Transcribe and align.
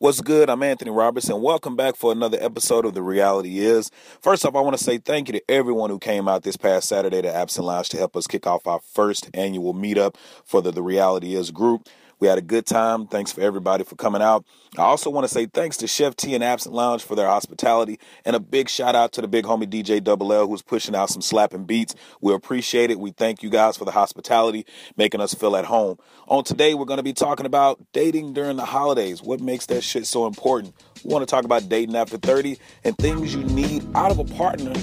What's 0.00 0.20
good? 0.20 0.48
I'm 0.48 0.62
Anthony 0.62 0.92
Robertson. 0.92 1.34
And 1.34 1.42
welcome 1.42 1.74
back 1.74 1.96
for 1.96 2.12
another 2.12 2.38
episode 2.40 2.84
of 2.84 2.94
The 2.94 3.02
Reality 3.02 3.58
Is. 3.58 3.90
First 4.20 4.46
off, 4.46 4.54
I 4.54 4.60
want 4.60 4.78
to 4.78 4.84
say 4.84 4.98
thank 4.98 5.26
you 5.26 5.32
to 5.32 5.42
everyone 5.50 5.90
who 5.90 5.98
came 5.98 6.28
out 6.28 6.44
this 6.44 6.56
past 6.56 6.88
Saturday 6.88 7.20
to 7.20 7.34
Absent 7.34 7.66
Lounge 7.66 7.88
to 7.88 7.96
help 7.96 8.16
us 8.16 8.28
kick 8.28 8.46
off 8.46 8.68
our 8.68 8.78
first 8.78 9.28
annual 9.34 9.74
meetup 9.74 10.14
for 10.44 10.62
the 10.62 10.70
The 10.70 10.84
Reality 10.84 11.34
Is 11.34 11.50
group. 11.50 11.88
We 12.20 12.28
had 12.28 12.38
a 12.38 12.42
good 12.42 12.66
time. 12.66 13.06
Thanks 13.06 13.32
for 13.32 13.40
everybody 13.40 13.84
for 13.84 13.96
coming 13.96 14.22
out. 14.22 14.44
I 14.76 14.82
also 14.82 15.10
want 15.10 15.24
to 15.26 15.32
say 15.32 15.46
thanks 15.46 15.76
to 15.78 15.86
Chef 15.86 16.16
T 16.16 16.34
and 16.34 16.42
Absent 16.42 16.74
Lounge 16.74 17.02
for 17.02 17.14
their 17.14 17.28
hospitality 17.28 17.98
and 18.24 18.34
a 18.34 18.40
big 18.40 18.68
shout 18.68 18.94
out 18.94 19.12
to 19.12 19.20
the 19.20 19.28
big 19.28 19.44
homie 19.44 19.66
DJ 19.66 20.02
Double 20.02 20.32
L 20.32 20.46
who's 20.46 20.62
pushing 20.62 20.94
out 20.94 21.10
some 21.10 21.22
slapping 21.22 21.64
beats. 21.64 21.94
We 22.20 22.34
appreciate 22.34 22.90
it. 22.90 22.98
We 22.98 23.12
thank 23.12 23.42
you 23.42 23.50
guys 23.50 23.76
for 23.76 23.84
the 23.84 23.92
hospitality, 23.92 24.66
making 24.96 25.20
us 25.20 25.34
feel 25.34 25.56
at 25.56 25.64
home. 25.64 25.98
On 26.26 26.44
today, 26.44 26.74
we're 26.74 26.84
going 26.84 26.98
to 26.98 27.02
be 27.02 27.12
talking 27.12 27.46
about 27.46 27.80
dating 27.92 28.32
during 28.32 28.56
the 28.56 28.64
holidays. 28.64 29.22
What 29.22 29.40
makes 29.40 29.66
that 29.66 29.82
shit 29.82 30.06
so 30.06 30.26
important? 30.26 30.74
We 31.04 31.12
want 31.12 31.22
to 31.22 31.30
talk 31.30 31.44
about 31.44 31.68
dating 31.68 31.96
after 31.96 32.18
30 32.18 32.58
and 32.84 32.96
things 32.98 33.34
you 33.34 33.44
need 33.44 33.84
out 33.94 34.10
of 34.10 34.18
a 34.18 34.24
partner 34.24 34.74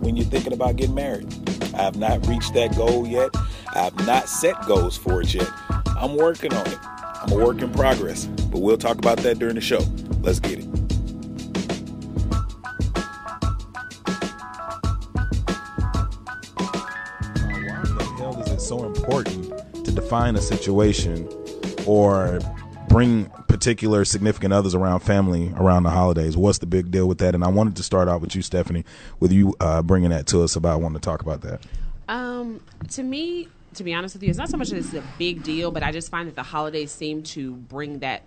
when 0.00 0.16
you're 0.16 0.26
thinking 0.26 0.52
about 0.52 0.76
getting 0.76 0.94
married. 0.94 1.26
I 1.74 1.82
have 1.82 1.96
not 1.96 2.26
reached 2.26 2.54
that 2.54 2.74
goal 2.76 3.06
yet. 3.06 3.30
I 3.74 3.84
have 3.84 4.06
not 4.06 4.28
set 4.28 4.60
goals 4.66 4.96
for 4.96 5.20
it 5.20 5.34
yet. 5.34 5.48
I'm 5.96 6.16
working 6.16 6.52
on 6.52 6.66
it. 6.66 6.78
I'm 6.82 7.32
a 7.32 7.36
work 7.36 7.60
in 7.62 7.72
progress, 7.72 8.26
but 8.26 8.60
we'll 8.60 8.78
talk 8.78 8.98
about 8.98 9.18
that 9.18 9.38
during 9.38 9.56
the 9.56 9.60
show. 9.60 9.80
Let's 10.22 10.40
get 10.40 10.60
it. 10.60 10.64
Why 17.44 17.82
the 17.84 18.14
hell 18.18 18.40
is 18.42 18.52
it 18.52 18.60
so 18.60 18.84
important 18.84 19.84
to 19.84 19.92
define 19.92 20.36
a 20.36 20.40
situation 20.40 21.28
or 21.86 22.38
bring 22.88 23.26
particular 23.48 24.04
significant 24.04 24.52
others 24.52 24.74
around 24.74 25.00
family 25.00 25.52
around 25.56 25.82
the 25.84 25.90
holidays? 25.90 26.36
What's 26.36 26.58
the 26.58 26.66
big 26.66 26.90
deal 26.90 27.06
with 27.06 27.18
that? 27.18 27.34
And 27.34 27.44
I 27.44 27.48
wanted 27.48 27.76
to 27.76 27.82
start 27.82 28.08
out 28.08 28.20
with 28.20 28.34
you, 28.34 28.42
Stephanie, 28.42 28.84
with 29.20 29.32
you 29.32 29.54
uh, 29.60 29.82
bringing 29.82 30.10
that 30.10 30.26
to 30.28 30.42
us 30.42 30.56
about 30.56 30.80
wanting 30.80 31.00
to 31.00 31.04
talk 31.04 31.22
about 31.22 31.42
that. 31.42 31.60
Um, 32.08 32.60
to 32.90 33.02
me, 33.02 33.48
to 33.74 33.84
be 33.84 33.94
honest 33.94 34.14
with 34.14 34.22
you, 34.22 34.30
it's 34.30 34.38
not 34.38 34.48
so 34.48 34.56
much 34.56 34.70
that 34.70 34.78
it's 34.78 34.94
a 34.94 35.02
big 35.18 35.42
deal, 35.42 35.70
but 35.70 35.82
I 35.82 35.92
just 35.92 36.10
find 36.10 36.28
that 36.28 36.34
the 36.34 36.42
holidays 36.42 36.90
seem 36.90 37.22
to 37.24 37.52
bring 37.52 38.00
that 38.00 38.22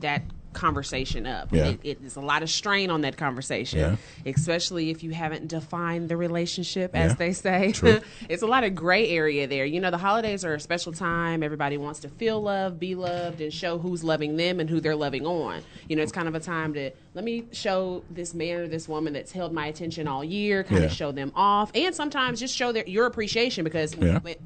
that 0.00 0.22
conversation 0.52 1.26
up. 1.26 1.48
Yeah. 1.52 1.68
It, 1.68 1.80
it 1.82 1.98
is 2.04 2.16
a 2.16 2.20
lot 2.20 2.42
of 2.42 2.50
strain 2.50 2.90
on 2.90 3.02
that 3.02 3.16
conversation, 3.16 3.78
Yeah. 3.78 3.96
especially 4.26 4.90
if 4.90 5.02
you 5.02 5.10
haven't 5.12 5.48
defined 5.48 6.08
the 6.08 6.16
relationship, 6.16 6.94
as 6.94 7.12
Yeah. 7.12 7.16
they 7.16 7.32
say. 7.32 7.74
It's 8.28 8.42
a 8.42 8.46
lot 8.46 8.64
of 8.64 8.74
gray 8.74 9.08
area 9.08 9.46
there. 9.46 9.64
You 9.64 9.80
know, 9.80 9.90
the 9.90 9.98
holidays 9.98 10.44
are 10.44 10.54
a 10.54 10.60
special 10.60 10.92
time. 10.92 11.42
Everybody 11.42 11.76
wants 11.78 12.00
to 12.00 12.08
feel 12.08 12.40
loved, 12.42 12.78
be 12.78 12.94
loved, 12.94 13.40
and 13.40 13.52
show 13.52 13.78
who's 13.78 14.02
loving 14.04 14.36
them 14.36 14.60
and 14.60 14.68
who 14.68 14.80
they're 14.80 14.96
loving 14.96 15.26
on. 15.26 15.62
You 15.88 15.96
know, 15.96 16.02
it's 16.02 16.12
kind 16.12 16.28
of 16.28 16.34
a 16.34 16.40
time 16.40 16.74
to 16.74 16.90
let 17.14 17.24
me 17.24 17.44
show 17.52 18.02
this 18.10 18.34
man 18.34 18.60
or 18.60 18.68
this 18.68 18.88
woman 18.88 19.12
that's 19.12 19.32
held 19.32 19.52
my 19.52 19.66
attention 19.66 20.06
all 20.08 20.22
year, 20.24 20.64
kind 20.64 20.84
of 20.84 20.92
show 20.92 21.12
them 21.12 21.32
off, 21.34 21.70
and 21.74 21.94
sometimes 21.94 22.40
just 22.40 22.54
show 22.54 22.72
their, 22.72 22.86
your 22.86 23.06
appreciation 23.06 23.64
because 23.64 23.94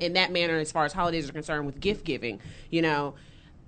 in 0.01 0.13
that 0.15 0.33
manner, 0.33 0.59
as 0.59 0.71
far 0.73 0.85
as 0.85 0.93
holidays 0.93 1.29
are 1.29 1.33
concerned, 1.33 1.67
with 1.67 1.81
gift 1.81 2.05
giving, 2.05 2.41
you 2.71 2.83
know. 2.83 3.15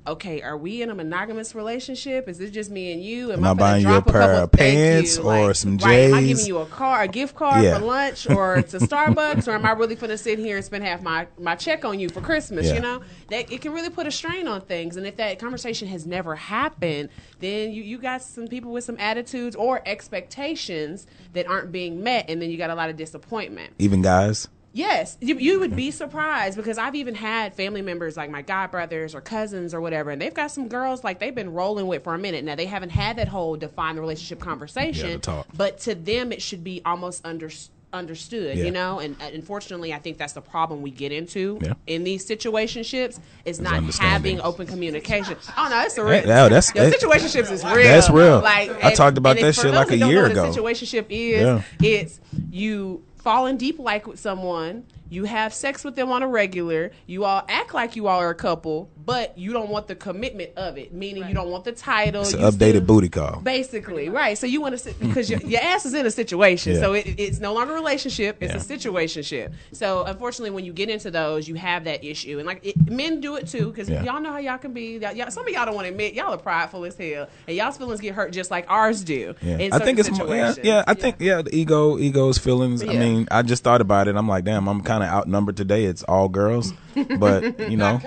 Okay, 0.06 0.42
are 0.42 0.56
we 0.56 0.82
in 0.82 0.90
a 0.90 0.94
monogamous 0.94 1.54
relationship? 1.54 2.28
Is 2.28 2.38
it 2.38 2.50
just 2.50 2.70
me 2.70 2.92
and 2.92 3.02
you? 3.02 3.32
Am 3.32 3.42
I 3.42 3.54
finna 3.54 3.56
buying 3.58 3.82
you 3.86 3.94
a 3.94 4.02
pair 4.02 4.32
of 4.34 4.52
pants 4.52 5.16
you, 5.16 5.22
or 5.22 5.54
some 5.54 5.78
Right, 5.78 6.00
am 6.00 6.14
I 6.14 6.22
giving 6.22 6.44
you 6.44 6.58
a 6.58 6.66
car, 6.66 7.02
a 7.02 7.08
gift 7.08 7.34
card 7.34 7.64
Yeah. 7.64 7.78
for 7.78 7.86
lunch, 7.86 8.28
or 8.28 8.60
to 8.68 8.78
Starbucks, 8.78 9.48
or 9.48 9.52
am 9.52 9.64
I 9.64 9.72
really 9.72 9.94
going 9.94 10.10
to 10.10 10.18
sit 10.18 10.38
here 10.38 10.56
and 10.56 10.64
spend 10.64 10.84
half 10.84 11.00
my 11.00 11.26
my 11.38 11.54
check 11.54 11.86
on 11.86 11.98
you 11.98 12.10
for 12.10 12.20
Christmas? 12.20 12.66
Yeah. 12.66 12.74
You 12.74 12.80
know, 12.80 13.00
that 13.30 13.50
it 13.50 13.62
can 13.62 13.72
really 13.72 13.88
put 13.88 14.06
a 14.06 14.10
strain 14.10 14.46
on 14.46 14.60
things. 14.60 14.98
And 14.98 15.06
if 15.06 15.16
that 15.16 15.38
conversation 15.38 15.88
has 15.88 16.06
never 16.06 16.34
happened, 16.36 17.08
then 17.40 17.72
you 17.72 17.82
you 17.82 17.96
got 17.96 18.20
some 18.20 18.46
people 18.46 18.72
with 18.72 18.84
some 18.84 18.98
attitudes 18.98 19.56
or 19.56 19.80
expectations 19.86 21.06
that 21.32 21.46
aren't 21.46 21.72
being 21.72 22.02
met, 22.02 22.26
and 22.28 22.42
then 22.42 22.50
you 22.50 22.58
got 22.58 22.68
a 22.68 22.74
lot 22.74 22.90
of 22.90 22.96
disappointment. 22.96 23.72
Even 23.78 24.02
guys? 24.02 24.48
Yes, 24.76 25.16
you, 25.20 25.36
you 25.38 25.60
would 25.60 25.76
be 25.76 25.92
surprised 25.92 26.56
because 26.56 26.78
I've 26.78 26.96
even 26.96 27.14
had 27.14 27.54
family 27.54 27.80
members 27.80 28.16
like 28.16 28.28
my 28.28 28.42
godbrothers 28.42 29.14
or 29.14 29.20
cousins 29.20 29.72
or 29.72 29.80
whatever, 29.80 30.10
and 30.10 30.20
they've 30.20 30.34
got 30.34 30.50
some 30.50 30.66
girls 30.66 31.04
like 31.04 31.20
they've 31.20 31.34
been 31.34 31.52
rolling 31.52 31.86
with 31.86 32.02
for 32.02 32.12
a 32.12 32.18
minute. 32.18 32.44
Now 32.44 32.56
they 32.56 32.66
haven't 32.66 32.90
had 32.90 33.16
that 33.18 33.28
whole 33.28 33.54
define 33.56 33.94
the 33.94 34.00
relationship 34.00 34.40
conversation, 34.40 35.10
Yeah, 35.10 35.16
the 35.18 35.44
but 35.56 35.78
to 35.82 35.94
them 35.94 36.32
it 36.32 36.42
should 36.42 36.64
be 36.64 36.82
almost 36.84 37.24
under, 37.24 37.50
understood, 37.92 38.58
Yeah. 38.58 38.64
you 38.64 38.72
know. 38.72 38.98
And 38.98 39.14
uh, 39.22 39.26
unfortunately, 39.32 39.92
I 39.94 40.00
think 40.00 40.18
that's 40.18 40.32
the 40.32 40.40
problem 40.40 40.82
we 40.82 40.90
get 40.90 41.12
into 41.12 41.60
Yeah. 41.62 41.74
in 41.86 42.02
these 42.02 42.26
situationships 42.28 43.20
is 43.44 43.60
not 43.60 43.80
having 44.00 44.40
open 44.40 44.66
communication. 44.66 45.36
Oh 45.56 45.68
no, 45.70 45.82
it's 45.82 45.96
a 45.98 46.04
real. 46.04 46.22
No, 46.26 46.48
that's- 46.48 46.72
that- 46.72 46.92
situationships 46.92 47.52
is 47.52 47.62
real. 47.64 47.76
That's 47.84 48.10
real. 48.10 48.40
Like 48.40 48.70
I 48.82 48.88
and- 48.88 48.96
talked 48.96 49.18
about 49.18 49.36
that 49.38 49.54
shit 49.54 49.72
like 49.72 49.92
a 49.92 49.98
year 49.98 50.26
ago. 50.26 50.50
situationship 50.52 51.06
is 51.10 51.42
Yeah. 51.42 51.62
it's 51.80 52.20
you 52.50 53.04
fall 53.24 53.46
in 53.46 53.56
deep 53.56 53.78
like 53.78 54.06
with 54.06 54.20
someone 54.20 54.84
you 55.14 55.24
have 55.24 55.54
sex 55.54 55.84
with 55.84 55.94
them 55.96 56.10
on 56.10 56.22
a 56.22 56.28
regular 56.28 56.90
you 57.06 57.24
all 57.24 57.42
act 57.48 57.72
like 57.72 57.94
you 57.96 58.06
all 58.08 58.18
are 58.20 58.30
a 58.30 58.34
couple 58.34 58.90
but 59.04 59.36
you 59.38 59.52
don't 59.52 59.68
want 59.68 59.86
the 59.86 59.94
commitment 59.94 60.50
of 60.56 60.76
it 60.76 60.92
meaning 60.92 61.26
you 61.28 61.34
don't 61.34 61.50
want 61.50 61.64
the 61.64 61.72
title 61.72 62.22
It's 62.22 62.32
an 62.32 62.40
updated 62.40 62.70
still- 62.70 62.80
booty 62.82 63.08
call. 63.08 63.40
basically 63.40 64.08
right 64.08 64.36
so 64.36 64.46
you 64.46 64.60
want 64.60 64.72
to 64.72 64.78
sit 64.78 64.98
because 64.98 65.30
your, 65.30 65.40
your 65.40 65.60
ass 65.60 65.86
is 65.86 65.94
in 65.94 66.04
a 66.06 66.10
situation 66.10 66.74
Yeah. 66.74 66.80
so 66.80 66.92
it, 66.94 67.06
it's 67.18 67.38
no 67.38 67.52
longer 67.54 67.72
a 67.72 67.76
relationship 67.76 68.38
it's 68.40 68.52
Yeah. 68.68 68.74
a 68.74 68.78
situationship 68.78 69.52
so 69.72 70.04
unfortunately 70.04 70.50
when 70.50 70.64
you 70.64 70.72
get 70.72 70.88
into 70.88 71.10
those 71.10 71.46
you 71.48 71.54
have 71.54 71.84
that 71.84 72.02
issue 72.04 72.38
and 72.38 72.46
like 72.46 72.60
it, 72.64 72.90
men 72.90 73.20
do 73.20 73.36
it 73.36 73.46
too 73.46 73.66
because 73.70 73.88
Yeah. 73.88 74.02
y'all 74.02 74.20
know 74.20 74.32
how 74.32 74.38
y'all 74.38 74.58
can 74.58 74.72
be 74.72 74.98
y'all, 74.98 75.12
y'all- 75.12 75.30
some 75.30 75.46
of 75.46 75.52
y'all 75.52 75.66
don't 75.66 75.74
want 75.74 75.86
to 75.86 75.90
admit 75.90 76.14
y'all 76.14 76.32
are 76.34 76.38
prideful 76.38 76.84
as 76.84 76.96
hell 76.96 77.28
and 77.46 77.56
y'all's 77.56 77.76
feelings 77.76 78.00
get 78.00 78.14
hurt 78.14 78.32
just 78.32 78.50
like 78.50 78.66
ours 78.68 79.04
do 79.04 79.34
Yeah. 79.42 79.58
in 79.58 79.72
I 79.72 79.78
think 79.78 79.98
certain 79.98 80.14
it's 80.14 80.18
more, 80.18 80.34
yeah, 80.34 80.48
situations. 80.50 80.66
yeah. 80.66 80.84
I 80.86 80.94
think 80.94 81.16
yeah, 81.20 81.42
the 81.42 81.54
ego, 81.54 81.98
ego's 81.98 82.38
feelings. 82.38 82.82
I 82.82 82.86
mean, 82.86 83.28
I 83.30 83.42
just 83.42 83.62
thought 83.62 83.80
about 83.80 84.08
it. 84.08 84.16
I'm 84.16 84.26
like, 84.28 84.44
damn, 84.44 84.68
I'm 84.68 84.80
kind 84.82 85.02
of 85.02 85.03
outnumbered 85.08 85.56
today. 85.56 85.84
It's 85.84 86.02
all 86.04 86.28
girls, 86.28 86.72
but 87.18 87.58
you 87.70 87.76
know, 87.76 88.00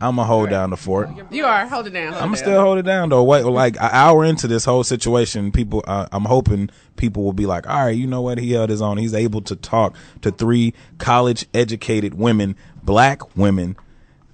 I'm 0.00 0.16
gonna 0.16 0.24
hold 0.24 0.50
down 0.50 0.70
the 0.70 0.76
fort. 0.76 1.08
You 1.30 1.44
are. 1.44 1.66
Hold 1.66 1.86
it 1.88 1.90
down. 1.90 2.12
Hold 2.12 2.22
I'm 2.22 2.28
it 2.34 2.36
gonna 2.36 2.36
down. 2.36 2.36
still 2.36 2.60
hold 2.60 2.78
it 2.78 2.82
down 2.82 3.08
though. 3.08 3.24
Wait, 3.24 3.42
like 3.44 3.76
an 3.76 3.90
hour 3.92 4.24
into 4.24 4.46
this 4.46 4.64
whole 4.64 4.84
situation, 4.84 5.50
people, 5.52 5.82
uh, 5.86 6.06
I'm 6.12 6.24
hoping 6.24 6.70
people 6.96 7.24
will 7.24 7.32
be 7.32 7.46
like, 7.46 7.68
all 7.68 7.86
right, 7.86 7.96
you 7.96 8.06
know 8.06 8.20
what? 8.22 8.38
He 8.38 8.52
held 8.52 8.70
his 8.70 8.80
own. 8.82 8.96
He's 8.98 9.14
able 9.14 9.40
to 9.42 9.56
talk 9.56 9.96
to 10.22 10.30
three 10.30 10.72
college 10.98 11.46
educated 11.52 12.14
women, 12.14 12.56
black 12.82 13.36
women. 13.36 13.76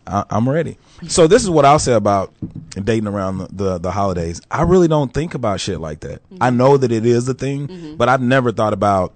I, 0.06 0.24
I'm 0.28 0.46
ready. 0.46 0.76
So 1.08 1.26
this 1.26 1.42
is 1.42 1.48
what 1.48 1.64
I'll 1.64 1.78
say 1.78 1.94
about 1.94 2.32
dating 2.72 3.06
around 3.06 3.38
the, 3.38 3.48
the, 3.50 3.78
the 3.78 3.90
holidays. 3.90 4.40
I 4.50 4.62
really 4.62 4.86
don't 4.88 5.12
think 5.14 5.34
about 5.34 5.60
shit 5.60 5.80
like 5.80 6.00
that. 6.00 6.20
I 6.42 6.50
know 6.50 6.76
that 6.76 6.92
it 6.92 7.06
is 7.06 7.26
a 7.26 7.34
thing, 7.34 7.96
but 7.96 8.08
I've 8.10 8.20
never 8.20 8.52
thought 8.52 8.74
about 8.74 9.14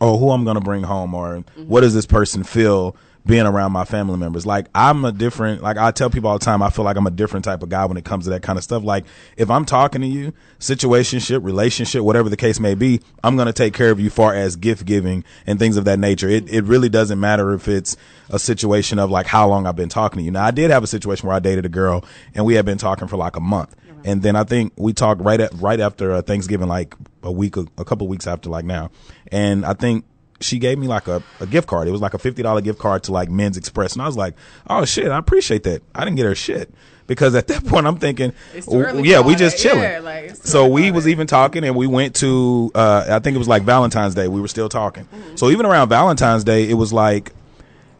oh, 0.00 0.18
who 0.18 0.30
I'm 0.30 0.44
gonna 0.44 0.60
bring 0.60 0.82
home, 0.82 1.14
or 1.14 1.38
mm-hmm. 1.38 1.62
what 1.68 1.80
does 1.80 1.94
this 1.94 2.06
person 2.06 2.44
feel 2.44 2.96
being 3.26 3.44
around 3.44 3.72
my 3.72 3.84
family 3.84 4.16
members? 4.16 4.46
Like 4.46 4.66
I'm 4.74 5.04
a 5.04 5.12
different, 5.12 5.62
like 5.62 5.76
I 5.76 5.90
tell 5.90 6.08
people 6.08 6.30
all 6.30 6.38
the 6.38 6.44
time, 6.44 6.62
I 6.62 6.70
feel 6.70 6.84
like 6.84 6.96
I'm 6.96 7.06
a 7.06 7.10
different 7.10 7.44
type 7.44 7.62
of 7.62 7.68
guy 7.68 7.84
when 7.84 7.96
it 7.96 8.04
comes 8.04 8.24
to 8.24 8.30
that 8.30 8.42
kind 8.42 8.56
of 8.56 8.62
stuff. 8.62 8.84
Like 8.84 9.04
if 9.36 9.50
I'm 9.50 9.64
talking 9.64 10.00
to 10.00 10.06
you, 10.06 10.32
situationship, 10.60 11.44
relationship, 11.44 12.02
whatever 12.02 12.28
the 12.28 12.36
case 12.36 12.60
may 12.60 12.74
be, 12.74 13.00
I'm 13.24 13.36
gonna 13.36 13.52
take 13.52 13.74
care 13.74 13.90
of 13.90 13.98
you 14.00 14.10
far 14.10 14.34
as 14.34 14.56
gift 14.56 14.84
giving 14.86 15.24
and 15.46 15.58
things 15.58 15.76
of 15.76 15.84
that 15.86 15.98
nature. 15.98 16.28
It 16.28 16.48
it 16.48 16.64
really 16.64 16.88
doesn't 16.88 17.18
matter 17.18 17.52
if 17.52 17.68
it's 17.68 17.96
a 18.30 18.38
situation 18.38 18.98
of 18.98 19.10
like 19.10 19.26
how 19.26 19.48
long 19.48 19.66
I've 19.66 19.76
been 19.76 19.88
talking 19.88 20.18
to 20.18 20.24
you. 20.24 20.30
Now 20.30 20.44
I 20.44 20.50
did 20.50 20.70
have 20.70 20.84
a 20.84 20.88
situation 20.88 21.26
where 21.26 21.36
I 21.36 21.40
dated 21.40 21.66
a 21.66 21.70
girl 21.70 22.04
and 22.34 22.44
we 22.44 22.54
had 22.54 22.64
been 22.64 22.78
talking 22.78 23.08
for 23.08 23.16
like 23.16 23.36
a 23.36 23.40
month. 23.40 23.74
And 24.06 24.22
then 24.22 24.36
I 24.36 24.44
think 24.44 24.72
we 24.76 24.92
talked 24.92 25.20
right 25.20 25.40
at 25.40 25.52
right 25.54 25.80
after 25.80 26.12
uh, 26.12 26.22
Thanksgiving, 26.22 26.68
like 26.68 26.94
a 27.24 27.32
week, 27.32 27.56
a, 27.56 27.66
a 27.76 27.84
couple 27.84 28.06
weeks 28.06 28.26
after, 28.28 28.48
like 28.48 28.64
now. 28.64 28.90
And 29.32 29.66
I 29.66 29.74
think 29.74 30.04
she 30.40 30.60
gave 30.60 30.78
me 30.78 30.86
like 30.86 31.08
a, 31.08 31.22
a 31.40 31.46
gift 31.46 31.66
card. 31.66 31.88
It 31.88 31.90
was 31.90 32.00
like 32.00 32.14
a 32.14 32.18
fifty 32.18 32.40
dollar 32.42 32.60
gift 32.60 32.78
card 32.78 33.02
to 33.04 33.12
like 33.12 33.28
Men's 33.28 33.56
Express, 33.56 33.94
and 33.94 34.02
I 34.02 34.06
was 34.06 34.16
like, 34.16 34.34
"Oh 34.68 34.84
shit, 34.84 35.10
I 35.10 35.18
appreciate 35.18 35.64
that." 35.64 35.82
I 35.92 36.04
didn't 36.04 36.16
get 36.16 36.26
her 36.26 36.36
shit 36.36 36.72
because 37.08 37.34
at 37.34 37.48
that 37.48 37.66
point 37.66 37.84
I'm 37.84 37.96
thinking, 37.96 38.32
It's 38.54 38.66
too 38.66 38.80
early 38.80 39.08
yeah, 39.08 39.20
we 39.20 39.34
just 39.34 39.58
chilling. 39.58 39.82
Yeah, 39.82 39.98
like, 39.98 40.36
so 40.36 40.68
we 40.68 40.92
was 40.92 41.08
even 41.08 41.26
talking, 41.26 41.64
and 41.64 41.74
we 41.74 41.88
went 41.88 42.14
to 42.16 42.70
uh, 42.76 43.06
I 43.08 43.18
think 43.18 43.34
it 43.34 43.38
was 43.38 43.48
like 43.48 43.64
Valentine's 43.64 44.14
Day. 44.14 44.28
We 44.28 44.40
were 44.40 44.48
still 44.48 44.68
talking. 44.68 45.08
So 45.34 45.50
even 45.50 45.66
around 45.66 45.88
Valentine's 45.88 46.44
Day, 46.44 46.70
it 46.70 46.74
was 46.74 46.92
like 46.92 47.32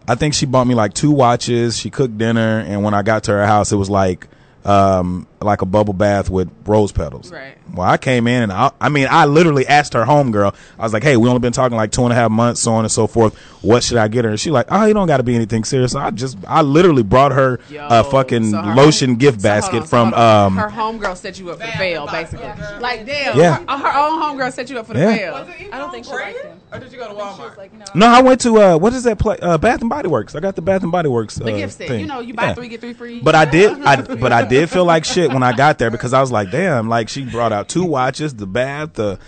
I 0.06 0.14
think 0.14 0.34
she 0.34 0.46
bought 0.46 0.68
me 0.68 0.76
like 0.76 0.94
two 0.94 1.10
watches. 1.10 1.76
She 1.76 1.90
cooked 1.90 2.16
dinner, 2.16 2.60
and 2.60 2.84
when 2.84 2.94
I 2.94 3.02
got 3.02 3.24
to 3.24 3.32
her 3.32 3.44
house, 3.46 3.72
it 3.72 3.76
was 3.76 3.90
like 3.90 4.28
um, 4.66 5.26
like 5.40 5.62
a 5.62 5.66
bubble 5.66 5.94
bath 5.94 6.28
with 6.28 6.50
rose 6.66 6.90
petals. 6.92 7.30
Right. 7.30 7.56
Well, 7.72 7.86
I 7.86 7.98
came 7.98 8.26
in 8.26 8.44
and 8.44 8.52
I, 8.52 8.72
I 8.80 8.88
mean, 8.88 9.06
I 9.10 9.26
literally 9.26 9.66
asked 9.66 9.92
her 9.92 10.04
homegirl. 10.04 10.54
I 10.78 10.82
was 10.82 10.92
like, 10.92 11.02
"Hey, 11.02 11.16
we 11.16 11.28
only 11.28 11.40
been 11.40 11.52
talking 11.52 11.76
like 11.76 11.92
two 11.92 12.02
and 12.04 12.12
a 12.12 12.16
half 12.16 12.30
months, 12.30 12.60
so 12.60 12.72
on 12.72 12.84
and 12.84 12.90
so 12.90 13.06
forth. 13.06 13.34
What 13.62 13.82
should 13.84 13.98
I 13.98 14.08
get 14.08 14.24
her?" 14.24 14.30
And 14.30 14.40
she 14.40 14.50
like, 14.50 14.66
"Oh, 14.70 14.86
you 14.86 14.94
don't 14.94 15.06
got 15.06 15.18
to 15.18 15.22
be 15.22 15.34
anything 15.34 15.62
serious." 15.64 15.94
I 15.94 16.10
just, 16.10 16.38
I 16.48 16.62
literally 16.62 17.02
brought 17.02 17.32
her 17.32 17.60
Yo, 17.70 17.86
a 17.88 18.02
fucking 18.04 18.50
so 18.52 18.62
her 18.62 18.74
lotion 18.74 19.10
home- 19.10 19.18
gift 19.18 19.40
so 19.40 19.48
basket 19.48 19.82
on, 19.82 19.86
from 19.86 20.04
hold 20.12 20.14
on. 20.14 20.46
um. 20.46 20.56
her 20.56 20.68
homegirl 20.68 21.16
set 21.16 21.38
you 21.38 21.50
up 21.50 21.60
for 21.60 21.66
the 21.66 21.72
fail, 21.72 22.06
basically. 22.06 22.46
Like 22.80 23.04
damn, 23.06 23.36
Yeah. 23.38 23.58
her, 23.68 23.76
her 23.90 23.98
own 23.98 24.20
homegirl 24.22 24.52
set 24.52 24.70
you 24.70 24.78
up 24.78 24.86
for 24.86 24.94
the 24.94 25.00
Yeah. 25.00 25.16
fail. 25.16 25.70
I 25.72 25.78
don't 25.78 25.90
think 25.90 26.06
she 26.06 26.12
liked 26.12 26.42
him. 26.42 26.60
Or 26.72 26.78
did 26.80 26.90
you 26.92 26.98
go 26.98 27.08
to 27.08 27.14
Walmart? 27.14 27.56
like, 27.56 27.72
no. 27.72 27.84
No, 27.94 28.06
I 28.06 28.20
went 28.22 28.40
to 28.42 28.56
uh, 28.60 28.76
what 28.78 28.92
is 28.94 29.04
that 29.04 29.18
play? 29.18 29.36
Uh, 29.40 29.58
Bath 29.58 29.80
and 29.80 29.90
Body 29.90 30.08
Works. 30.08 30.34
I 30.34 30.40
got 30.40 30.56
the 30.56 30.62
Bath 30.62 30.82
and 30.82 30.90
Body 30.90 31.08
Works. 31.08 31.40
Uh, 31.40 31.44
The 31.44 31.52
gift 31.52 31.74
set, 31.74 31.88
thing. 31.88 32.00
you 32.00 32.06
know, 32.06 32.20
you 32.20 32.34
buy 32.34 32.46
Yeah. 32.46 32.54
three 32.54 32.68
get 32.68 32.80
three 32.80 32.92
free. 32.94 33.20
But 33.20 33.34
I 33.34 33.44
did, 33.44 33.80
I 33.82 34.00
but 34.16 34.32
I 34.32 34.44
did 34.44 34.55
feel 34.64 34.86
like 34.86 35.04
shit 35.04 35.30
when 35.30 35.42
I 35.42 35.52
got 35.54 35.76
there 35.78 35.90
because 35.90 36.14
I 36.14 36.22
was 36.22 36.32
like, 36.32 36.50
damn, 36.50 36.88
like 36.88 37.10
she 37.10 37.26
brought 37.26 37.52
out 37.52 37.68
two 37.68 37.84
watches, 37.84 38.34
the 38.34 38.46
bath, 38.46 38.94
the 38.94 39.18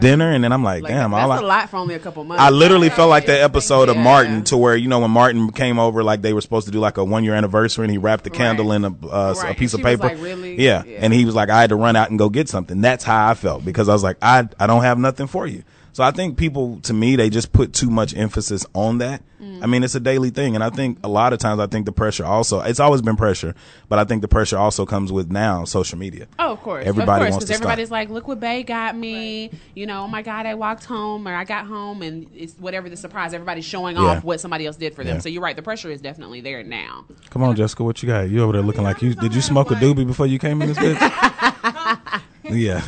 dinner, 0.00 0.30
and 0.32 0.42
then 0.44 0.52
I'm 0.52 0.62
like, 0.62 0.82
like, 0.82 0.92
damn, 0.92 1.10
that's 1.10 1.30
all 1.30 1.44
a 1.44 1.46
lot 1.46 1.68
for 1.70 1.76
only 1.78 1.94
a 1.94 1.98
couple 1.98 2.22
months. 2.24 2.42
I 2.42 2.50
literally 2.50 2.88
felt 2.90 3.08
like 3.10 3.26
that 3.26 3.40
episode 3.40 3.88
of 3.88 3.96
Yeah. 3.96 4.02
Martin 4.02 4.44
to 4.44 4.56
where 4.56 4.76
you 4.76 4.88
know 4.88 5.00
when 5.00 5.10
Martin 5.10 5.50
came 5.50 5.78
over, 5.78 6.02
like 6.02 6.22
they 6.22 6.32
were 6.32 6.40
supposed 6.40 6.66
to 6.66 6.72
do 6.72 6.78
like 6.78 6.96
a 6.96 7.04
one 7.04 7.24
year 7.24 7.34
anniversary, 7.34 7.84
and 7.84 7.92
he 7.92 7.98
wrapped 7.98 8.24
the 8.24 8.30
candle 8.30 8.66
Right. 8.68 8.76
in 8.76 8.84
a, 8.84 9.06
uh, 9.06 9.34
Right. 9.42 9.52
a 9.52 9.54
piece 9.58 9.74
of 9.74 9.82
paper. 9.82 10.04
like, 10.04 10.22
really? 10.22 10.60
Yeah. 10.62 10.84
Yeah. 10.86 10.98
and 11.02 11.12
he 11.12 11.24
was 11.24 11.34
like, 11.34 11.50
I 11.50 11.60
had 11.60 11.70
to 11.70 11.76
run 11.76 11.96
out 11.96 12.10
and 12.10 12.18
go 12.18 12.28
get 12.30 12.48
something. 12.48 12.80
That's 12.80 13.04
how 13.04 13.28
I 13.28 13.34
felt 13.34 13.64
because 13.64 13.88
I 13.88 13.92
was 13.92 14.02
like, 14.02 14.16
I 14.22 14.48
I 14.60 14.66
don't 14.66 14.82
have 14.82 14.98
nothing 14.98 15.26
for 15.26 15.46
you. 15.46 15.62
So 15.98 16.04
I 16.04 16.12
think 16.12 16.36
people, 16.38 16.78
to 16.82 16.94
me, 16.94 17.16
they 17.16 17.28
just 17.28 17.52
put 17.52 17.72
too 17.72 17.90
much 17.90 18.16
emphasis 18.16 18.64
on 18.72 18.98
that. 18.98 19.20
Mm. 19.42 19.64
I 19.64 19.66
mean, 19.66 19.82
it's 19.82 19.96
a 19.96 20.00
daily 20.00 20.30
thing, 20.30 20.54
and 20.54 20.62
I 20.62 20.70
think 20.70 21.00
a 21.02 21.08
lot 21.08 21.32
of 21.32 21.40
times 21.40 21.58
I 21.58 21.66
think 21.66 21.86
the 21.86 21.92
pressure 21.92 22.24
also. 22.24 22.60
It's 22.60 22.78
always 22.78 23.02
been 23.02 23.16
pressure, 23.16 23.52
but 23.88 23.98
I 23.98 24.04
think 24.04 24.22
the 24.22 24.28
pressure 24.28 24.56
also 24.58 24.86
comes 24.86 25.10
with 25.10 25.28
now 25.28 25.64
social 25.64 25.98
media. 25.98 26.28
Oh, 26.38 26.52
of 26.52 26.60
course. 26.60 26.86
Everybody 26.86 27.24
of 27.24 27.30
course, 27.30 27.30
wants 27.32 27.44
to 27.46 27.48
because 27.48 27.56
start. 27.56 27.72
everybody's 27.72 27.90
like, 27.90 28.10
"Look 28.10 28.28
what 28.28 28.38
Bay 28.38 28.62
got 28.62 28.96
me." 28.96 29.50
You 29.74 29.86
know, 29.86 30.04
oh 30.04 30.06
my 30.06 30.22
God, 30.22 30.46
I 30.46 30.54
walked 30.54 30.84
home 30.84 31.26
or 31.26 31.34
I 31.34 31.42
got 31.42 31.66
home, 31.66 32.02
and 32.02 32.30
it's 32.32 32.54
whatever 32.60 32.88
the 32.88 32.96
surprise. 32.96 33.34
Everybody's 33.34 33.64
showing 33.64 33.96
Yeah. 33.96 34.02
off 34.02 34.22
what 34.22 34.40
somebody 34.40 34.66
else 34.66 34.76
did 34.76 34.94
for 34.94 35.02
them. 35.02 35.16
Yeah. 35.16 35.20
So 35.20 35.28
you're 35.28 35.42
right. 35.42 35.56
The 35.56 35.62
pressure 35.62 35.90
is 35.90 36.00
definitely 36.00 36.40
there 36.42 36.62
now. 36.62 37.06
Come 37.30 37.42
on, 37.42 37.56
Jessica, 37.56 37.82
what 37.82 38.00
you 38.04 38.08
got? 38.08 38.30
You 38.30 38.44
over 38.44 38.52
there 38.52 38.62
looking 38.62 38.84
like 38.84 39.02
you? 39.02 39.16
Did 39.16 39.34
you 39.34 39.40
smoke 39.40 39.72
a 39.72 39.74
doobie 39.74 40.06
before 40.06 40.28
you 40.28 40.38
came 40.38 40.62
in 40.62 40.68
this 40.68 40.78
bitch? 40.78 42.20
yeah, 42.44 42.86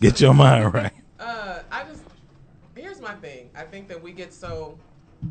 get 0.00 0.20
your 0.20 0.32
mind 0.32 0.72
right. 0.72 0.92
Uh, 1.18 1.58
I 1.72 1.82
just 1.82 1.96
here's 1.96 2.05
my 3.06 3.14
thing. 3.14 3.50
I 3.54 3.62
think 3.62 3.88
that 3.88 4.02
we 4.02 4.12
get 4.12 4.32
so 4.32 4.78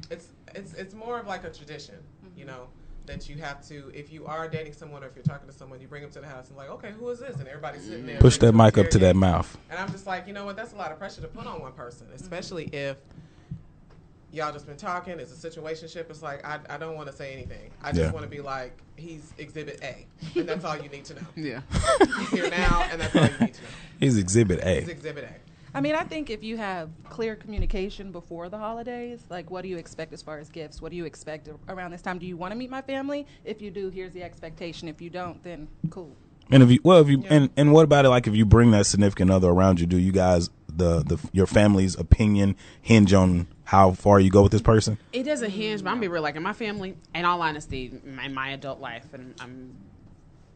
it's 0.09 0.29
it's 0.53 0.73
it's 0.73 0.93
more 0.93 1.19
of 1.19 1.27
like 1.27 1.43
a 1.43 1.49
tradition, 1.49 1.95
you 2.35 2.45
mm-hmm. 2.45 2.55
know, 2.55 2.67
that 3.05 3.29
you 3.29 3.37
have 3.37 3.65
to 3.67 3.91
if 3.93 4.11
you 4.11 4.25
are 4.25 4.47
dating 4.47 4.73
someone 4.73 5.03
or 5.03 5.07
if 5.07 5.15
you're 5.15 5.23
talking 5.23 5.47
to 5.47 5.53
someone, 5.53 5.81
you 5.81 5.87
bring 5.87 6.01
them 6.01 6.11
to 6.11 6.21
the 6.21 6.27
house 6.27 6.47
and 6.49 6.57
like, 6.57 6.69
okay, 6.69 6.91
who 6.91 7.09
is 7.09 7.19
this? 7.19 7.37
And 7.37 7.47
everybody's 7.47 7.83
sitting 7.83 8.05
there. 8.05 8.19
Push 8.19 8.37
that 8.39 8.53
mic 8.53 8.77
up 8.77 8.89
to 8.89 8.99
that 8.99 9.15
mouth. 9.15 9.57
And 9.69 9.79
I'm 9.79 9.91
just 9.91 10.07
like, 10.07 10.27
you 10.27 10.33
know 10.33 10.45
what? 10.45 10.55
That's 10.55 10.73
a 10.73 10.77
lot 10.77 10.91
of 10.91 10.97
pressure 10.97 11.21
to 11.21 11.27
put 11.27 11.45
on 11.45 11.61
one 11.61 11.73
person, 11.73 12.07
mm-hmm. 12.07 12.15
especially 12.15 12.65
if 12.65 12.97
y'all 14.31 14.51
just 14.51 14.67
been 14.67 14.77
talking. 14.77 15.19
It's 15.19 15.31
a 15.43 15.49
situationship. 15.49 16.09
It's 16.09 16.21
like 16.21 16.45
I, 16.45 16.59
I 16.69 16.77
don't 16.77 16.95
want 16.95 17.07
to 17.09 17.15
say 17.15 17.33
anything. 17.33 17.71
I 17.81 17.91
just 17.91 18.01
Yeah. 18.01 18.11
want 18.11 18.23
to 18.23 18.29
be 18.29 18.41
like, 18.41 18.77
he's 18.97 19.33
Exhibit 19.37 19.79
A, 19.83 20.05
and 20.35 20.47
that's 20.47 20.65
all 20.65 20.77
you 20.77 20.89
need 20.89 21.05
to 21.05 21.15
know. 21.15 21.21
Yeah. 21.35 21.61
He's 22.19 22.29
here 22.29 22.49
now, 22.49 22.85
and 22.91 23.01
that's 23.01 23.15
all 23.15 23.23
you 23.23 23.45
need 23.45 23.53
to 23.53 23.61
know. 23.61 23.67
He's 23.99 24.17
Exhibit 24.17 24.61
A. 24.63 24.79
He's 24.79 24.89
Exhibit 24.89 25.25
A. 25.25 25.44
I 25.75 25.81
mean, 25.81 25.93
I 25.93 26.05
think 26.05 26.29
if 26.29 26.41
you 26.41 26.55
have 26.55 26.89
clear 27.09 27.35
communication 27.35 28.13
before 28.13 28.47
the 28.47 28.57
holidays, 28.57 29.19
like 29.29 29.51
what 29.51 29.61
do 29.61 29.67
you 29.67 29.77
expect 29.77 30.13
as 30.13 30.21
far 30.21 30.39
as 30.39 30.49
gifts? 30.49 30.81
What 30.81 30.89
do 30.91 30.95
you 30.95 31.03
expect 31.03 31.49
around 31.67 31.91
this 31.91 32.01
time? 32.01 32.17
Do 32.17 32.25
you 32.25 32.37
want 32.37 32.53
to 32.53 32.55
meet 32.55 32.69
my 32.69 32.81
family? 32.81 33.27
If 33.43 33.61
you 33.61 33.71
do, 33.71 33.89
here's 33.89 34.13
the 34.13 34.23
expectation. 34.23 34.87
If 34.87 35.01
you 35.01 35.09
don't, 35.09 35.43
then 35.43 35.67
cool. 35.89 36.15
And 36.49 36.63
if 36.63 36.71
you 36.71 36.79
well, 36.83 37.01
if 37.01 37.09
you 37.09 37.25
and 37.29 37.49
and 37.57 37.73
what 37.73 37.83
about 37.83 38.05
it? 38.05 38.09
Like 38.09 38.25
if 38.25 38.35
you 38.35 38.45
bring 38.45 38.71
that 38.71 38.85
significant 38.85 39.31
other 39.31 39.49
around 39.49 39.81
you, 39.81 39.85
do 39.85 39.97
you 39.97 40.13
guys 40.13 40.49
the 40.69 41.03
the 41.03 41.17
your 41.33 41.45
family's 41.45 41.99
opinion 41.99 42.55
hinge 42.81 43.13
on 43.13 43.47
how 43.65 43.91
far 43.91 44.21
you 44.21 44.29
go 44.29 44.43
with 44.43 44.53
this 44.53 44.61
person? 44.61 44.97
It 45.11 45.23
doesn't 45.23 45.51
hinge, 45.51 45.83
but 45.83 45.89
I'm 45.89 45.95
gonna 45.95 46.01
be 46.01 46.07
real. 46.07 46.21
Like 46.21 46.37
in 46.37 46.43
my 46.43 46.53
family, 46.53 46.95
in 47.13 47.25
all 47.25 47.41
honesty, 47.41 47.91
in 48.05 48.33
my 48.33 48.51
adult 48.51 48.79
life, 48.79 49.13
and 49.13 49.33
I'm 49.41 49.75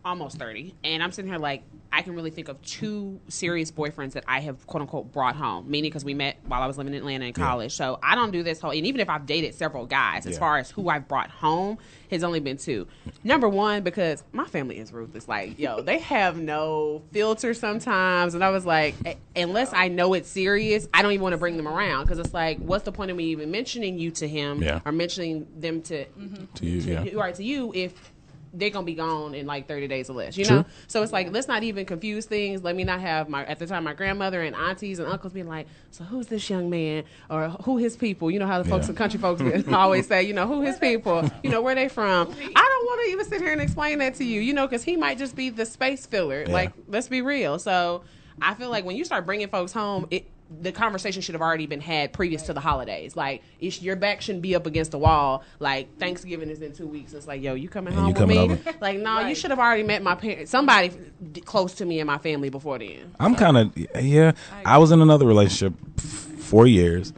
almost 0.10 0.38
30, 0.38 0.74
and 0.84 1.04
I'm 1.04 1.12
sitting 1.12 1.30
here 1.30 1.40
like 1.40 1.64
I 1.92 2.02
can 2.04 2.14
really 2.16 2.30
think 2.30 2.50
of 2.50 2.62
two 2.62 3.20
serious 3.30 3.72
boyfriends 3.72 4.12
that 4.12 4.24
I 4.28 4.42
have 4.42 4.66
quote 4.68 4.82
unquote 4.82 5.12
brought 5.12 5.36
home. 5.36 5.70
Meaning 5.70 5.90
because 5.90 6.06
we 6.06 6.14
met 6.14 6.38
while 6.48 6.62
I 6.62 6.68
was 6.68 6.78
living 6.78 6.94
in 6.94 7.00
Atlanta 7.00 7.26
in 7.26 7.34
college. 7.34 7.74
So 7.74 7.98
I 8.04 8.14
don't 8.16 8.30
do 8.32 8.44
this 8.44 8.60
whole. 8.60 8.70
And 8.72 8.86
even 8.86 9.02
if 9.02 9.10
I've 9.10 9.26
dated 9.26 9.56
several 9.56 9.86
guys, 9.88 10.26
as 10.28 10.34
Yeah. 10.34 10.40
far 10.40 10.58
as 10.60 10.70
who 10.70 10.88
I've 10.90 11.08
brought 11.08 11.32
home, 11.32 11.80
has 12.12 12.24
only 12.24 12.40
been 12.40 12.58
two. 12.58 12.88
Number 13.24 13.50
one, 13.50 13.82
because 13.84 14.24
my 14.34 14.46
family 14.46 14.78
is 14.78 14.92
ruthless. 14.94 15.28
Like 15.28 15.58
yo, 15.58 15.82
they 15.82 15.98
have 16.00 16.38
no 16.38 17.02
filter 17.12 17.54
sometimes, 17.56 18.34
and 18.36 18.44
I 18.44 18.50
was 18.52 18.66
like, 18.68 18.94
"Eh, 19.06 19.16
unless 19.36 19.74
I 19.74 19.88
know 19.88 20.14
it's 20.14 20.30
serious, 20.30 20.88
I 20.94 21.02
don't 21.02 21.12
even 21.12 21.24
want 21.24 21.34
to 21.34 21.38
bring 21.40 21.58
them 21.58 21.68
around 21.68 22.04
because 22.06 22.20
it's 22.20 22.34
like, 22.34 22.60
what's 22.60 22.84
the 22.86 22.92
point 22.92 23.10
of 23.12 23.18
me 23.18 23.26
even 23.26 23.50
mentioning 23.52 23.98
you 23.98 24.12
to 24.12 24.28
him 24.28 24.62
Yeah. 24.62 24.80
or 24.86 24.92
mentioning 24.92 25.48
them 25.58 25.82
to 25.84 26.06
To 26.06 26.66
you, 26.66 26.82
yeah. 26.82 27.04
right 27.16 27.34
to 27.36 27.44
you 27.44 27.72
if 27.76 28.12
they're 28.54 28.70
gonna 28.72 28.86
be 28.86 28.96
gone 28.96 29.36
in 29.36 29.46
like 29.46 29.68
30 29.68 29.88
days 29.88 30.10
or 30.10 30.14
less 30.14 30.36
you 30.38 30.44
True. 30.46 30.58
know? 30.58 30.66
So 30.88 31.04
it's 31.04 31.12
like 31.12 31.32
let's 31.32 31.48
not 31.48 31.64
even 31.64 31.86
confuse 31.86 32.26
things. 32.26 32.64
Let 32.64 32.76
me 32.76 32.84
not 32.84 33.00
have 33.00 33.30
my 33.30 33.46
at 33.46 33.60
the 33.60 33.68
time 33.68 33.84
my 33.84 33.94
grandmother 33.94 34.42
and 34.42 34.56
aunties 34.56 35.00
and 35.00 35.08
uncles 35.08 35.34
being 35.34 35.48
like 35.48 35.68
so 35.92 36.04
who's 36.04 36.28
this 36.28 36.50
young 36.50 36.70
man? 36.70 37.04
Or 37.30 37.50
who 37.50 37.78
his 37.78 37.96
people? 37.96 38.32
You 38.32 38.40
know 38.40 38.48
how 38.48 38.62
the 38.62 38.68
folks 38.70 38.88
Yeah. 38.88 38.94
the 38.94 38.98
country 38.98 39.20
folks 39.20 39.42
always 39.74 40.08
say 40.08 40.24
you 40.24 40.34
know 40.34 40.48
who 40.48 40.62
his 40.62 40.78
people? 40.80 41.30
you 41.44 41.50
know 41.50 41.62
where 41.62 41.76
they 41.76 41.90
from? 41.90 42.28
I 42.32 42.34
don't 42.34 42.86
want 42.86 43.02
to 43.06 43.12
even 43.12 43.26
sit 43.26 43.42
here 43.42 43.52
and 43.52 43.62
explain 43.62 44.00
that 44.00 44.16
to 44.16 44.24
you 44.24 44.42
you 44.42 44.54
know 44.54 44.68
because 44.68 44.84
he 44.84 44.96
might 44.96 45.18
just 45.18 45.36
be 45.36 45.50
the 45.50 45.66
space 45.66 46.06
filler. 46.06 46.44
Yeah. 46.48 46.54
like 46.54 46.72
let's 46.88 47.08
be 47.08 47.22
real. 47.22 47.60
So 47.60 48.04
i 48.42 48.54
feel 48.54 48.70
like 48.70 48.86
when 48.86 48.96
you 48.96 49.04
start 49.04 49.26
bringing 49.26 49.50
folks 49.50 49.74
home 49.74 50.08
it 50.12 50.26
the 50.62 50.72
conversation 50.72 51.22
should 51.22 51.36
have 51.36 51.42
already 51.42 51.68
been 51.68 51.80
had 51.82 52.12
previous 52.12 52.42
to 52.44 52.54
the 52.54 52.60
holidays. 52.60 53.16
Like, 53.16 53.44
it's, 53.60 53.82
your 53.82 53.96
back 53.96 54.22
shouldn't 54.22 54.42
be 54.42 54.56
up 54.56 54.66
against 54.66 54.92
the 54.92 54.98
wall. 54.98 55.44
Like, 55.60 55.98
Thanksgiving 56.00 56.50
is 56.50 56.62
in 56.62 56.74
two 56.74 56.88
weeks. 56.88 57.14
It's 57.14 57.28
like, 57.28 57.42
yo, 57.44 57.54
you 57.54 57.70
coming 57.70 57.94
And 57.94 57.98
home 58.00 58.08
you 58.08 58.14
with 58.14 58.20
coming 58.20 58.38
me? 58.38 58.44
over. 58.56 58.78
Like, 58.82 58.98
no, 59.00 59.20
you 59.28 59.36
should 59.36 59.52
have 59.52 59.60
already 59.60 59.84
met 59.84 60.02
my 60.02 60.16
parents, 60.16 60.50
somebody 60.50 60.92
d- 61.32 61.42
close 61.42 61.76
to 61.76 61.86
me 61.86 62.00
and 62.00 62.08
my 62.08 62.18
family 62.18 62.50
before 62.50 62.80
then. 62.80 63.14
I'm 63.20 63.36
kind 63.36 63.58
of 63.58 63.78
yeah. 64.02 64.32
I 64.66 64.78
was 64.80 64.92
in 64.92 65.02
another 65.02 65.26
relationship 65.28 65.74
f- 65.98 66.04
four 66.04 66.66
years, 66.66 67.14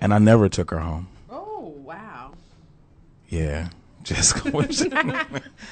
and 0.00 0.14
I 0.14 0.18
never 0.18 0.48
took 0.48 0.70
her 0.70 0.78
home. 0.78 1.08
Oh, 1.28 1.74
wow. 1.84 2.32
Yeah, 3.28 3.70
Jessica. 4.04 4.50
what 4.50 4.78
you- 4.78 4.90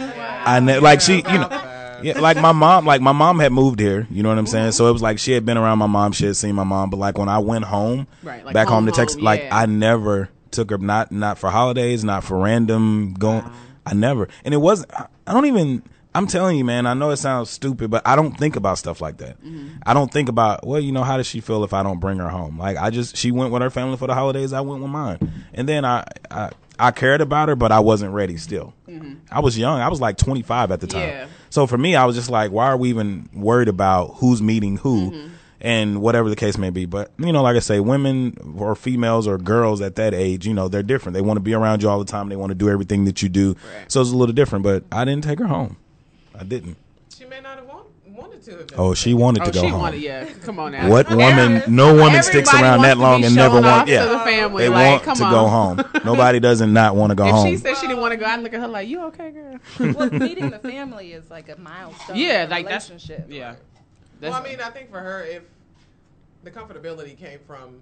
I 0.01 0.61
ne- 0.61 0.81
like 0.81 1.01
she, 1.01 1.17
you 1.19 1.23
know, 1.23 1.49
yeah, 2.03 2.19
like 2.19 2.37
my 2.37 2.53
mom, 2.53 2.87
like 2.87 3.01
my 3.01 3.13
mom 3.13 3.39
had 3.39 3.53
moved 3.53 3.81
here. 3.81 4.07
You 4.11 4.23
know 4.23 4.29
what 4.29 4.39
I'm 4.39 4.47
saying? 4.47 4.73
So 4.73 4.89
it 4.89 4.93
was 4.93 5.03
like 5.03 5.19
she 5.19 5.33
had 5.33 5.45
been 5.45 5.57
around 5.57 5.79
my 5.79 5.87
mom, 5.87 6.13
she 6.13 6.27
had 6.27 6.37
seen 6.37 6.55
my 6.55 6.65
mom, 6.65 6.91
but 6.91 6.99
like 6.99 7.19
when 7.19 7.29
I 7.29 7.39
went 7.39 7.65
home, 7.65 8.07
Right, 8.23 8.45
like 8.45 8.55
back 8.55 8.69
home, 8.69 8.85
home, 8.85 8.87
to 8.87 8.93
Texas, 8.93 9.17
home, 9.17 9.25
like 9.25 9.43
yeah. 9.43 9.57
I 9.57 9.67
never 9.67 10.31
took 10.51 10.71
her, 10.71 10.79
not 10.79 11.13
not 11.13 11.39
for 11.39 11.51
holidays, 11.51 12.05
not 12.05 12.25
for 12.25 12.39
random 12.39 13.15
going. 13.15 13.45
I 13.87 13.95
never, 13.95 14.29
and 14.45 14.55
it 14.55 14.59
wasn't. 14.59 14.93
I, 14.95 15.07
I 15.27 15.33
don't 15.33 15.47
even. 15.47 15.83
I'm 16.17 16.29
telling 16.29 16.57
you, 16.57 16.65
man. 16.65 16.87
I 16.87 16.95
know 16.95 17.11
it 17.11 17.17
sounds 17.17 17.51
stupid, 17.51 17.91
but 17.91 18.07
I 18.07 18.15
don't 18.15 18.39
think 18.39 18.55
about 18.55 18.79
stuff 18.79 19.01
like 19.01 19.17
that. 19.19 19.37
Mm-hmm. 19.43 19.79
I 19.85 19.95
don't 19.95 20.13
think 20.13 20.29
about 20.29 20.65
well, 20.65 20.81
you 20.81 20.93
know, 20.93 21.03
how 21.03 21.17
does 21.17 21.27
she 21.27 21.41
feel 21.41 21.65
if 21.65 21.75
I 21.75 21.83
don't 21.83 21.99
bring 21.99 22.19
her 22.19 22.29
home? 22.29 22.57
Like 22.59 22.77
I 22.77 22.91
just 22.91 23.17
she 23.17 23.33
went 23.33 23.53
with 23.53 23.63
her 23.63 23.71
family 23.71 23.97
for 23.97 24.07
the 24.07 24.15
holidays. 24.15 24.53
I 24.53 24.61
went 24.61 24.81
with 24.81 24.91
mine, 24.91 25.19
and 25.53 25.69
then 25.69 25.85
I 25.85 26.05
I, 26.31 26.51
I 26.79 26.91
cared 26.91 27.21
about 27.21 27.49
her, 27.49 27.57
but 27.57 27.73
I 27.73 27.81
wasn't 27.81 28.13
ready 28.13 28.37
still. 28.37 28.75
Mm-hmm. 28.89 29.15
I 29.31 29.41
was 29.41 29.59
young. 29.59 29.81
I 29.81 29.89
was 29.89 30.01
like 30.01 30.17
25 30.17 30.71
at 30.71 30.81
the 30.81 30.87
time. 30.87 31.09
Yeah. 31.09 31.27
So 31.51 31.67
for 31.67 31.79
me, 31.79 31.95
I 31.95 32.05
was 32.05 32.17
just 32.17 32.31
like, 32.31 32.51
why 32.51 32.67
are 32.67 32.77
we 32.77 32.89
even 32.89 33.29
worried 33.33 33.69
about 33.69 34.15
who's 34.17 34.43
meeting 34.43 34.77
who? 34.79 35.11
Mm-hmm. 35.11 35.29
And 35.61 36.03
whatever 36.03 36.29
the 36.29 36.37
case 36.37 36.59
may 36.59 36.69
be, 36.69 36.85
but 36.85 37.11
you 37.17 37.33
know, 37.33 37.43
like 37.43 37.57
I 37.57 37.61
say, 37.61 37.81
women 37.81 38.55
or 38.59 38.75
females 38.75 39.27
or 39.27 39.39
girls 39.39 39.81
at 39.81 39.97
that 39.97 40.13
age, 40.13 40.47
you 40.47 40.53
know, 40.53 40.69
they're 40.69 40.83
different. 40.83 41.15
They 41.15 41.23
want 41.23 41.39
to 41.39 41.43
be 41.43 41.55
around 41.55 41.83
you 41.83 41.89
all 41.89 41.99
the 41.99 42.05
time. 42.05 42.29
They 42.29 42.37
want 42.37 42.51
to 42.51 42.55
do 42.55 42.69
everything 42.69 43.07
that 43.07 43.23
you 43.23 43.31
do. 43.31 43.57
Right. 43.75 43.91
So 43.91 44.03
it's 44.03 44.11
a 44.11 44.17
little 44.17 44.35
different. 44.35 44.63
But 44.63 44.85
I 44.93 45.07
didn't 45.07 45.25
take 45.25 45.39
her 45.39 45.47
home. 45.47 45.79
I 46.39 46.45
didn't. 46.45 46.77
She 47.17 47.25
may 47.25 47.41
not 47.41 47.54
have 48.53 48.59
want, 48.61 48.71
wanted 48.71 48.71
to. 48.71 48.77
Have 48.77 48.81
Oh, 48.81 48.95
she 48.95 49.15
wanted 49.15 49.43
Oh, 49.43 49.45
to 49.47 49.51
go 49.53 49.61
she 49.63 49.69
home. 49.69 49.81
wanted, 49.81 50.01
yeah. 50.03 50.29
Come 50.45 50.59
on 50.59 50.73
now. 50.73 50.89
What 50.89 51.09
woman? 51.11 51.63
No 51.69 51.95
woman 51.95 52.23
sticks 52.23 52.53
around 52.53 52.83
that 52.83 52.99
long 52.99 53.25
and 53.25 53.35
never 53.35 53.55
showing 53.55 53.65
want. 53.65 53.83
off 53.83 53.89
Yeah, 53.89 54.05
to 54.05 54.11
the 54.11 54.19
family. 54.21 54.63
they 54.65 54.69
like, 54.69 54.91
want 54.91 55.03
come 55.03 55.17
to 55.17 55.25
on. 55.25 55.31
go 55.33 55.49
home. 55.49 55.85
Nobody 56.05 56.41
doesn't 56.41 56.73
not 56.73 56.97
want 56.97 57.11
to 57.11 57.15
go 57.15 57.27
If 57.27 57.33
home. 57.33 57.47
she 57.49 57.57
said 57.57 57.77
she 57.77 57.87
didn't 57.87 58.01
want 58.01 58.13
to 58.13 58.17
go, 58.17 58.27
I'd 58.27 58.41
look 58.43 58.55
at 58.55 58.61
her 58.61 58.69
like, 58.69 58.89
you 58.89 59.03
okay, 59.07 59.31
girl? 59.31 59.59
well, 59.95 60.11
meeting 60.13 60.51
the 60.51 60.59
family 60.59 61.13
is 61.13 61.31
like 61.31 61.49
a 61.49 61.57
milestone. 61.57 62.17
yeah, 62.17 62.43
in 62.45 62.49
a 62.49 62.51
like 62.51 62.67
that's 62.69 62.89
relationship. 62.91 63.27
yeah. 63.31 63.55
Well, 64.21 64.33
I 64.35 64.43
mean, 64.43 64.61
I 64.61 64.71
think 64.71 64.91
for 64.91 65.01
her, 65.01 65.23
if 65.25 65.43
the 66.45 66.51
comfortability 66.51 67.19
came 67.19 67.39
from, 67.47 67.81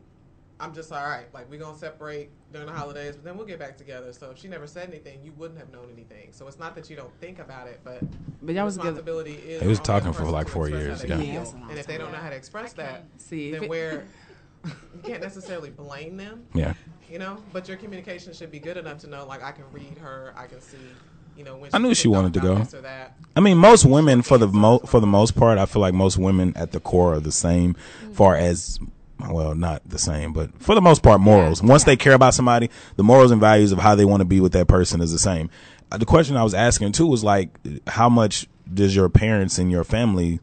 I'm 0.62 0.72
just 0.72 0.92
all 0.92 1.04
right. 1.04 1.26
Like 1.34 1.50
we're 1.50 1.58
gonna 1.58 1.76
separate 1.76 2.30
during 2.52 2.68
the 2.68 2.72
holidays, 2.72 3.16
but 3.16 3.24
then 3.24 3.36
we'll 3.36 3.46
get 3.46 3.58
back 3.58 3.76
together. 3.76 4.12
So 4.12 4.30
if 4.30 4.38
she 4.38 4.46
never 4.48 4.66
said 4.66 4.88
anything, 4.88 5.18
you 5.24 5.32
wouldn't 5.36 5.58
have 5.58 5.72
known 5.72 5.88
anything. 5.92 6.28
So 6.30 6.46
it's 6.46 6.58
not 6.58 6.74
that 6.76 6.88
you 6.88 6.96
don't 6.96 7.12
think 7.20 7.38
about 7.40 7.66
it, 7.66 7.80
but 7.82 8.00
But 8.42 8.54
y'all 8.54 8.64
was 8.64 8.74
together. 8.76 8.90
responsibility 8.90 9.34
is. 9.34 9.60
They 9.60 9.66
was 9.66 9.80
talking 9.80 10.12
for 10.12 10.24
like 10.24 10.48
four 10.48 10.68
years, 10.68 11.02
yeah. 11.04 11.16
Yeah, 11.18 11.38
that's 11.40 11.52
a 11.52 11.56
long 11.56 11.70
and 11.70 11.78
if 11.78 11.86
they 11.86 11.98
don't 11.98 12.12
know 12.12 12.18
how 12.18 12.30
to 12.30 12.36
express 12.36 12.72
that, 12.74 13.04
See, 13.18 13.50
then 13.50 13.68
where 13.68 14.04
you 14.64 14.72
can't 15.02 15.20
necessarily 15.20 15.70
blame 15.70 16.16
them. 16.16 16.46
yeah. 16.54 16.74
You 17.10 17.18
know, 17.18 17.36
but 17.52 17.68
your 17.68 17.76
communication 17.76 18.32
should 18.32 18.50
be 18.50 18.58
good 18.60 18.76
enough 18.78 18.98
to 19.00 19.06
know, 19.06 19.26
like, 19.26 19.42
I 19.42 19.52
can 19.52 19.64
read 19.72 19.98
her, 19.98 20.32
I 20.36 20.46
can 20.46 20.60
see 20.62 20.78
You 21.36 21.44
know, 21.44 21.56
when 21.56 21.70
I 21.74 21.78
knew 21.78 21.94
she 21.94 22.08
wanted 22.08 22.32
to 22.34 22.40
go. 22.40 22.54
that. 22.56 23.16
I 23.36 23.40
mean, 23.40 23.58
most 23.58 23.84
women 23.84 24.22
for 24.22 24.38
the 24.38 24.46
mo- 24.46 24.78
for 24.78 25.00
the 25.00 25.06
most 25.06 25.34
part, 25.34 25.58
I 25.58 25.66
feel 25.66 25.82
like 25.82 25.92
most 25.92 26.16
women 26.18 26.52
at 26.56 26.70
the 26.72 26.78
core 26.80 27.14
are 27.14 27.20
the 27.20 27.32
same, 27.32 27.74
far 28.12 28.36
as 28.36 28.78
well, 29.30 29.54
not 29.54 29.82
the 29.88 29.98
same, 29.98 30.32
but 30.32 30.50
for 30.60 30.74
the 30.74 30.80
most 30.80 31.02
part, 31.02 31.20
morals. 31.20 31.62
Once 31.62 31.84
they 31.84 31.96
care 31.96 32.14
about 32.14 32.34
somebody, 32.34 32.70
the 32.96 33.04
morals 33.04 33.30
and 33.30 33.40
values 33.40 33.72
of 33.72 33.78
how 33.78 33.94
they 33.94 34.04
want 34.04 34.20
to 34.20 34.24
be 34.24 34.40
with 34.40 34.52
that 34.52 34.68
person 34.68 35.00
is 35.00 35.12
the 35.12 35.18
same. 35.18 35.50
Uh, 35.90 35.98
the 35.98 36.06
question 36.06 36.36
I 36.36 36.42
was 36.42 36.54
asking 36.54 36.92
too 36.92 37.06
was 37.06 37.22
like, 37.22 37.50
how 37.86 38.08
much 38.08 38.46
does 38.72 38.96
your 38.96 39.08
parents 39.08 39.58
and 39.58 39.70
your 39.70 39.84
family, 39.84 40.40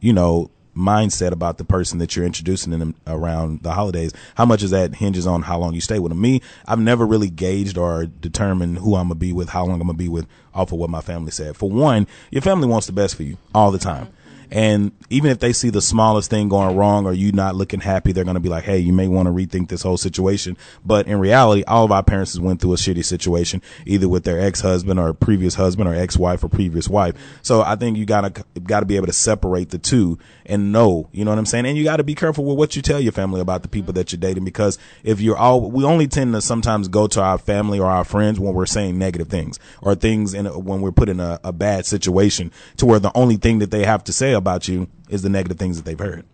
you 0.00 0.12
know, 0.12 0.50
mindset 0.76 1.32
about 1.32 1.58
the 1.58 1.64
person 1.64 1.98
that 1.98 2.14
you're 2.14 2.24
introducing 2.24 2.76
them 2.78 2.94
around 3.06 3.62
the 3.62 3.72
holidays? 3.72 4.12
How 4.34 4.44
much 4.44 4.62
is 4.62 4.70
that 4.70 4.96
hinges 4.96 5.26
on 5.26 5.42
how 5.42 5.58
long 5.58 5.74
you 5.74 5.80
stay 5.80 5.98
with 5.98 6.10
them? 6.10 6.20
Me, 6.20 6.40
I've 6.66 6.80
never 6.80 7.06
really 7.06 7.30
gauged 7.30 7.78
or 7.78 8.06
determined 8.06 8.78
who 8.78 8.94
I'm 8.94 9.08
gonna 9.08 9.14
be 9.14 9.32
with, 9.32 9.50
how 9.50 9.64
long 9.64 9.80
I'm 9.80 9.86
gonna 9.86 9.98
be 9.98 10.08
with, 10.08 10.26
off 10.54 10.72
of 10.72 10.78
what 10.78 10.90
my 10.90 11.00
family 11.00 11.30
said. 11.30 11.56
For 11.56 11.70
one, 11.70 12.06
your 12.30 12.42
family 12.42 12.68
wants 12.68 12.86
the 12.86 12.92
best 12.92 13.16
for 13.16 13.22
you 13.22 13.38
all 13.54 13.70
the 13.70 13.78
time. 13.78 14.08
And 14.50 14.92
even 15.10 15.30
if 15.30 15.38
they 15.38 15.52
see 15.52 15.70
the 15.70 15.82
smallest 15.82 16.30
thing 16.30 16.48
going 16.48 16.76
wrong 16.76 17.06
or 17.06 17.12
you 17.12 17.32
not 17.32 17.54
looking 17.54 17.80
happy, 17.80 18.12
they're 18.12 18.24
going 18.24 18.34
to 18.34 18.40
be 18.40 18.48
like, 18.48 18.64
Hey, 18.64 18.78
you 18.78 18.92
may 18.92 19.08
want 19.08 19.26
to 19.26 19.32
rethink 19.32 19.68
this 19.68 19.82
whole 19.82 19.96
situation. 19.96 20.56
But 20.84 21.06
in 21.06 21.18
reality, 21.18 21.64
all 21.64 21.84
of 21.84 21.92
our 21.92 22.02
parents 22.02 22.32
has 22.32 22.40
went 22.40 22.60
through 22.60 22.74
a 22.74 22.76
shitty 22.76 23.04
situation, 23.04 23.62
either 23.86 24.08
with 24.08 24.24
their 24.24 24.40
ex-husband 24.40 24.98
or 24.98 25.12
previous 25.12 25.54
husband 25.54 25.88
or 25.88 25.94
ex-wife 25.94 26.42
or 26.42 26.48
previous 26.48 26.88
wife. 26.88 27.14
So 27.42 27.62
I 27.62 27.76
think 27.76 27.96
you 27.96 28.06
gotta, 28.06 28.44
gotta 28.62 28.86
be 28.86 28.96
able 28.96 29.06
to 29.06 29.12
separate 29.12 29.70
the 29.70 29.78
two 29.78 30.18
and 30.46 30.72
know, 30.72 31.08
you 31.12 31.24
know 31.24 31.30
what 31.30 31.38
I'm 31.38 31.46
saying? 31.46 31.66
And 31.66 31.76
you 31.76 31.84
gotta 31.84 32.04
be 32.04 32.14
careful 32.14 32.44
with 32.44 32.56
what 32.56 32.76
you 32.76 32.82
tell 32.82 33.00
your 33.00 33.12
family 33.12 33.40
about 33.40 33.62
the 33.62 33.68
people 33.68 33.92
that 33.94 34.12
you're 34.12 34.20
dating 34.20 34.44
because 34.44 34.78
if 35.04 35.20
you're 35.20 35.36
all, 35.36 35.70
we 35.70 35.84
only 35.84 36.08
tend 36.08 36.32
to 36.34 36.40
sometimes 36.40 36.88
go 36.88 37.06
to 37.08 37.22
our 37.22 37.38
family 37.38 37.78
or 37.78 37.86
our 37.86 38.04
friends 38.04 38.40
when 38.40 38.54
we're 38.54 38.66
saying 38.66 38.98
negative 38.98 39.28
things 39.28 39.58
or 39.82 39.94
things 39.94 40.34
in 40.34 40.46
when 40.46 40.80
we're 40.80 40.92
put 40.92 41.08
in 41.08 41.20
a, 41.20 41.38
a 41.44 41.52
bad 41.52 41.86
situation 41.86 42.50
to 42.76 42.86
where 42.86 42.98
the 42.98 43.12
only 43.14 43.36
thing 43.36 43.58
that 43.58 43.70
they 43.70 43.84
have 43.84 44.02
to 44.04 44.12
say 44.12 44.32
about 44.38 44.68
you 44.68 44.88
is 45.08 45.22
the 45.22 45.28
negative 45.28 45.58
things 45.58 45.76
that 45.76 45.84
they've 45.84 45.98
heard. 45.98 46.24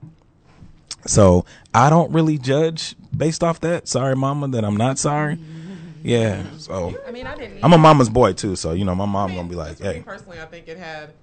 So 1.07 1.45
I 1.75 1.91
don't 1.91 2.13
really 2.13 2.39
judge 2.39 2.95
based 3.17 3.43
off 3.45 3.61
that. 3.61 3.89
Sorry, 3.89 4.17
mama, 4.17 4.49
that 4.49 4.65
I'm 4.65 4.77
not 4.77 4.99
sorry. 4.99 5.39
Yeah. 6.03 6.45
So 6.59 6.95
I 7.07 7.11
mean, 7.11 7.27
I 7.27 7.35
didn't. 7.35 7.65
I'm 7.65 7.73
a 7.73 7.79
mama's 7.79 8.09
boy 8.09 8.35
too. 8.35 8.57
So 8.57 8.73
you 8.73 8.85
know, 8.85 8.95
my 8.95 9.07
mom 9.07 9.17
I 9.17 9.27
mean, 9.29 9.37
gonna 9.37 9.49
be 9.49 9.55
like, 9.55 9.69
just 9.71 9.81
for 9.81 9.89
me 9.89 9.95
hey, 9.95 10.01
personally, 10.01 10.41
I 10.41 10.47
think 10.47 10.69
it 10.69 10.79
had, 10.79 11.15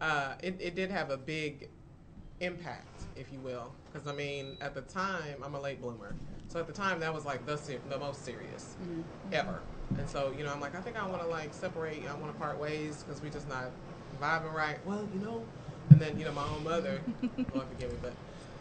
uh, 0.00 0.34
it, 0.42 0.56
it 0.58 0.74
did 0.74 0.90
have 0.90 1.10
a 1.10 1.16
big 1.16 1.68
impact, 2.40 3.02
if 3.14 3.32
you 3.32 3.38
will. 3.40 3.72
Because 3.92 4.08
I 4.08 4.14
mean, 4.14 4.56
at 4.60 4.74
the 4.74 4.80
time, 4.82 5.36
I'm 5.44 5.54
a 5.54 5.60
late 5.60 5.80
bloomer, 5.82 6.14
so 6.48 6.58
at 6.58 6.66
the 6.66 6.72
time 6.72 6.98
that 7.00 7.12
was 7.12 7.26
like 7.26 7.44
the 7.46 7.56
ser- 7.56 7.80
the 7.90 7.98
most 7.98 8.24
serious 8.24 8.74
ever. 9.32 9.60
And 9.98 10.08
so 10.08 10.32
you 10.36 10.44
know, 10.44 10.52
I'm 10.52 10.60
like, 10.60 10.74
I 10.74 10.80
think 10.80 11.00
I 11.00 11.06
want 11.06 11.22
to 11.22 11.28
like 11.28 11.52
separate. 11.52 12.02
I 12.08 12.14
want 12.14 12.32
to 12.32 12.38
part 12.38 12.58
ways 12.58 13.04
because 13.06 13.22
we 13.22 13.28
just 13.28 13.48
not 13.48 13.70
vibing 14.20 14.54
right. 14.54 14.78
Well, 14.86 15.06
you 15.12 15.20
know, 15.20 15.44
and 15.92 16.00
then 16.00 16.18
you 16.18 16.24
know, 16.24 16.32
my 16.32 16.46
own 16.48 16.64
mother, 16.64 17.00
Lord 17.54 17.68
forgive 17.68 17.92
me, 17.92 17.98
but. 18.02 18.12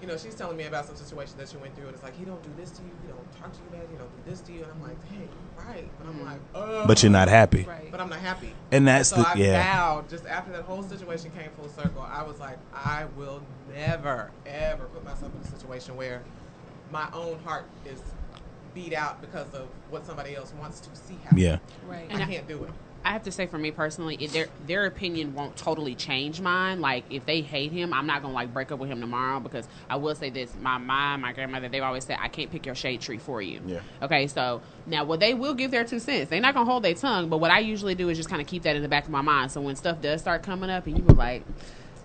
You 0.02 0.08
know, 0.08 0.18
she's 0.18 0.34
telling 0.34 0.58
me 0.58 0.64
about 0.64 0.88
some 0.88 0.96
situation 0.96 1.38
that 1.38 1.48
she 1.48 1.58
went 1.58 1.76
through, 1.76 1.86
and 1.86 1.94
it's 1.94 2.02
like 2.02 2.18
he 2.18 2.26
don't 2.26 2.42
do 2.42 2.50
this 2.58 2.72
to 2.72 2.82
you, 2.82 2.90
he 3.04 3.08
don't 3.08 3.40
talk 3.40 3.54
to 3.54 3.60
you 3.60 3.70
bad, 3.70 3.88
he 3.88 3.98
don't 3.98 4.10
do 4.26 4.32
this 4.32 4.42
to 4.42 4.52
you, 4.52 4.64
and 4.64 4.72
I'm 4.72 4.82
like, 4.82 4.98
hey, 5.12 5.28
right, 5.60 5.88
but 6.00 6.08
I'm 6.08 6.26
like, 6.26 6.40
mm. 6.40 6.56
oh. 6.56 6.88
but 6.88 7.04
you're 7.04 7.12
not 7.12 7.28
happy. 7.28 7.66
Right. 7.66 7.92
But 7.92 8.02
I'm 8.02 8.10
not 8.10 8.18
happy. 8.18 8.52
And 8.72 8.88
that's 8.88 9.10
so 9.10 9.18
the- 9.18 9.28
I 9.28 9.34
yeah. 9.36 9.64
vowed 9.64 10.10
just 10.10 10.26
after 10.26 10.52
that 10.54 10.64
whole 10.64 10.82
situation 10.82 11.30
came 11.38 11.52
full 11.52 11.70
circle. 11.70 12.02
I 12.02 12.24
was 12.24 12.40
like, 12.40 12.58
I 12.74 13.06
will 13.16 13.44
never 13.76 14.32
ever 14.48 14.86
put 14.86 15.06
myself 15.06 15.32
in 15.36 15.42
a 15.42 15.52
situation 15.52 15.96
where 15.96 16.24
my 16.92 17.08
own 17.14 17.38
heart 17.44 17.66
is 17.86 18.02
beat 18.74 18.94
out 18.94 19.22
because 19.22 19.54
of 19.54 19.68
what 19.92 20.08
somebody 20.08 20.36
else 20.36 20.52
wants 20.60 20.80
to 20.80 20.96
see 20.96 21.18
happen. 21.24 21.38
Yeah. 21.38 21.60
Right. 21.88 22.08
And 22.10 22.24
I 22.24 22.26
can't 22.26 22.48
do 22.48 22.64
it. 22.64 22.72
I 23.04 23.12
have 23.12 23.24
to 23.24 23.32
say, 23.32 23.48
for 23.48 23.58
me 23.58 23.72
personally, 23.72 24.16
it, 24.20 24.32
their 24.32 24.48
their 24.68 24.86
opinion 24.86 25.34
won't 25.34 25.56
totally 25.58 25.96
change 25.96 26.40
mine. 26.40 26.82
Like, 26.82 27.04
if 27.10 27.26
they 27.26 27.42
hate 27.42 27.72
him, 27.72 27.94
I'm 27.94 28.06
not 28.06 28.22
gonna 28.22 28.34
like 28.34 28.54
break 28.54 28.72
up 28.72 28.80
with 28.80 28.90
him 28.90 29.02
tomorrow 29.02 29.40
because 29.40 29.68
I 29.90 29.96
will 29.96 30.16
say 30.16 30.30
this: 30.30 30.54
my 30.62 30.78
mom, 30.78 31.22
my 31.22 31.34
grandmother, 31.34 31.70
they've 31.70 31.84
always 31.84 32.06
said 32.06 32.18
I 32.20 32.28
can't 32.28 32.52
pick 32.52 32.66
your 32.66 32.76
shade 32.76 33.02
tree 33.02 33.18
for 33.18 33.42
you. 33.42 33.62
Yeah. 33.66 33.80
Okay, 34.02 34.28
so 34.28 34.62
now, 34.86 35.04
well, 35.04 35.18
they 35.18 35.34
will 35.34 35.54
give 35.54 35.72
their 35.72 35.84
two 35.84 36.00
cents. 36.00 36.30
They're 36.30 36.42
not 36.42 36.54
gonna 36.54 36.70
hold 36.70 36.84
their 36.84 36.94
tongue, 36.94 37.30
but 37.30 37.38
what 37.38 37.52
I 37.52 37.60
usually 37.60 37.96
do 37.96 38.10
is 38.10 38.18
just 38.18 38.30
kind 38.30 38.42
of 38.42 38.48
keep 38.48 38.64
that 38.64 38.76
in 38.76 38.82
the 38.82 38.90
back 38.90 39.06
of 39.06 39.10
my 39.12 39.22
mind. 39.22 39.52
So 39.52 39.62
when 39.62 39.76
stuff 39.76 40.02
does 40.02 40.22
start 40.22 40.44
coming 40.44 40.70
up, 40.70 40.88
and 40.88 40.98
you 40.98 41.04
were 41.04 41.14
like. 41.16 41.44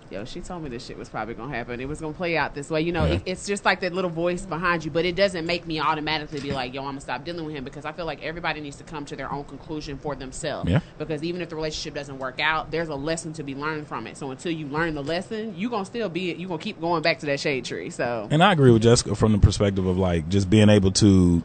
Yo, 0.09 0.23
she 0.25 0.39
told 0.39 0.63
me 0.63 0.69
this 0.69 0.85
shit 0.85 0.97
was 0.97 1.09
probably 1.09 1.33
gonna 1.33 1.53
happen. 1.53 1.79
It 1.81 1.87
was 1.87 1.99
gonna 1.99 2.13
play 2.13 2.37
out 2.37 2.55
this 2.55 2.69
way. 2.69 2.81
You 2.81 2.91
know, 2.93 3.05
Yeah. 3.05 3.13
it, 3.15 3.23
it's 3.25 3.45
just 3.45 3.65
like 3.65 3.81
that 3.81 3.93
little 3.93 4.09
voice 4.09 4.45
behind 4.45 4.85
you, 4.85 4.91
but 4.91 5.03
it 5.05 5.15
doesn't 5.15 5.45
make 5.45 5.67
me 5.67 5.79
automatically 5.79 6.39
be 6.39 6.51
like, 6.53 6.73
"Yo, 6.73 6.81
I'm 6.81 6.87
gonna 6.89 7.01
stop 7.01 7.25
dealing 7.25 7.45
with 7.45 7.55
him," 7.55 7.63
because 7.63 7.83
I 7.85 7.91
feel 7.91 8.05
like 8.05 8.23
everybody 8.23 8.61
needs 8.61 8.77
to 8.77 8.83
come 8.83 9.03
to 9.05 9.15
their 9.15 9.31
own 9.31 9.43
conclusion 9.43 9.97
for 9.97 10.15
themselves 10.15 10.69
Yeah. 10.69 10.79
because 10.97 11.23
even 11.23 11.41
if 11.41 11.49
the 11.49 11.55
relationship 11.55 11.93
doesn't 11.93 12.19
work 12.19 12.39
out, 12.39 12.71
there's 12.71 12.89
a 12.89 12.95
lesson 12.95 13.33
to 13.33 13.43
be 13.43 13.53
learned 13.55 13.87
from 13.87 14.07
it. 14.07 14.15
So 14.17 14.31
until 14.31 14.51
you 14.51 14.67
learn 14.67 14.95
the 14.95 15.03
lesson, 15.03 15.53
you're 15.57 15.69
gonna 15.71 15.85
still 15.85 16.09
be 16.09 16.33
you're 16.33 16.47
gonna 16.49 16.61
keep 16.61 16.79
going 16.79 17.01
back 17.01 17.19
to 17.19 17.25
that 17.27 17.39
shade 17.39 17.65
tree. 17.65 17.89
So 17.89 18.27
And 18.31 18.43
I 18.43 18.53
agree 18.53 18.71
with 18.71 18.83
Jessica 18.83 19.15
from 19.15 19.33
the 19.33 19.37
perspective 19.39 19.85
of 19.85 19.97
like 19.97 20.29
just 20.29 20.49
being 20.49 20.69
able 20.69 20.91
to 20.93 21.43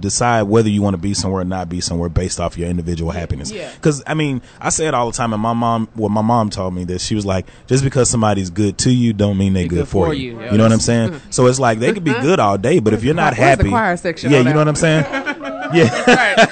decide 0.00 0.42
whether 0.42 0.68
you 0.68 0.82
want 0.82 0.94
to 0.94 0.98
be 0.98 1.14
somewhere 1.14 1.42
or 1.42 1.44
not 1.44 1.68
be 1.68 1.80
somewhere 1.80 2.08
based 2.08 2.40
off 2.40 2.56
your 2.56 2.68
individual 2.68 3.10
happiness. 3.10 3.50
Yeah. 3.50 3.72
Because 3.74 4.02
I 4.06 4.14
mean, 4.14 4.42
I 4.60 4.70
say 4.70 4.86
it 4.86 4.94
all 4.94 5.10
the 5.10 5.16
time, 5.16 5.32
and 5.32 5.42
my 5.42 5.52
mom, 5.52 5.88
well, 5.96 6.08
my 6.08 6.22
mom 6.22 6.50
told 6.50 6.74
me 6.74 6.84
this. 6.84 7.04
She 7.04 7.14
was 7.14 7.26
like, 7.26 7.46
just 7.66 7.84
because 7.84 8.08
somebody's 8.08 8.50
good 8.50 8.78
to 8.78 8.90
you, 8.90 9.12
don't 9.12 9.38
mean 9.38 9.52
they're 9.52 9.68
good, 9.68 9.88
for, 9.88 10.14
you. 10.14 10.40
You 10.42 10.56
know 10.58 10.64
what 10.64 10.72
I'm 10.72 10.80
saying? 10.80 11.20
so 11.30 11.46
it's 11.46 11.60
like 11.60 11.78
they 11.78 11.92
could 11.92 12.04
be 12.04 12.12
good 12.12 12.40
all 12.40 12.58
day, 12.58 12.78
but 12.78 12.92
if 12.94 13.04
you're 13.04 13.14
not 13.14 13.34
happy, 13.34 13.68
choir 13.68 13.96
section 13.96 14.30
yeah, 14.30 14.38
you 14.38 14.44
know 14.44 14.56
what 14.56 14.68
I'm 14.68 14.76
saying? 14.76 15.04
yeah. 15.74 16.48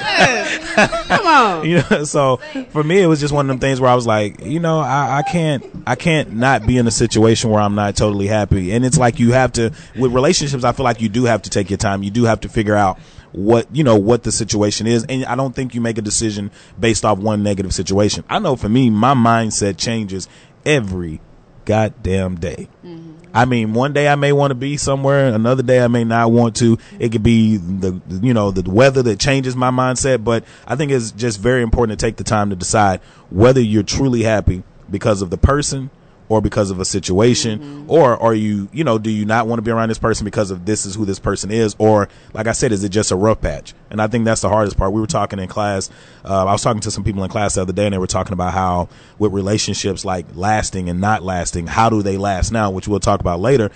come 1.08 1.26
on. 1.26 1.64
you 1.64 1.82
know 1.90 2.04
so 2.04 2.38
for 2.70 2.82
me 2.82 3.00
it 3.00 3.06
was 3.06 3.20
just 3.20 3.32
one 3.32 3.46
of 3.46 3.48
them 3.48 3.58
things 3.58 3.80
where 3.80 3.90
i 3.90 3.94
was 3.94 4.06
like 4.06 4.44
you 4.44 4.60
know 4.60 4.80
I, 4.80 5.18
I 5.18 5.22
can't 5.22 5.64
i 5.86 5.94
can't 5.94 6.32
not 6.32 6.66
be 6.66 6.78
in 6.78 6.86
a 6.86 6.90
situation 6.90 7.50
where 7.50 7.60
i'm 7.60 7.74
not 7.74 7.96
totally 7.96 8.26
happy 8.26 8.72
and 8.72 8.84
it's 8.84 8.98
like 8.98 9.18
you 9.18 9.32
have 9.32 9.52
to 9.52 9.72
with 9.98 10.12
relationships 10.12 10.64
i 10.64 10.72
feel 10.72 10.84
like 10.84 11.00
you 11.00 11.08
do 11.08 11.24
have 11.24 11.42
to 11.42 11.50
take 11.50 11.70
your 11.70 11.76
time 11.76 12.02
you 12.02 12.10
do 12.10 12.24
have 12.24 12.40
to 12.40 12.48
figure 12.48 12.76
out 12.76 12.98
what 13.32 13.66
you 13.74 13.84
know 13.84 13.96
what 13.96 14.22
the 14.22 14.32
situation 14.32 14.86
is. 14.86 15.04
And 15.04 15.24
i 15.24 15.34
don't 15.34 15.54
think 15.54 15.74
you 15.74 15.80
make 15.80 15.98
a 15.98 16.02
decision 16.02 16.50
based 16.78 17.04
off 17.04 17.18
one 17.18 17.42
negative 17.42 17.74
situation. 17.74 18.24
I 18.28 18.38
know 18.38 18.56
for 18.56 18.68
me 18.68 18.90
my 18.90 19.14
mindset 19.14 19.78
changes 19.78 20.28
every 20.64 21.20
goddamn 21.64 22.36
day. 22.36 22.68
Mm-hmm. 22.84 23.20
I 23.32 23.44
mean, 23.44 23.74
one 23.74 23.92
day 23.92 24.08
I 24.08 24.16
may 24.16 24.32
want 24.32 24.50
to 24.50 24.56
be 24.56 24.76
somewhere, 24.76 25.28
another 25.28 25.62
day 25.62 25.82
I 25.82 25.88
may 25.88 26.02
not 26.02 26.32
want 26.32 26.56
to. 26.56 26.78
It 26.98 27.12
could 27.12 27.22
be 27.22 27.58
the, 27.58 28.00
you 28.20 28.34
know, 28.34 28.50
the 28.50 28.68
weather 28.68 29.02
that 29.04 29.20
changes 29.20 29.54
my 29.54 29.70
mindset, 29.70 30.24
but 30.24 30.44
I 30.66 30.74
think 30.74 30.90
it's 30.90 31.12
just 31.12 31.38
very 31.38 31.62
important 31.62 31.98
to 31.98 32.04
take 32.04 32.16
the 32.16 32.24
time 32.24 32.50
to 32.50 32.56
decide 32.56 33.00
whether 33.30 33.60
you're 33.60 33.84
truly 33.84 34.24
happy 34.24 34.64
because 34.90 35.22
of 35.22 35.30
the 35.30 35.38
person 35.38 35.90
or 36.30 36.40
because 36.40 36.70
of 36.70 36.78
a 36.78 36.84
situation 36.84 37.84
or 37.88 38.16
are 38.16 38.32
you, 38.32 38.68
you 38.72 38.84
know, 38.84 38.98
do 38.98 39.10
you 39.10 39.24
not 39.24 39.48
want 39.48 39.58
to 39.58 39.62
be 39.62 39.70
around 39.70 39.88
this 39.88 39.98
person 39.98 40.24
because 40.24 40.52
of 40.52 40.64
this 40.64 40.86
is 40.86 40.94
who 40.94 41.04
this 41.04 41.18
person 41.18 41.50
is 41.50 41.74
or 41.78 42.08
like 42.32 42.46
I 42.46 42.52
said, 42.52 42.70
is 42.70 42.84
it 42.84 42.90
just 42.90 43.10
a 43.10 43.16
rough 43.16 43.40
patch? 43.40 43.74
And 43.90 44.00
I 44.00 44.06
think 44.06 44.24
that's 44.24 44.40
the 44.40 44.48
hardest 44.48 44.76
part. 44.76 44.92
We 44.92 45.00
were 45.00 45.08
talking 45.08 45.40
in 45.40 45.48
class, 45.48 45.90
uh, 46.24 46.46
I 46.46 46.52
was 46.52 46.62
talking 46.62 46.80
to 46.82 46.90
some 46.90 47.02
people 47.02 47.24
in 47.24 47.30
class 47.30 47.56
the 47.56 47.62
other 47.62 47.72
day 47.72 47.84
and 47.84 47.92
they 47.92 47.98
were 47.98 48.06
talking 48.06 48.32
about 48.32 48.54
how 48.54 48.88
with 49.18 49.32
relationships 49.32 50.04
like 50.04 50.24
lasting 50.34 50.88
and 50.88 51.00
not 51.00 51.24
lasting, 51.24 51.66
how 51.66 51.90
do 51.90 52.00
they 52.00 52.16
last 52.16 52.52
now, 52.52 52.70
which 52.70 52.86
we'll 52.86 53.00
talk 53.00 53.18
about 53.18 53.40
later. 53.40 53.72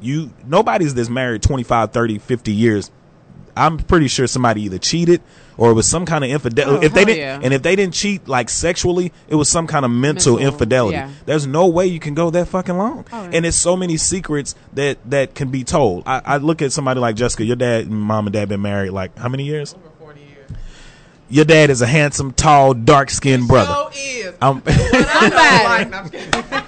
You, 0.00 0.32
nobody's 0.46 0.94
this 0.94 1.10
married 1.10 1.42
25, 1.42 1.92
30, 1.92 2.18
50 2.18 2.52
years 2.52 2.90
I'm 3.56 3.78
pretty 3.78 4.08
sure 4.08 4.26
somebody 4.26 4.62
either 4.62 4.78
cheated 4.78 5.20
or 5.56 5.70
it 5.70 5.74
was 5.74 5.86
some 5.86 6.06
kind 6.06 6.24
of 6.24 6.30
infidelity. 6.30 6.78
Oh, 6.78 6.86
if 6.86 6.94
they 6.94 7.04
didn't, 7.04 7.18
yeah. 7.18 7.40
and 7.42 7.52
if 7.52 7.62
they 7.62 7.76
didn't 7.76 7.94
cheat 7.94 8.26
like 8.28 8.48
sexually, 8.48 9.12
it 9.28 9.34
was 9.34 9.48
some 9.48 9.66
kind 9.66 9.84
of 9.84 9.90
mental, 9.90 10.34
Mental, 10.36 10.52
infidelity. 10.54 10.96
yeah. 10.96 11.10
There's 11.26 11.46
no 11.46 11.66
way 11.68 11.86
you 11.86 12.00
can 12.00 12.14
go 12.14 12.30
that 12.30 12.48
fucking 12.48 12.76
long. 12.78 13.04
Oh, 13.12 13.24
yeah. 13.24 13.30
And 13.34 13.44
it's 13.46 13.56
so 13.58 13.76
many 13.76 13.96
secrets 13.98 14.54
that 14.72 14.98
that 15.10 15.34
can 15.34 15.50
be 15.50 15.64
told. 15.64 16.04
I, 16.06 16.22
I 16.24 16.36
look 16.38 16.62
at 16.62 16.72
somebody 16.72 17.00
like 17.00 17.16
Jessica. 17.16 17.44
Your 17.44 17.56
dad, 17.56 17.86
and 17.86 17.94
mom, 18.00 18.26
and 18.26 18.32
dad 18.32 18.48
been 18.48 18.62
married 18.62 18.90
like 18.90 19.16
how 19.18 19.28
many 19.28 19.44
years? 19.44 19.74
40 19.98 20.20
years. 20.20 20.50
Your 21.28 21.44
dad 21.44 21.68
is 21.70 21.82
a 21.82 21.86
handsome, 21.86 22.32
tall, 22.32 22.72
dark 22.74 23.10
skinned 23.10 23.46
brother. 23.46 23.72
So 23.72 23.90
is. 23.94 24.34
But 24.40 24.62
I 24.74 25.28
don't 25.28 25.64
like- 25.64 25.90
no, 25.90 25.96
I'm 25.98 26.10
just 26.10 26.12
kidding. 26.32 26.62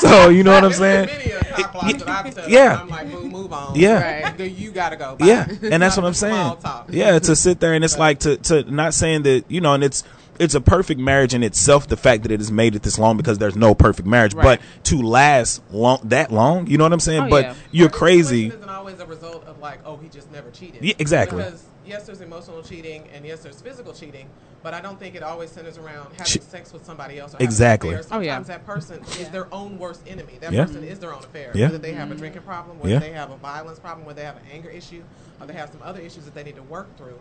So 0.00 0.28
you 0.28 0.42
know 0.44 0.52
what 0.52 0.64
I'm 0.64 0.72
saying? 0.72 1.06
many 1.06 1.30
a 1.32 1.40
cop 1.44 1.72
block 1.72 1.92
that 1.98 2.08
I've 2.08 2.34
touched. 2.34 2.48
Yeah. 2.48 2.80
I'm 2.80 2.88
like, 2.88 3.10
boo, 3.10 3.28
move 3.28 3.52
on. 3.52 3.74
Yeah. 3.78 4.22
Right. 4.24 4.36
Then 4.38 4.54
You 4.56 4.70
gotta 4.70 4.96
go. 4.96 5.16
Bye. 5.16 5.26
Yeah, 5.26 5.46
and 5.62 5.82
that's 5.82 5.96
what 5.96 6.06
I'm 6.06 6.14
saying. 6.24 6.56
Yeah, 6.90 7.18
to 7.18 7.36
sit 7.36 7.60
there 7.60 7.74
and 7.74 7.84
it's 7.84 7.98
like 7.98 8.20
to 8.20 8.36
to 8.38 8.62
not 8.70 8.94
saying 8.94 9.22
that 9.24 9.44
you 9.48 9.60
know, 9.60 9.74
and 9.74 9.84
it's 9.84 10.04
it's 10.38 10.54
a 10.54 10.60
perfect 10.60 10.98
marriage 11.00 11.34
in 11.34 11.42
itself. 11.42 11.86
The 11.88 11.96
fact 11.98 12.22
that 12.22 12.32
it 12.32 12.40
has 12.40 12.50
made 12.50 12.74
it 12.74 12.82
this 12.82 12.98
long 12.98 13.16
because 13.18 13.36
there's 13.38 13.56
no 13.56 13.74
perfect 13.74 14.08
marriage, 14.08 14.32
Right. 14.34 14.58
but 14.58 14.84
to 14.84 15.02
last 15.02 15.62
long 15.70 16.00
that 16.04 16.32
long, 16.32 16.66
you 16.66 16.78
know 16.78 16.84
what 16.84 16.94
I'm 16.94 17.00
saying? 17.00 17.24
Oh, 17.24 17.28
but 17.28 17.44
yeah. 17.44 17.54
you're 17.72 17.88
Our 17.88 17.92
crazy. 17.92 18.44
situation 18.44 18.58
Isn't 18.60 18.70
always 18.70 19.00
a 19.00 19.06
result 19.06 19.44
of 19.46 19.58
like, 19.58 19.80
oh, 19.84 19.96
he 19.98 20.08
just 20.08 20.32
never 20.32 20.50
cheated. 20.50 20.82
Yeah, 20.82 20.94
exactly. 20.98 21.42
Because 21.42 21.62
yes, 21.84 22.06
there's 22.06 22.22
emotional 22.22 22.62
cheating, 22.62 23.04
and 23.14 23.26
yes, 23.26 23.40
there's 23.42 23.60
physical 23.60 23.92
cheating, 23.92 24.28
but 24.62 24.74
I 24.74 24.80
don't 24.80 24.98
think 24.98 25.14
it 25.14 25.22
always 25.22 25.50
centers 25.50 25.78
around 25.78 26.10
having 26.12 26.24
Che- 26.26 26.40
sex 26.40 26.72
with 26.72 26.84
somebody 26.84 27.18
else. 27.18 27.34
Or 27.34 27.38
Exactly. 27.40 27.94
affair. 27.94 28.04
Oh, 28.10 28.20
yeah. 28.20 28.34
Sometimes 28.36 28.46
that 28.48 28.66
person 28.66 29.00
is 29.20 29.28
their 29.30 29.52
own 29.54 29.78
worst 29.78 30.02
enemy. 30.06 30.38
That 30.40 30.52
Yeah. 30.52 30.64
person 30.66 30.84
is 30.84 30.98
their 30.98 31.12
own 31.14 31.24
affair. 31.24 31.50
Yeah. 31.54 31.66
Whether 31.66 31.78
they 31.78 31.92
have 31.92 32.10
a 32.10 32.14
drinking 32.14 32.42
problem, 32.42 32.78
whether 32.78 32.94
Yeah. 32.94 33.00
they 33.00 33.12
have 33.12 33.30
a 33.30 33.36
violence 33.36 33.78
problem, 33.78 34.06
whether 34.06 34.20
they 34.20 34.26
have 34.26 34.36
an 34.36 34.42
anger 34.52 34.68
issue, 34.70 35.02
or 35.40 35.46
they 35.46 35.54
have 35.54 35.70
some 35.70 35.80
other 35.82 36.00
issues 36.00 36.24
that 36.24 36.34
they 36.34 36.42
need 36.44 36.56
to 36.56 36.62
work 36.62 36.94
through. 36.96 37.18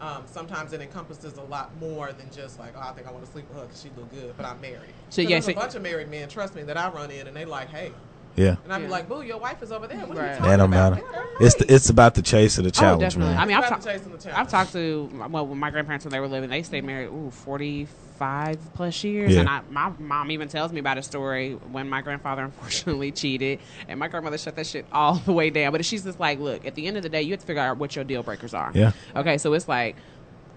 Um, 0.00 0.24
sometimes 0.26 0.72
it 0.72 0.80
encompasses 0.80 1.36
a 1.36 1.42
lot 1.42 1.70
more 1.80 2.12
than 2.12 2.28
just 2.34 2.58
like, 2.58 2.72
oh, 2.76 2.80
I 2.80 2.92
think 2.92 3.06
I 3.06 3.12
want 3.12 3.24
to 3.24 3.30
sleep 3.30 3.48
with 3.48 3.58
her 3.58 3.64
because 3.66 3.80
she 3.80 3.90
look 3.96 4.10
good, 4.10 4.34
but 4.36 4.44
I'm 4.44 4.60
married. 4.60 4.90
So 5.10 5.22
yeah, 5.22 5.28
there's 5.36 5.44
so- 5.44 5.52
a 5.52 5.54
bunch 5.54 5.74
of 5.76 5.82
married 5.82 6.10
men, 6.10 6.28
trust 6.28 6.54
me, 6.56 6.62
that 6.64 6.76
I 6.76 6.88
run 6.90 7.10
in 7.12 7.28
and 7.28 7.36
they 7.36 7.44
like, 7.44 7.68
hey, 7.68 7.92
Yeah. 8.36 8.56
and 8.64 8.72
I'm 8.72 8.84
Yeah. 8.84 8.88
like, 8.90 9.08
boo, 9.08 9.22
your 9.22 9.38
wife 9.38 9.62
is 9.62 9.72
over 9.72 9.86
there. 9.86 9.98
What 9.98 10.16
are 10.16 10.20
Right. 10.20 10.30
you 10.32 10.36
talking 10.38 10.50
That 10.50 10.56
don't 10.56 10.72
about? 10.72 10.92
matter. 10.92 11.04
Yeah, 11.12 11.22
that's 11.40 11.54
It's 11.54 11.66
the, 11.66 11.74
it's 11.74 11.88
about 11.90 12.14
the 12.14 12.22
chase 12.22 12.58
of 12.58 12.64
the 12.64 12.68
Oh, 12.70 12.72
challenge, 12.72 13.00
definitely. 13.00 13.34
man. 13.34 13.42
I 13.42 13.44
mean, 13.46 13.56
I've, 13.56 13.64
About 13.64 13.68
talked. 13.70 13.82
the 13.84 13.90
chasing 13.92 14.12
the 14.12 14.18
challenge. 14.18 14.38
I've 14.40 14.48
talked 14.50 14.72
to 14.72 15.28
well, 15.30 15.46
when 15.46 15.58
my 15.58 15.70
grandparents 15.70 16.04
when 16.04 16.12
they 16.12 16.20
were 16.20 16.28
living, 16.28 16.48
they 16.50 16.62
stayed 16.62 16.84
married 16.84 17.08
ooh 17.08 17.30
forty 17.30 17.86
five 18.18 18.58
plus 18.74 19.02
years, 19.02 19.32
Yeah. 19.34 19.40
and 19.40 19.48
I, 19.48 19.60
my 19.68 19.90
mom 19.98 20.30
even 20.30 20.46
tells 20.48 20.72
me 20.72 20.78
about 20.78 20.96
a 20.96 21.02
story 21.02 21.54
when 21.72 21.88
my 21.88 22.02
grandfather 22.02 22.42
unfortunately 22.44 23.10
cheated, 23.10 23.58
and 23.88 23.98
my 23.98 24.08
grandmother 24.08 24.38
shut 24.38 24.54
that 24.56 24.66
shit 24.66 24.86
all 24.92 25.14
the 25.14 25.32
way 25.32 25.50
down. 25.50 25.72
But 25.72 25.84
she's 25.84 26.04
just 26.04 26.20
like, 26.20 26.38
look, 26.38 26.64
at 26.64 26.74
the 26.74 26.86
end 26.86 26.96
of 26.96 27.02
the 27.02 27.08
day, 27.08 27.22
you 27.22 27.32
have 27.32 27.40
to 27.40 27.46
figure 27.46 27.60
out 27.62 27.78
what 27.78 27.96
your 27.96 28.04
deal 28.04 28.22
breakers 28.22 28.54
are. 28.54 28.70
Yeah. 28.74 28.92
Okay, 29.16 29.38
so 29.38 29.52
it's 29.54 29.68
like. 29.68 29.96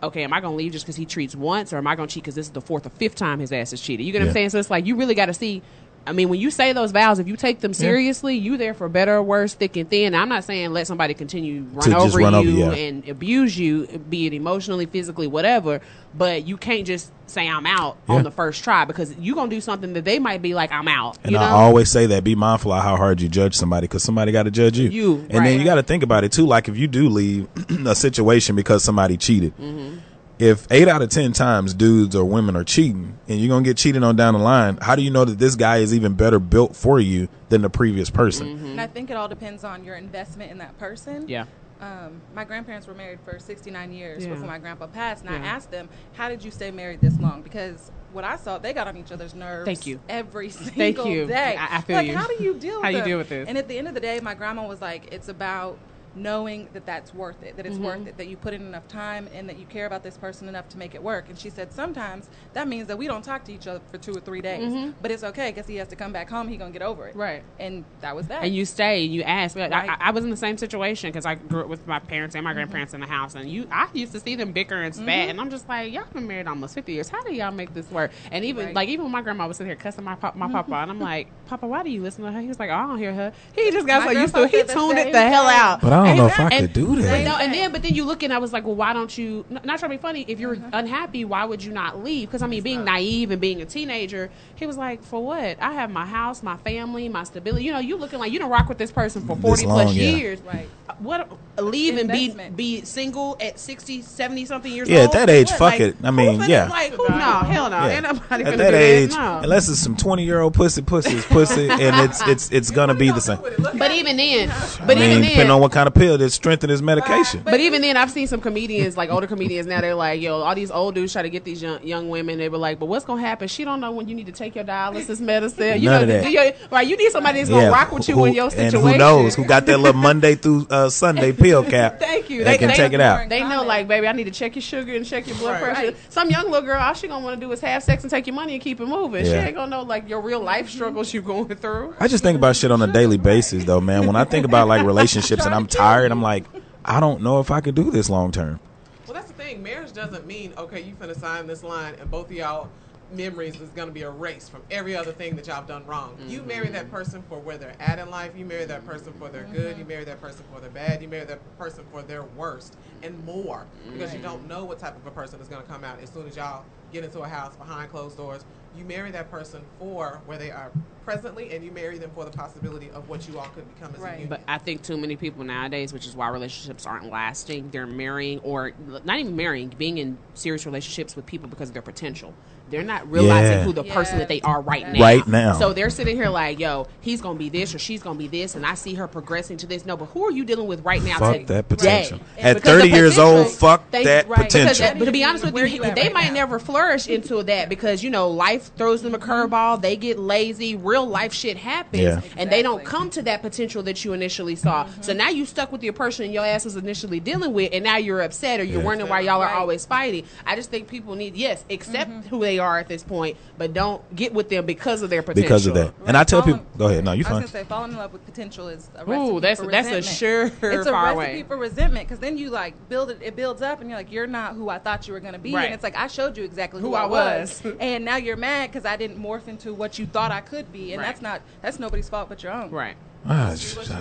Okay, 0.04 0.24
am 0.24 0.34
I 0.34 0.42
gonna 0.42 0.56
leave 0.58 0.74
just 0.74 0.86
because 0.86 0.98
he 0.98 1.06
treats 1.06 1.36
once, 1.36 1.72
or 1.74 1.78
am 1.78 1.88
I 1.88 1.96
gonna 1.96 2.08
cheat 2.10 2.22
because 2.22 2.36
this 2.36 2.46
is 2.48 2.52
the 2.52 2.62
fourth 2.62 2.86
or 2.86 2.90
fifth 2.90 3.16
time 3.16 3.40
his 3.40 3.52
ass 3.52 3.72
is 3.74 3.82
cheated? 3.82 4.06
You 4.06 4.12
get 4.12 4.20
what 4.20 4.26
Yeah. 4.26 4.30
I'm 4.32 4.34
saying? 4.34 4.50
So 4.52 4.60
it's 4.60 4.70
like 4.70 4.86
you 4.86 4.96
really 4.98 5.16
got 5.16 5.28
to 5.28 5.34
see. 5.34 5.64
I 6.08 6.12
mean, 6.12 6.30
when 6.30 6.40
you 6.40 6.52
say 6.52 6.72
those 6.74 6.92
vows, 6.92 7.18
if 7.20 7.28
you 7.28 7.36
take 7.36 7.62
them 7.62 7.74
seriously, 7.74 8.36
you 8.36 8.58
there 8.58 8.74
for 8.76 8.88
better 8.88 9.16
or 9.16 9.24
worse, 9.24 9.54
thick 9.56 9.76
and 9.76 9.90
thin. 9.90 10.14
I'm 10.14 10.30
not 10.30 10.44
saying 10.44 10.72
let 10.72 10.86
somebody 10.88 11.14
continue 11.16 11.64
run 11.74 11.90
To 11.90 11.98
over 11.98 12.20
run 12.20 12.34
you 12.34 12.40
over 12.64 12.76
yeah. 12.76 12.84
and 12.88 13.08
abuse 13.10 13.58
you, 13.58 13.88
be 14.10 14.28
it 14.28 14.34
emotionally, 14.34 14.86
physically, 14.86 15.26
whatever. 15.28 15.82
But 16.18 16.46
you 16.48 16.58
can't 16.58 16.86
just 16.86 17.12
say 17.28 17.50
I'm 17.50 17.66
out 17.66 17.98
Yeah. 18.08 18.16
on 18.16 18.24
the 18.24 18.30
first 18.32 18.64
try 18.64 18.86
because 18.86 19.16
you 19.18 19.34
gonna 19.36 19.50
do 19.50 19.60
something 19.60 19.94
that 19.94 20.06
they 20.06 20.20
might 20.20 20.42
be 20.44 20.54
like 20.54 20.72
I'm 20.72 20.88
out. 20.88 21.18
And 21.24 21.32
you 21.32 21.38
know? 21.40 21.44
I 21.44 21.50
always 21.50 21.90
say 21.92 22.06
that 22.06 22.24
be 22.24 22.36
mindful 22.36 22.72
of 22.72 22.84
how 22.84 22.96
hard 22.98 23.20
you 23.20 23.28
judge 23.28 23.56
somebody 23.56 23.86
because 23.88 24.04
somebody 24.04 24.32
got 24.32 24.44
to 24.44 24.52
judge 24.52 24.78
you. 24.78 24.90
You, 24.90 25.26
and 25.32 25.46
then 25.46 25.58
you 25.60 25.66
got 25.66 25.76
to 25.76 25.84
think 25.84 26.04
about 26.04 26.24
it 26.24 26.32
too. 26.32 26.46
Like 26.46 26.70
if 26.70 26.78
you 26.78 26.88
do 26.88 27.10
leave 27.10 27.48
a 27.88 27.96
situation 27.96 28.56
because 28.56 28.84
somebody 28.84 29.18
cheated, 29.18 29.58
Mm-hmm. 29.58 29.98
If 30.40 30.68
eight 30.72 30.88
out 30.88 31.02
of 31.02 31.10
ten 31.10 31.32
times 31.32 31.74
dudes 31.74 32.16
or 32.16 32.26
women 32.26 32.56
are 32.56 32.64
cheating, 32.64 33.18
and 33.28 33.40
you're 33.40 33.50
gonna 33.50 33.64
get 33.64 33.78
cheated 33.78 34.04
on 34.04 34.16
down 34.16 34.34
the 34.34 34.40
line, 34.40 34.78
how 34.82 34.96
do 34.96 35.02
you 35.02 35.10
know 35.12 35.26
that 35.26 35.40
this 35.40 35.56
guy 35.56 35.78
is 35.78 35.94
even 35.94 36.14
better 36.14 36.40
built 36.40 36.76
for 36.76 37.00
you 37.00 37.28
than 37.50 37.62
the 37.62 37.70
previous 37.70 38.10
person? 38.10 38.48
And 38.66 38.82
I 38.82 38.88
think 38.88 39.10
it 39.10 39.14
all 39.18 39.28
depends 39.28 39.64
on 39.64 39.84
your 39.84 39.96
investment 39.96 40.52
in 40.52 40.58
that 40.60 40.78
person. 40.78 41.28
yeah. 41.28 41.46
Um, 41.82 42.22
my 42.34 42.46
grandparents 42.46 42.88
were 42.88 42.94
married 42.94 43.20
for 43.26 43.38
69 43.38 43.92
years 43.92 44.24
Yeah. 44.24 44.30
before 44.32 44.48
my 44.48 44.58
grandpa 44.60 44.88
passed, 44.88 45.26
and 45.26 45.36
I 45.36 45.40
asked 45.46 45.72
them, 45.72 45.90
"How 46.14 46.30
did 46.30 46.42
you 46.42 46.50
stay 46.50 46.72
married 46.72 47.02
this 47.02 47.20
long?" 47.20 47.42
Because 47.42 47.92
what 48.14 48.24
I 48.24 48.38
saw, 48.38 48.58
they 48.58 48.72
got 48.72 48.88
on 48.88 48.96
each 48.96 49.12
other's 49.12 49.36
nerves. 49.36 49.66
Thank 49.66 49.86
you. 49.86 50.00
Every 50.08 50.50
single 50.50 50.74
Thank 50.74 51.06
you. 51.06 51.26
day. 51.28 51.58
I- 51.60 51.78
I 51.78 51.82
feel 51.82 51.98
like, 51.98 52.08
you. 52.08 52.16
how 52.16 52.28
do 52.28 52.42
you 52.42 52.54
deal? 52.54 52.76
How 52.82 52.88
with 52.88 52.92
you 52.94 52.98
them? 53.00 53.08
deal 53.10 53.18
with 53.18 53.28
this? 53.30 53.50
And 53.50 53.58
at 53.58 53.68
the 53.68 53.78
end 53.78 53.90
of 53.90 53.94
the 53.94 54.00
day, 54.00 54.22
my 54.22 54.34
grandma 54.36 54.66
was 54.66 54.82
like, 54.82 55.10
"It's 55.12 55.28
about." 55.28 55.78
Knowing 56.16 56.68
that 56.74 56.86
that's 56.86 57.14
worth 57.14 57.44
it 57.44 57.56
that 57.58 57.66
it's 57.66 57.78
worth 57.78 57.96
Mm-hmm. 58.00 58.08
it 58.08 58.18
that 58.18 58.28
you 58.28 58.36
put 58.38 58.54
in 58.54 58.62
enough 58.62 58.88
time 58.88 59.30
and 59.34 59.48
that 59.50 59.58
you 59.60 59.66
care 59.66 59.86
about 59.86 60.02
this 60.04 60.18
person 60.18 60.48
enough 60.50 60.68
to 60.70 60.78
make 60.78 60.96
it 60.96 61.04
work 61.04 61.30
and 61.30 61.38
she 61.38 61.50
said 61.50 61.72
sometimes 61.72 62.30
that 62.54 62.68
means 62.68 62.88
that 62.88 62.98
we 62.98 63.08
don't 63.08 63.24
talk 63.24 63.44
to 63.46 63.54
each 63.54 63.68
other 63.68 63.80
for 63.92 63.98
two 63.98 64.16
or 64.16 64.20
three 64.20 64.42
days 64.42 64.94
but 65.02 65.12
it's 65.12 65.24
okay 65.24 65.52
because 65.52 65.68
he 65.68 65.76
has 65.76 65.88
to 65.88 65.96
come 65.96 66.12
back 66.12 66.30
home 66.30 66.48
he 66.48 66.58
gonna 66.58 66.72
get 66.72 66.82
over 66.82 67.08
it 67.08 67.12
Mm-hmm. 67.12 67.20
Right. 67.20 67.44
and 67.60 67.86
that 68.02 68.16
was 68.16 68.28
that 68.28 68.44
and 68.44 68.54
you 68.56 68.66
stay 68.66 69.06
and 69.06 69.14
you 69.14 69.22
ask. 69.24 69.56
Like, 69.56 69.72
Right. 69.72 69.90
I, 69.90 69.98
I 70.10 70.12
was 70.12 70.24
in 70.24 70.30
the 70.30 70.38
same 70.38 70.58
situation 70.58 71.10
because 71.10 71.26
I 71.26 71.36
grew 71.36 71.62
up 71.62 71.68
with 71.68 71.86
my 71.88 72.00
parents 72.00 72.36
and 72.36 72.44
my 72.44 72.54
grandparents 72.54 72.94
in 72.94 73.00
the 73.02 73.08
house, 73.08 73.36
and 73.36 73.50
you, 73.50 73.68
I 73.72 73.88
used 73.94 74.12
to 74.14 74.20
see 74.20 74.36
them 74.36 74.52
bicker 74.52 74.82
and 74.82 74.94
spat, 74.94 75.30
and 75.30 75.40
I'm 75.40 75.50
just 75.50 75.68
like, 75.70 75.92
y'all 75.94 76.04
been 76.14 76.28
married 76.28 76.48
almost 76.48 76.74
50 76.76 76.94
years. 76.94 77.10
How 77.10 77.22
do 77.24 77.34
y'all 77.34 77.52
make 77.52 77.74
this 77.74 77.90
work? 77.92 78.12
And 78.32 78.44
even 78.46 78.68
Right. 78.68 78.76
like 78.76 78.90
even 78.90 79.10
my 79.12 79.22
grandma 79.22 79.48
was 79.48 79.58
sitting 79.58 79.70
here 79.70 79.76
cussing 79.76 80.04
my 80.04 80.16
pop, 80.16 80.36
my 80.36 80.48
papa, 80.52 80.74
and 80.76 80.92
I'm 80.92 81.00
like, 81.00 81.28
Papa, 81.46 81.66
why 81.68 81.84
do 81.84 81.90
you 81.90 82.02
listen 82.02 82.24
to 82.26 82.32
her? 82.32 82.42
He 82.42 82.48
was 82.48 82.60
like, 82.60 82.70
oh, 82.70 82.74
I 82.76 82.88
don't 82.88 82.98
hear 82.98 83.14
her. 83.14 83.32
He 83.54 83.72
just 83.72 83.86
got 83.88 84.06
My 84.06 84.14
so 84.14 84.20
used 84.20 84.34
to 84.36 84.44
it. 84.44 84.52
He 84.52 84.64
tuned 84.64 84.98
it 85.00 85.12
the 85.12 85.22
hell 85.22 85.48
out. 85.48 85.82
But 85.82 85.94
I 85.94 86.05
don't 86.06 86.12
And- 86.12 86.18
know 86.20 86.26
if 86.28 86.40
I 86.40 86.44
and- 86.50 86.54
could 86.62 86.74
do 86.74 86.96
that. 87.02 87.10
but 87.12 87.24
no, 87.32 87.38
and 87.38 87.54
then 87.54 87.72
but 87.72 87.82
then 87.84 87.94
you 87.96 88.06
look 88.06 88.24
and 88.24 88.32
I 88.34 88.38
was 88.38 88.54
like, 88.54 88.66
well, 88.66 88.76
why 88.76 88.94
don't 88.94 89.16
you? 89.18 89.46
Not 89.50 89.64
trying 89.66 89.80
to 89.80 89.90
be 89.90 89.98
funny. 89.98 90.26
If 90.28 90.40
you're 90.40 90.54
Uh-huh. 90.56 90.70
unhappy, 90.74 91.26
why 91.26 91.46
would 91.46 91.64
you 91.64 91.72
not 91.72 92.04
leave? 92.04 92.28
Because 92.30 92.42
I 92.42 92.48
mean, 92.48 92.64
being 92.64 92.84
naive 92.86 93.32
and 93.32 93.42
being 93.42 93.62
a 93.62 93.66
teenager, 93.66 94.30
he 94.56 94.66
was 94.66 94.78
like, 94.78 95.04
for 95.04 95.24
what? 95.24 95.58
I 95.62 95.74
have 95.74 95.90
my 95.92 96.06
house, 96.06 96.42
my 96.44 96.58
family, 96.58 97.10
my 97.10 97.24
stability. 97.24 97.66
You 97.66 97.74
know, 97.74 97.80
you 97.80 97.98
looking 97.98 98.20
like 98.20 98.32
you 98.32 98.40
don't 98.40 98.50
rock 98.52 98.70
with 98.70 98.78
this 98.78 98.92
person 98.92 99.26
for 99.26 99.36
forty 99.36 99.66
long, 99.66 99.84
plus 99.84 99.96
yeah. 99.96 100.10
years. 100.16 100.40
Right. 100.42 100.68
What? 101.00 101.30
Leave 101.60 101.98
and 101.98 102.10
be 102.12 102.36
be 102.56 102.82
single 102.82 103.38
at 103.42 103.58
60, 103.60 104.02
70 104.02 104.46
something 104.46 104.72
years 104.72 104.90
Yeah, 104.90 105.02
old. 105.04 105.14
Yeah, 105.14 105.22
at 105.22 105.28
that 105.28 105.34
age, 105.34 105.50
What? 105.52 105.58
fuck 105.60 105.72
Like, 105.74 105.80
it. 105.82 105.96
I 106.04 106.12
mean, 106.12 106.40
finna- 106.40 106.48
yeah. 106.50 106.68
Like, 106.70 106.94
who? 106.94 107.08
No, 107.10 107.16
hell 107.18 107.70
no. 107.70 107.78
Yeah. 107.86 107.88
Ain't 107.94 108.04
nobody 108.04 108.44
At 108.44 108.58
that 108.58 108.72
do 108.72 108.78
age, 108.78 109.10
that. 109.12 109.18
No. 109.18 109.40
unless 109.44 109.68
it's 109.70 109.80
some 109.80 109.96
twenty 109.98 110.24
year 110.26 110.42
old 110.42 110.54
pussy, 110.54 110.82
pussy 110.82 111.16
is 111.16 111.26
pussy, 111.26 111.70
and 111.70 111.96
it's 112.10 112.22
it's 112.28 112.52
it's 112.52 112.72
gonna 112.72 112.94
be 112.94 113.10
the 113.10 113.22
same. 113.22 113.40
But 113.78 113.92
even 113.92 114.18
then, 114.18 114.52
I 114.82 114.86
but 114.86 114.98
mean, 114.98 115.12
even 115.12 115.22
depending 115.24 115.50
on 115.52 115.62
what 115.62 115.72
kind 115.72 115.88
of 115.88 115.94
pill 115.96 116.18
that 116.18 116.30
strengthen 116.32 116.70
his 116.70 116.82
medication. 116.82 117.42
But 117.44 117.60
even 117.60 117.82
then, 117.82 117.98
I've 117.98 118.12
seen 118.12 118.28
some 118.28 118.42
comedians, 118.42 118.98
like 118.98 119.10
older 119.10 119.28
comedians 119.28 119.66
now, 119.68 119.82
they're 119.82 119.96
like, 119.96 120.22
yo, 120.22 120.42
all 120.42 120.54
these 120.54 120.70
old 120.72 120.96
dudes 120.96 121.14
try 121.14 121.22
to 121.22 121.30
get 121.30 121.44
these 121.44 121.62
young, 121.62 121.82
young 121.84 122.10
women. 122.10 122.38
They 122.38 122.50
were 122.50 122.58
like, 122.58 122.78
but 122.80 122.86
what's 122.88 123.06
going 123.06 123.22
to 123.22 123.28
happen? 123.28 123.48
She 123.48 123.64
don't 123.64 123.80
know 123.80 123.92
when 123.92 124.08
you 124.08 124.16
need 124.16 124.26
to 124.28 124.32
take 124.32 124.56
your 124.56 124.64
dialysis 124.66 125.20
medicine. 125.20 125.82
You 125.82 125.90
None 125.90 126.08
know, 126.08 126.16
of 126.16 126.22
that. 126.22 126.24
do 126.24 126.30
your- 126.32 126.52
right? 126.72 126.88
You 126.88 126.98
need 126.98 127.12
somebody 127.12 127.40
that's 127.40 127.50
going 127.50 127.66
to 127.66 127.72
rock 127.72 127.92
with 127.92 128.08
you 128.08 128.16
who- 128.16 128.26
in 128.26 128.34
your 128.34 128.50
situation. 128.52 128.78
And 128.78 128.88
who 128.94 128.98
knows? 128.98 129.36
Who 129.36 129.46
got 129.46 129.66
that 129.66 129.80
little 129.80 130.00
Monday 130.00 130.36
through 130.36 130.68
uh, 130.70 130.90
Sunday 130.90 131.32
pill 131.32 131.64
cap? 131.64 132.00
Thank 132.00 132.30
you. 132.30 132.44
They, 132.44 132.52
They- 132.52 132.58
can 132.58 132.68
they- 132.70 132.76
take 132.76 132.94
it 132.94 133.02
out. 133.02 133.30
They 133.30 133.42
know, 133.42 133.64
like, 133.64 133.88
baby, 133.88 134.08
I 134.08 134.12
need 134.12 134.26
to 134.26 134.32
check 134.32 134.56
your 134.56 134.62
sugar 134.62 134.94
and 134.94 135.06
check 135.06 135.26
your 135.28 135.38
blood 135.38 135.62
Right. 135.62 135.74
pressure. 135.76 135.96
Some 136.10 136.30
young 136.30 136.46
little 136.52 136.66
girl, 136.66 136.82
all 136.82 136.94
she 136.94 137.08
gonna 137.08 137.24
want 137.24 137.40
to 137.40 137.46
do 137.46 137.52
is 137.52 137.62
have 137.62 137.82
sex 137.84 138.04
and 138.04 138.12
take 138.12 138.28
your 138.28 138.36
money 138.36 138.54
and 138.54 138.62
keep 138.62 138.80
it 138.82 138.86
moving. 138.86 139.24
She 139.26 139.32
Yeah. 139.32 139.46
ain't 139.46 139.56
gonna 139.56 139.70
know 139.72 139.84
like 139.84 140.10
your 140.10 140.20
real 140.22 140.40
life 140.42 140.70
struggles 140.70 141.14
you 141.14 141.22
going 141.22 141.48
through. 141.56 141.96
I 142.00 142.08
just 142.08 142.24
think 142.24 142.36
about 142.38 142.56
shit 142.56 142.72
on 142.72 142.82
a 142.82 142.88
daily 142.88 143.18
basis, 143.18 143.64
though, 143.64 143.80
man. 143.82 144.06
When 144.08 144.16
I 144.16 144.24
think 144.26 144.46
about 144.46 144.68
like 144.68 144.86
relationships 144.86 145.46
and 145.46 145.54
I'm 145.56 145.68
tired, 145.86 146.12
I'm 146.12 146.22
like, 146.22 146.46
I 146.84 147.00
don't 147.00 147.22
know 147.22 147.40
if 147.40 147.52
I 147.52 147.62
could 147.62 147.76
do 147.76 147.92
this 147.92 148.10
long 148.10 148.32
term. 148.32 148.60
Well, 149.06 149.14
that's 149.14 149.28
the 149.28 149.34
thing. 149.34 149.62
Marriage 149.62 149.94
doesn't 149.94 150.26
mean 150.26 150.54
okay, 150.58 150.82
you 150.82 150.96
finna 150.96 151.16
sign 151.16 151.48
this 151.48 151.64
line 151.64 151.96
and 152.00 152.10
both 152.10 152.28
of 152.28 152.32
y'all 152.32 152.70
memories 153.12 153.60
is 153.62 153.70
gonna 153.70 153.92
be 153.92 154.02
erased 154.02 154.50
from 154.50 154.64
every 154.72 154.96
other 154.96 155.12
thing 155.12 155.36
that 155.36 155.46
y'all 155.46 155.58
have 155.58 155.68
done 155.68 155.86
wrong. 155.86 156.18
You 156.28 156.40
mm-hmm. 156.40 156.48
marry 156.48 156.68
that 156.70 156.90
person 156.90 157.22
for 157.30 157.38
where 157.40 157.58
they're 157.58 157.76
at 157.80 158.00
in 158.00 158.10
life. 158.10 158.32
You 158.36 158.46
marry 158.46 158.66
that 158.66 158.86
person 158.86 159.14
for 159.14 159.30
their 159.30 159.44
good. 159.44 159.72
Mm-hmm. 159.72 159.80
You 159.80 159.86
marry 159.86 160.04
that 160.06 160.20
person 160.20 160.44
for 160.52 160.60
their 160.60 160.72
bad. 160.72 161.04
You 161.04 161.08
marry 161.08 161.26
that 161.26 161.58
person 161.60 161.86
for 161.92 162.02
their 162.02 162.24
worst 162.24 162.78
and 163.04 163.24
more 163.24 163.68
because 163.92 164.14
you 164.14 164.20
don't 164.22 164.48
know 164.48 164.66
what 164.66 164.80
type 164.80 164.96
of 164.96 165.06
a 165.06 165.12
person 165.12 165.40
is 165.40 165.48
gonna 165.48 165.64
come 165.64 165.84
out 165.84 166.00
as 166.02 166.10
soon 166.10 166.28
as 166.28 166.36
y'all 166.36 166.66
get 166.92 167.04
into 167.04 167.20
a 167.20 167.28
house 167.28 167.56
behind 167.56 167.92
closed 167.92 168.18
doors. 168.18 168.44
You 168.78 168.84
marry 168.86 169.12
that 169.12 169.32
person 169.32 169.62
for 169.80 170.20
where 170.26 170.38
they 170.38 170.52
are 170.52 170.72
presently, 171.06 171.52
and 171.52 171.64
you 171.64 171.72
marry 171.72 171.98
them 171.98 172.10
for 172.16 172.26
the 172.26 172.32
possibility 172.32 172.90
of 172.92 173.08
what 173.08 173.28
you 173.28 173.38
all 173.38 173.48
could 173.50 173.68
become 173.74 173.94
as 173.94 174.02
a 174.02 174.04
Right. 174.04 174.12
union. 174.14 174.30
But 174.30 174.42
I 174.48 174.58
think 174.58 174.82
too 174.84 174.98
many 174.98 175.16
people 175.16 175.44
nowadays, 175.44 175.94
which 175.94 176.08
is 176.08 176.16
why 176.16 176.30
relationships 176.30 176.86
aren't 176.86 177.10
lasting, 177.12 177.70
they're 177.70 177.86
marrying 177.86 178.40
or 178.40 178.74
not 179.06 179.20
even 179.20 179.36
marrying, 179.36 179.70
being 179.70 180.00
in 180.00 180.18
serious 180.34 180.66
relationships 180.66 181.16
with 181.16 181.26
people 181.26 181.48
because 181.48 181.70
of 181.70 181.74
their 181.74 181.84
potential. 181.84 182.34
They're 182.70 182.84
not 182.84 183.10
realizing 183.12 183.60
Yeah. 183.60 183.64
who 183.64 183.74
the 183.74 183.84
person 183.84 184.18
that 184.20 184.28
they 184.28 184.42
are 184.42 184.60
right 184.62 184.92
now. 184.92 185.00
Right 185.00 185.28
now. 185.28 185.54
So 185.60 185.74
they're 185.74 185.90
sitting 185.90 186.16
here 186.16 186.30
like, 186.30 186.60
yo, 186.60 186.88
he's 187.02 187.22
gonna 187.22 187.38
be 187.38 187.50
this 187.50 187.74
or 187.76 187.80
she's 187.80 188.02
gonna 188.02 188.18
be 188.18 188.28
this, 188.28 188.56
and 188.56 188.66
I 188.66 188.74
see 188.74 188.96
her 188.96 189.08
progressing 189.08 189.58
to 189.58 189.68
this. 189.68 189.86
No, 189.86 189.96
but 189.96 190.06
who 190.06 190.26
are 190.26 190.32
you 190.32 190.44
dealing 190.46 190.68
with 190.68 190.84
right 190.84 191.04
now? 191.04 191.20
Fuck 191.20 191.34
today? 191.34 191.44
that 191.46 191.70
potential. 191.70 192.20
And 192.38 192.58
At 192.58 192.64
30 192.64 192.90
years 192.90 193.18
old, 193.18 193.50
fuck 193.50 193.90
Thank- 193.92 194.06
that 194.06 194.28
right. 194.28 194.42
Potential. 194.42 194.86
that- 194.86 195.00
but 195.00 195.06
to 195.06 195.12
be 195.12 195.24
honest 195.24 195.44
with 195.46 195.54
Where 195.54 195.66
you, 195.66 195.84
you 195.84 195.92
they 195.94 196.04
right 196.04 196.14
might 196.14 196.28
now? 196.28 196.34
never 196.34 196.60
flourish 196.60 197.08
into 197.08 197.42
that 197.44 197.70
because 197.70 198.04
you 198.04 198.10
know 198.10 198.30
life 198.30 198.72
throws 198.78 199.02
them 199.02 199.14
a 199.16 199.20
curveball. 199.20 199.82
They 199.82 199.96
get 199.96 200.18
lazy. 200.20 200.76
Real 200.76 201.06
life 201.08 201.34
shit 201.34 201.58
happens, 201.58 202.02
Yeah. 202.04 202.22
and 202.38 202.50
they 202.50 202.62
don't 202.62 202.84
come 202.84 203.10
to 203.12 203.22
that 203.24 203.42
potential 203.42 203.84
that 203.84 204.04
you 204.04 204.14
initially 204.14 204.56
saw. 204.56 204.86
Mm-hmm. 204.86 205.02
So 205.02 205.14
now 205.14 205.30
you 205.30 205.46
stuck 205.46 205.72
with 205.72 205.84
your 205.84 205.94
person 205.94 206.32
your 206.32 206.46
ass 206.46 206.66
was 206.66 206.76
initially 206.76 207.20
dealing 207.20 207.54
with, 207.54 207.70
and 207.74 207.84
now 207.84 207.98
you're 207.98 208.22
upset 208.22 208.60
or 208.60 208.64
you're 208.64 208.80
Yeah. 208.80 208.86
wondering 208.86 209.10
why 209.10 209.20
y'all 209.22 209.42
are 209.42 209.54
always 209.54 209.86
fighting. 209.86 210.24
I 210.46 210.56
just 210.56 210.72
think 210.72 210.88
people 210.88 211.16
need 211.16 211.36
yes 211.36 211.64
accept 211.70 212.10
mm-hmm. 212.12 212.28
who 212.30 212.40
they 212.42 212.55
are 212.60 212.78
at 212.80 212.88
this 212.88 213.04
point, 213.04 213.38
but 213.58 213.74
don't 213.74 214.02
get 214.16 214.34
with 214.34 214.50
them 214.50 214.66
because 214.66 215.02
of 215.02 215.10
their 215.10 215.22
potential. 215.22 215.44
because 215.44 215.68
of 215.68 215.74
that. 215.76 215.94
And 216.06 216.16
I 216.18 216.24
tell 216.24 216.42
Falling- 216.42 216.60
people, 216.60 216.78
go 216.78 216.88
ahead. 216.88 217.04
No, 217.04 217.12
you 217.12 217.18
I 217.18 217.20
was 217.20 217.28
fine. 217.28 217.36
gonna 217.38 217.48
say 217.48 217.64
falling 217.64 217.92
in 217.92 217.98
love 217.98 218.14
with 218.14 218.26
potential 218.26 218.68
is 218.68 218.90
a 218.96 219.02
Ooh, 219.10 219.40
that's- 219.40 219.60
for 219.60 219.72
that's 219.72 219.88
a 219.88 219.96
resentment. 219.96 220.06
sure 220.06 220.46
It's 220.72 220.88
a 220.88 220.92
far 220.92 221.16
recipe 221.16 221.18
way. 221.38 221.44
for 221.44 221.58
resentment 221.58 222.08
because 222.08 222.20
then 222.20 222.38
you 222.38 222.50
like 222.50 222.74
build 222.90 223.12
it. 223.12 223.20
It 223.22 223.36
builds 223.36 223.62
up, 223.62 223.82
and 223.82 223.90
you're 223.90 223.98
like, 224.00 224.12
you're 224.12 224.28
not 224.28 224.54
who 224.56 224.70
I 224.70 224.80
thought 224.80 225.08
you 225.08 225.14
were 225.14 225.20
gonna 225.20 225.40
be, 225.40 225.54
Right. 225.54 225.66
and 225.66 225.74
it's 225.74 225.84
like 225.84 225.98
I 225.98 226.08
showed 226.08 226.38
you 226.38 226.44
exactly 226.44 226.82
who, 226.82 226.90
Who 226.90 226.96
I 226.96 227.04
I 227.04 227.06
was, 227.06 227.62
was. 227.64 227.74
and 227.80 228.04
now 228.06 228.18
you're 228.18 228.38
mad 228.38 228.72
because 228.72 228.86
I 228.86 228.96
didn't 228.96 229.22
morph 229.22 229.48
into 229.48 229.74
what 229.74 229.98
you 230.00 230.06
thought 230.06 230.32
I 230.32 230.42
could 230.42 230.72
be, 230.72 230.94
and 230.94 231.02
Right. 231.02 231.08
that's 231.08 231.22
not 231.22 231.42
that's 231.62 231.80
nobody's 231.80 232.10
fault 232.10 232.30
but 232.30 232.44
your 232.44 232.52
own. 232.54 232.70
Right. 232.72 232.96
Ah, 233.28 233.56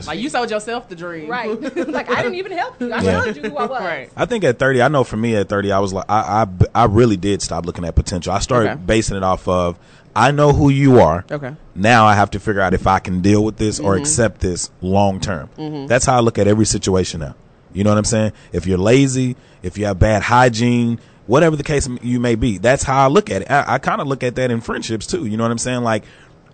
Like 0.06 0.18
you 0.18 0.28
sold 0.28 0.50
yourself 0.50 0.88
the 0.88 0.94
dream. 0.96 1.28
Right. 1.30 1.48
like 1.88 2.10
I 2.10 2.22
didn't 2.22 2.34
even 2.34 2.52
help 2.52 2.80
you. 2.80 2.92
I 2.92 3.00
Yeah. 3.02 3.24
showed 3.24 3.36
you 3.36 3.42
who 3.50 3.56
I 3.56 3.66
was. 3.66 3.80
Right. 3.80 4.10
I 4.16 4.26
think 4.26 4.44
at 4.44 4.58
30, 4.58 4.82
I 4.82 4.88
know 4.88 5.02
for 5.04 5.16
me 5.16 5.34
at 5.36 5.48
30, 5.48 5.72
I 5.72 5.78
was 5.78 5.92
like, 5.92 6.04
I, 6.08 6.42
I, 6.74 6.82
I 6.82 6.84
really 6.86 7.16
did 7.16 7.40
stop 7.42 7.64
looking 7.66 7.84
at 7.84 7.94
potential. 7.94 8.32
I 8.32 8.40
started 8.40 8.70
Okay. 8.72 8.80
basing 8.84 9.16
it 9.16 9.22
off 9.22 9.48
of, 9.48 9.78
I 10.16 10.30
know 10.30 10.52
who 10.52 10.68
you 10.68 11.00
are. 11.00 11.24
Okay. 11.30 11.54
Now 11.74 12.04
I 12.06 12.14
have 12.14 12.30
to 12.32 12.40
figure 12.40 12.60
out 12.60 12.74
if 12.74 12.86
I 12.86 12.98
can 12.98 13.20
deal 13.20 13.42
with 13.42 13.56
this 13.56 13.78
Mm-hmm. 13.78 13.86
or 13.86 13.96
accept 13.96 14.40
this 14.40 14.70
long 14.80 15.20
term. 15.20 15.48
That's 15.88 16.04
how 16.06 16.16
I 16.16 16.20
look 16.20 16.38
at 16.38 16.46
every 16.46 16.66
situation 16.66 17.20
now. 17.20 17.34
You 17.72 17.82
know 17.82 17.90
what 17.90 17.98
I'm 17.98 18.04
saying? 18.04 18.32
If 18.52 18.66
you're 18.66 18.78
lazy, 18.78 19.36
if 19.62 19.76
you 19.78 19.86
have 19.86 19.98
bad 19.98 20.22
hygiene, 20.22 21.00
whatever 21.26 21.56
the 21.56 21.64
case 21.64 21.88
you 22.02 22.20
may 22.20 22.34
be, 22.36 22.58
that's 22.58 22.84
how 22.84 23.02
I 23.04 23.08
look 23.08 23.30
at 23.30 23.42
it. 23.42 23.50
I, 23.50 23.74
I 23.74 23.78
kind 23.78 24.00
of 24.00 24.06
look 24.06 24.22
at 24.22 24.36
that 24.36 24.50
in 24.52 24.60
friendships 24.60 25.06
too. 25.08 25.26
You 25.26 25.36
know 25.36 25.42
what 25.42 25.50
I'm 25.50 25.58
saying? 25.58 25.82
Like, 25.82 26.04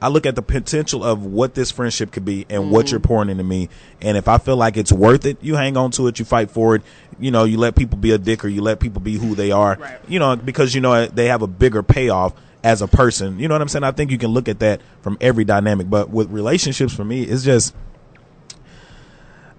I 0.02 0.08
look 0.08 0.26
at 0.26 0.34
the 0.34 0.42
potential 0.42 1.04
of 1.04 1.24
what 1.24 1.54
this 1.54 1.70
friendship 1.70 2.10
could 2.10 2.24
be 2.24 2.46
and 2.48 2.70
what 2.70 2.86
mm-hmm. 2.86 2.94
you're 2.94 3.00
pouring 3.00 3.28
into 3.28 3.44
me. 3.44 3.68
And 4.00 4.16
if 4.16 4.28
I 4.28 4.38
feel 4.38 4.56
like 4.56 4.76
it's 4.76 4.92
worth 4.92 5.26
it, 5.26 5.36
you 5.42 5.56
hang 5.56 5.76
on 5.76 5.90
to 5.92 6.06
it, 6.06 6.18
you 6.18 6.24
fight 6.24 6.50
for 6.50 6.74
it. 6.74 6.82
You 7.18 7.30
know, 7.30 7.44
you 7.44 7.58
let 7.58 7.76
people 7.76 7.98
be 7.98 8.12
a 8.12 8.18
dick 8.18 8.44
or 8.44 8.48
you 8.48 8.62
let 8.62 8.80
people 8.80 9.00
be 9.00 9.16
who 9.16 9.34
they 9.34 9.50
are. 9.50 9.76
Right. 9.78 10.00
You 10.08 10.18
know, 10.18 10.36
because 10.36 10.74
you 10.74 10.80
know 10.80 11.06
they 11.06 11.26
have 11.26 11.42
a 11.42 11.46
bigger 11.46 11.82
payoff 11.82 12.32
as 12.64 12.82
a 12.82 12.88
person. 12.88 13.38
You 13.38 13.48
know 13.48 13.54
what 13.54 13.62
I'm 13.62 13.68
saying? 13.68 13.84
I 13.84 13.92
think 13.92 14.10
you 14.10 14.18
can 14.18 14.30
look 14.30 14.48
at 14.48 14.58
that 14.60 14.80
from 15.02 15.18
every 15.20 15.44
dynamic. 15.44 15.90
But 15.90 16.10
with 16.10 16.30
relationships, 16.30 16.94
for 16.94 17.04
me, 17.04 17.22
it's 17.22 17.44
just 17.44 17.74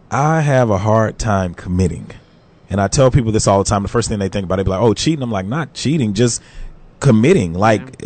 I 0.09 0.41
have 0.41 0.69
a 0.69 0.79
hard 0.79 1.19
time 1.19 1.53
committing. 1.53 2.11
And 2.69 2.79
I 2.79 2.87
tell 2.87 3.11
people 3.11 3.31
this 3.31 3.47
all 3.47 3.63
the 3.63 3.69
time. 3.69 3.83
The 3.83 3.89
first 3.89 4.07
thing 4.07 4.19
they 4.19 4.29
think 4.29 4.45
about 4.45 4.59
it, 4.59 4.63
be 4.63 4.71
like, 4.71 4.81
"Oh, 4.81 4.93
cheating." 4.93 5.21
I'm 5.21 5.31
like, 5.31 5.45
not 5.45 5.73
cheating, 5.73 6.13
just 6.13 6.41
committing. 7.01 7.53
Like 7.53 8.01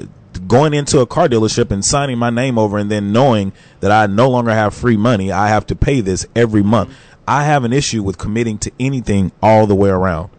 going 0.47 0.73
into 0.73 0.99
a 0.99 1.05
car 1.05 1.27
dealership 1.27 1.71
and 1.71 1.83
signing 1.83 2.17
my 2.17 2.29
name 2.29 2.57
over, 2.57 2.77
and 2.77 2.91
then 2.91 3.11
knowing 3.11 3.53
that 3.79 3.91
I 3.91 4.07
no 4.07 4.29
longer 4.29 4.51
have 4.51 4.73
free 4.73 4.97
money. 4.97 5.31
I 5.31 5.49
have 5.49 5.65
to 5.67 5.75
pay 5.75 6.01
this 6.01 6.25
every 6.35 6.63
month. 6.63 6.95
I 7.27 7.43
have 7.43 7.63
an 7.63 7.73
issue 7.73 8.03
with 8.03 8.17
committing 8.17 8.57
to 8.59 8.71
anything 8.79 9.31
all 9.41 9.65
the 9.65 9.75
way 9.75 9.89
around. 9.89 10.29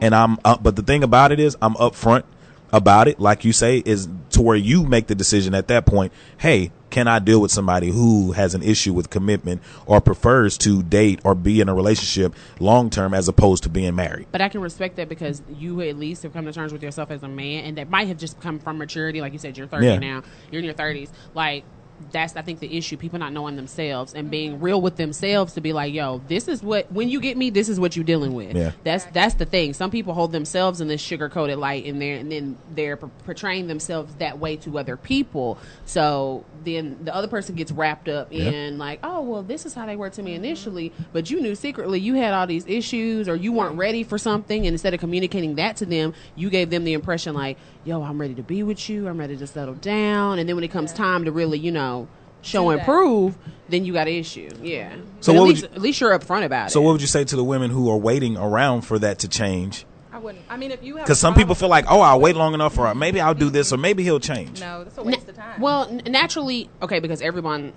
And 0.00 0.14
I'm, 0.14 0.38
uh, 0.44 0.56
but 0.56 0.74
the 0.74 0.82
thing 0.82 1.04
about 1.04 1.30
it 1.30 1.38
is, 1.38 1.56
I'm 1.62 1.74
upfront 1.74 2.24
about 2.72 3.06
it. 3.06 3.20
Like 3.20 3.44
you 3.44 3.52
say, 3.52 3.82
is 3.84 4.08
to 4.30 4.42
where 4.42 4.56
you 4.56 4.82
make 4.84 5.06
the 5.06 5.14
decision 5.14 5.54
at 5.54 5.68
that 5.68 5.86
point. 5.86 6.12
Hey, 6.38 6.72
can 6.92 7.08
I 7.08 7.18
deal 7.18 7.40
with 7.40 7.50
somebody 7.50 7.90
who 7.90 8.30
has 8.32 8.54
an 8.54 8.62
issue 8.62 8.92
with 8.92 9.10
commitment 9.10 9.62
or 9.86 10.00
prefers 10.00 10.56
to 10.58 10.82
date 10.84 11.20
or 11.24 11.34
be 11.34 11.60
in 11.60 11.68
a 11.68 11.74
relationship 11.74 12.34
long 12.60 12.90
term 12.90 13.14
as 13.14 13.26
opposed 13.26 13.64
to 13.64 13.68
being 13.68 13.96
married? 13.96 14.26
But 14.30 14.40
I 14.42 14.48
can 14.48 14.60
respect 14.60 14.96
that 14.96 15.08
because 15.08 15.42
you 15.58 15.80
at 15.80 15.96
least 15.96 16.22
have 16.22 16.32
come 16.32 16.44
to 16.44 16.52
terms 16.52 16.72
with 16.72 16.82
yourself 16.82 17.10
as 17.10 17.22
a 17.24 17.28
man, 17.28 17.64
and 17.64 17.78
that 17.78 17.90
might 17.90 18.06
have 18.08 18.18
just 18.18 18.38
come 18.40 18.58
from 18.60 18.78
maturity. 18.78 19.20
Like 19.20 19.32
you 19.32 19.38
said, 19.40 19.58
you're 19.58 19.66
30 19.66 19.86
Yeah. 19.86 19.98
now. 19.98 20.22
You're 20.52 20.60
in 20.60 20.64
your 20.66 20.74
30s. 20.74 21.08
Like 21.34 21.64
that's 22.10 22.36
I 22.36 22.42
think 22.42 22.60
the 22.60 22.76
issue. 22.76 22.96
People 22.96 23.18
not 23.18 23.32
knowing 23.32 23.56
themselves 23.56 24.14
and 24.14 24.30
being 24.30 24.60
real 24.60 24.80
with 24.80 24.96
themselves 24.96 25.54
to 25.54 25.60
be 25.60 25.72
like, 25.72 25.92
yo, 25.94 26.20
this 26.28 26.48
is 26.48 26.62
what 26.62 26.90
when 26.90 27.08
you 27.08 27.20
get 27.20 27.36
me, 27.36 27.50
this 27.50 27.68
is 27.68 27.78
what 27.78 27.94
you're 27.96 28.04
dealing 28.04 28.34
with. 28.34 28.54
Yeah. 28.56 28.72
That's 28.84 29.04
that's 29.06 29.34
the 29.34 29.44
thing. 29.44 29.74
Some 29.74 29.90
people 29.90 30.14
hold 30.14 30.32
themselves 30.32 30.80
in 30.80 30.88
this 30.88 31.00
sugar 31.00 31.28
coated 31.28 31.58
light, 31.58 31.84
and 31.86 32.00
they're 32.00 32.16
and 32.16 32.30
then 32.32 32.58
they're 32.74 32.96
portraying 32.96 33.66
themselves 33.66 34.14
that 34.16 34.38
way 34.38 34.56
to 34.58 34.78
other 34.78 34.96
people. 34.96 35.58
So 35.84 36.44
then 36.64 36.98
the 37.02 37.14
other 37.14 37.28
person 37.28 37.54
gets 37.54 37.72
wrapped 37.72 38.08
up 38.08 38.28
Yeah. 38.32 38.44
in 38.50 38.78
like, 38.78 39.00
oh 39.02 39.20
well, 39.20 39.42
this 39.42 39.66
is 39.66 39.74
how 39.74 39.86
they 39.86 39.96
were 39.96 40.10
to 40.10 40.22
me 40.22 40.34
initially, 40.34 40.92
but 41.12 41.30
you 41.30 41.40
knew 41.40 41.54
secretly 41.54 42.00
you 42.00 42.14
had 42.14 42.34
all 42.34 42.46
these 42.46 42.66
issues, 42.66 43.28
or 43.28 43.36
you 43.36 43.52
weren't 43.52 43.76
ready 43.76 44.04
for 44.04 44.18
something, 44.18 44.66
and 44.66 44.72
instead 44.74 44.94
of 44.94 45.00
communicating 45.00 45.56
that 45.56 45.76
to 45.76 45.86
them, 45.86 46.14
you 46.36 46.50
gave 46.50 46.70
them 46.70 46.84
the 46.84 46.92
impression 46.92 47.34
like, 47.34 47.58
yo, 47.84 48.02
I'm 48.02 48.20
ready 48.20 48.34
to 48.34 48.42
be 48.42 48.62
with 48.62 48.88
you, 48.88 49.08
I'm 49.08 49.18
ready 49.18 49.36
to 49.36 49.46
settle 49.46 49.74
down, 49.74 50.38
and 50.38 50.48
then 50.48 50.56
when 50.56 50.64
it 50.64 50.70
comes 50.70 50.92
time 50.92 51.24
to 51.24 51.32
really, 51.32 51.58
you 51.58 51.72
know. 51.72 52.08
Show 52.44 52.70
and 52.70 52.82
prove, 52.82 53.38
then 53.68 53.84
you 53.84 53.92
got 53.92 54.08
an 54.08 54.14
issue. 54.14 54.48
Yeah. 54.60 54.96
So 55.20 55.32
But 55.32 55.38
at 55.38 55.44
least, 55.44 55.62
you- 55.62 55.68
at 55.76 55.80
least 55.80 56.00
you're 56.00 56.18
upfront 56.18 56.44
about 56.44 56.72
So 56.72 56.80
it. 56.80 56.82
So 56.82 56.82
what 56.82 56.90
would 56.94 57.00
you 57.00 57.06
say 57.06 57.22
to 57.22 57.36
the 57.36 57.44
women 57.44 57.70
who 57.70 57.88
are 57.88 57.96
waiting 57.96 58.36
around 58.36 58.80
for 58.80 58.98
that 58.98 59.20
to 59.20 59.28
change? 59.28 59.86
I 60.12 60.18
wouldn't. 60.18 60.44
I 60.50 60.56
mean, 60.56 60.72
if 60.72 60.82
you 60.82 60.96
have 60.96 61.04
Because 61.04 61.20
some 61.20 61.34
problem 61.34 61.44
people 61.44 61.54
feel 61.54 61.68
like, 61.68 61.84
oh, 61.88 62.00
I'll 62.00 62.18
wait 62.18 62.34
long 62.34 62.52
enough, 62.52 62.76
or 62.76 62.92
maybe 62.96 63.20
I'll 63.20 63.32
do 63.32 63.48
this, 63.48 63.72
or 63.72 63.76
maybe 63.76 64.02
he'll 64.02 64.18
change. 64.18 64.60
no, 64.60 64.82
that's 64.82 64.98
a 64.98 65.04
waste 65.04 65.28
of 65.28 65.36
time. 65.36 65.60
Well, 65.60 65.84
n- 65.88 66.02
naturally, 66.08 66.68
okay, 66.82 66.98
because 66.98 67.22
everyone 67.22 67.74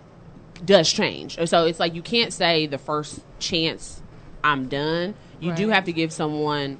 does 0.65 0.91
change. 0.91 1.37
So 1.47 1.65
it's 1.65 1.79
like 1.79 1.93
you 1.93 2.01
can't 2.01 2.33
say 2.33 2.65
the 2.65 2.79
first 2.79 3.19
chance 3.37 4.01
I'm 4.43 4.67
done. 4.67 5.13
You 5.39 5.53
do 5.53 5.69
have 5.69 5.83
to 5.85 5.93
give 5.93 6.11
someone 6.11 6.79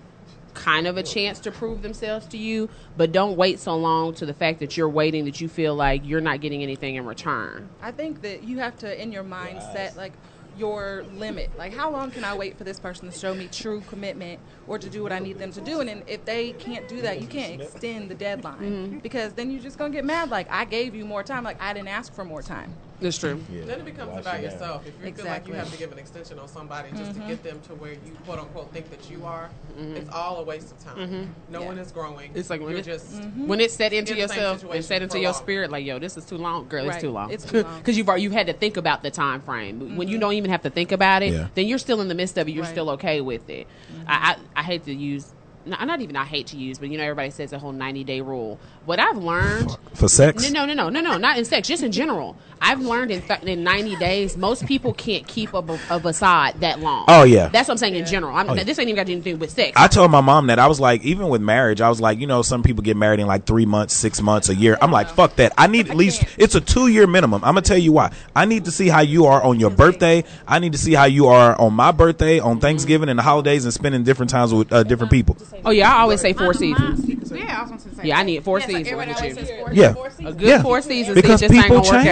kind 0.55 0.87
of 0.87 0.97
a 0.97 1.03
chance 1.03 1.39
to 1.41 1.51
prove 1.51 1.83
themselves 1.83 2.25
to 2.27 2.37
you, 2.37 2.69
but 2.97 3.11
don't 3.11 3.37
wait 3.37 3.59
so 3.59 3.75
long 3.77 4.13
to 4.15 4.25
the 4.25 4.33
fact 4.33 4.59
that 4.59 4.75
you're 4.75 4.89
waiting 4.89 5.25
that 5.25 5.39
you 5.39 5.47
feel 5.47 5.75
like 5.75 6.01
you're 6.05 6.21
not 6.21 6.41
getting 6.41 6.63
anything 6.63 6.95
in 6.95 7.05
return. 7.05 7.69
I 7.81 7.91
think 7.91 8.21
that 8.23 8.43
you 8.43 8.57
have 8.57 8.77
to, 8.79 9.01
in 9.01 9.11
your 9.11 9.23
mindset, 9.23 9.95
like 9.95 10.13
your 10.57 11.03
limit. 11.15 11.49
Like, 11.57 11.73
how 11.73 11.91
long 11.91 12.11
can 12.11 12.23
I 12.23 12.33
wait 12.33 12.57
for 12.57 12.63
this 12.63 12.79
person 12.79 13.11
to 13.11 13.17
show 13.17 13.35
me 13.35 13.49
true 13.51 13.81
commitment 13.89 14.39
or 14.67 14.79
to 14.79 14.89
do 14.89 15.03
what 15.03 15.11
I 15.11 15.19
need 15.19 15.37
them 15.37 15.51
to 15.51 15.59
do? 15.59 15.81
And 15.81 15.89
then 15.89 16.03
if 16.07 16.23
they 16.23 16.53
can't 16.53 16.87
do 16.87 17.01
that, 17.01 17.19
you 17.21 17.27
can't 17.27 17.61
extend 17.61 18.09
the 18.09 18.15
deadline 18.15 18.55
Mm-hmm. 18.61 18.99
because 18.99 19.33
then 19.33 19.51
you're 19.51 19.61
just 19.61 19.77
gonna 19.77 19.93
get 19.93 20.05
mad. 20.05 20.29
Like, 20.29 20.49
I 20.49 20.63
gave 20.63 20.95
you 20.95 21.03
more 21.03 21.23
time. 21.23 21.43
Like, 21.43 21.61
I 21.61 21.73
didn't 21.73 21.89
ask 21.89 22.13
for 22.13 22.23
more 22.23 22.41
time. 22.41 22.73
That's 23.01 23.17
true. 23.17 23.43
Then 23.49 23.79
it 23.79 23.85
becomes 23.85 24.17
about 24.17 24.41
yourself. 24.41 24.85
If 24.87 24.93
you 25.05 25.13
feel 25.13 25.25
like 25.25 25.47
you 25.47 25.53
have 25.53 25.71
to 25.71 25.77
give 25.77 25.91
an 25.91 25.99
extension 25.99 26.39
on 26.39 26.47
somebody 26.47 26.89
just 26.91 27.13
to 27.13 27.19
mm-hmm. 27.19 27.27
get 27.27 27.43
them 27.43 27.59
to 27.67 27.75
where 27.75 27.91
you 27.91 28.17
quote 28.25 28.39
unquote 28.39 28.71
think 28.71 28.89
that 28.89 29.09
you 29.09 29.25
are, 29.25 29.49
mm-hmm. 29.77 29.97
it's 29.97 30.09
all 30.09 30.37
a 30.37 30.43
waste 30.43 30.71
of 30.71 30.79
time. 30.83 30.97
Mm-hmm. 30.97 31.23
No 31.51 31.61
Yeah. 31.61 31.65
one 31.67 31.77
is 31.77 31.91
growing. 31.91 32.31
It's 32.33 32.49
like 32.49 32.61
when 32.61 32.71
you're 32.71 32.79
it- 32.79 32.85
just 32.85 33.21
When 33.35 33.59
it's 33.59 33.73
set 33.73 33.91
into 33.93 34.13
in 34.13 34.19
yourself 34.19 34.53
and 34.53 34.61
situation 34.61 34.83
set 34.83 35.01
into 35.01 35.19
your 35.19 35.31
long. 35.31 35.41
spirit, 35.41 35.71
like 35.71 35.85
yo, 35.85 35.99
this 35.99 36.15
is 36.17 36.25
too 36.25 36.37
long, 36.37 36.67
girl. 36.67 36.89
It's 36.89 37.01
too 37.01 37.11
long. 37.11 37.31
It's 37.31 37.45
too 37.51 37.63
long. 37.63 37.79
because 37.79 37.97
you've 37.97 38.09
al- 38.09 38.17
you 38.17 38.29
had 38.31 38.47
to 38.47 38.53
think 38.53 38.77
about 38.77 39.03
the 39.03 39.11
time 39.11 39.41
frame. 39.41 39.97
When 39.97 40.07
you 40.07 40.17
don't 40.17 40.33
even 40.33 40.51
have 40.51 40.63
to 40.63 40.69
think 40.69 40.91
about 40.91 41.21
it, 41.21 41.33
Yeah. 41.33 41.47
then 41.55 41.67
you're 41.67 41.77
still 41.77 42.01
in 42.01 42.07
the 42.07 42.15
midst 42.15 42.37
of 42.37 42.47
it. 42.47 42.51
You're 42.51 42.63
Right. 42.63 42.71
still 42.71 42.89
okay 42.91 43.21
with 43.21 43.49
it. 43.49 43.67
I, 44.07 44.37
I 44.55 44.61
I 44.61 44.63
hate 44.63 44.85
to 44.85 44.93
use. 44.93 45.31
Not, 45.67 45.85
not 45.87 45.99
even 45.99 46.15
I 46.15 46.25
hate 46.25 46.47
to 46.47 46.57
use, 46.57 46.77
but 46.77 46.89
you 46.89 46.97
know 46.99 47.03
everybody 47.03 47.31
says 47.31 47.49
the 47.49 47.57
whole 47.59 47.71
ninety 47.71 48.03
day 48.03 48.21
rule. 48.21 48.59
What 48.85 48.99
I've 48.99 49.17
learned 49.17 49.75
For 49.95 50.07
sex? 50.07 50.49
no, 50.51 50.65
no, 50.65 50.73
no, 50.73 50.89
no, 50.89 51.01
no, 51.01 51.11
no. 51.11 51.17
not 51.17 51.37
in 51.37 51.45
sex, 51.45 51.67
just 51.67 51.81
in 51.83 51.91
general. 51.91 52.37
I've 52.61 52.79
learned 52.81 53.11
in, 53.11 53.21
th- 53.21 53.41
in 53.43 53.63
90 53.63 53.95
days, 53.97 54.37
most 54.37 54.65
people 54.65 54.93
can't 54.93 55.27
keep 55.27 55.53
a, 55.53 55.61
b- 55.61 55.77
a 55.89 55.99
facade 55.99 56.61
that 56.61 56.79
long. 56.79 57.05
Oh, 57.07 57.23
yeah. 57.23 57.49
That's 57.49 57.67
what 57.67 57.73
I'm 57.73 57.77
saying 57.79 57.95
in 57.95 58.05
general. 58.05 58.35
I'm, 58.35 58.49
Oh, 58.49 58.53
yeah. 58.53 58.63
This 58.63 58.79
ain't 58.79 58.87
even 58.89 58.95
got 58.95 59.09
anything 59.09 59.23
to 59.23 59.29
do 59.31 59.37
with 59.37 59.51
sex. 59.51 59.73
I 59.75 59.87
told 59.87 60.09
my 60.09 60.21
mom 60.21 60.47
that 60.47 60.57
I 60.57 60.67
was 60.67 60.79
like, 60.79 61.03
even 61.03 61.27
with 61.29 61.41
marriage, 61.41 61.81
I 61.81 61.89
was 61.89 61.99
like, 61.99 62.19
you 62.19 62.27
know, 62.27 62.41
some 62.43 62.63
people 62.63 62.81
get 62.81 62.95
married 62.95 63.19
in 63.19 63.27
like 63.27 63.45
three 63.45 63.65
months, 63.65 63.93
six 63.93 64.21
months, 64.21 64.49
a 64.49 64.55
year. 64.55 64.77
I'm 64.81 64.91
like, 64.91 65.09
fuck 65.09 65.35
that. 65.35 65.51
I 65.57 65.67
need 65.67 65.89
at 65.89 65.95
least 65.97 66.23
it's 66.37 66.55
a 66.55 66.61
two 66.61 66.87
year 66.87 67.07
minimum. 67.07 67.43
I'm 67.43 67.49
gonna 67.55 67.61
tell 67.61 67.77
you 67.77 67.91
why. 67.91 68.11
I 68.35 68.45
need 68.45 68.65
to 68.65 68.71
see 68.71 68.87
how 68.87 69.01
you 69.01 69.25
are 69.25 69.43
on 69.43 69.59
your 69.59 69.69
birthday. 69.71 70.23
I 70.47 70.59
need 70.59 70.71
to 70.71 70.77
see 70.77 70.93
how 70.93 71.05
you 71.05 71.27
are 71.27 71.59
on 71.59 71.73
my 71.73 71.91
birthday, 71.91 72.39
on 72.39 72.59
Thanksgiving, 72.59 73.09
and 73.09 73.19
the 73.19 73.23
holidays, 73.23 73.65
and 73.65 73.73
spending 73.73 74.03
different 74.03 74.29
times 74.29 74.53
with 74.53 74.71
uh, 74.71 74.83
different 74.83 75.11
people. 75.11 75.37
oh, 75.65 75.71
yeah, 75.71 75.93
I 75.93 75.99
always 76.01 76.21
say 76.21 76.33
four 76.33 76.53
seasons. 76.53 77.05
Yeah, 77.31 77.57
I 77.57 77.61
was 77.63 77.69
going 77.69 77.81
to 77.81 77.95
say. 77.95 78.07
Yeah, 78.07 78.19
I 78.19 78.23
need 78.23 78.43
four 78.43 78.61
Yeah, 78.75 78.81
it's 78.81 78.91
like 78.91 79.07
seasons 79.09 79.09
everybody 79.09 79.09
with 79.09 79.17
always 79.17 79.37
you. 79.37 79.45
says 79.45 79.59
four- 79.59 79.73
Yeah. 79.73 79.91
A 80.05 80.11
seasons. 80.11 80.35
good 80.37 80.47
Yeah. 80.47 80.61
four 80.61 80.81
seasons, 80.81 81.15
Because 81.15 81.41
it 81.41 81.47
just 81.49 81.53
ain't 81.55 81.63
people 81.65 81.81
gonna 81.81 81.97
work 81.97 82.05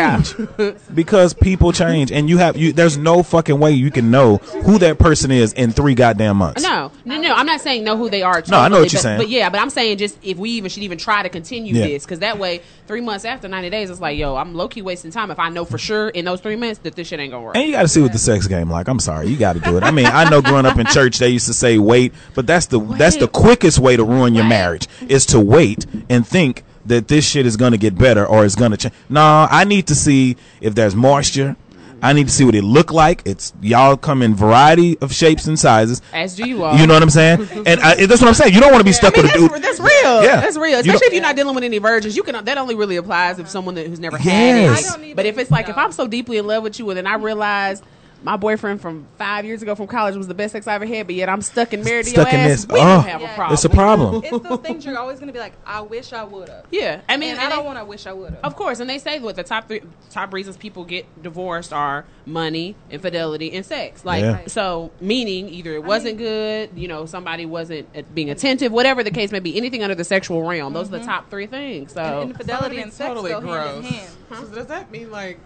change. 0.57 0.69
out. 0.77 0.77
because 0.95 1.33
people 1.33 1.71
change, 1.71 2.11
and 2.11 2.29
you 2.29 2.37
have 2.37 2.57
you. 2.57 2.73
There's 2.73 2.97
no 2.97 3.23
fucking 3.23 3.59
way 3.59 3.71
you 3.71 3.91
can 3.91 4.11
know 4.11 4.37
who 4.37 4.77
that 4.79 4.97
person 4.99 5.31
is 5.31 5.53
in 5.53 5.71
three 5.71 5.95
goddamn 5.95 6.37
months. 6.37 6.63
No, 6.63 6.91
no, 7.05 7.19
no. 7.19 7.33
I'm 7.33 7.45
not 7.45 7.61
saying 7.61 7.83
know 7.83 7.97
who 7.97 8.09
they 8.09 8.21
are. 8.23 8.43
No, 8.49 8.59
I 8.59 8.67
know 8.67 8.79
what 8.81 8.91
you're 8.91 8.99
but, 8.99 9.03
saying. 9.03 9.17
But 9.19 9.29
yeah, 9.29 9.49
but 9.49 9.59
I'm 9.59 9.69
saying 9.69 9.97
just 9.97 10.17
if 10.23 10.37
we 10.37 10.51
even 10.51 10.69
should 10.69 10.83
even 10.83 10.97
try 10.97 11.23
to 11.23 11.29
continue 11.29 11.75
Yeah. 11.75 11.87
this, 11.87 12.05
because 12.05 12.19
that 12.19 12.37
way, 12.39 12.61
three 12.87 13.01
months 13.01 13.25
after 13.25 13.47
90 13.47 13.69
days, 13.69 13.89
it's 13.89 13.99
like, 14.01 14.17
yo, 14.17 14.35
I'm 14.35 14.53
low 14.53 14.67
key 14.67 14.81
wasting 14.81 15.11
time 15.11 15.31
if 15.31 15.39
I 15.39 15.49
know 15.49 15.65
for 15.65 15.77
sure 15.77 16.09
in 16.09 16.25
those 16.25 16.41
three 16.41 16.55
months 16.55 16.79
that 16.83 16.95
this 16.95 17.07
shit 17.07 17.19
ain't 17.19 17.31
gonna 17.31 17.43
work. 17.45 17.55
And 17.55 17.65
you 17.65 17.71
got 17.71 17.83
to 17.83 17.87
see 17.87 18.01
what 18.01 18.11
the 18.11 18.17
sex 18.19 18.47
game 18.47 18.69
like. 18.69 18.87
I'm 18.87 18.99
sorry, 18.99 19.27
you 19.27 19.37
got 19.37 19.53
to 19.53 19.59
do 19.59 19.77
it. 19.77 19.83
I 19.83 19.91
mean, 19.91 20.05
I 20.05 20.29
know 20.29 20.41
growing 20.41 20.65
up 20.65 20.77
in 20.77 20.85
church 20.87 21.17
they 21.19 21.29
used 21.29 21.47
to 21.47 21.53
say 21.53 21.77
wait, 21.77 22.13
but 22.35 22.45
that's 22.47 22.67
the 22.67 22.79
that's 22.79 23.15
the 23.17 23.27
quickest 23.27 23.79
way 23.79 23.95
to 23.95 24.03
ruin 24.03 24.35
your 24.35 24.43
marriage 24.45 24.87
is 25.07 25.25
to 25.27 25.39
wait 25.39 25.85
and 26.09 26.27
think 26.27 26.52
that 26.85 27.07
this 27.07 27.25
shit 27.27 27.45
is 27.45 27.57
going 27.57 27.71
to 27.71 27.77
get 27.77 27.97
better 27.97 28.25
or 28.25 28.45
it's 28.45 28.55
going 28.55 28.71
to 28.71 28.77
change. 28.77 28.93
No, 29.09 29.47
I 29.49 29.63
need 29.63 29.87
to 29.87 29.95
see 29.95 30.35
if 30.61 30.75
there's 30.75 30.95
moisture. 30.95 31.55
I 32.01 32.11
need 32.11 32.27
to 32.27 32.33
see 32.33 32.43
what 32.43 32.53
it 32.53 32.65
look 32.65 32.91
like. 32.91 33.21
It's 33.23 33.53
y'all 33.61 33.95
come 33.95 34.21
in 34.21 34.35
variety 34.35 34.97
of 34.99 35.13
shapes 35.13 35.47
and 35.47 35.57
sizes. 35.57 36.01
As 36.11 36.35
do 36.35 36.45
you 36.45 36.61
uh, 36.61 36.67
all. 36.71 36.77
You 36.77 36.85
know 36.85 36.95
what 36.95 37.01
I'm 37.01 37.09
saying? 37.09 37.47
And 37.65 37.79
uh, 37.79 37.83
I, 37.97 38.05
that's 38.05 38.19
what 38.19 38.27
I'm 38.27 38.33
saying. 38.33 38.53
You 38.53 38.59
don't 38.59 38.71
want 38.73 38.81
to 38.81 38.85
be 38.85 38.91
stuck 38.91 39.17
I 39.17 39.21
mean, 39.21 39.31
with 39.31 39.35
a 39.35 39.39
that's, 39.39 39.53
dude. 39.53 39.63
that's 39.63 39.79
real. 39.79 40.23
Yeah. 40.23 40.41
That's 40.41 40.57
real. 40.57 40.79
Especially 40.79 40.99
don't- 40.99 41.07
if 41.07 41.13
you're 41.13 41.21
not 41.21 41.37
dealing 41.37 41.55
with 41.55 41.63
any 41.63 41.77
virgins. 41.77 42.17
You 42.17 42.23
can. 42.23 42.43
That 42.43 42.57
only 42.57 42.75
really 42.75 42.97
applies 42.97 43.39
if 43.39 43.47
someone 43.47 43.75
that, 43.75 43.87
who's 43.87 44.01
never 44.01 44.17
Yes. 44.17 44.25
had 44.25 44.69
I 44.69 44.79
it. 44.79 44.83
don't 44.91 45.03
even 45.05 45.15
But 45.15 45.25
if 45.27 45.37
it's 45.37 45.49
like 45.49 45.69
if. 45.69 45.77
I'm 45.77 45.93
so 45.93 46.05
deeply 46.05 46.37
in 46.39 46.45
love 46.45 46.63
with 46.63 46.77
you, 46.77 46.89
and 46.89 46.97
then 46.97 47.07
I 47.07 47.15
realize 47.15 47.81
my 48.23 48.37
boyfriend 48.37 48.81
from 48.81 49.05
five 49.17 49.45
years 49.45 49.61
ago 49.61 49.75
from 49.75 49.87
college 49.87 50.15
was 50.15 50.27
the 50.27 50.33
best 50.33 50.53
sex 50.53 50.65
I 50.67 50.75
ever 50.75 50.85
had, 50.85 51.07
but 51.07 51.15
yet 51.15 51.29
I'm 51.29 51.41
stuck 51.41 51.73
and 51.73 51.83
married 51.83 52.05
to 52.05 52.11
Stuck 52.11 52.31
your 52.31 52.39
in 52.41 52.49
ass, 52.51 52.65
this. 52.65 52.67
we 52.73 52.79
Oh, 52.79 52.83
don't 52.83 53.03
have 53.07 53.21
a 53.21 53.27
problem. 53.35 53.53
It's 53.53 53.65
a 53.65 53.69
problem. 53.69 54.23
it's 54.23 54.39
those 54.49 54.59
things 54.59 54.85
you're 54.85 54.97
always 54.97 55.19
gonna 55.19 55.33
be 55.33 55.39
like, 55.39 55.53
I 55.65 55.81
wish 55.81 56.13
I 56.13 56.23
would 56.23 56.49
have. 56.49 56.65
Yeah, 56.71 57.01
I 57.09 57.17
mean, 57.17 57.31
and 57.31 57.39
I 57.39 57.49
don't 57.49 57.65
want 57.65 57.79
to 57.79 57.85
wish 57.85 58.07
I 58.07 58.13
would 58.13 58.31
have. 58.31 58.39
Of 58.43 58.55
course, 58.55 58.79
and 58.79 58.89
they 58.89 58.97
say 58.97 59.19
what 59.19 59.35
the 59.35 59.43
top 59.43 59.67
three 59.67 59.81
top 60.09 60.33
reasons 60.33 60.57
people 60.57 60.85
get 60.85 61.05
divorced 61.21 61.73
are 61.73 62.05
money, 62.25 62.75
infidelity, 62.89 63.51
and 63.53 63.65
sex. 63.65 64.05
Like 64.05 64.21
Yeah. 64.21 64.39
so, 64.47 64.91
meaning 65.01 65.49
either 65.49 65.73
it 65.73 65.83
wasn't 65.83 66.17
good, 66.17 66.69
you 66.75 66.87
know, 66.87 67.05
somebody 67.05 67.45
wasn't 67.45 67.87
uh, 67.95 68.03
being 68.13 68.29
attentive, 68.29 68.71
whatever 68.71 69.03
the 69.03 69.11
case 69.11 69.31
may 69.31 69.39
be. 69.39 69.57
Anything 69.57 69.83
under 69.83 69.95
the 69.95 70.03
sexual 70.05 70.43
realm, 70.47 70.73
those 70.73 70.87
are 70.87 70.97
the 70.99 71.05
top 71.05 71.29
three 71.29 71.47
things. 71.47 71.93
So 71.93 72.01
And 72.21 72.31
infidelity 72.31 72.79
and 72.81 72.93
sex 72.93 73.07
totally 73.09 73.31
go 73.31 73.41
hand 73.41 73.45
gross. 73.45 73.77
in 73.77 73.83
hand. 73.83 74.11
So 74.29 74.45
does 74.55 74.67
that 74.67 74.89
mean 74.91 75.11
like 75.11 75.39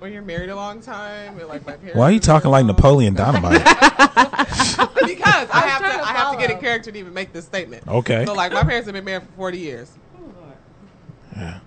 when 0.00 0.12
you're 0.12 0.22
married 0.22 0.48
a 0.50 0.56
long 0.56 0.80
time 0.80 1.38
and 1.38 1.48
like 1.48 1.64
my 1.66 1.74
parents? 1.74 1.96
Why 1.96 2.04
are 2.06 2.12
you 2.12 2.20
talking 2.20 2.50
like 2.50 2.64
Napoleon 2.64 3.14
Dynamite? 3.14 3.52
because 3.64 5.48
I 5.50 5.66
have 5.66 5.82
to, 5.82 5.88
to 5.88 6.02
I 6.02 6.12
have 6.14 6.32
to 6.32 6.38
get 6.38 6.50
in 6.50 6.56
follow. 6.56 6.60
character 6.60 6.90
to 6.90 6.98
even 6.98 7.12
make 7.14 7.32
this 7.32 7.44
statement. 7.44 7.86
Okay. 7.86 8.24
So 8.24 8.34
like 8.34 8.52
my 8.52 8.62
parents 8.62 8.86
have 8.86 8.94
been 8.94 9.04
married 9.04 9.22
for 9.24 9.32
forty 9.36 9.58
years. 9.58 9.92
Yeah. 11.36 11.60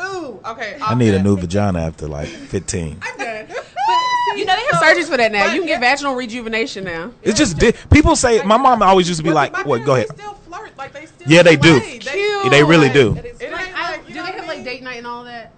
Ooh, 0.00 0.40
okay. 0.46 0.78
I 0.80 0.94
need 0.94 1.14
a 1.14 1.22
new 1.22 1.36
vagina 1.36 1.80
after 1.80 2.08
like 2.08 2.26
15. 2.26 2.98
I'm 3.02 3.18
done. 3.18 3.46
you 4.36 4.44
know 4.44 4.56
they 4.56 4.62
have 4.72 4.82
surgeries 4.82 5.08
for 5.08 5.16
that 5.16 5.30
now. 5.30 5.52
You 5.52 5.60
can 5.60 5.68
get 5.68 5.80
vaginal 5.80 6.14
rejuvenation 6.14 6.84
now. 6.84 7.12
It's 7.22 7.38
just 7.38 7.58
di- 7.58 7.72
people 7.90 8.16
say. 8.16 8.42
My 8.42 8.56
mom 8.56 8.82
always 8.82 9.06
used 9.08 9.18
to 9.20 9.24
be 9.24 9.30
But 9.30 9.34
like, 9.34 9.52
my 9.52 9.62
"What? 9.62 9.84
Go 9.84 9.94
ahead." 9.94 10.08
They 10.08 10.14
still 10.14 10.34
flirt. 10.34 10.76
Like 10.78 10.92
they 10.92 11.06
still. 11.06 11.28
Yeah, 11.30 11.42
they 11.42 11.56
do. 11.56 11.78
play. 11.78 11.98
Cute. 11.98 12.50
They 12.50 12.64
really 12.64 12.88
do. 12.88 13.14
It 13.16 13.40
ain't 13.42 13.52
like, 13.52 14.08
you 14.08 14.14
Do 14.14 14.22
they 14.22 14.32
have 14.32 14.46
like 14.46 14.64
date 14.64 14.82
night 14.82 14.98
and 14.98 15.06
all 15.06 15.24
that? 15.24 15.52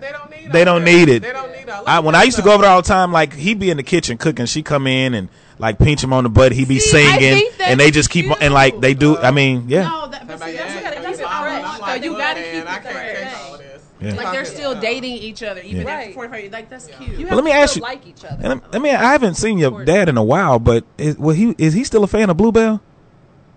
They 0.00 0.10
don't. 0.12 0.30
They 0.30 0.30
don't 0.30 0.30
need 0.30 0.42
need. 0.44 0.52
They 0.52 0.64
don't 0.64 0.84
that. 0.84 0.90
need 0.92 1.08
it. 1.08 1.22
They 1.22 1.32
don't 1.32 1.52
need. 1.52 1.68
all 1.70 1.84
I, 1.86 1.98
when 2.00 2.14
I 2.14 2.22
used 2.24 2.36
to 2.36 2.42
go 2.42 2.52
over 2.52 2.62
there 2.62 2.70
all 2.70 2.82
the 2.82 2.88
time, 2.88 3.12
like 3.12 3.32
he'd 3.32 3.58
be 3.58 3.70
in 3.70 3.76
the 3.76 3.82
kitchen 3.82 4.18
cooking, 4.18 4.46
she 4.46 4.62
come 4.62 4.86
in 4.86 5.14
and 5.14 5.28
like 5.58 5.78
pinch 5.78 6.02
him 6.02 6.12
on 6.12 6.24
the 6.24 6.30
butt, 6.30 6.52
he 6.52 6.64
be 6.64 6.78
See, 6.80 6.98
I 7.06 7.18
singing, 7.18 7.34
think 7.50 7.60
and 7.68 7.78
they 7.80 7.90
just 7.90 8.10
keep 8.10 8.26
that's 8.26 8.40
and 8.42 8.52
like 8.54 8.80
they 8.80 8.94
do. 8.94 9.16
I 9.18 9.30
mean, 9.30 9.64
yeah, 9.68 9.82
No, 9.84 10.08
that, 10.08 10.26
but 10.26 10.40
like, 10.40 10.50
see, 10.50 10.56
that's, 10.56 10.74
yeah, 10.74 10.80
that's, 10.82 10.96
you 10.96 11.02
that's 11.02 11.18
be 11.18 11.24
mama, 11.24 11.46
fresh. 11.46 11.64
I'm 11.64 12.00
So 12.00 12.04
you 12.04 12.16
gotta 12.18 12.40
keep 12.42 12.66
I 12.66 12.76
it 12.76 12.82
fresh. 12.82 13.32
take 13.32 13.38
all 13.46 13.54
of 13.54 13.60
this. 13.60 13.82
Yeah. 14.00 14.14
Like 14.14 14.32
they're 14.32 14.44
still 14.44 14.78
dating 14.80 15.12
each 15.14 15.42
other 15.42 15.60
even 15.62 15.86
Right. 15.86 16.00
after 16.08 16.12
45 16.14 16.52
Like 16.52 16.68
that's 16.68 16.86
cute. 16.88 17.00
You 17.00 17.26
Well, 17.26 17.26
have 17.28 17.36
let 17.36 17.44
me 17.44 17.50
to 17.52 17.56
ask 17.56 17.70
still 17.70 17.80
you- 17.80 17.82
like 17.84 18.06
each 18.06 18.24
other. 18.24 18.38
And 18.42 18.60
I, 18.60 18.76
I 18.76 18.78
mean, 18.80 18.94
I 18.96 19.12
haven't 19.12 19.34
seen 19.36 19.58
your 19.58 19.84
dad 19.84 20.08
in 20.08 20.16
a 20.18 20.24
while, 20.24 20.58
but 20.58 20.84
is, 20.98 21.16
well, 21.16 21.34
he 21.34 21.54
is 21.56 21.72
he 21.74 21.84
still 21.84 22.02
a 22.04 22.08
fan 22.08 22.28
of 22.30 22.36
Bluebell? 22.36 22.82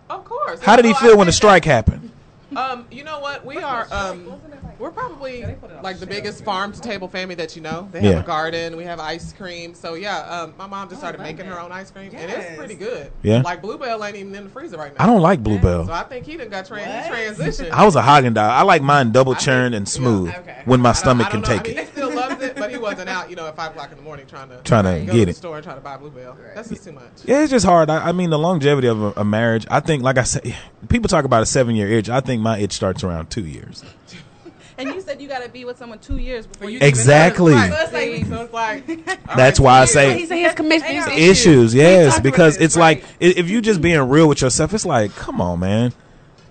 Of 0.10 0.24
course. 0.24 0.62
How 0.62 0.76
did 0.76 0.86
he 0.86 0.94
feel 0.94 1.18
when 1.18 1.26
the 1.28 1.34
strike 1.34 1.66
happened? 1.66 2.12
Um, 2.56 2.86
you 2.90 3.04
know 3.04 3.20
what? 3.20 3.46
We 3.46 3.58
are 3.58 3.86
um, 3.92 4.26
we're 4.80 4.92
probably 4.92 5.44
like 5.82 6.00
the 6.00 6.06
biggest 6.08 6.44
farm 6.44 6.72
to 6.72 6.80
table 6.82 7.08
family 7.08 7.36
that 7.36 7.56
you 7.56 7.62
know. 7.62 7.88
They 7.92 8.02
have 8.02 8.14
Yeah. 8.14 8.20
a 8.20 8.26
garden. 8.26 8.78
We 8.78 8.84
have 8.84 9.00
ice 9.00 9.34
cream. 9.34 9.74
So 9.74 9.94
yeah, 9.96 10.20
um, 10.20 10.54
my 10.58 10.68
mom 10.68 10.90
just 10.90 11.02
started 11.02 11.20
making 11.22 11.46
her 11.46 11.60
own 11.60 11.72
ice 11.72 11.92
cream, 11.92 12.12
and 12.14 12.32
it's 12.32 12.56
pretty 12.58 12.76
good. 12.76 13.12
Yeah. 13.24 13.42
Like 13.42 13.62
Bluebell 13.62 14.04
ain't 14.04 14.16
even 14.16 14.36
in 14.36 14.44
the 14.46 14.50
freezer 14.50 14.78
right 14.78 14.98
now. 14.98 15.04
I 15.04 15.08
don't 15.08 15.22
like 15.22 15.40
So 15.40 15.44
Bluebell. 15.44 15.92
I 15.92 16.04
think 16.04 16.26
he 16.26 16.38
done 16.38 16.50
got 16.50 16.66
trans- 16.68 17.06
he 17.08 17.12
transitioned. 17.44 17.72
I 17.72 17.86
was 17.86 17.96
a 17.96 18.02
Haagen 18.02 18.34
Dazs. 18.34 18.50
I 18.50 18.62
like 18.64 18.82
mine 18.82 19.12
double 19.12 19.36
churned 19.36 19.74
and 19.76 19.86
yeah, 19.88 19.92
smooth 19.92 20.30
okay. 20.30 20.62
when 20.66 20.80
my 20.82 20.90
I 20.90 20.94
don't- 20.94 21.00
stomach 21.00 21.28
I 21.28 21.30
can 21.32 21.42
don't 21.42 21.50
know. 21.50 21.58
take 21.64 21.66
I 21.66 21.70
mean, 21.70 21.78
it. 21.80 21.86
He 21.86 21.92
still 21.92 22.14
loves 22.16 22.42
it, 22.44 22.56
but 22.56 22.72
he 22.72 22.78
wasn't 22.78 23.10
out, 23.10 23.30
you 23.30 23.36
know, 23.36 23.48
at 23.48 23.56
five 23.56 23.72
o'clock 23.72 23.92
in 23.92 23.98
the 23.98 24.04
morning 24.04 24.26
trying 24.28 24.50
to 24.50 24.58
Trying 24.64 24.84
to 24.86 25.06
go 25.06 25.14
get 25.14 25.20
to 25.20 25.26
the 25.26 25.32
it. 25.32 25.36
store 25.36 25.56
and 25.58 25.64
try 25.64 25.76
to 25.76 25.82
buy 25.82 25.98
Bluebell. 25.98 26.38
That's 26.56 26.70
just 26.70 26.84
too 26.84 26.92
much. 26.92 27.04
Yeah, 27.26 27.42
it's 27.42 27.52
just 27.52 27.66
hard. 27.66 27.90
I, 27.90 28.10
I 28.10 28.12
mean, 28.12 28.30
the 28.30 28.40
longevity 28.40 28.88
of 28.88 29.02
a, 29.02 29.14
a 29.22 29.26
marriage. 29.26 29.66
I 29.72 29.80
think, 29.80 30.04
like 30.04 30.18
I 30.18 30.24
said, 30.24 30.56
people 30.90 31.08
talk 31.10 31.26
about 31.26 31.42
a 31.42 31.46
seven 31.46 31.76
year 31.76 31.88
itch. 31.90 32.10
I 32.10 32.20
think 32.22 32.42
my 32.42 32.60
itch 32.60 32.74
starts 32.74 33.04
around 33.04 33.30
two 33.30 33.46
years. 33.46 33.84
and 34.78 34.90
you 34.94 35.02
said 35.02 35.22
you 35.22 35.28
got 35.28 35.44
to 35.44 35.50
be 35.50 35.66
with 35.66 35.78
someone 35.78 36.00
two 36.00 36.18
years 36.18 36.46
before 36.48 36.70
you. 36.70 36.80
Exactly. 36.82 37.54
Right. 37.54 37.72
So 37.72 37.80
it's 37.82 37.94
like, 37.94 38.26
so 38.26 38.42
it's 38.44 38.54
like 38.54 39.06
That's 39.36 39.60
right, 39.60 39.66
why 39.66 39.80
I 39.82 39.86
say- 39.86 40.18
He 40.18 40.26
said 40.26 40.38
his 40.38 40.54
commission 40.54 41.12
Issues, 41.14 41.74
yes, 41.74 42.20
because 42.20 42.58
it's 42.58 42.76
like 42.76 43.04
right. 43.04 43.12
i- 43.22 43.40
if 43.40 43.50
you 43.50 43.62
just 43.62 43.82
being 43.82 44.00
real 44.10 44.28
with 44.30 44.42
yourself, 44.42 44.74
it's 44.74 44.86
like, 44.86 45.16
come 45.16 45.42
on, 45.42 45.60
man, 45.60 45.94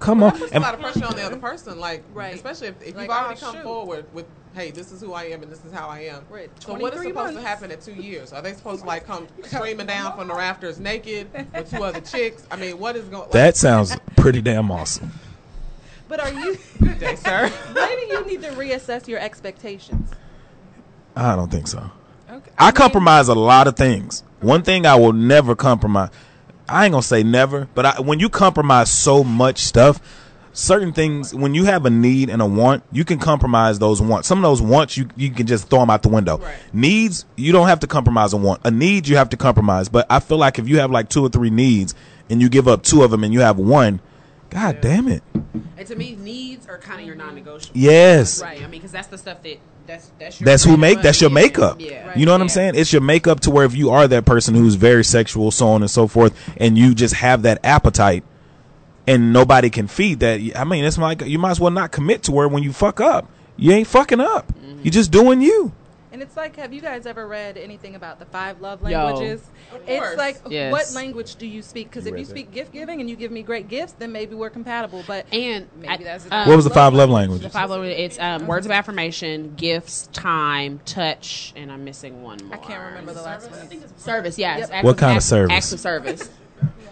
come 0.00 0.20
That 0.20 0.34
on. 0.34 0.38
puts 0.40 0.52
a 0.54 0.60
lot 0.60 0.74
of 0.74 0.80
pressure 0.80 1.04
on 1.06 1.16
the 1.16 1.22
other 1.22 1.36
person, 1.38 1.78
like 1.78 2.02
Right. 2.12 2.34
especially 2.34 2.68
if, 2.68 2.82
if 2.82 2.94
Like, 2.96 3.02
you've 3.04 3.10
already 3.16 3.40
oh, 3.40 3.44
come 3.44 3.54
shoot. 3.54 3.62
forward 3.62 4.04
with, 4.12 4.26
"Hey, 4.54 4.70
this 4.70 4.92
is 4.92 5.00
who 5.00 5.12
I 5.14 5.24
am 5.24 5.42
and 5.42 5.50
this 5.50 5.64
is 5.64 5.72
how 5.72 5.88
I 5.88 6.00
am." 6.00 6.22
Right. 6.28 6.50
So 6.60 6.74
what 6.74 6.92
is 6.94 7.00
supposed 7.02 7.14
months. 7.14 7.36
to 7.40 7.46
happen 7.46 7.70
at 7.70 7.80
two 7.80 7.94
years? 7.94 8.32
Are 8.32 8.42
they 8.42 8.52
supposed 8.52 8.82
to 8.82 8.86
like 8.86 9.06
come 9.06 9.26
screaming 9.44 9.86
down 9.86 10.16
from 10.16 10.28
the 10.28 10.34
rafters 10.34 10.78
naked 10.78 11.28
with 11.54 11.70
two 11.70 11.82
other 11.82 12.00
chicks? 12.00 12.42
I 12.50 12.56
mean, 12.56 12.78
what 12.78 12.96
is 12.96 13.04
going? 13.08 13.22
Like, 13.22 13.30
that 13.32 13.56
sounds 13.56 13.96
pretty 14.16 14.42
damn 14.42 14.70
awesome. 14.70 15.10
But 16.08 16.20
are 16.20 16.32
you? 16.32 16.58
good 16.80 16.98
day, 16.98 17.16
sir. 17.16 17.52
maybe 17.74 18.02
you 18.10 18.24
need 18.26 18.42
to 18.42 18.50
reassess 18.50 19.08
your 19.08 19.18
expectations. 19.18 20.10
I 21.14 21.34
don't 21.34 21.50
think 21.50 21.66
so. 21.66 21.90
Okay. 22.30 22.50
I 22.58 22.66
mean, 22.66 22.74
compromise 22.74 23.28
a 23.28 23.34
lot 23.34 23.66
of 23.66 23.76
things. 23.76 24.22
One 24.40 24.62
thing 24.62 24.86
I 24.86 24.96
will 24.96 25.12
never 25.12 25.56
compromise. 25.56 26.10
I 26.68 26.84
ain't 26.84 26.92
gonna 26.92 27.02
say 27.02 27.22
never, 27.22 27.68
but 27.74 27.86
I, 27.86 28.00
when 28.00 28.18
you 28.20 28.28
compromise 28.28 28.90
so 28.90 29.22
much 29.22 29.60
stuff, 29.60 30.00
certain 30.52 30.92
things, 30.92 31.34
when 31.34 31.54
you 31.54 31.64
have 31.64 31.86
a 31.86 31.90
need 31.90 32.28
and 32.28 32.42
a 32.42 32.46
want, 32.46 32.82
you 32.90 33.04
can 33.04 33.18
compromise 33.18 33.78
those 33.78 34.02
wants. 34.02 34.26
Some 34.26 34.38
of 34.38 34.42
those 34.42 34.60
wants 34.60 34.96
you 34.96 35.08
you 35.16 35.30
can 35.30 35.46
just 35.46 35.68
throw 35.70 35.80
them 35.80 35.90
out 35.90 36.02
the 36.02 36.08
window. 36.08 36.38
Right. 36.38 36.56
Needs 36.72 37.24
you 37.36 37.52
don't 37.52 37.68
have 37.68 37.80
to 37.80 37.86
compromise 37.86 38.32
a 38.32 38.36
want. 38.36 38.60
A 38.64 38.70
need 38.70 39.06
you 39.06 39.16
have 39.16 39.30
to 39.30 39.36
compromise. 39.36 39.88
But 39.88 40.06
I 40.10 40.20
feel 40.20 40.38
like 40.38 40.58
if 40.58 40.68
you 40.68 40.78
have 40.80 40.90
like 40.90 41.08
two 41.08 41.24
or 41.24 41.28
three 41.28 41.50
needs 41.50 41.94
and 42.28 42.42
you 42.42 42.48
give 42.48 42.66
up 42.66 42.82
two 42.82 43.02
of 43.02 43.10
them 43.10 43.22
and 43.22 43.32
you 43.32 43.40
have 43.40 43.58
one, 43.58 44.00
god 44.50 44.80
damn 44.80 45.08
it. 45.08 45.22
And 45.76 45.86
to 45.86 45.96
me, 45.96 46.16
needs 46.16 46.68
are 46.68 46.78
kind 46.78 47.00
of 47.00 47.06
your 47.06 47.16
non-negotiable. 47.16 47.78
Yes. 47.78 48.42
Right. 48.42 48.58
I 48.58 48.62
mean, 48.62 48.72
because 48.72 48.92
that's 48.92 49.08
the 49.08 49.18
stuff 49.18 49.42
that 49.42 49.58
that's 49.86 50.10
that's 50.18 50.40
your 50.40 50.44
That's 50.44 50.64
who 50.64 50.76
make 50.76 51.02
that's 51.02 51.20
your. 51.20 51.30
Yeah. 51.30 51.34
makeup. 51.34 51.80
Yeah. 51.80 52.16
You 52.16 52.26
know 52.26 52.32
what 52.32 52.40
I'm 52.40 52.48
saying? 52.48 52.74
It's 52.74 52.92
your 52.92 53.02
makeup 53.02 53.40
to 53.40 53.50
where 53.50 53.64
if 53.64 53.74
you 53.74 53.90
are 53.90 54.08
that 54.08 54.24
person 54.24 54.54
who's 54.54 54.74
very 54.74 55.04
sexual, 55.04 55.50
so 55.50 55.68
on 55.68 55.82
and 55.82 55.90
so 55.90 56.06
forth, 56.06 56.36
and 56.56 56.76
you 56.76 56.94
just 56.94 57.14
have 57.14 57.42
that 57.42 57.64
appetite 57.64 58.24
and 59.06 59.32
nobody 59.32 59.70
can 59.70 59.86
feed 59.86 60.20
that. 60.20 60.40
I 60.56 60.64
mean, 60.64 60.84
it's 60.84 60.98
like 60.98 61.22
you 61.22 61.38
might 61.38 61.52
as 61.52 61.60
well 61.60 61.70
not 61.70 61.92
commit 61.92 62.24
to 62.24 62.32
where 62.32 62.48
when 62.48 62.62
you 62.62 62.72
fuck 62.72 63.00
up, 63.00 63.30
you 63.56 63.72
ain't 63.72 63.86
fucking 63.86 64.20
up. 64.20 64.48
Mm-hmm. 64.48 64.80
You're 64.82 64.92
just 64.92 65.10
doing 65.10 65.40
you. 65.40 65.72
And 66.16 66.22
it's 66.22 66.34
like, 66.34 66.56
have 66.56 66.72
you 66.72 66.80
guys 66.80 67.04
ever 67.04 67.28
read 67.28 67.58
anything 67.58 67.94
about 67.94 68.18
the 68.18 68.24
five 68.24 68.62
love 68.62 68.80
languages? 68.80 69.42
Of 69.70 69.82
It's 69.86 70.16
like, 70.16 70.38
Yes. 70.48 70.72
what 70.72 70.90
language 70.94 71.36
do 71.36 71.46
you 71.46 71.60
speak? 71.60 71.90
Because 71.90 72.06
if 72.06 72.18
you 72.18 72.24
speak 72.24 72.50
gift 72.52 72.72
giving 72.72 73.02
and 73.02 73.10
you 73.10 73.16
give 73.16 73.30
me 73.30 73.42
great 73.42 73.68
gifts, 73.68 73.92
then 73.92 74.12
maybe 74.12 74.34
we're 74.34 74.48
compatible. 74.48 75.04
But 75.06 75.26
And 75.30 75.68
maybe 75.76 75.92
I- 75.92 75.96
that's 75.98 76.24
um, 76.30 76.48
What 76.48 76.56
was 76.56 76.64
the 76.64 76.70
five 76.70 76.94
love 76.94 77.10
languages? 77.10 77.42
The 77.42 77.50
five 77.50 77.68
love 77.68 77.84
it's 77.84 78.18
um, 78.18 78.46
words 78.46 78.64
of 78.64 78.72
affirmation, 78.72 79.56
gifts, 79.56 80.06
time, 80.14 80.80
touch, 80.86 81.52
and 81.54 81.70
I'm 81.70 81.84
missing 81.84 82.22
one 82.22 82.38
more. 82.46 82.54
I 82.54 82.60
can't 82.60 82.82
remember 82.82 83.12
the 83.12 83.20
last 83.20 83.50
one. 83.50 83.68
Service, 83.98 84.38
yes. 84.38 84.60
Yep. 84.60 84.70
Acts 84.72 84.84
What 84.86 84.96
kind 84.96 85.10
of 85.12 85.16
acts- 85.16 85.26
service? 85.26 85.52
Acts 85.54 85.72
of 85.72 85.80
service. 85.80 86.30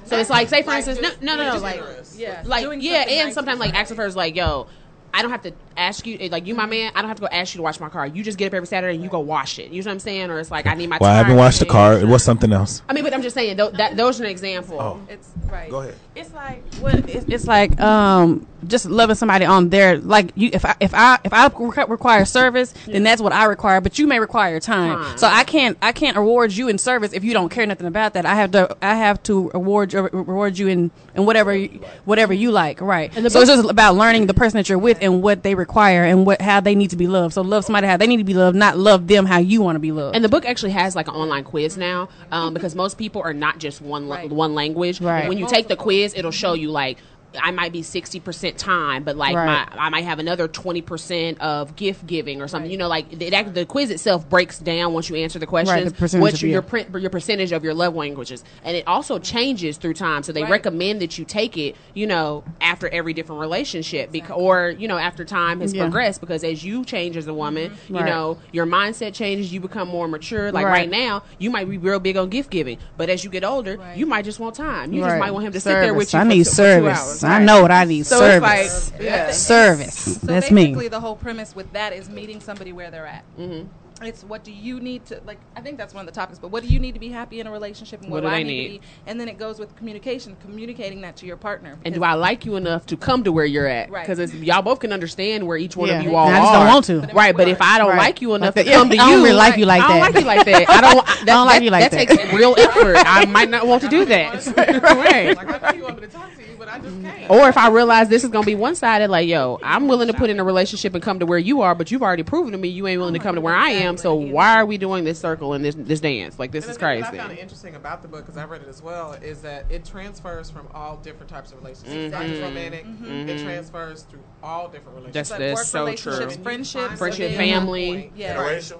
So 0.04 0.18
it's 0.18 0.28
like, 0.28 0.50
say 0.50 0.60
for 0.60 0.68
Like, 0.68 0.86
instance, 0.86 0.98
just- 1.00 1.22
no, 1.22 1.34
no, 1.34 1.44
no, 1.46 1.54
no, 1.54 1.60
like. 1.62 1.82
Yeah, 2.14 2.42
like 2.44 2.66
yeah, 2.82 3.04
and 3.08 3.28
nice 3.28 3.34
sometimes 3.34 3.58
like 3.58 3.68
somebody. 3.68 3.72
acts 3.80 3.90
of 3.90 3.96
hers, 3.96 4.14
like, 4.14 4.36
yo, 4.36 4.66
I 5.14 5.22
don't 5.22 5.30
have 5.30 5.42
to 5.42 5.52
ask 5.76 6.06
you, 6.06 6.16
like, 6.28 6.46
you 6.46 6.54
my 6.54 6.66
man, 6.66 6.92
I 6.94 7.00
don't 7.02 7.08
have 7.08 7.16
to 7.18 7.22
go 7.22 7.28
ask 7.30 7.54
you 7.54 7.58
to 7.58 7.62
wash 7.62 7.80
my 7.80 7.88
car. 7.88 8.06
You 8.06 8.22
just 8.22 8.38
get 8.38 8.46
up 8.48 8.54
every 8.54 8.66
Saturday 8.66 8.94
and 8.94 9.02
you 9.04 9.10
go 9.10 9.20
wash 9.20 9.58
it. 9.58 9.70
You 9.70 9.82
know 9.82 9.88
what 9.88 9.92
I'm 9.92 9.98
saying? 10.00 10.30
Or 10.30 10.38
it's 10.38 10.50
like, 10.50 10.66
I 10.66 10.74
need 10.74 10.88
my. 10.88 10.96
Time. 10.98 11.02
Well, 11.02 11.10
I 11.10 11.16
haven't 11.16 11.30
tire 11.32 11.38
watched 11.38 11.58
the 11.60 11.66
car. 11.66 11.98
It 11.98 12.06
was 12.06 12.22
something 12.24 12.52
else. 12.52 12.82
I 12.88 12.92
mean, 12.92 13.04
but 13.04 13.14
I'm 13.14 13.22
just 13.22 13.34
saying, 13.34 13.56
tho- 13.56 13.70
that 13.70 13.96
those 13.96 14.20
are 14.20 14.24
an 14.24 14.30
example. 14.30 14.80
Oh. 14.80 15.00
It's 15.08 15.30
right. 15.50 15.70
Go 15.70 15.80
ahead. 15.80 15.94
It's 16.14 16.32
like 16.32 16.62
what 16.74 16.94
it's, 17.10 17.26
it's 17.28 17.46
like 17.46 17.80
um 17.80 18.46
just 18.68 18.86
loving 18.86 19.16
somebody 19.16 19.44
on 19.44 19.68
their 19.68 19.98
like 19.98 20.30
you 20.36 20.48
if 20.52 20.64
I 20.64 20.76
if 20.80 20.94
I 20.94 21.18
if 21.24 21.32
I 21.32 21.48
requ- 21.48 21.88
require 21.88 22.24
service 22.24 22.72
then 22.86 23.02
that's 23.02 23.20
what 23.20 23.32
I 23.32 23.44
require 23.46 23.80
but 23.80 23.98
you 23.98 24.06
may 24.06 24.20
require 24.20 24.60
time. 24.60 25.02
Time. 25.02 25.18
So 25.18 25.26
I 25.26 25.42
can't 25.42 25.76
I 25.82 25.90
can't 25.90 26.16
reward 26.16 26.52
you 26.52 26.68
in 26.68 26.78
service 26.78 27.12
if 27.12 27.24
you 27.24 27.32
don't 27.32 27.48
care 27.48 27.66
nothing 27.66 27.88
about 27.88 28.14
that. 28.14 28.24
I 28.26 28.36
have 28.36 28.52
to 28.52 28.76
I 28.80 28.94
have 28.94 29.22
to 29.24 29.50
reward 29.50 29.92
you, 29.92 30.02
reward 30.02 30.56
you 30.56 30.68
in 30.68 30.92
in 31.16 31.26
whatever 31.26 31.52
you- 31.52 31.80
whatever 32.04 32.32
you 32.32 32.52
like, 32.52 32.80
right? 32.80 33.14
And 33.16 33.30
so 33.30 33.40
it's 33.40 33.50
just 33.50 33.68
about 33.68 33.96
learning 33.96 34.28
the 34.28 34.34
person 34.34 34.58
that 34.58 34.68
you're 34.68 34.78
with 34.78 34.98
and 35.02 35.20
what 35.20 35.42
they 35.42 35.56
require 35.56 35.63
and 36.04 36.26
what 36.26 36.40
how 36.40 36.60
they 36.60 36.74
need 36.74 36.90
to 36.90 36.96
be 36.96 37.06
loved. 37.06 37.34
So 37.34 37.42
love 37.42 37.64
somebody 37.64 37.86
how 37.86 37.96
they 37.96 38.06
need 38.06 38.18
to 38.18 38.24
be 38.24 38.34
loved, 38.34 38.56
not 38.56 38.76
love 38.76 39.06
them 39.06 39.26
how 39.26 39.38
you 39.38 39.62
want 39.62 39.76
to 39.76 39.80
be 39.80 39.92
loved. 39.92 40.14
And 40.16 40.24
the 40.24 40.28
book 40.28 40.44
actually 40.44 40.72
has 40.72 40.94
like 40.96 41.08
an 41.08 41.14
online 41.14 41.44
quiz 41.44 41.76
now, 41.76 42.08
um, 42.32 42.54
because 42.54 42.74
most 42.74 42.98
people 42.98 43.22
are 43.22 43.34
not 43.34 43.58
just 43.58 43.80
one 43.80 44.08
Right. 44.08 44.30
one 44.30 44.54
language. 44.54 45.00
Right. 45.00 45.28
When 45.28 45.38
you 45.38 45.46
take 45.48 45.68
the 45.68 45.76
quiz, 45.76 46.14
it'll 46.14 46.30
show 46.30 46.54
you 46.54 46.70
like. 46.70 46.98
I 47.42 47.50
might 47.50 47.72
be 47.72 47.82
sixty 47.82 48.20
percent 48.20 48.58
time, 48.58 49.02
but 49.04 49.16
like 49.16 49.34
Right. 49.34 49.46
my, 49.74 49.78
I 49.86 49.88
might 49.90 50.04
have 50.04 50.18
another 50.18 50.48
twenty 50.48 50.82
percent 50.82 51.40
of 51.40 51.76
gift 51.76 52.06
giving 52.06 52.40
or 52.40 52.48
something. 52.48 52.70
You 52.70 52.76
know, 52.78 52.88
like 52.88 53.10
the, 53.10 53.30
the 53.52 53.66
quiz 53.66 53.90
itself 53.90 54.28
breaks 54.28 54.58
down 54.58 54.92
once 54.92 55.08
you 55.08 55.16
answer 55.16 55.38
the 55.38 55.46
questions. 55.46 55.92
percentage 55.92 56.22
what 56.22 56.34
of- 56.34 56.42
your 56.42 56.50
your, 56.50 56.62
print, 56.62 56.88
your 57.00 57.10
percentage 57.10 57.52
of 57.52 57.64
your 57.64 57.74
love 57.74 57.94
languages, 57.94 58.44
and 58.64 58.76
it 58.76 58.86
also 58.86 59.18
changes 59.18 59.76
through 59.76 59.94
time. 59.94 60.22
So 60.22 60.32
they 60.32 60.42
Right. 60.42 60.50
recommend 60.50 61.00
that 61.02 61.18
you 61.18 61.24
take 61.24 61.56
it, 61.56 61.76
you 61.94 62.06
know, 62.06 62.44
after 62.60 62.88
every 62.88 63.12
different 63.14 63.40
relationship, 63.40 64.12
because 64.12 64.36
or 64.36 64.70
you 64.78 64.88
know 64.88 64.98
after 64.98 65.24
time 65.24 65.60
has 65.60 65.72
Yeah. 65.74 65.82
progressed. 65.84 66.20
Because 66.20 66.44
as 66.44 66.64
you 66.64 66.84
change 66.84 67.16
as 67.16 67.26
a 67.26 67.34
woman, 67.34 67.70
mm-hmm. 67.70 67.94
you 67.94 68.00
Right. 68.00 68.08
know 68.08 68.38
your 68.52 68.66
mindset 68.66 69.14
changes. 69.14 69.52
You 69.52 69.60
become 69.60 69.88
more 69.88 70.06
mature. 70.08 70.52
Like 70.52 70.64
right, 70.66 70.72
Right. 70.72 70.90
now, 70.90 71.22
you 71.38 71.50
might 71.50 71.68
be 71.68 71.78
real 71.78 71.98
big 72.00 72.16
on 72.16 72.28
gift 72.28 72.50
giving, 72.50 72.78
but 72.96 73.08
as 73.10 73.24
you 73.24 73.30
get 73.30 73.44
older, 73.44 73.76
Right. 73.78 73.96
you 73.96 74.06
might 74.06 74.24
just 74.24 74.38
want 74.40 74.54
time. 74.54 74.92
You 74.92 75.02
just 75.02 75.18
might 75.18 75.32
want 75.32 75.46
him 75.46 75.52
to 75.52 75.60
sit 75.60 75.70
there 75.70 75.94
with 75.94 76.08
Service. 76.08 76.12
you. 76.14 76.18
I 76.18 76.22
for 76.22 76.28
need 76.28 76.34
two- 76.38 76.44
for 76.44 76.50
two 76.50 76.54
service. 76.56 76.98
hours. 76.98 77.23
I 77.24 77.38
Right. 77.38 77.42
know 77.44 77.62
what 77.62 77.70
I 77.70 77.84
need. 77.84 78.06
So 78.06 78.18
service. 78.18 78.92
like, 78.92 79.02
yeah. 79.02 79.30
service. 79.30 79.94
So 80.20 80.26
That's 80.26 80.50
me. 80.50 80.66
basically, 80.66 80.88
the 80.88 81.00
whole 81.00 81.16
premise 81.16 81.54
with 81.54 81.72
that 81.72 81.92
is 81.92 82.08
meeting 82.08 82.40
somebody 82.40 82.72
where 82.72 82.90
they're 82.90 83.06
at. 83.06 83.24
Mm-hmm. 83.38 83.66
It's 84.02 84.24
what 84.24 84.42
do 84.42 84.50
you 84.50 84.80
need 84.80 85.06
to 85.06 85.20
like? 85.24 85.38
I 85.56 85.60
think 85.60 85.78
that's 85.78 85.94
one 85.94 86.00
of 86.06 86.12
the 86.12 86.20
topics. 86.20 86.40
But 86.40 86.48
what 86.48 86.64
do 86.64 86.68
you 86.68 86.80
need 86.80 86.94
to 86.94 86.98
be 87.00 87.10
happy 87.10 87.38
in 87.38 87.46
a 87.46 87.50
relationship, 87.52 88.02
and 88.02 88.10
what, 88.10 88.24
What 88.24 88.30
do 88.30 88.34
do 88.34 88.40
I 88.40 88.42
need, 88.42 88.46
need? 88.48 88.64
to 88.64 88.80
be? 88.80 88.86
And 89.06 89.20
then 89.20 89.28
it 89.28 89.38
goes 89.38 89.60
with 89.60 89.76
communication, 89.76 90.36
communicating 90.42 91.00
that 91.02 91.14
to 91.18 91.26
your 91.26 91.36
partner. 91.36 91.78
And 91.84 91.94
do 91.94 92.02
I 92.02 92.14
like 92.14 92.44
you 92.44 92.56
enough 92.56 92.86
to 92.86 92.96
come 92.96 93.22
to 93.22 93.30
where 93.30 93.44
you're 93.44 93.68
at? 93.68 93.90
Right. 93.90 94.04
Because 94.06 94.34
y'all 94.34 94.62
both 94.62 94.80
can 94.80 94.92
understand 94.92 95.46
where 95.46 95.56
each 95.56 95.76
one 95.76 95.88
Yeah. 95.88 96.00
of 96.00 96.04
you 96.04 96.16
all 96.16 96.26
And 96.26 96.34
I 96.36 96.40
are. 96.40 96.42
just 96.42 96.52
don't 96.88 96.98
want 97.00 97.08
to. 97.10 97.14
Right, 97.14 97.36
but 97.36 97.46
if 97.46 97.62
I 97.62 97.78
don't 97.78 97.90
Right. 97.90 97.98
like 97.98 98.20
you 98.20 98.34
enough 98.34 98.56
Like 98.56 98.66
to 98.66 98.72
come 98.72 98.90
to 98.90 98.96
you 98.96 99.00
I 99.00 99.06
you, 99.10 99.12
don't 99.14 99.22
really 99.22 99.36
like 99.36 99.56
you 99.58 99.64
like 99.64 99.80
that 99.82 99.90
I 99.90 99.92
don't 100.00 100.00
that. 100.00 100.12
like 100.12 100.20
you 100.22 100.26
like 100.26 100.66
that. 100.66 100.70
I 100.70 100.80
don't. 100.92 101.06
That, 101.24 101.26
don't 101.26 101.46
like 101.46 101.62
you 101.62 101.70
like 101.70 101.90
that. 101.90 102.08
that. 102.08 102.18
takes 102.18 102.32
real 102.34 102.56
effort. 102.58 102.96
I 102.98 103.24
might 103.26 103.48
not 103.48 103.64
want 103.66 103.82
to 103.84 103.88
do 103.88 104.04
that. 104.06 104.44
right. 104.56 105.36
Like 105.36 105.62
I 105.62 105.70
know 105.72 105.76
you 105.78 105.84
want 105.84 106.00
me 106.00 106.06
to 106.08 106.12
talk 106.12 106.34
to 106.34 106.42
you, 106.42 106.43
but 106.64 106.74
I 106.74 106.78
just 106.78 107.00
can't. 107.02 107.30
Or 107.30 107.48
if 107.48 107.56
I 107.56 107.68
realize 107.68 108.08
this 108.08 108.24
is 108.24 108.30
gonna 108.30 108.46
be 108.46 108.54
one 108.54 108.74
sided, 108.74 109.08
like, 109.08 109.28
yo, 109.28 109.58
I'm 109.62 109.88
willing 109.88 110.08
to 110.08 110.14
put 110.14 110.30
in 110.30 110.40
a 110.40 110.44
relationship 110.44 110.94
and 110.94 111.02
come 111.02 111.18
to 111.18 111.26
where 111.26 111.38
you 111.38 111.60
are, 111.62 111.74
but 111.74 111.90
you've 111.90 112.02
already 112.02 112.22
proven 112.22 112.52
to 112.52 112.58
me 112.58 112.68
you 112.68 112.86
ain't 112.86 112.98
willing 112.98 113.14
to 113.14 113.20
come 113.20 113.34
to 113.34 113.40
where 113.40 113.54
I 113.54 113.70
am. 113.70 113.96
So 113.96 114.14
why 114.14 114.58
are 114.58 114.66
we 114.66 114.78
doing 114.78 115.04
this 115.04 115.18
circle 115.18 115.52
and 115.52 115.64
this 115.64 115.74
this 115.74 116.00
dance? 116.00 116.38
Like 116.38 116.52
this 116.52 116.64
is 116.64 116.76
the 116.76 116.80
thing 116.80 117.00
that 117.00 117.10
crazy. 117.10 117.20
I 117.20 117.26
found 117.26 117.38
interesting 117.38 117.74
about 117.74 118.02
the 118.02 118.08
book 118.08 118.24
because 118.24 118.36
I 118.36 118.44
read 118.44 118.62
it 118.62 118.68
as 118.68 118.82
well 118.82 119.12
is 119.12 119.42
that 119.42 119.70
it 119.70 119.84
transfers 119.84 120.50
from 120.50 120.68
all 120.72 120.96
different 120.96 121.28
types 121.28 121.52
of 121.52 121.58
relationships. 121.58 121.94
It's 121.94 122.12
not 122.12 122.22
just 122.22 122.34
mm-hmm. 122.34 122.44
romantic. 122.44 122.86
Mm-hmm. 122.86 123.04
It 123.04 123.36
mm-hmm. 123.36 123.44
transfers 123.44 124.02
through 124.02 124.24
all 124.42 124.68
different 124.68 124.96
relationships. 124.96 125.28
That's 125.28 125.30
like 125.30 125.40
that's 125.40 125.60
work 125.60 125.66
so 125.66 125.80
relationships, 125.80 126.34
true. 126.34 126.42
friendships, 126.42 126.98
Friendship, 126.98 127.28
and 127.30 127.36
family. 127.36 128.12
Yeah. 128.16 128.40
Right. 128.40 128.72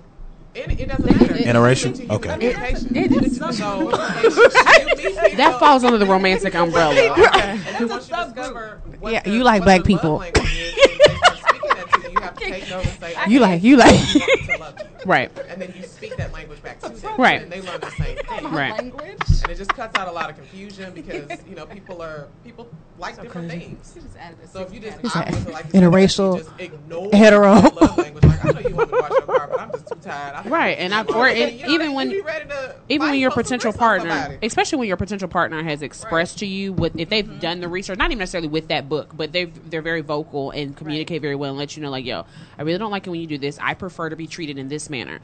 It, 0.54 0.80
it 0.80 0.86
doesn't 0.88 1.04
matter. 1.04 1.34
Interracial? 1.34 2.10
Okay. 2.10 2.28
Communication. 2.32 2.88
So, 3.34 3.80
you 3.80 4.86
meet 4.86 4.96
people- 4.98 5.36
That 5.36 5.56
falls 5.58 5.82
under 5.84 5.98
the 5.98 6.06
romantic 6.06 6.54
umbrella. 6.54 6.92
Okay. 6.94 7.50
And 7.50 7.60
then 7.60 7.80
you 7.80 7.88
discover 7.88 8.80
what 9.00 9.12
Yeah, 9.12 9.22
the- 9.22 9.30
you 9.30 9.42
like 9.42 9.60
what 9.60 9.66
black 9.66 9.84
people. 9.84 10.22
Have 12.24 12.37
to 12.37 12.44
take 12.44 12.70
note 12.70 12.87
and 13.02 13.32
You 13.32 13.40
like 13.40 13.62
you 13.62 13.76
like. 13.76 14.00
to 14.12 14.56
love 14.58 14.78
you. 14.78 14.87
Right. 15.06 15.30
And 15.48 15.60
then 15.60 15.72
you 15.76 15.82
speak 15.84 16.16
that 16.16 16.32
language 16.32 16.62
back 16.62 16.80
to 16.80 16.88
them. 16.88 17.16
Right. 17.16 17.42
And 17.42 17.50
they 17.52 17.60
learn 17.60 17.80
the 17.80 17.90
same 17.90 18.16
thing. 18.16 18.44
Right. 18.50 18.72
Language. 18.72 19.18
And 19.42 19.50
it 19.50 19.56
just 19.56 19.74
cuts 19.74 19.98
out 19.98 20.08
a 20.08 20.12
lot 20.12 20.30
of 20.30 20.37
confusion 20.37 20.92
because, 20.94 21.30
you 21.48 21.54
know, 21.54 21.66
people 21.66 22.02
are 22.02 22.28
people 22.42 22.68
like 22.98 23.20
different 23.20 23.50
things. 23.50 23.98
So 24.52 24.62
if 24.62 24.72
you 24.72 24.80
just 24.80 24.98
obviously 25.16 25.52
like 25.52 25.66
you 25.66 25.80
Interracial, 25.80 26.38
just 26.38 26.50
ignore 26.58 27.10
hetero. 27.12 27.54
love 27.54 27.98
language, 27.98 28.24
like 28.24 28.44
I 28.44 28.50
know 28.50 28.60
you 28.60 28.74
want 28.74 28.92
me 28.92 28.96
to 28.96 29.02
wash 29.02 29.10
your 29.10 29.22
car, 29.22 29.48
but 29.50 29.60
I'm 29.60 29.72
just 29.72 29.88
too 29.88 29.98
tired. 30.00 30.46
Right, 30.46 30.78
and 30.78 30.94
I- 30.94 31.02
too 31.02 31.14
or 31.14 31.26
tired. 31.26 31.38
it- 31.38 31.54
You 31.54 31.66
know, 31.66 31.74
even 31.74 31.92
when- 31.94 32.08
they 32.08 32.14
be 32.14 32.20
ready 32.20 32.44
even 32.88 33.10
when 33.10 33.18
your 33.18 33.30
potential 33.30 33.72
partner, 33.72 34.38
especially 34.42 34.78
when 34.78 34.88
your 34.88 34.96
potential 34.96 35.28
partner 35.28 35.62
has 35.62 35.82
expressed 35.82 36.38
to 36.38 36.46
you 36.46 36.72
what 36.72 36.92
if 36.96 37.08
they've 37.08 37.24
mm-hmm. 37.24 37.38
done 37.38 37.60
the 37.60 37.68
research, 37.68 37.98
not 37.98 38.10
even 38.10 38.18
necessarily 38.18 38.48
with 38.48 38.68
that 38.68 38.88
book, 38.88 39.16
but 39.16 39.32
they 39.32 39.44
they're 39.44 39.82
very 39.82 40.00
vocal 40.00 40.50
and 40.50 40.76
communicate 40.76 41.22
very 41.22 41.34
well 41.34 41.50
and 41.50 41.58
let 41.58 41.76
you 41.76 41.82
know 41.82 41.90
like, 41.90 42.04
yo, 42.04 42.13
I 42.59 42.62
really 42.62 42.79
don't 42.79 42.90
like 42.90 43.07
it 43.07 43.11
when 43.11 43.20
you 43.20 43.27
do 43.27 43.38
this. 43.38 43.59
I 43.61 43.74
prefer 43.74 44.09
to 44.11 44.16
be 44.16 44.27
treated 44.27 44.59
in 44.59 44.68
this 44.68 44.88
manner. 44.88 45.20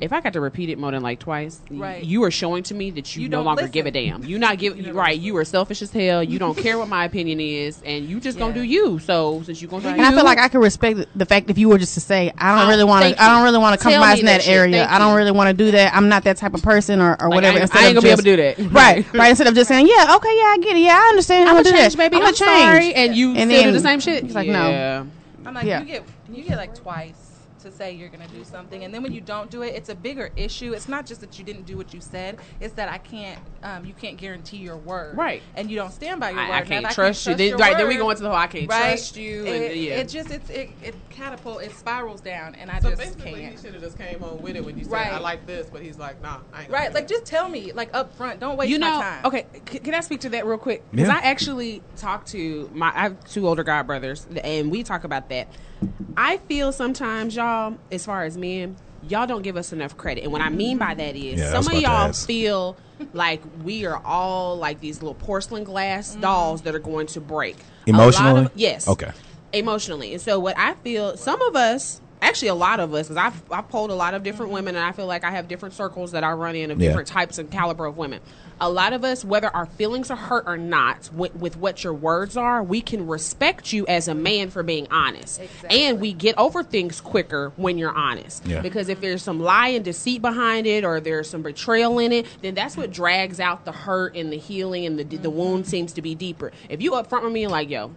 If 0.00 0.12
I 0.12 0.20
got 0.20 0.34
to 0.34 0.40
repeat 0.40 0.68
it 0.68 0.78
more 0.78 0.92
than 0.92 1.02
like 1.02 1.18
twice, 1.18 1.60
y- 1.68 1.76
Right. 1.76 2.04
you 2.04 2.22
are 2.22 2.30
showing 2.30 2.62
to 2.70 2.74
me 2.74 2.92
that 2.92 3.16
you, 3.16 3.22
You 3.24 3.28
no 3.28 3.42
longer 3.42 3.62
listen. 3.62 3.72
give 3.72 3.86
a 3.86 3.90
damn. 3.90 4.22
You 4.24 4.38
not 4.38 4.56
give 4.56 4.78
right. 4.94 5.18
You 5.18 5.36
are 5.38 5.44
selfish 5.44 5.82
as 5.82 5.90
hell. 5.90 6.22
You 6.22 6.38
don't 6.38 6.56
care 6.66 6.78
what 6.78 6.86
my 6.86 7.04
opinion 7.04 7.40
is, 7.40 7.82
and 7.84 8.08
you 8.08 8.20
just 8.20 8.38
gonna 8.38 8.54
do 8.54 8.62
you. 8.62 9.00
So 9.00 9.42
since 9.44 9.60
you 9.60 9.66
gonna 9.66 9.82
do 9.82 9.88
And 9.88 9.98
you, 9.98 10.04
I 10.04 10.12
feel 10.12 10.22
like 10.24 10.38
I 10.38 10.46
could 10.46 10.60
respect 10.62 11.00
the 11.18 11.26
fact 11.26 11.50
if 11.50 11.58
you 11.58 11.68
were 11.68 11.78
just 11.78 11.94
to 11.94 12.00
say, 12.00 12.30
I 12.38 12.54
don't 12.56 12.66
Oh, 12.66 12.70
really 12.70 12.84
want 12.84 13.06
to, 13.12 13.20
I 13.20 13.34
don't 13.34 13.42
really 13.42 13.58
want 13.58 13.76
to 13.76 13.82
compromise 13.82 14.20
in 14.20 14.26
that 14.26 14.42
that 14.42 14.48
area. 14.48 14.86
I 14.88 15.00
don't 15.00 15.16
really 15.16 15.32
want 15.32 15.48
to 15.48 15.64
do 15.64 15.72
that. 15.72 15.92
I'm 15.92 16.08
not 16.08 16.22
that 16.22 16.36
type 16.36 16.54
of 16.54 16.62
person 16.62 17.00
or, 17.00 17.20
or 17.20 17.28
Like, 17.28 17.34
whatever. 17.34 17.58
I 17.58 17.62
ain't- 17.62 17.62
Instead 17.62 17.78
I 17.82 17.88
ain't 17.88 17.98
of 17.98 18.04
gonna 18.04 18.06
be 18.06 18.12
able 18.12 18.22
to 18.22 18.36
do 18.36 18.36
that. 18.36 18.72
Right, 18.72 18.96
Right. 19.04 19.14
right. 19.14 19.28
Instead 19.30 19.48
of 19.48 19.54
just 19.56 19.66
saying, 19.66 19.88
yeah, 19.88 20.14
okay, 20.14 20.28
yeah, 20.36 20.44
I 20.44 20.58
get 20.62 20.76
it. 20.76 20.80
Yeah, 20.80 20.92
I 20.96 21.08
understand. 21.08 21.48
I'm 21.50 21.56
I'm 21.56 21.64
gonna 21.64 21.72
gonna 21.74 21.82
change, 21.82 21.92
do 21.94 21.98
baby. 21.98 22.16
I'm 22.18 22.22
I'm, 22.22 22.26
gonna 22.26 22.36
change. 22.36 22.62
sorry, 22.84 22.94
and 22.94 23.16
you 23.16 23.30
And 23.30 23.50
still 23.50 23.62
do 23.62 23.64
then 23.64 23.72
the 23.74 23.80
same 23.80 23.98
shit. 23.98 24.22
it's 24.26 24.34
like, 24.36 24.46
no. 24.46 25.08
I'm 25.48 25.54
like, 25.54 25.64
Yeah. 25.66 25.80
you 25.80 25.86
get 25.86 26.04
you 26.30 26.44
get 26.44 26.56
like 26.58 26.74
twice 26.74 27.27
to 27.68 27.76
say 27.76 27.92
you're 27.92 28.08
gonna 28.08 28.26
do 28.28 28.44
something, 28.44 28.82
and 28.84 28.92
then 28.92 29.02
when 29.02 29.12
you 29.12 29.20
don't 29.20 29.50
do 29.50 29.62
it, 29.62 29.74
it's 29.74 29.88
a 29.88 29.94
bigger 29.94 30.30
issue. 30.36 30.72
It's 30.72 30.88
not 30.88 31.06
just 31.06 31.20
that 31.20 31.38
you 31.38 31.44
didn't 31.44 31.64
do 31.66 31.76
what 31.76 31.92
you 31.94 32.00
said; 32.00 32.38
it's 32.60 32.74
that 32.74 32.88
I 32.88 32.98
can't, 32.98 33.38
um, 33.62 33.84
you 33.84 33.92
can't 33.94 34.16
guarantee 34.16 34.58
your 34.58 34.76
word, 34.76 35.16
Right. 35.16 35.42
And 35.54 35.70
you 35.70 35.76
don't 35.76 35.92
stand 35.92 36.20
by 36.20 36.30
your 36.30 36.38
word. 36.40 36.50
I, 36.50 36.56
I 36.58 36.60
Now, 36.60 36.64
can't 36.66 36.90
trust 36.90 37.26
you. 37.26 37.34
Then, 37.34 37.48
your 37.50 37.58
right, 37.58 37.76
then 37.76 37.88
we 37.88 37.96
go 37.96 38.10
into 38.10 38.22
the 38.22 38.28
whole 38.28 38.38
I 38.38 38.46
can't 38.46 38.68
right, 38.68 38.90
trust 38.96 39.16
you. 39.16 39.44
And, 39.46 39.64
It, 39.64 39.76
yeah. 39.76 39.96
it 39.96 40.08
just 40.08 40.30
it's, 40.30 40.48
it 40.50 40.70
it 40.82 40.94
catapult 41.10 41.62
it 41.62 41.72
spirals 41.72 42.20
down, 42.20 42.54
and 42.54 42.70
I 42.70 42.78
So 42.80 42.90
just 42.90 43.02
basically, 43.02 43.34
he 43.42 43.48
can't. 43.48 43.60
should 43.60 43.74
have 43.74 43.82
just 43.82 43.98
came 43.98 44.22
on 44.22 44.40
with 44.42 44.56
it 44.56 44.64
when 44.64 44.78
you 44.78 44.84
said, 44.84 44.92
Right. 44.92 45.12
I 45.12 45.18
like 45.18 45.46
this, 45.46 45.68
but 45.70 45.82
he's 45.82 45.98
like, 45.98 46.22
nah, 46.22 46.38
I 46.52 46.62
ain't 46.62 46.70
Right, 46.70 46.92
like 46.94 47.08
just 47.08 47.26
tell 47.26 47.48
me, 47.48 47.72
like 47.72 47.90
up 47.94 48.14
front. 48.14 48.40
Don't 48.40 48.56
waste 48.56 48.70
you 48.70 48.78
my 48.78 48.88
know, 48.88 49.00
time. 49.00 49.24
okay, 49.26 49.46
c- 49.70 49.78
can 49.80 49.94
I 49.94 50.00
speak 50.00 50.20
to 50.22 50.28
that 50.30 50.46
real 50.46 50.58
quick? 50.58 50.90
Because 50.90 51.08
Yeah. 51.08 51.16
I 51.22 51.26
actually 51.26 51.82
talked 51.96 52.28
to 52.28 52.70
my, 52.72 52.88
I 52.94 53.02
have 53.02 53.24
two 53.24 53.46
older 53.48 53.64
god 53.64 53.86
brothers, 53.86 54.26
and 54.44 54.70
we 54.70 54.82
talk 54.82 55.04
about 55.04 55.28
that. 55.30 55.48
I 56.16 56.38
feel 56.38 56.72
sometimes, 56.72 57.36
y'all, 57.36 57.76
as 57.92 58.04
far 58.04 58.24
as 58.24 58.36
men, 58.36 58.76
y'all 59.08 59.26
don't 59.26 59.42
give 59.42 59.56
us 59.56 59.72
enough 59.72 59.96
credit. 59.96 60.24
And 60.24 60.32
what 60.32 60.42
I 60.42 60.48
mean 60.48 60.78
by 60.78 60.94
that 60.94 61.16
is 61.16 61.40
Yeah, 61.40 61.60
some 61.60 61.74
of 61.74 61.80
y'all 61.80 62.12
feel 62.12 62.76
like 63.12 63.40
we 63.62 63.86
are 63.86 64.00
all 64.04 64.56
like 64.56 64.80
these 64.80 65.00
little 65.00 65.14
porcelain 65.14 65.64
glass 65.64 66.12
mm-hmm. 66.12 66.22
dolls 66.22 66.62
that 66.62 66.74
are 66.74 66.80
going 66.80 67.06
to 67.08 67.20
break. 67.20 67.56
Emotionally? 67.86 68.46
of- 68.46 68.52
yes. 68.54 68.88
Okay. 68.88 69.12
Emotionally. 69.52 70.12
And 70.12 70.20
so 70.20 70.38
what 70.38 70.58
I 70.58 70.74
feel, 70.74 71.16
some 71.16 71.40
of 71.42 71.56
us, 71.56 72.00
actually 72.20 72.48
a 72.48 72.54
lot 72.54 72.80
of 72.80 72.92
us, 72.94 73.08
because 73.08 73.16
I've, 73.16 73.52
I've 73.52 73.68
polled 73.68 73.90
a 73.90 73.94
lot 73.94 74.14
of 74.14 74.22
different 74.22 74.48
mm-hmm. 74.48 74.54
women, 74.54 74.76
and 74.76 74.84
I 74.84 74.92
feel 74.92 75.06
like 75.06 75.24
I 75.24 75.30
have 75.30 75.48
different 75.48 75.74
circles 75.74 76.12
that 76.12 76.24
I 76.24 76.32
run 76.32 76.56
in 76.56 76.70
of 76.70 76.80
Yeah. 76.80 76.88
different 76.88 77.08
types 77.08 77.38
and 77.38 77.50
caliber 77.50 77.86
of 77.86 77.96
women. 77.96 78.20
A 78.60 78.68
lot 78.68 78.92
of 78.92 79.04
us, 79.04 79.24
whether 79.24 79.48
our 79.54 79.66
feelings 79.66 80.10
are 80.10 80.16
hurt 80.16 80.44
or 80.46 80.56
not, 80.56 81.10
with, 81.12 81.34
with 81.36 81.56
what 81.56 81.84
your 81.84 81.92
words 81.94 82.36
are, 82.36 82.62
we 82.62 82.80
can 82.80 83.06
respect 83.06 83.72
you 83.72 83.86
as 83.86 84.08
a 84.08 84.14
man 84.14 84.50
for 84.50 84.62
being 84.62 84.86
honest, 84.90 85.40
Exactly. 85.40 85.80
and 85.84 86.00
we 86.00 86.12
get 86.12 86.36
over 86.36 86.62
things 86.62 87.00
quicker 87.00 87.52
when 87.56 87.78
you're 87.78 87.94
honest. 87.96 88.44
Yeah. 88.46 88.60
Because 88.60 88.88
if 88.88 89.00
there's 89.00 89.22
some 89.22 89.40
lie 89.40 89.68
and 89.68 89.84
deceit 89.84 90.22
behind 90.22 90.66
it, 90.66 90.84
or 90.84 91.00
there's 91.00 91.30
some 91.30 91.42
betrayal 91.42 91.98
in 91.98 92.12
it, 92.12 92.26
then 92.42 92.54
that's 92.54 92.76
what 92.76 92.90
drags 92.92 93.38
out 93.40 93.64
the 93.64 93.72
hurt 93.72 94.16
and 94.16 94.32
the 94.32 94.38
healing, 94.38 94.86
and 94.86 94.98
the 94.98 95.04
the 95.18 95.30
wound 95.30 95.66
seems 95.66 95.92
to 95.94 96.02
be 96.02 96.14
deeper. 96.14 96.52
If 96.68 96.82
you 96.82 96.92
upfront 96.92 97.22
with 97.24 97.32
me 97.32 97.44
and 97.44 97.52
like, 97.52 97.70
yo, 97.70 97.92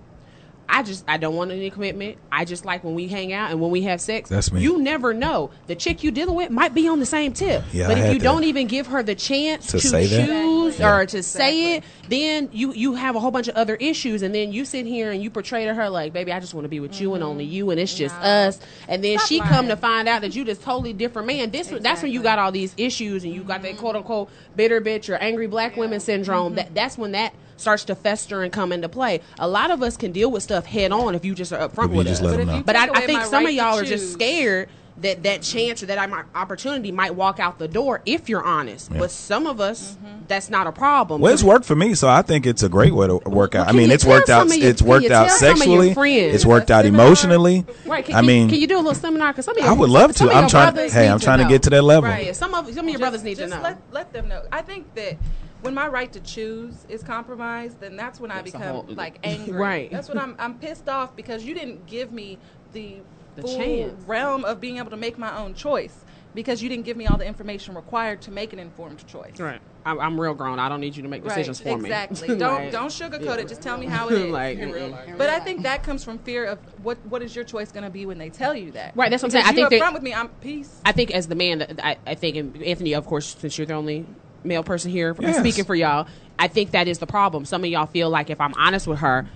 I 0.74 0.84
just 0.84 1.04
I 1.08 1.18
don't 1.18 1.36
want 1.36 1.52
any 1.52 1.70
commitment. 1.70 2.18
I 2.32 2.46
just 2.46 2.64
like 2.64 2.84
when 2.84 2.96
we 2.96 3.08
hang 3.10 3.34
out 3.34 3.52
and 3.52 3.60
when 3.60 3.72
we 3.72 3.82
have 3.84 4.00
sex. 4.00 4.30
That's 4.30 4.52
me. 4.54 4.62
You 4.62 4.78
never 4.82 5.14
know. 5.14 5.52
The 5.68 5.76
chick 5.76 6.02
you 6.02 6.12
dealing 6.12 6.36
with 6.36 6.50
might 6.50 6.74
be 6.74 6.88
on 6.88 7.00
the 7.00 7.06
same 7.06 7.34
tip. 7.34 7.64
Yeah, 7.74 7.90
but 7.90 7.98
I 7.98 8.02
if 8.08 8.14
you 8.14 8.20
to- 8.20 8.24
don't 8.24 8.46
even 8.46 8.68
give 8.68 8.88
her 8.88 9.04
the 9.04 9.14
chance 9.14 9.68
To 9.68 9.80
to, 9.80 9.88
say 9.88 10.08
that? 10.08 10.26
choose 10.28 10.80
Yeah. 10.80 10.96
or 10.96 11.06
to 11.08 11.22
say 11.22 11.76
it, 11.76 11.84
then 12.08 12.50
you 12.54 12.74
you 12.74 12.94
have 12.96 13.18
a 13.18 13.20
whole 13.20 13.32
bunch 13.32 13.50
of 13.50 13.56
other 13.56 13.76
issues 13.76 14.22
and 14.22 14.34
then 14.34 14.54
you 14.54 14.64
sit 14.64 14.86
here 14.86 15.12
and 15.12 15.22
you 15.22 15.30
portray 15.30 15.66
to 15.66 15.74
her 15.74 15.90
like, 15.90 16.14
baby, 16.14 16.32
I 16.32 16.40
just 16.40 16.54
want 16.54 16.64
to 16.64 16.70
be 16.70 16.80
with 16.80 17.02
you 17.02 17.14
and 17.16 17.24
only 17.24 17.44
you 17.44 17.70
and 17.72 17.80
it's 17.80 17.94
just 17.94 18.16
us. 18.16 18.58
And 18.88 19.04
then 19.04 19.18
Stop 19.18 19.28
she 19.28 19.40
lying. 19.40 19.52
come 19.52 19.68
to 19.68 19.76
find 19.76 20.08
out 20.08 20.22
that 20.22 20.34
you 20.36 20.46
just 20.46 20.62
totally 20.62 20.94
different 20.94 21.28
man. 21.28 21.52
This 21.52 21.68
that's 21.68 22.02
when 22.02 22.14
you 22.14 22.24
got 22.24 22.40
all 22.40 22.54
these 22.54 22.74
issues 22.78 23.26
and 23.26 23.34
you 23.34 23.44
got 23.44 23.62
that 23.64 23.76
quote 23.78 23.98
unquote 23.98 24.30
bitter 24.56 24.80
bitch 24.80 25.10
or 25.14 25.16
angry 25.18 25.48
black 25.48 25.76
women 25.76 26.00
syndrome. 26.00 26.48
Mm-hmm. 26.54 26.56
That 26.56 26.74
that's 26.76 26.98
when 26.98 27.12
that 27.12 27.34
starts 27.62 27.86
to 27.86 27.96
fester 27.96 28.44
and 28.44 28.52
come 28.52 28.72
into 28.72 28.90
play. 28.90 29.22
A 29.40 29.48
lot 29.48 29.72
of 29.72 29.82
us 29.82 29.98
can 29.98 30.12
deal 30.12 30.32
with 30.32 30.44
stuff 30.44 30.66
head 30.66 30.92
on 30.92 31.16
if 31.16 31.24
you 31.24 31.36
just 31.36 31.54
are 31.54 31.70
upfront 31.70 31.96
with 31.96 32.08
just 32.08 32.22
us. 32.22 32.32
But 32.32 32.32
them 32.32 32.42
if 32.42 32.48
know. 32.48 32.58
you 32.58 32.64
But 32.64 32.76
I, 32.76 32.90
I 32.90 33.06
think 33.06 33.24
some 33.24 33.46
right 33.46 33.52
of 33.52 33.56
y'all 33.56 33.80
are 33.80 33.86
just 33.86 34.12
scared 34.14 34.70
that 35.02 35.24
that 35.24 35.42
chance 35.42 35.82
or 35.82 35.88
that 35.88 36.28
opportunity 36.36 36.92
might 36.92 37.16
walk 37.16 37.40
out 37.40 37.60
the 37.60 37.68
door 37.68 38.02
if 38.06 38.30
you're 38.30 38.44
honest. 38.44 38.92
Yeah. 38.92 39.00
But 39.00 39.12
some 39.12 39.48
of 39.48 39.60
us, 39.60 39.96
mm-hmm. 39.96 40.26
that's 40.28 40.50
not 40.50 40.68
a 40.68 40.72
problem. 40.72 41.22
Well, 41.22 41.34
it's 41.34 41.44
worked 41.44 41.66
for 41.66 41.76
me, 41.76 41.94
so 41.94 42.08
I 42.08 42.22
think 42.22 42.46
it's 42.46 42.64
a 42.64 42.70
great 42.70 42.94
way 42.94 43.08
to 43.08 43.18
work 43.18 43.56
out. 43.56 43.68
I 43.68 43.72
mean, 43.72 43.92
it's 43.92 44.06
worked 44.06 44.30
out. 44.30 44.48
your- 44.48 44.68
It's 44.68 44.82
worked 44.82 45.10
out 45.10 45.30
tell 45.30 45.38
some 45.38 45.62
of 45.62 45.68
your 45.68 45.84
sexually. 45.84 46.20
It's 46.20 46.46
worked 46.46 46.72
out 46.72 46.84
Seminar. 46.84 47.06
emotionally. 47.08 47.66
Right? 47.86 48.06
Can, 48.06 48.16
I 48.16 48.22
mean, 48.22 48.50
can 48.50 48.60
you 48.60 48.68
do 48.68 48.76
a 48.76 48.78
little 48.78 48.94
seminar? 48.94 49.32
Because 49.32 49.46
some 49.46 49.58
of 49.58 49.64
your, 49.64 49.72
I 49.72 49.74
would 49.74 49.90
love 49.90 50.16
to. 50.16 50.30
I'm 50.30 50.48
trying. 50.48 50.74
brothers 50.74 50.94
Hey, 50.94 51.08
I'm 51.08 51.20
trying 51.20 51.40
to 51.40 51.46
know. 51.46 51.50
get 51.50 51.64
to 51.64 51.70
that 51.72 51.84
level. 51.84 52.10
Right. 52.10 52.36
Some 52.36 52.54
of 52.54 52.72
some 52.74 52.86
of 52.86 52.90
your 52.92 53.00
brothers 53.00 53.24
need 53.24 53.38
to 53.38 53.48
know. 53.48 53.62
Let, 53.62 53.80
let 53.92 54.14
them 54.14 54.28
know. 54.28 54.44
I 54.52 54.62
think 54.62 54.94
that 54.96 55.18
when 55.62 55.74
my 55.74 55.88
right 55.88 56.12
to 56.14 56.20
choose 56.20 56.86
is 56.90 57.04
compromised, 57.04 57.80
then 57.80 57.96
that's 57.96 58.20
when 58.20 58.32
I 58.32 58.36
That's 58.42 58.50
a 58.56 58.58
become 58.58 58.76
whole- 58.76 58.86
like 58.96 59.20
angry. 59.24 59.58
Right. 59.58 59.92
That's 59.92 60.10
when 60.10 60.18
I'm 60.20 60.36
I'm 60.40 60.56
pissed 60.58 60.90
off 60.90 61.16
because 61.16 61.44
you 61.44 61.54
didn't 61.54 61.86
give 61.86 62.12
me 62.12 62.38
the, 62.74 62.98
The 63.36 63.42
full 63.44 63.58
chance. 63.58 64.04
realm 64.06 64.44
of 64.46 64.60
being 64.60 64.78
able 64.78 64.90
to 64.92 64.98
make 64.98 65.18
my 65.18 65.38
own 65.38 65.54
choice 65.54 66.06
because 66.34 66.64
you 66.64 66.70
didn't 66.70 66.86
give 66.86 66.96
me 66.96 67.08
all 67.08 67.18
the 67.18 67.26
information 67.26 67.76
required 67.76 68.22
to 68.22 68.32
make 68.32 68.54
an 68.54 68.60
informed 68.60 69.06
choice. 69.06 69.38
Right. 69.40 69.60
I'm, 69.86 70.00
I'm 70.00 70.22
real 70.22 70.34
grown. 70.34 70.60
I 70.60 70.70
don't 70.70 70.80
need 70.80 70.96
you 70.96 71.02
to 71.04 71.10
make 71.10 71.24
Right, 71.24 71.30
decisions 71.30 71.60
for 71.60 71.76
me. 71.78 71.90
exactly. 71.90 72.28
Don't 72.38 72.40
Like, 72.66 72.72
don't 72.72 72.88
sugarcoat 72.90 73.24
yeah. 73.26 73.34
it. 73.38 73.48
Just 73.48 73.62
tell 73.64 73.78
me 73.78 73.88
how 73.88 74.08
it 74.10 74.14
is. 74.22 74.32
like, 74.32 74.60
real 74.60 74.90
life. 74.90 75.10
but 75.18 75.30
I 75.30 75.40
think 75.40 75.64
that 75.64 75.82
comes 75.84 76.04
from 76.04 76.20
fear 76.20 76.46
of 76.46 76.60
what 76.84 76.98
what 77.08 77.22
is 77.24 77.36
your 77.36 77.44
choice 77.44 77.72
going 77.72 77.84
to 77.84 77.90
be 77.90 78.06
when 78.06 78.20
they 78.20 78.30
tell 78.30 78.54
you 78.56 78.72
that. 78.74 78.96
Right, 78.96 79.10
that's 79.10 79.24
what 79.24 79.28
I'm 79.30 79.32
saying. 79.32 79.46
I 79.46 79.54
think 79.54 79.72
you 79.72 79.80
that- 79.80 79.86
upfront 79.90 79.94
with 79.96 80.04
me. 80.04 80.14
I'm 80.14 80.30
peace. 80.30 80.80
I 80.86 80.92
think 80.92 81.10
as 81.12 81.28
the 81.28 81.36
man, 81.36 81.60
that 81.60 81.84
I, 81.84 81.98
I 82.06 82.14
think 82.16 82.38
Anthony, 82.64 82.94
of 82.94 83.06
course, 83.08 83.36
since 83.40 83.58
you're 83.58 83.66
the 83.68 83.74
only 83.74 84.06
male 84.44 84.64
person 84.64 84.92
here 84.92 85.16
Yes. 85.20 85.40
speaking 85.40 85.66
for 85.66 85.76
y'all, 85.76 86.08
I 86.40 86.48
think 86.48 86.72
that 86.72 86.88
is 86.88 87.00
the 87.00 87.08
problem. 87.08 87.46
Some 87.46 87.64
of 87.64 87.70
y'all 87.70 87.86
feel 87.86 88.10
like 88.10 88.30
if 88.30 88.42
I'm 88.42 88.54
honest 88.58 88.88
with 88.88 89.00
her, 89.00 89.28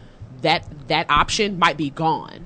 that 0.42 0.66
that 0.88 1.10
option 1.10 1.60
might 1.60 1.78
be 1.78 1.90
gone. 1.90 2.46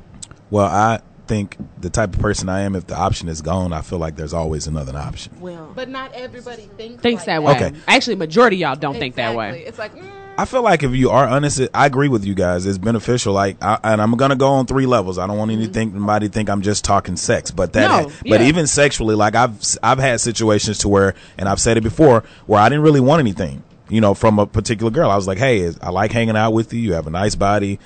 Well, 0.49 0.65
I 0.65 0.99
think 1.27 1.57
the 1.79 1.89
type 1.89 2.13
of 2.15 2.19
person 2.19 2.49
I 2.49 2.61
am, 2.61 2.75
if 2.75 2.87
the 2.87 2.97
option 2.97 3.29
is 3.29 3.41
gone, 3.41 3.71
I 3.71 3.81
feel 3.81 3.99
like 3.99 4.15
there's 4.15 4.33
always 4.33 4.67
another 4.67 4.97
option. 4.97 5.39
Well, 5.39 5.71
But 5.75 5.87
not 5.89 6.11
everybody 6.13 6.69
thinks 6.77 7.01
thinks 7.01 7.21
like 7.21 7.25
that 7.27 7.43
way. 7.43 7.55
Okay. 7.55 7.71
Actually, 7.87 8.15
majority 8.15 8.57
of 8.57 8.59
y'all 8.61 8.75
don't 8.75 8.97
think 8.97 9.15
that 9.15 9.35
way. 9.35 9.63
It's 9.65 9.77
like. 9.77 9.95
Mm, 9.95 10.18
I 10.39 10.45
feel 10.45 10.61
like 10.61 10.83
if 10.83 10.95
you 10.95 11.09
are 11.09 11.27
honest, 11.27 11.59
I 11.73 11.85
agree 11.85 12.07
with 12.07 12.23
you 12.23 12.33
guys. 12.33 12.65
It's 12.65 12.77
beneficial. 12.77 13.33
Like, 13.33 13.61
I, 13.61 13.77
and 13.83 14.01
I'm 14.01 14.13
gonna 14.13 14.37
go 14.37 14.47
on 14.47 14.67
three 14.67 14.85
levels. 14.85 15.17
I 15.17 15.27
don't 15.27 15.37
want 15.37 15.51
anything 15.51 15.89
mm-hmm. 15.89 15.97
anybody 15.97 16.29
think 16.29 16.49
I'm 16.49 16.61
just 16.61 16.85
talking 16.85 17.17
sex, 17.17 17.51
but 17.51 17.73
that, 17.73 17.89
No, 17.89 18.09
but 18.21 18.39
yeah. 18.39 18.47
even 18.47 18.65
sexually, 18.65 19.15
like 19.15 19.35
I've 19.35 19.59
I've 19.83 19.99
had 19.99 20.21
situations 20.21 20.77
to 20.77 20.87
where, 20.87 21.13
and 21.37 21.49
I've 21.49 21.59
said 21.59 21.75
it 21.75 21.81
before, 21.81 22.23
where 22.45 22.61
I 22.61 22.69
didn't 22.69 22.85
really 22.85 23.01
want 23.01 23.19
anything, 23.19 23.63
you 23.89 23.99
know, 23.99 24.13
from 24.13 24.39
a 24.39 24.47
particular 24.47 24.89
girl. 24.89 25.11
I 25.11 25.17
was 25.17 25.27
like, 25.27 25.39
hey, 25.39 25.73
I 25.81 25.89
like 25.89 26.13
hanging 26.13 26.37
out 26.37 26.51
with 26.51 26.71
you. 26.71 26.79
You 26.79 26.93
have 26.93 27.05
a 27.05 27.11
nice 27.11 27.35
body. 27.35 27.77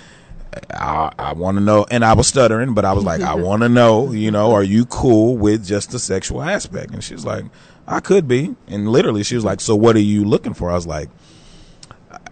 I, 0.70 1.12
I 1.18 1.34
want 1.34 1.58
to 1.58 1.63
know, 1.63 1.88
and 1.89 2.06
I 2.06 2.13
was 2.13 2.28
stuttering, 2.28 2.76
but 2.76 2.86
I 2.86 2.94
was 2.94 3.04
like, 3.04 3.22
I 3.22 3.34
want 3.48 3.63
to 3.63 3.70
know, 3.70 4.12
you 4.12 4.30
know, 4.30 4.52
are 4.52 4.62
you 4.62 4.86
cool 4.86 5.38
with 5.38 5.66
just 5.66 5.89
the 5.89 5.98
sexual 5.98 6.44
aspect? 6.44 6.94
And 6.94 7.04
she's 7.04 7.26
like, 7.26 7.46
I 7.88 8.00
could 8.00 8.28
be. 8.28 8.56
And 8.68 8.88
literally, 8.88 9.24
she 9.24 9.34
was 9.34 9.44
like, 9.44 9.60
so 9.60 9.76
what 9.76 9.96
are 9.96 10.00
you 10.00 10.24
looking 10.24 10.54
for? 10.54 10.70
I 10.70 10.76
was 10.76 10.86
like, 10.86 11.10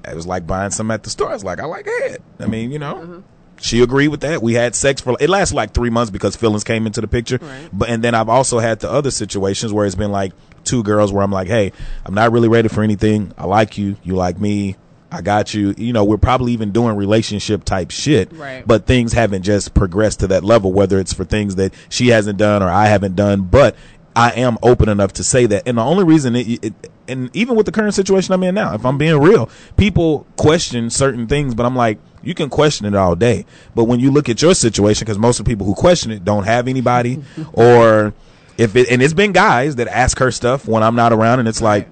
it 0.06 0.16
was 0.16 0.28
like 0.28 0.48
buying 0.48 0.72
some 0.72 0.92
at 0.92 1.04
the 1.04 1.10
store. 1.10 1.30
I 1.30 1.34
was 1.34 1.44
like, 1.44 1.60
I 1.60 1.66
like 1.66 1.86
head. 1.86 2.22
I 2.40 2.48
mean, 2.48 2.72
you 2.72 2.80
know. 2.80 2.96
Mm-hmm. 2.96 3.20
She 3.62 3.84
agreed 3.84 4.08
with 4.08 4.21
that. 4.21 4.42
We 4.42 4.56
had 4.56 4.75
sex 4.75 5.02
for 5.02 5.15
it 5.19 5.30
lasted 5.30 5.56
like 5.56 5.71
three 5.73 5.92
months 5.92 6.10
because 6.10 6.36
feelings 6.36 6.63
came 6.63 6.88
into 6.88 7.00
the 7.00 7.08
picture. 7.08 7.38
Right. 7.40 7.69
But 7.71 7.90
and 7.90 8.04
then 8.04 8.15
I've 8.15 8.30
also 8.30 8.58
had 8.58 8.80
the 8.80 8.90
other 8.90 9.12
situations 9.12 9.71
where 9.71 9.86
it's 9.86 9.94
been 9.94 10.12
like 10.12 10.34
two 10.63 10.82
girls 10.82 11.13
where 11.13 11.23
I'm 11.23 11.32
like, 11.32 11.48
hey, 11.48 11.71
I'm 12.04 12.15
not 12.15 12.32
really 12.32 12.48
ready 12.48 12.69
for 12.69 12.82
anything. 12.82 13.34
I 13.38 13.46
like 13.46 13.78
you. 13.78 13.98
You 14.04 14.15
like 14.15 14.40
me. 14.40 14.78
I 15.12 15.21
got 15.21 15.54
you. 15.54 15.75
You 15.78 15.94
know, 15.94 16.04
we're 16.06 16.17
probably 16.17 16.54
even 16.54 16.71
doing 16.71 16.96
relationship 16.96 17.63
type 17.63 17.92
shit. 17.92 18.32
Right. 18.32 18.65
But 18.65 18.88
things 18.88 19.13
haven't 19.13 19.44
just 19.44 19.73
progressed 19.73 20.21
to 20.21 20.28
that 20.28 20.44
level, 20.44 20.71
whether 20.71 21.00
it's 21.00 21.13
for 21.13 21.25
things 21.25 21.56
that 21.56 21.73
she 21.90 22.08
hasn't 22.08 22.40
done 22.40 22.63
or 22.63 22.69
I 22.69 22.88
haven't 22.88 23.15
done. 23.15 23.42
But 23.42 23.75
I 24.16 24.32
am 24.32 24.58
open 24.62 24.90
enough 24.90 25.14
to 25.14 25.24
say 25.24 25.46
that. 25.48 25.68
And 25.68 25.78
the 25.78 25.84
only 25.84 26.04
reason 26.04 26.36
it, 26.36 26.64
it 26.64 26.74
and 27.08 27.34
even 27.36 27.56
with 27.56 27.66
the 27.66 27.72
current 27.72 27.94
situation 27.94 28.34
I'm 28.34 28.44
in 28.44 28.56
now, 28.56 28.74
if 28.74 28.86
I'm 28.86 28.98
being 28.98 29.20
real, 29.20 29.50
people 29.78 30.26
question 30.38 30.90
certain 30.90 31.28
things, 31.28 31.56
but 31.56 31.66
I'm 31.66 31.76
like, 31.76 32.00
You 32.24 32.34
can 32.34 32.50
question 32.50 32.86
it 32.86 32.96
all 32.96 33.16
day, 33.16 33.46
but 33.74 33.86
when 33.86 34.00
you 34.00 34.12
look 34.12 34.30
at 34.30 34.42
your 34.42 34.54
situation, 34.54 35.06
because 35.06 35.18
most 35.18 35.40
of 35.40 35.46
the 35.46 35.52
people 35.52 35.66
who 35.66 35.74
question 35.74 36.12
it 36.12 36.24
don't 36.24 36.44
have 36.44 36.68
anybody, 36.68 37.24
or 37.54 38.14
if 38.58 38.76
it 38.76 38.90
and 38.92 39.02
it's 39.02 39.14
been 39.14 39.32
guys 39.32 39.78
that 39.78 39.88
ask 39.88 40.20
her 40.20 40.32
stuff 40.32 40.68
when 40.68 40.84
I'm 40.84 40.96
not 40.96 41.14
around, 41.14 41.40
and 41.40 41.48
it's 41.48 41.62
like, 41.62 41.90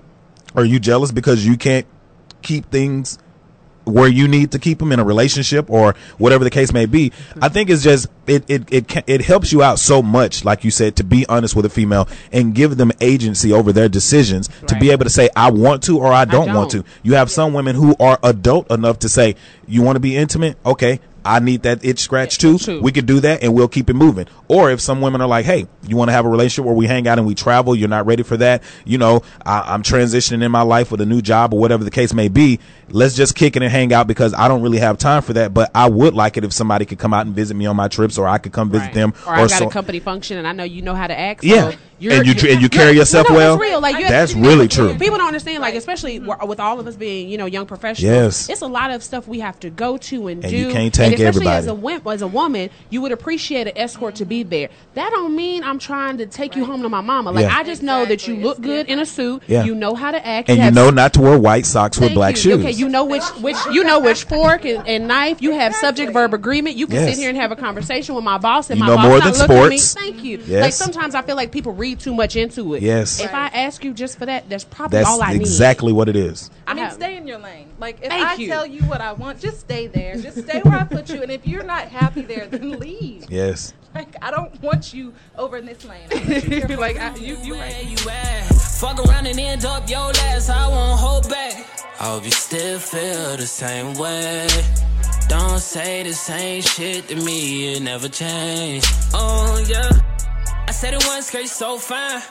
are 0.56 0.66
you 0.66 0.80
jealous 0.80 1.12
because 1.12 1.46
you 1.46 1.58
can't 1.58 1.88
keep 2.42 2.70
things 2.70 3.18
where 3.86 4.08
you 4.08 4.28
need 4.28 4.52
to 4.52 4.60
keep 4.60 4.80
them 4.80 4.92
in 4.92 5.00
a 5.00 5.04
relationship 5.04 5.70
or 5.70 5.96
whatever 6.18 6.44
the 6.44 6.50
case 6.50 6.72
may 6.72 6.86
be. 6.86 7.12
I 7.42 7.50
think 7.50 7.70
it's 7.70 7.84
just 7.84 8.08
it 8.30 8.50
it 8.50 8.72
it 8.72 9.04
it 9.08 9.22
helps 9.22 9.52
you 9.52 9.64
out 9.64 9.80
so 9.80 10.02
much, 10.02 10.46
like 10.46 10.64
you 10.64 10.72
said, 10.72 10.96
to 10.98 11.04
be 11.04 11.26
honest 11.28 11.56
with 11.56 11.66
a 11.66 11.70
female 11.70 12.08
and 12.32 12.54
give 12.54 12.78
them 12.78 12.92
agency 13.02 13.52
over 13.52 13.72
their 13.74 13.90
decisions 13.90 14.50
to 14.68 14.78
be 14.80 14.92
able 14.92 15.06
to 15.06 15.10
say 15.10 15.30
I 15.36 15.52
want 15.52 15.84
to 15.84 16.00
or 16.00 16.12
I 16.12 16.26
don't, 16.26 16.54
want 16.54 16.72
to. 16.72 16.78
don't. 16.78 16.88
You 17.04 17.14
have 17.16 17.32
some 17.32 17.54
women 17.54 17.76
who 17.76 17.96
are 18.00 18.20
adult 18.24 18.72
enough 18.72 19.00
to 19.00 19.10
say 19.10 19.36
you 19.68 19.82
want 19.82 19.96
to 19.96 20.00
be 20.00 20.16
intimate, 20.16 20.58
okay. 20.66 21.00
I 21.26 21.40
need 21.40 21.64
that 21.64 21.84
itch 21.84 22.00
scratch 22.00 22.38
too. 22.38 22.58
True. 22.58 22.82
We 22.82 22.92
could 22.92 23.06
do 23.06 23.20
that 23.20 23.44
and 23.44 23.54
we'll 23.54 23.68
keep 23.68 23.90
it 23.90 23.94
moving. 23.94 24.28
Or 24.48 24.72
if 24.72 24.82
some 24.82 25.02
women 25.02 25.22
are 25.22 25.28
like, 25.28 25.46
hey, 25.46 25.68
you 25.86 25.98
want 25.98 26.10
to 26.10 26.14
have 26.14 26.26
a 26.26 26.30
relationship 26.30 26.66
where 26.66 26.74
we 26.74 26.88
hang 26.88 27.08
out 27.08 27.18
and 27.18 27.28
we 27.28 27.36
travel, 27.36 27.76
you're 27.76 27.90
not 27.90 28.06
ready 28.06 28.24
for 28.24 28.38
that. 28.38 28.64
You 28.86 28.98
know, 28.98 29.22
I, 29.46 29.62
I'm 29.74 29.84
transitioning 29.84 30.44
in 30.44 30.52
my 30.52 30.62
life 30.62 30.92
with 30.92 31.02
a 31.02 31.06
new 31.06 31.22
job 31.22 31.54
or 31.54 31.60
whatever 31.60 31.84
the 31.84 31.92
case 31.92 32.14
may 32.14 32.30
be. 32.30 32.60
Let's 32.90 33.16
just 33.16 33.36
kick 33.36 33.56
it 33.56 33.62
and 33.62 33.72
hang 33.72 33.94
out 33.94 34.08
because 34.08 34.34
I 34.34 34.48
don't 34.48 34.62
really 34.62 34.80
have 34.80 34.98
time 34.98 35.22
for 35.22 35.34
that. 35.34 35.54
But 35.54 35.72
I 35.76 35.90
would 35.90 36.14
like 36.14 36.38
it 36.38 36.44
if 36.44 36.54
somebody 36.54 36.86
could 36.86 37.00
come 37.00 37.14
out 37.14 37.26
and 37.26 37.36
visit 37.36 37.56
me 37.56 37.66
on 37.66 37.76
my 37.76 37.88
trips 37.88 38.18
or 38.20 38.28
I 38.28 38.38
could 38.38 38.52
come 38.52 38.70
visit 38.70 38.86
Right. 38.86 38.94
them. 38.94 39.14
Or, 39.26 39.34
I 39.34 39.38
got 39.48 39.52
so- 39.52 39.68
a 39.68 39.72
company 39.72 40.00
function 40.00 40.38
and 40.38 40.48
I 40.48 40.52
know 40.52 40.64
you 40.64 40.82
know 40.82 40.96
how 40.96 41.08
to 41.08 41.18
act. 41.18 41.44
Yeah. 41.44 41.72
So 42.00 42.06
you're, 42.06 42.14
And 42.14 42.26
you 42.28 42.34
tr- 42.34 42.48
and 42.48 42.62
you 42.62 42.70
carry 42.70 42.94
yourself 42.96 43.28
no, 43.28 43.34
no, 43.36 43.38
well. 43.40 43.58
That's 43.58 43.70
real. 43.70 43.82
Like 43.82 43.98
you 44.00 44.08
That's 44.08 44.34
really 44.34 44.68
true. 44.70 44.94
People 44.98 45.18
don't 45.18 45.28
understand. 45.28 45.62
Like 45.62 45.76
especially 45.76 46.20
w- 46.20 46.48
with 46.48 46.60
all 46.60 46.80
of 46.80 46.88
us 46.88 46.96
being 46.96 47.30
you 47.30 47.38
know 47.38 47.46
young 47.46 47.66
professionals. 47.66 48.04
Yes. 48.04 48.50
It's 48.50 48.62
a 48.62 48.68
lot 48.68 48.92
of 48.92 49.04
stuff 49.04 49.28
we 49.28 49.40
have 49.42 49.60
to 49.60 49.70
go 49.70 49.98
to 49.98 50.28
and, 50.30 50.44
And 50.44 50.52
do. 50.52 50.58
you 50.58 50.72
can't 50.72 50.94
take 50.94 51.06
and 51.08 51.14
especially 51.16 51.28
everybody. 51.48 51.58
as 51.58 51.68
a 51.68 51.74
wimp, 51.74 52.08
as 52.08 52.22
a 52.22 52.28
woman, 52.28 52.70
you 52.90 53.02
would 53.02 53.12
appreciate 53.12 53.68
an 53.68 53.74
escort 53.78 54.16
to 54.16 54.26
be 54.26 54.44
there. 54.44 54.70
That 54.94 55.10
don't 55.12 55.36
mean 55.36 55.64
I'm 55.64 55.78
trying 55.80 56.18
to 56.20 56.26
take 56.26 56.56
you 56.56 56.64
home 56.66 56.82
to 56.84 56.90
my 56.90 57.02
mama. 57.02 57.32
Like 57.32 57.44
Yeah. 57.44 57.58
I 57.58 57.64
just 57.64 57.84
know 57.84 58.06
that 58.06 58.28
you 58.28 58.36
look 58.38 58.62
good 58.62 58.88
in 58.88 59.00
a 59.00 59.06
suit. 59.06 59.44
Yeah. 59.48 59.64
You 59.66 59.76
know 59.76 59.94
how 59.96 60.12
to 60.12 60.26
act. 60.26 60.50
and 60.50 60.58
you 60.58 60.64
have 60.64 60.74
know 60.74 60.90
not 60.92 61.14
to 61.16 61.22
wear 61.22 61.38
white 61.38 61.66
socks 61.66 62.00
with 62.00 62.14
black 62.14 62.36
you. 62.36 62.42
shoes. 62.42 62.60
Okay, 62.66 62.72
you 62.72 62.88
know 62.88 63.04
which 63.04 63.24
which 63.42 63.58
you 63.74 63.84
know 63.84 64.00
which 64.00 64.24
fork 64.24 64.64
and, 64.66 64.88
and 64.88 65.08
knife. 65.08 65.42
You 65.42 65.52
have 65.52 65.76
subject 65.76 66.14
verb 66.14 66.34
agreement. 66.34 66.76
You 66.78 66.88
can 66.88 66.96
Yes. 66.96 67.10
sit 67.10 67.18
here 67.20 67.30
and 67.30 67.38
have 67.38 67.52
a 67.52 67.56
conversation 67.56 68.16
with 68.16 68.24
my 68.24 68.38
boss, 68.38 68.70
and 68.70 68.80
You 68.80 68.86
my 68.86 68.90
know 68.92 68.96
boss 68.96 69.06
more 69.06 69.18
not 69.20 69.24
than 69.24 69.34
look 69.34 69.50
at 69.66 69.70
me. 69.70 69.78
sports. 69.78 69.94
Thank 69.94 70.24
you. 70.24 70.42
Yes. 70.46 70.62
Like 70.64 70.74
sometimes 70.74 71.16
I 71.16 71.22
feel 71.24 71.36
like 71.36 71.52
people 71.52 71.74
read 71.74 71.89
too 71.96 72.14
much 72.14 72.36
into 72.36 72.74
it. 72.76 72.82
Yes. 72.82 73.20
If 73.20 73.34
I 73.34 73.48
ask 73.48 73.84
you 73.84 73.94
just 73.94 74.18
for 74.18 74.26
that, 74.26 74.50
that's 74.50 74.64
probably 74.64 75.00
That's 75.00 75.10
all 75.10 75.22
I 75.22 75.34
need. 75.34 75.42
exactly 75.42 75.92
what 75.94 76.10
it 76.10 76.16
is. 76.16 76.50
I 76.68 76.74
mean, 76.74 76.90
stay 76.92 77.18
in 77.18 77.28
your 77.28 77.40
lane. 77.40 77.70
Like, 77.80 78.00
if 78.02 78.10
Thank 78.10 78.28
I 78.28 78.36
you. 78.36 78.48
tell 78.48 78.66
you 78.66 78.82
what 78.84 79.02
I 79.02 79.14
want, 79.14 79.40
just 79.40 79.60
stay 79.62 79.88
there. 79.88 80.16
Just 80.18 80.40
stay 80.44 80.62
where 80.62 80.80
I 80.80 80.84
put 80.84 81.10
you. 81.10 81.22
And 81.22 81.32
if 81.32 81.48
you're 81.48 81.64
not 81.64 81.88
happy 81.88 82.22
there, 82.22 82.48
then 82.48 82.80
leave. 82.80 83.26
Yes. 83.30 83.74
Like, 83.96 84.16
I 84.22 84.30
don't 84.32 84.62
want 84.62 84.94
you 84.94 85.14
over 85.38 85.58
in 85.58 85.66
this 85.66 85.84
lane. 85.86 86.08
I 86.12 86.16
you 86.16 86.42
here 86.42 86.68
like 86.78 86.98
for 86.98 87.02
I, 87.02 87.14
me. 87.14 87.26
you, 87.26 87.38
you 87.38 87.56
right. 87.56 87.86
you 87.86 88.10
at? 88.10 88.44
Fuck 88.80 89.04
around 89.06 89.26
and 89.28 89.40
end 89.40 89.66
up 89.66 89.90
your 89.90 90.12
last. 90.12 90.50
I 90.50 90.68
won't 90.68 91.00
hold 91.00 91.28
back. 91.30 91.66
I 92.00 92.06
hope 92.06 92.24
you 92.24 92.32
still 92.32 92.80
feel 92.80 93.36
the 93.38 93.48
same 93.48 93.94
way. 93.96 94.48
Don't 95.28 95.60
say 95.60 96.02
the 96.04 96.14
same 96.14 96.62
shit 96.62 97.08
to 97.10 97.16
me, 97.16 97.74
it 97.74 97.82
never 97.84 98.10
changed. 98.10 98.88
Oh 99.14 99.64
yeah, 99.68 99.90
I 100.70 100.72
said 100.72 100.94
it 100.94 101.04
once, 101.08 101.32
cause 101.32 101.42
you 101.42 101.48
so 101.48 101.80
fine. 101.80 102.22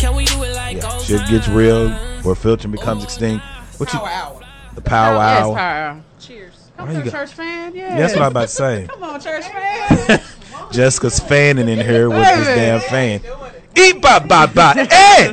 Can 0.00 0.16
we 0.16 0.24
do 0.24 0.42
it 0.42 0.52
like 0.56 0.78
Yeah. 0.78 0.92
old 0.92 1.04
Shit 1.04 1.24
gets 1.28 1.46
real 1.46 1.90
where 2.22 2.34
filtering 2.34 2.72
becomes 2.72 3.04
extinct. 3.04 3.44
What 3.76 3.92
you 3.92 4.00
Power 4.00 4.08
hour. 4.10 4.40
the 4.74 4.80
power 4.80 5.14
Yes, 5.14 5.44
hour? 5.44 5.54
power. 5.54 6.00
Cheers. 6.20 6.54
Come 6.76 6.86
Why 6.88 6.92
to 6.92 6.98
you 6.98 7.04
the 7.04 7.10
got- 7.12 7.18
church 7.20 7.32
fan. 7.34 7.74
Yeah. 7.76 7.96
That's 7.96 8.14
what 8.14 8.22
I'm 8.22 8.32
about 8.32 8.48
to 8.48 8.54
say. 8.54 8.88
Come 8.92 9.02
on, 9.04 9.20
church 9.20 9.44
fan. 9.44 10.20
Jessica's 10.72 11.20
fanning 11.20 11.68
in 11.68 11.78
here 11.78 12.10
with 12.10 12.18
this 12.18 12.46
damn 12.48 12.80
fan. 12.80 13.20
Eat 13.76 14.02
bop 14.02 14.26
bop 14.26 14.52
bop. 14.54 14.76
Hey! 14.76 15.30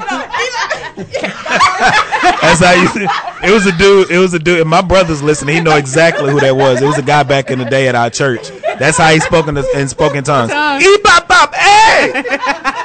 That's 0.96 2.60
how 2.64 2.74
you. 2.74 3.08
It 3.44 3.52
was 3.54 3.66
a 3.66 3.78
dude. 3.78 4.10
It 4.12 4.18
was 4.20 4.34
a 4.34 4.40
dude. 4.40 4.62
And 4.62 4.70
my 4.70 4.82
brother's 4.82 5.22
listening. 5.22 5.56
He 5.56 5.62
know 5.62 5.76
exactly 5.76 6.32
who 6.32 6.40
that 6.40 6.56
was. 6.56 6.82
It 6.82 6.86
was 6.86 6.98
a 6.98 7.02
guy 7.04 7.24
back 7.24 7.52
in 7.52 7.60
the 7.60 7.66
day 7.66 7.88
at 7.88 7.96
our 7.96 8.10
church. 8.10 8.50
That's 8.80 8.98
how 8.98 9.12
he 9.14 9.20
spoke 9.20 9.48
in, 9.48 9.56
the, 9.56 9.66
in 9.80 9.88
spoken 9.88 10.24
tongues. 10.24 10.52
Eat 10.84 11.04
bop 11.04 11.28
bop. 11.28 11.54
Hey! 11.56 12.12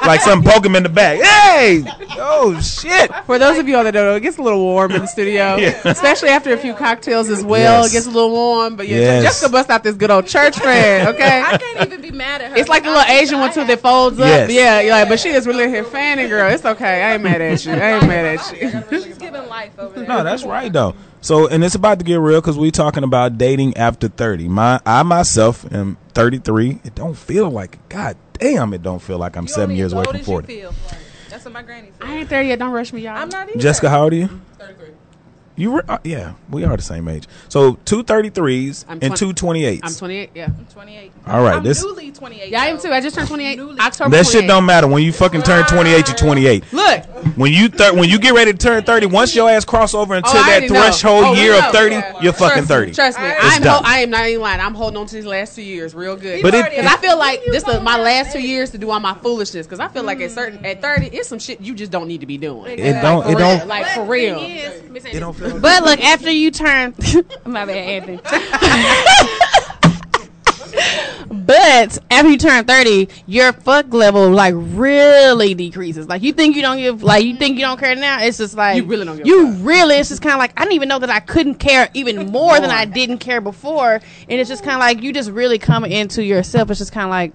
Like 0.07 0.21
some 0.21 0.41
poke 0.43 0.65
him 0.65 0.75
in 0.75 0.83
the 0.83 0.89
back. 0.89 1.19
Hey! 1.21 1.83
Oh 2.17 2.59
shit! 2.61 3.13
For 3.25 3.37
those 3.37 3.57
of 3.59 3.67
you 3.67 3.75
all 3.75 3.83
that 3.83 3.91
don't 3.91 4.05
know, 4.05 4.15
it 4.15 4.21
gets 4.21 4.37
a 4.37 4.41
little 4.41 4.59
warm 4.59 4.91
in 4.91 5.01
the 5.01 5.07
studio, 5.07 5.55
Yeah. 5.57 5.79
especially 5.85 6.29
after 6.29 6.53
a 6.53 6.57
few 6.57 6.73
cocktails 6.73 7.29
as 7.29 7.43
well. 7.43 7.81
Yes. 7.83 7.91
It 7.91 7.93
gets 7.93 8.05
a 8.07 8.09
little 8.11 8.31
warm, 8.31 8.75
but 8.77 8.87
yeah, 8.87 8.97
Yes. 8.97 9.23
Jessica 9.23 9.51
bust 9.51 9.69
out 9.69 9.83
this 9.83 9.95
good 9.95 10.09
old 10.11 10.27
church 10.27 10.57
fan. 10.59 11.07
Okay, 11.09 11.41
I 11.45 11.57
can't 11.57 11.87
even 11.87 12.01
be 12.01 12.11
mad 12.11 12.41
at 12.41 12.51
her. 12.51 12.57
it's 12.57 12.69
like 12.69 12.83
the 12.83 12.89
little 12.89 13.03
Asian 13.05 13.39
one 13.39 13.51
too 13.53 13.65
that 13.65 13.79
folds 13.81 14.19
up. 14.19 14.27
Yes. 14.27 14.51
Yeah, 14.51 14.79
you're 14.81 14.91
like, 14.91 15.09
but 15.09 15.19
she 15.19 15.29
is 15.29 15.45
really 15.45 15.67
here 15.69 15.83
fanning, 15.83 16.29
girl. 16.29 16.49
It's 16.51 16.65
okay. 16.65 17.03
I 17.03 17.13
ain't 17.13 17.23
mad 17.23 17.41
at 17.41 17.65
you. 17.65 17.73
I 17.73 17.93
ain't 17.95 18.00
mad 18.07 18.39
at 18.39 18.61
you. 18.91 19.01
She's 19.03 19.17
giving 19.17 19.47
life 19.47 19.77
over 19.79 19.95
there. 19.99 20.07
No, 20.07 20.23
that's 20.23 20.43
right 20.43 20.71
though. 20.71 20.95
So, 21.21 21.47
and 21.47 21.63
it's 21.63 21.75
about 21.75 21.99
to 21.99 22.05
get 22.05 22.15
real 22.19 22.41
because 22.41 22.57
we're 22.57 22.71
talking 22.71 23.03
about 23.03 23.37
dating 23.37 23.77
after 23.77 24.07
thirty. 24.07 24.47
My, 24.47 24.79
I 24.85 25.03
myself 25.03 25.71
am 25.71 25.97
thirty 26.13 26.39
three. 26.39 26.79
It 26.83 26.95
don't 26.95 27.15
feel 27.15 27.49
like. 27.49 27.87
God 27.89 28.17
damn, 28.33 28.73
it 28.73 28.81
don't 28.81 29.01
feel 29.01 29.17
like 29.17 29.35
I'm 29.37 29.43
You 29.43 29.49
seven 29.49 29.63
only 29.71 29.75
years 29.77 29.87
as 29.87 29.93
away 29.93 29.99
old 30.01 30.07
from 30.07 30.15
as 30.15 30.21
you 30.21 30.25
forty. 30.25 30.47
feel. 30.47 30.73
That's 31.29 31.45
what 31.45 31.53
my 31.53 31.61
granny 31.61 31.91
said. 31.99 32.07
I 32.09 32.17
ain't 32.17 32.29
there 32.29 32.41
yet. 32.41 32.59
Don't 32.59 32.71
rush 32.71 32.91
me, 32.91 33.01
y'all. 33.01 33.15
I'm 33.17 33.29
not 33.29 33.49
either. 33.49 33.59
Jessica, 33.59 33.89
how 33.89 34.03
old 34.03 34.13
are 34.13 34.17
you? 34.17 34.27
33. 34.57 34.89
You 35.57 35.71
were, 35.71 35.85
uh, 35.87 35.97
yeah, 36.03 36.33
we 36.49 36.63
are 36.63 36.75
the 36.77 36.81
same 36.81 37.07
age. 37.07 37.27
So 37.49 37.73
two 37.85 38.03
thirty 38.03 38.29
threes 38.29 38.85
and 38.87 39.01
twen- 39.01 39.13
two 39.15 39.33
28s. 39.33 39.81
I'm 39.83 39.93
28. 39.93 40.29
Yeah. 40.33 40.45
I'm 40.45 40.65
28. 40.71 41.11
All 41.27 41.43
right, 41.43 41.55
I'm 41.57 41.63
this- 41.63 41.83
newly 41.83 42.11
28. 42.11 42.49
Yeah, 42.49 42.61
I 42.61 42.65
am 42.67 42.79
too. 42.79 42.89
I 42.91 43.01
just 43.01 43.15
turned 43.15 43.27
28. 43.27 43.57
Newly- 43.57 43.79
October. 43.79 44.09
that 44.11 44.25
shit 44.27 44.47
don't 44.47 44.65
matter 44.65 44.87
when 44.87 45.03
you 45.03 45.11
fucking 45.11 45.41
turn 45.43 45.65
28. 45.65 46.07
You're 46.07 46.17
28. 46.17 46.63
Look, 46.71 47.03
When 47.35 47.51
you 47.53 47.67
thir- 47.69 47.93
when 47.93 48.09
you 48.09 48.17
get 48.17 48.33
ready 48.33 48.51
to 48.53 48.57
turn 48.57 48.83
30, 48.83 49.05
once 49.05 49.35
your 49.35 49.49
ass 49.49 49.63
cross 49.65 49.93
over 49.93 50.15
into 50.15 50.29
Oh, 50.29 50.33
that 50.33 50.67
threshold 50.67 51.23
Oh, 51.27 51.33
year 51.33 51.53
of 51.53 51.65
30, 51.71 51.95
Yeah. 51.95 52.13
you're 52.21 52.33
fucking 52.33 52.65
trust 52.65 52.67
30. 52.67 52.87
Me, 52.87 52.93
trust 52.95 53.19
me. 53.19 53.25
It's 53.27 53.55
I'm 53.57 53.63
ho- 53.63 53.81
I 53.83 53.99
am 53.99 54.09
not 54.09 54.27
even 54.27 54.41
lying. 54.41 54.59
I'm 54.61 54.73
holding 54.73 54.97
on 54.97 55.05
to 55.07 55.15
these 55.15 55.25
last 55.25 55.55
two 55.55 55.61
years 55.61 55.93
real 55.93 56.15
good. 56.15 56.41
But 56.41 56.55
it- 56.55 56.69
Because 56.71 56.85
I 56.91 56.97
feel 56.97 57.17
like 57.17 57.41
this 57.45 57.63
is 57.67 57.81
my 57.81 57.99
last 57.99 58.31
two 58.33 58.41
years 58.41 58.71
to 58.71 58.77
do 58.77 58.89
all 58.89 58.99
my 58.99 59.13
foolishness. 59.21 59.67
Because 59.67 59.79
I 59.79 59.87
feel 59.89 60.03
like 60.03 60.19
at 60.21 60.31
certain 60.31 60.65
at 60.65 60.81
thirty, 60.81 61.07
it's 61.07 61.27
some 61.29 61.39
shit 61.39 61.61
you 61.61 61.73
just 61.75 61.91
don't 61.91 62.07
need 62.07 62.21
to 62.21 62.25
be 62.25 62.37
doing. 62.37 62.79
It 62.79 63.01
don't. 63.01 63.29
It 63.29 63.37
don't. 63.37 63.67
like 63.67 63.85
for 63.89 64.03
real. 64.05 64.39
It 64.39 65.19
don't 65.19 65.33
feel. 65.35 65.40
But 65.41 65.83
look, 65.83 65.99
after 65.99 66.29
you 66.29 66.51
turn, 66.51 66.93
my 67.45 67.65
bad, 67.65 68.09
Anthony. 68.09 68.19
but 71.29 71.97
after 72.09 72.29
you 72.29 72.37
turn 72.37 72.65
thirty, 72.65 73.09
your 73.27 73.53
fuck 73.53 73.93
level 73.93 74.29
like 74.31 74.53
really 74.57 75.53
decreases. 75.53 76.07
Like 76.07 76.21
you 76.21 76.33
think 76.33 76.55
you 76.55 76.61
don't 76.61 76.77
give, 76.77 77.03
like 77.03 77.23
you 77.25 77.35
think 77.35 77.55
you 77.57 77.61
don't 77.65 77.79
care 77.79 77.95
now. 77.95 78.21
It's 78.21 78.37
just 78.37 78.55
like 78.55 78.77
You 78.77 78.83
really 78.85 79.05
don't 79.05 79.17
give 79.17 79.25
a 79.25 79.29
You 79.29 79.51
really, 79.53 79.95
it's 79.95 80.09
just 80.09 80.21
kind 80.21 80.33
of 80.33 80.39
like 80.39 80.53
I 80.59 80.63
didn't 80.63 80.75
even 80.75 80.89
know 80.89 80.99
that 80.99 81.09
I 81.09 81.19
couldn't 81.19 81.55
care 81.55 81.89
even 81.93 82.27
more 82.31 82.59
than 82.59 82.69
I 82.71 82.85
didn't 82.85 83.19
care 83.19 83.41
before, 83.41 83.93
and 83.95 84.01
it's 84.41 84.49
just 84.49 84.63
kind 84.63 84.75
of 84.75 84.79
like 84.79 85.01
you 85.03 85.13
just 85.13 85.31
really 85.31 85.57
come 85.59 85.85
into 85.85 86.23
yourself. 86.23 86.69
It's 86.69 86.79
just 86.79 86.91
kind 86.93 87.05
of 87.05 87.09
like. 87.11 87.33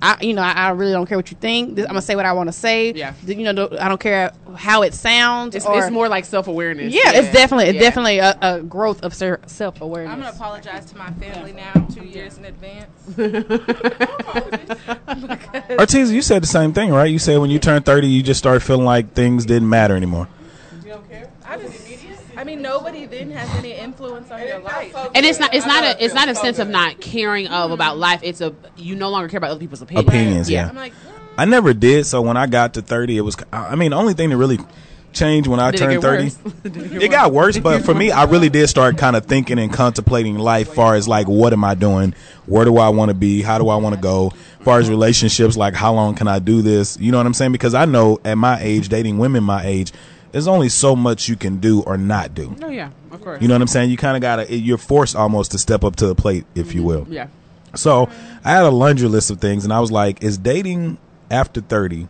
I, 0.00 0.16
you 0.20 0.32
know, 0.32 0.42
I, 0.42 0.52
I 0.52 0.70
really 0.70 0.92
don't 0.92 1.08
care 1.08 1.18
what 1.18 1.28
you 1.32 1.36
think. 1.40 1.74
This- 1.74 1.84
I'm 1.84 1.88
gonna 1.88 2.02
say 2.02 2.14
what 2.14 2.24
I 2.24 2.32
want 2.32 2.48
to 2.48 2.52
say. 2.52 2.92
Yeah. 2.92 3.14
You 3.26 3.52
know, 3.52 3.68
I 3.80 3.88
don't 3.88 3.98
care 3.98 4.32
how 4.56 4.82
it 4.82 4.94
sounds. 4.94 5.56
It's, 5.56 5.66
or- 5.66 5.76
it's 5.76 5.90
more 5.90 6.08
like 6.08 6.24
self 6.24 6.46
awareness. 6.46 6.94
yeah, 6.94 7.14
it's 7.14 7.32
definitely 7.32 7.64
it's 7.66 7.74
Yeah. 7.74 7.80
definitely 7.80 8.18
a, 8.18 8.38
a 8.40 8.62
growth 8.62 9.02
of 9.02 9.12
self 9.12 9.80
awareness. 9.80 10.12
I'm 10.12 10.20
gonna 10.20 10.30
apologize 10.30 10.84
to 10.92 10.96
my 10.96 11.10
family 11.14 11.52
now, 11.52 11.72
two 11.92 12.04
years 12.04 12.38
in 12.38 12.44
advance. 12.44 12.97
Ortiz, 15.78 16.12
you 16.12 16.22
said 16.22 16.42
the 16.42 16.46
same 16.46 16.72
thing, 16.72 16.90
right? 16.90 17.10
You 17.10 17.18
said 17.18 17.38
when 17.38 17.50
you 17.50 17.58
turn 17.58 17.82
30, 17.82 18.06
you 18.08 18.22
just 18.22 18.38
start 18.38 18.62
feeling 18.62 18.84
like 18.84 19.14
things 19.14 19.46
didn't 19.46 19.68
matter 19.68 19.94
anymore. 19.96 20.28
You 20.82 20.90
don't 20.90 21.08
care? 21.08 21.30
I 21.44 21.58
just, 21.58 21.88
I 22.36 22.44
mean, 22.44 22.62
nobody 22.62 23.06
then 23.06 23.30
has 23.32 23.48
any 23.56 23.72
influence 23.72 24.30
on 24.30 24.46
your 24.46 24.60
life. 24.60 24.94
And 25.14 25.26
it's 25.26 25.40
not. 25.40 25.54
It's 25.54 25.66
not 25.66 25.82
a 25.82 26.04
it's 26.04 26.14
not 26.14 26.28
a 26.28 26.34
so 26.34 26.42
sense 26.42 26.58
of 26.60 26.68
not 26.68 27.00
caring 27.00 27.48
of 27.48 27.72
about 27.72 27.98
life. 27.98 28.20
It's 28.22 28.40
a. 28.40 28.54
You 28.76 28.94
no 28.94 29.10
longer 29.10 29.28
care 29.28 29.38
about 29.38 29.50
other 29.50 29.60
people's 29.60 29.82
opinions. 29.82 30.08
Opinions, 30.08 30.50
yeah. 30.50 30.68
I'm 30.68 30.76
like, 30.76 30.92
I 31.36 31.46
never 31.46 31.72
did. 31.72 32.06
So 32.06 32.22
when 32.22 32.36
I 32.36 32.46
got 32.46 32.74
to 32.74 32.82
30, 32.82 33.16
it 33.16 33.20
was, 33.22 33.36
I 33.52 33.74
mean, 33.74 33.90
the 33.90 33.96
only 33.96 34.14
thing 34.14 34.30
that 34.30 34.36
really 34.36 34.58
changed 35.12 35.48
when 35.48 35.60
I 35.60 35.70
Did 35.70 35.78
turned 35.78 36.02
get 36.02 36.02
30, 36.02 36.26
it 36.64 37.02
it 37.02 37.10
got 37.10 37.32
worse. 37.32 37.58
But 37.58 37.84
for 37.84 37.94
me, 37.94 38.10
I 38.10 38.24
really 38.24 38.48
did 38.48 38.68
start 38.68 38.98
kind 38.98 39.16
of 39.16 39.26
thinking 39.26 39.58
and 39.58 39.72
contemplating 39.72 40.38
life 40.38 40.74
far 40.74 40.94
as 40.94 41.08
like, 41.08 41.26
what 41.26 41.52
am 41.52 41.64
I 41.64 41.74
doing? 41.74 42.14
Where 42.46 42.64
do 42.64 42.78
I 42.78 42.88
want 42.90 43.10
to 43.10 43.14
be? 43.14 43.42
How 43.42 43.58
do 43.58 43.68
I 43.68 43.76
want 43.76 43.94
to 43.94 44.00
go? 44.00 44.32
far 44.68 44.78
as 44.78 44.90
relationships, 44.90 45.56
like 45.56 45.72
how 45.72 45.94
long 45.94 46.14
can 46.14 46.28
I 46.28 46.38
do 46.40 46.60
this? 46.60 46.98
You 47.00 47.10
know 47.10 47.16
what 47.16 47.26
I'm 47.26 47.32
saying? 47.32 47.52
Because 47.52 47.72
I 47.74 47.86
know 47.86 48.20
at 48.22 48.34
my 48.34 48.60
age, 48.60 48.90
dating 48.90 49.16
women 49.16 49.42
my 49.42 49.64
age, 49.64 49.92
there's 50.30 50.46
only 50.46 50.68
so 50.68 50.94
much 50.94 51.26
you 51.26 51.36
can 51.36 51.56
do 51.56 51.80
or 51.82 51.96
not 51.96 52.34
do. 52.34 52.54
Oh 52.62 52.68
yeah, 52.68 52.90
of 53.10 53.22
course. 53.22 53.40
You 53.40 53.48
know 53.48 53.54
what 53.54 53.62
I'm 53.62 53.68
saying? 53.68 53.90
You 53.90 53.96
kind 53.96 54.14
of 54.14 54.20
gotta, 54.20 54.54
you're 54.54 54.76
forced 54.76 55.16
almost 55.16 55.52
to 55.52 55.58
step 55.58 55.84
up 55.84 55.96
to 55.96 56.06
the 56.06 56.14
plate, 56.14 56.44
if 56.54 56.74
you 56.74 56.82
will. 56.82 57.06
Yeah. 57.08 57.28
So 57.74 58.10
I 58.44 58.50
had 58.50 58.64
a 58.64 58.70
laundry 58.70 59.08
list 59.08 59.30
of 59.30 59.40
things, 59.40 59.64
and 59.64 59.72
I 59.72 59.80
was 59.80 59.90
like, 59.90 60.22
"Is 60.22 60.36
dating 60.36 60.98
after 61.30 61.60
thirty 61.60 62.08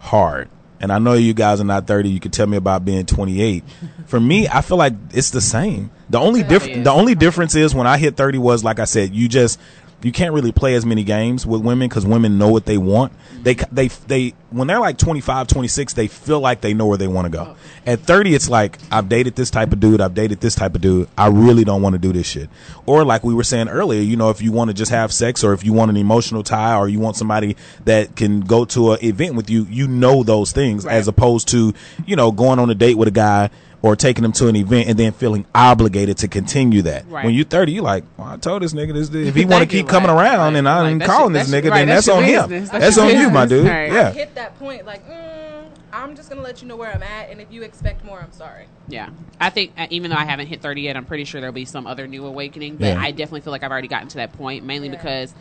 hard?" 0.00 0.48
And 0.80 0.92
I 0.92 0.98
know 0.98 1.14
you 1.14 1.34
guys 1.34 1.60
are 1.60 1.64
not 1.64 1.86
30. 1.86 2.08
You 2.08 2.20
can 2.20 2.30
tell 2.30 2.46
me 2.46 2.56
about 2.56 2.84
being 2.84 3.06
28. 3.06 3.64
For 4.06 4.20
me, 4.20 4.48
I 4.48 4.60
feel 4.60 4.76
like 4.76 4.94
it's 5.12 5.30
the 5.30 5.40
same. 5.40 5.90
The 6.10 6.18
only 6.18 6.42
difference, 6.42 6.84
the 6.84 6.92
only 6.92 7.14
difference 7.14 7.54
is 7.54 7.74
when 7.74 7.86
I 7.86 7.98
hit 7.98 8.16
30 8.16 8.38
was 8.38 8.64
like 8.64 8.78
I 8.78 8.84
said, 8.84 9.14
you 9.14 9.28
just 9.28 9.60
you 10.02 10.12
can't 10.12 10.32
really 10.32 10.52
play 10.52 10.74
as 10.74 10.86
many 10.86 11.02
games 11.02 11.44
with 11.44 11.60
women 11.60 11.88
because 11.88 12.06
women 12.06 12.38
know 12.38 12.48
what 12.48 12.66
they 12.66 12.78
want. 12.78 13.12
They 13.42 13.54
they 13.72 13.88
they 13.88 14.34
when 14.50 14.68
they're 14.68 14.80
like 14.80 14.96
25, 14.96 15.48
26, 15.48 15.92
they 15.94 16.06
feel 16.06 16.40
like 16.40 16.60
they 16.60 16.72
know 16.72 16.86
where 16.86 16.96
they 16.96 17.08
want 17.08 17.26
to 17.26 17.30
go. 17.30 17.54
Oh. 17.54 17.56
At 17.84 18.00
30, 18.00 18.34
it's 18.34 18.48
like 18.48 18.78
I've 18.92 19.08
dated 19.08 19.34
this 19.34 19.50
type 19.50 19.72
of 19.72 19.80
dude, 19.80 20.00
I've 20.00 20.14
dated 20.14 20.40
this 20.40 20.54
type 20.54 20.74
of 20.74 20.80
dude. 20.80 21.08
I 21.18 21.26
really 21.28 21.64
don't 21.64 21.82
want 21.82 21.94
to 21.94 21.98
do 21.98 22.12
this 22.12 22.26
shit. 22.26 22.48
Or 22.86 23.04
like 23.04 23.24
we 23.24 23.34
were 23.34 23.42
saying 23.42 23.68
earlier, 23.68 24.00
you 24.00 24.16
know, 24.16 24.30
if 24.30 24.40
you 24.40 24.52
want 24.52 24.68
to 24.68 24.74
just 24.74 24.92
have 24.92 25.12
sex, 25.12 25.42
or 25.42 25.52
if 25.52 25.64
you 25.64 25.72
want 25.72 25.90
an 25.90 25.96
emotional 25.96 26.42
tie, 26.42 26.76
or 26.76 26.88
you 26.88 27.00
want 27.00 27.16
somebody 27.16 27.56
that 27.84 28.14
can 28.14 28.40
go 28.40 28.64
to 28.66 28.92
an 28.92 29.04
event 29.04 29.34
with 29.34 29.50
you, 29.50 29.66
you 29.68 29.88
know 29.88 30.22
those 30.22 30.52
things 30.52 30.86
as 30.86 31.08
opposed 31.08 31.48
to 31.48 31.74
you 32.06 32.14
know 32.14 32.30
going 32.30 32.58
on 32.58 32.70
a 32.70 32.74
date 32.74 32.94
with 32.94 33.08
a 33.08 33.12
guy 33.12 33.50
or 33.82 33.94
taking 33.94 34.22
them 34.22 34.32
to 34.32 34.48
an 34.48 34.56
event 34.56 34.88
and 34.88 34.98
then 34.98 35.12
feeling 35.12 35.44
obligated 35.54 36.18
to 36.18 36.28
continue 36.28 36.82
that. 36.82 37.08
Right. 37.08 37.24
When 37.24 37.34
you're 37.34 37.44
30, 37.44 37.72
you're 37.72 37.82
like, 37.84 38.04
well, 38.16 38.28
I 38.28 38.36
told 38.36 38.62
this 38.62 38.72
nigga 38.72 38.92
this. 38.92 39.08
If 39.14 39.34
he 39.36 39.44
want 39.44 39.50
to 39.52 39.58
Thank 39.60 39.72
you, 39.72 39.80
keep 39.82 39.88
coming 39.88 40.10
right, 40.10 40.32
around 40.34 40.54
right. 40.54 40.58
and 40.58 40.68
I'm 40.68 40.98
Like, 40.98 41.08
calling 41.08 41.34
your- 41.34 41.44
this 41.44 41.50
nigga, 41.52 41.70
right, 41.70 41.78
then 41.78 41.88
that's, 41.88 42.06
that's 42.06 42.16
on 42.18 42.28
your 42.28 42.42
him. 42.44 42.50
That's, 42.50 42.70
That's 42.70 42.98
on 42.98 43.08
your 43.10 43.20
you, 43.20 43.30
my 43.30 43.46
dude. 43.46 43.66
Right. 43.66 43.92
Yeah. 43.92 44.10
hit 44.12 44.34
that 44.34 44.58
point 44.58 44.84
like 44.86 45.08
mm, 45.08 45.64
i'm 45.92 46.14
just 46.16 46.28
gonna 46.28 46.42
let 46.42 46.60
you 46.60 46.68
know 46.68 46.76
where 46.76 46.92
i'm 46.92 47.02
at 47.02 47.30
and 47.30 47.40
if 47.40 47.50
you 47.50 47.62
expect 47.62 48.04
more 48.04 48.20
i'm 48.20 48.32
sorry 48.32 48.66
Yeah, 48.88 49.08
I 49.40 49.50
think 49.50 49.72
uh, 49.78 49.86
even 49.90 50.10
though 50.10 50.16
I 50.16 50.24
haven't 50.24 50.46
hit 50.48 50.60
30 50.62 50.82
yet, 50.82 50.96
I'm 50.96 51.04
pretty 51.04 51.24
sure 51.24 51.40
there'll 51.40 51.52
be 51.54 51.64
some 51.64 51.86
other 51.86 52.06
new 52.06 52.24
awakening. 52.26 52.76
But 52.76 52.86
Yeah. 52.88 53.00
I 53.00 53.10
definitely 53.12 53.42
feel 53.42 53.52
like 53.52 53.62
I've 53.62 53.70
already 53.70 53.86
gotten 53.88 54.08
to 54.08 54.16
that 54.16 54.32
point, 54.32 54.64
mainly 54.64 54.88
Yeah. 54.88 54.96
because 54.96 55.32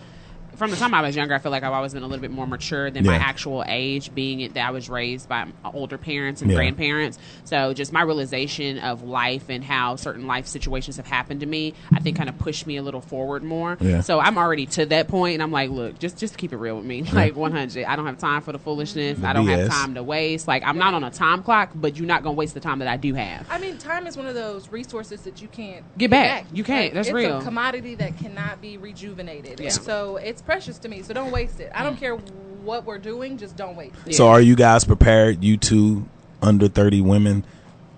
from 0.57 0.71
the 0.71 0.77
time 0.77 0.93
I 0.93 1.01
was 1.01 1.15
younger, 1.15 1.33
I 1.35 1.37
feel 1.39 1.51
like 1.51 1.63
I've 1.63 1.71
always 1.73 1.93
been 1.93 2.03
a 2.03 2.07
little 2.07 2.21
bit 2.21 2.31
more 2.31 2.47
mature 2.47 2.89
than 2.91 3.05
my 3.05 3.15
actual 3.15 3.63
age, 3.67 4.13
being 4.13 4.41
it 4.41 4.55
that 4.55 4.67
I 4.67 4.71
was 4.71 4.89
raised 4.89 5.29
by 5.29 5.45
older 5.73 5.97
parents 5.97 6.41
and 6.41 6.49
Yeah. 6.51 6.57
grandparents. 6.57 7.19
So 7.45 7.73
just 7.73 7.93
my 7.93 8.01
realization 8.01 8.79
of 8.79 9.03
life 9.03 9.49
and 9.49 9.63
how 9.63 9.95
certain 9.95 10.27
life 10.27 10.47
situations 10.47 10.97
have 10.97 11.05
happened 11.07 11.39
to 11.41 11.45
me, 11.45 11.73
I 11.93 11.99
think 11.99 12.17
kind 12.17 12.29
of 12.29 12.37
pushed 12.39 12.65
me 12.67 12.77
a 12.77 12.81
little 12.83 13.01
forward 13.01 13.43
more. 13.43 13.77
Yeah. 13.79 14.01
So 14.01 14.19
I'm 14.19 14.37
already 14.37 14.65
to 14.67 14.85
that 14.87 15.07
point, 15.07 15.35
and 15.35 15.43
I'm 15.43 15.51
like, 15.51 15.69
look, 15.69 15.99
just 15.99 16.17
just 16.17 16.37
keep 16.37 16.51
it 16.53 16.57
real 16.57 16.75
with 16.77 16.85
me, 16.85 17.03
like 17.13 17.35
100. 17.35 17.85
I 17.85 17.95
don't 17.95 18.05
have 18.05 18.17
time 18.17 18.41
for 18.41 18.51
the 18.51 18.59
foolishness. 18.59 19.19
The 19.19 19.27
I 19.27 19.33
don't 19.33 19.47
have 19.47 19.69
time 19.69 19.93
to 19.95 20.03
waste. 20.03 20.47
Like 20.47 20.63
I'm 20.65 20.77
not 20.77 20.93
on 20.93 21.03
a 21.03 21.11
time 21.11 21.43
clock, 21.43 21.71
but 21.75 21.97
you're 21.97 22.07
not 22.07 22.23
gonna 22.23 22.33
waste 22.35 22.53
the 22.55 22.59
time 22.59 22.79
that 22.79 22.87
I 22.87 22.97
do 22.97 23.13
have. 23.13 23.45
i 23.49 23.57
mean 23.59 23.77
time 23.77 24.07
is 24.07 24.17
one 24.17 24.25
of 24.25 24.33
those 24.35 24.69
resources 24.69 25.21
that 25.21 25.41
you 25.41 25.47
can't 25.47 25.83
Get 25.97 26.09
back. 26.09 26.45
You 26.51 26.63
can't. 26.63 26.93
That's 26.93 27.07
it's 27.09 27.13
real. 27.13 27.39
a 27.39 27.43
commodity 27.43 27.95
that 27.95 28.17
cannot 28.17 28.61
be 28.61 28.77
rejuvenated 28.77 29.59
Yeah. 29.59 29.69
so 29.69 30.17
it's 30.17 30.41
precious 30.47 30.77
to 30.79 30.87
me 30.89 31.01
so 31.03 31.13
don't 31.13 31.31
waste 31.31 31.59
it 31.59 31.69
i 31.75 31.83
don't 31.83 31.97
mm. 31.97 31.99
care 31.99 32.15
what 32.15 32.85
we're 32.85 32.97
doing 32.97 33.37
just 33.37 33.55
don't 33.55 33.75
waste 33.75 33.95
it 34.05 34.13
So 34.15 34.27
are 34.27 34.41
you 34.41 34.55
guys 34.55 34.83
prepared, 34.83 35.43
you 35.43 35.55
two 35.57 36.07
under 36.41 36.67
30 36.67 37.01
women, 37.01 37.45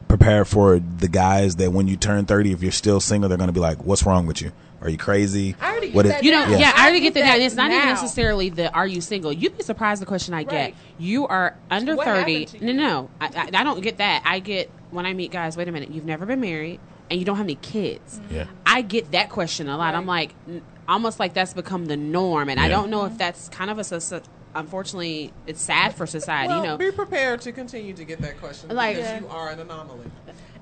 prepared 0.08 0.48
for 0.48 0.80
the 0.80 1.08
guys 1.08 1.56
that 1.58 1.72
when 1.72 1.88
you 1.88 1.96
turn 1.98 2.26
30, 2.26 2.52
if 2.52 2.62
you're 2.62 2.72
still 2.72 3.00
single, 3.00 3.30
they're 3.30 3.38
going 3.38 3.48
to 3.48 3.54
be 3.54 3.60
like, 3.60 3.84
what's 3.84 4.04
wrong 4.06 4.28
with 4.28 4.42
you? 4.42 4.52
Are 4.82 4.90
you 4.90 4.98
crazy? 4.98 5.56
I 5.60 5.72
already 5.72 5.92
What 5.92 6.04
get 6.04 6.10
is- 6.10 6.16
that 6.18 6.24
You 6.24 6.32
know, 6.32 6.46
now. 6.46 6.58
yeah, 6.58 6.72
I 6.76 6.84
already 6.84 7.00
get 7.02 7.14
get 7.16 7.22
that. 7.26 7.38
that 7.38 7.44
It's 7.44 7.56
not 7.56 7.72
even 7.72 7.86
necessarily 7.86 8.50
the 8.50 8.72
"Are 8.74 8.88
you 8.88 9.02
single?" 9.02 9.34
You'd 9.34 9.58
be 9.58 9.64
surprised 9.64 10.02
the 10.02 10.06
question 10.06 10.34
I 10.34 10.44
get. 10.44 10.54
Right. 10.54 10.76
You 10.98 11.28
are 11.28 11.56
under 11.70 11.96
What 11.96 12.06
thirty. 12.06 12.46
to 12.46 12.64
No, 12.66 12.72
you? 12.72 12.78
no, 12.78 13.10
I, 13.20 13.26
I, 13.26 13.60
I 13.60 13.64
don't 13.64 13.82
get 13.82 13.98
that. 13.98 14.22
I 14.26 14.40
get 14.40 14.70
when 14.92 15.06
I 15.06 15.14
meet 15.14 15.32
guys. 15.32 15.58
Wait 15.58 15.68
a 15.68 15.72
minute, 15.72 15.92
you've 15.92 16.06
never 16.06 16.26
been 16.26 16.40
married 16.42 16.80
and 17.10 17.20
you 17.20 17.26
don't 17.26 17.38
have 17.38 17.46
any 17.46 17.56
kids. 17.56 18.22
Yeah. 18.32 18.46
I 18.66 18.82
get 18.82 19.12
that 19.12 19.30
question 19.30 19.68
a 19.68 19.78
lot. 19.78 19.96
I'm 19.96 20.06
like, 20.06 20.34
n- 20.48 20.62
almost 20.90 21.20
like 21.20 21.34
that's 21.34 21.54
become 21.54 21.86
the 21.86 21.96
norm, 21.98 22.50
and 22.50 22.60
I 22.60 22.68
don't 22.68 22.90
know 22.90 23.06
if 23.06 23.18
that's 23.18 23.48
kind 23.50 23.70
of 23.70 23.78
a. 23.78 23.82
soci- 23.84 24.24
Unfortunately, 24.56 25.32
it's 25.46 25.62
sad 25.62 25.94
for 25.94 26.08
society. 26.08 26.48
Well, 26.50 26.64
you 26.64 26.68
know, 26.70 26.78
be 26.78 26.92
prepared 26.92 27.40
to 27.42 27.52
continue 27.52 27.94
to 27.94 28.04
get 28.04 28.20
that 28.22 28.40
question 28.40 28.76
Like- 28.76 28.96
because 28.96 29.12
Yeah. 29.12 29.20
you 29.20 29.28
are 29.28 29.50
an 29.50 29.60
anomaly. 29.60 30.08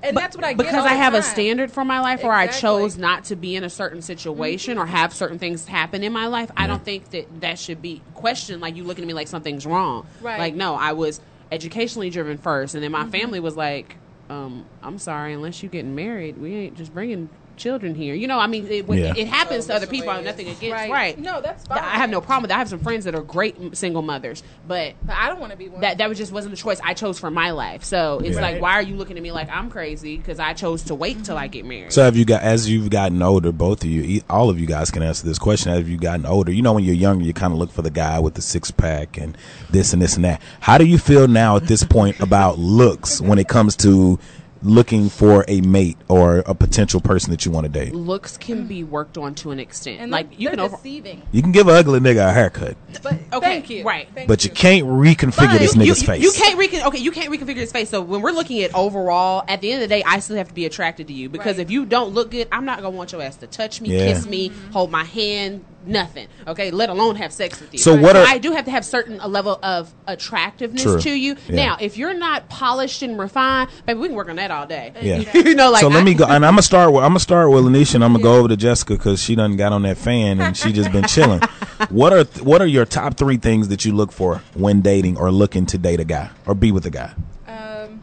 and 0.02 0.14
But- 0.14 0.20
that's 0.20 0.36
what 0.36 0.44
i 0.44 0.50
get 0.52 0.58
because 0.58 0.74
all 0.74 0.86
I 0.86 0.90
the 0.92 0.96
have 0.98 1.14
a 1.14 1.22
standard 1.22 1.72
for 1.72 1.84
my 1.86 1.98
life, 2.00 2.22
or 2.22 2.30
I 2.30 2.44
Exactly. 2.44 2.68
Mm-hmm. 2.68 2.78
chose 2.84 2.98
not 2.98 3.24
to 3.24 3.36
be 3.36 3.56
in 3.56 3.64
a 3.64 3.70
certain 3.70 4.02
situation, 4.02 4.76
or 4.76 4.84
have 4.84 5.14
certain 5.14 5.38
things 5.38 5.64
happen 5.66 6.04
in 6.04 6.12
my 6.12 6.26
life. 6.26 6.50
I 6.56 6.66
don't 6.66 6.84
think 6.84 7.10
that 7.12 7.40
that 7.40 7.58
should 7.58 7.80
be 7.80 8.02
questioned. 8.14 8.60
Like 8.60 8.76
you 8.76 8.84
looking 8.84 9.04
at 9.04 9.08
me 9.08 9.14
like 9.14 9.26
something's 9.26 9.64
wrong. 9.64 10.06
Right. 10.20 10.38
Like 10.38 10.54
no, 10.54 10.74
I 10.74 10.92
was 10.92 11.20
educationally 11.50 12.10
driven 12.10 12.36
first, 12.36 12.74
and 12.74 12.84
then 12.84 12.92
Mm-hmm. 12.92 13.10
my 13.10 13.18
family 13.18 13.40
was 13.40 13.56
like, 13.56 13.96
um, 14.28 14.66
"I'm 14.82 14.98
sorry, 14.98 15.32
unless 15.32 15.62
you're 15.62 15.70
getting 15.70 15.94
married, 15.94 16.36
we 16.36 16.54
ain't 16.54 16.76
just 16.76 16.92
bringing 16.92 17.30
children 17.58 17.94
here." 17.94 18.14
You 18.14 18.26
know, 18.26 18.38
I 18.38 18.46
mean, 18.46 18.66
it, 18.68 18.86
when 18.86 18.98
Yeah. 18.98 19.10
it, 19.10 19.18
it 19.18 19.28
happens 19.28 19.64
Oh, 19.64 19.68
to 19.68 19.74
other 19.74 19.86
people. 19.86 20.10
I 20.10 20.16
have 20.16 20.24
nothing 20.24 20.48
against. 20.48 20.62
right. 20.72 20.90
Right. 20.90 21.18
no 21.18 21.40
that's 21.40 21.66
fine 21.66 21.78
I 21.78 21.96
have 21.96 22.10
no 22.10 22.20
problem 22.20 22.42
with 22.42 22.48
that. 22.50 22.56
I 22.56 22.58
have 22.58 22.68
some 22.68 22.78
friends 22.80 23.04
that 23.04 23.14
are 23.14 23.22
great 23.22 23.76
single 23.76 24.02
mothers, 24.02 24.42
but 24.66 24.94
but 25.04 25.16
i 25.16 25.28
don't 25.28 25.40
want 25.40 25.52
to 25.52 25.58
be 25.58 25.68
one 25.68 25.80
that 25.80 25.98
that 25.98 26.08
was 26.08 26.16
just 26.18 26.32
wasn't 26.32 26.52
the 26.52 26.56
choice 26.60 26.80
I 26.84 26.94
chose 26.94 27.18
for 27.18 27.30
my 27.30 27.50
life. 27.50 27.84
So 27.84 28.20
it's 28.24 28.36
Yeah. 28.36 28.42
like, 28.42 28.62
why 28.62 28.72
are 28.74 28.82
you 28.82 28.96
looking 28.96 29.16
at 29.16 29.22
me 29.22 29.32
like 29.32 29.50
I'm 29.50 29.70
crazy 29.70 30.16
because 30.16 30.38
I 30.38 30.52
chose 30.54 30.82
to 30.84 30.94
wait 30.94 31.24
till 31.24 31.36
I 31.36 31.44
mm-hmm. 31.46 31.52
get 31.52 31.64
married? 31.66 31.92
So 31.92 32.02
have 32.04 32.16
you 32.16 32.24
got 32.24 32.42
as 32.42 32.68
you've 32.70 32.90
gotten 32.90 33.20
older, 33.22 33.52
both 33.52 33.82
of 33.84 33.90
you, 33.90 34.02
e- 34.02 34.22
all 34.30 34.48
of 34.50 34.58
you 34.60 34.66
guys 34.66 34.90
can 34.90 35.02
answer 35.02 35.26
this 35.26 35.38
question. 35.38 35.72
As 35.72 35.88
you've 35.88 36.00
gotten 36.00 36.24
older, 36.26 36.52
you 36.52 36.62
know 36.62 36.72
when 36.72 36.84
you're 36.84 36.94
younger, 36.94 37.24
you 37.24 37.32
kind 37.32 37.52
of 37.52 37.58
look 37.58 37.70
for 37.72 37.82
the 37.82 37.90
guy 37.90 38.18
with 38.20 38.34
the 38.34 38.42
six 38.42 38.70
pack 38.70 39.16
and 39.18 39.36
this 39.70 39.92
and 39.92 40.00
this 40.00 40.16
and 40.16 40.24
that. 40.24 40.40
How 40.60 40.78
do 40.78 40.84
you 40.86 40.98
feel 40.98 41.26
now 41.28 41.56
at 41.56 41.64
this 41.66 41.82
point 41.84 42.20
about 42.20 42.58
looks 42.58 43.20
when 43.20 43.38
it 43.38 43.48
comes 43.48 43.76
to 43.76 44.18
looking 44.62 45.08
for 45.08 45.44
a 45.48 45.60
mate 45.60 45.96
or 46.08 46.38
a 46.46 46.54
potential 46.54 47.00
person 47.00 47.30
that 47.30 47.44
you 47.44 47.50
want 47.52 47.64
to 47.64 47.70
date? 47.72 47.94
looks 47.94 48.36
can 48.36 48.66
be 48.66 48.82
worked 48.84 49.16
on 49.18 49.34
to 49.36 49.50
an 49.50 49.60
extent. 49.60 50.00
and 50.00 50.10
like 50.10 50.38
you 50.38 50.48
can 50.48 50.56
they're 50.58 50.66
over. 50.66 50.76
deceiving 50.76 51.22
You 51.32 51.42
can 51.42 51.52
give 51.52 51.68
an 51.68 51.74
ugly 51.74 52.00
nigga 52.00 52.28
a 52.28 52.32
haircut, 52.32 52.76
but 53.02 53.14
Okay, 53.32 53.40
thank 53.40 53.70
you 53.70 53.84
right. 53.84 54.08
Thank 54.14 54.28
but 54.28 54.44
you 54.44 54.50
can't 54.50 54.86
reconfigure 54.86 55.36
But 55.52 55.58
this 55.58 55.74
you, 55.76 55.82
nigga's 55.82 56.00
you, 56.02 56.06
face. 56.06 56.22
you 56.22 56.32
can't 56.32 56.58
recon- 56.58 56.82
okay. 56.88 56.98
You 56.98 57.10
can't 57.12 57.30
reconfigure 57.30 57.56
his 57.56 57.72
face. 57.72 57.88
So 57.90 58.00
when 58.00 58.20
we're 58.22 58.32
looking 58.32 58.62
at 58.62 58.74
overall, 58.74 59.44
at 59.48 59.60
the 59.60 59.70
end 59.72 59.82
of 59.82 59.88
the 59.88 59.94
day, 59.94 60.02
I 60.04 60.18
still 60.20 60.36
have 60.36 60.48
to 60.48 60.54
be 60.54 60.64
attracted 60.66 61.06
to 61.08 61.12
you 61.12 61.28
because 61.28 61.56
Right. 61.58 61.62
if 61.66 61.70
you 61.70 61.84
don't 61.86 62.12
look 62.14 62.30
good, 62.30 62.48
I'm 62.52 62.64
not 62.64 62.78
gonna 62.82 62.96
want 62.96 63.12
your 63.12 63.22
ass 63.22 63.36
to 63.36 63.46
touch 63.46 63.80
me, 63.80 63.90
Yeah. 63.90 64.12
kiss 64.12 64.26
me, 64.26 64.50
hold 64.72 64.90
my 64.90 65.04
hand, 65.04 65.64
nothing. 65.88 66.28
Okay, 66.46 66.70
let 66.70 66.90
alone 66.90 67.16
have 67.16 67.32
sex 67.32 67.60
with 67.60 67.72
you. 67.72 67.78
So 67.78 67.96
what 67.96 68.16
are- 68.16 68.24
I 68.26 68.38
do 68.38 68.52
have 68.52 68.64
to 68.66 68.70
have 68.70 68.84
certain 68.84 69.18
a 69.20 69.26
level 69.28 69.58
of 69.62 69.92
attractiveness 70.06 70.82
True. 70.82 71.00
to 71.00 71.10
you. 71.10 71.36
Yeah. 71.48 71.56
Now, 71.56 71.76
if 71.80 71.96
you're 71.96 72.14
not 72.14 72.48
polished 72.48 73.02
and 73.02 73.18
refined, 73.18 73.70
baby, 73.86 73.98
we 73.98 74.08
can 74.08 74.16
work 74.16 74.28
on 74.28 74.36
that 74.36 74.50
all 74.50 74.66
day. 74.66 74.92
Yeah. 75.00 75.24
you 75.34 75.54
know, 75.54 75.70
like 75.70 75.80
so 75.80 75.88
let 75.88 76.04
me 76.04 76.14
go, 76.14 76.24
and 76.26 76.44
I'm 76.44 76.52
gonna 76.52 76.62
start 76.62 76.92
with 76.92 77.02
I'm 77.02 77.10
gonna 77.10 77.20
start 77.20 77.50
with 77.50 77.64
Lanisha, 77.64 77.96
and 77.96 78.04
I'm 78.04 78.12
gonna 78.12 78.22
go 78.22 78.36
over 78.36 78.48
to 78.48 78.56
Jessica 78.56 78.94
because 78.94 79.22
she 79.22 79.34
done 79.34 79.56
got 79.56 79.72
on 79.72 79.82
that 79.82 79.98
fan 79.98 80.40
and 80.40 80.56
she 80.56 80.72
just 80.72 80.92
been 80.92 81.04
chilling. 81.04 81.40
what 81.90 82.12
are 82.12 82.24
what 82.42 82.60
are 82.60 82.66
your 82.66 82.84
top 82.84 83.16
three 83.16 83.36
things 83.38 83.68
that 83.68 83.84
you 83.84 83.92
look 83.92 84.12
for 84.12 84.42
when 84.54 84.80
dating 84.82 85.16
or 85.16 85.30
looking 85.30 85.66
to 85.66 85.78
date 85.78 86.00
a 86.00 86.04
guy 86.04 86.30
or 86.46 86.54
be 86.54 86.70
with 86.72 86.84
a 86.86 86.90
guy? 86.90 87.12
Um, 87.46 88.02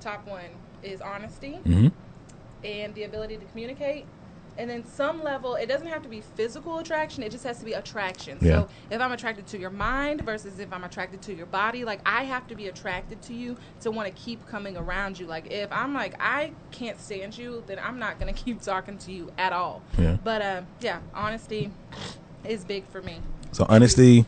top 0.00 0.26
one 0.26 0.40
is 0.82 1.00
honesty 1.00 1.58
Mhm. 1.66 1.92
and 2.64 2.94
the 2.94 3.04
ability 3.04 3.36
to 3.36 3.44
communicate. 3.46 4.06
And 4.56 4.70
then 4.70 4.84
some 4.86 5.22
level, 5.22 5.56
it 5.56 5.66
doesn't 5.66 5.86
have 5.86 6.02
to 6.02 6.08
be 6.08 6.20
physical 6.20 6.78
attraction. 6.78 7.22
It 7.22 7.32
just 7.32 7.44
has 7.44 7.58
to 7.58 7.64
be 7.64 7.72
attraction. 7.72 8.38
Yeah. 8.40 8.60
So 8.60 8.68
if 8.90 9.00
I'm 9.00 9.12
attracted 9.12 9.46
to 9.48 9.58
your 9.58 9.70
mind 9.70 10.22
versus 10.22 10.58
if 10.58 10.72
I'm 10.72 10.84
attracted 10.84 11.22
to 11.22 11.34
your 11.34 11.46
body, 11.46 11.84
like 11.84 12.00
I 12.06 12.24
have 12.24 12.46
to 12.48 12.54
be 12.54 12.68
attracted 12.68 13.20
to 13.22 13.34
you 13.34 13.56
to 13.80 13.90
want 13.90 14.14
to 14.14 14.22
keep 14.22 14.46
coming 14.46 14.76
around 14.76 15.18
you. 15.18 15.26
Like 15.26 15.50
if 15.50 15.72
I'm 15.72 15.92
like 15.94 16.14
I 16.20 16.52
can't 16.70 17.00
stand 17.00 17.36
you, 17.36 17.64
then 17.66 17.78
I'm 17.78 17.98
not 17.98 18.18
gonna 18.18 18.32
keep 18.44 18.62
talking 18.62 18.98
to 18.98 19.12
you 19.12 19.32
at 19.38 19.52
all. 19.52 19.82
Yeah. 19.98 20.18
But 20.22 20.42
um, 20.42 20.66
yeah, 20.80 21.00
honesty 21.14 21.70
is 22.44 22.64
big 22.64 22.86
for 22.88 23.00
me 23.00 23.20
So 23.52 23.66
honesty, 23.68 24.26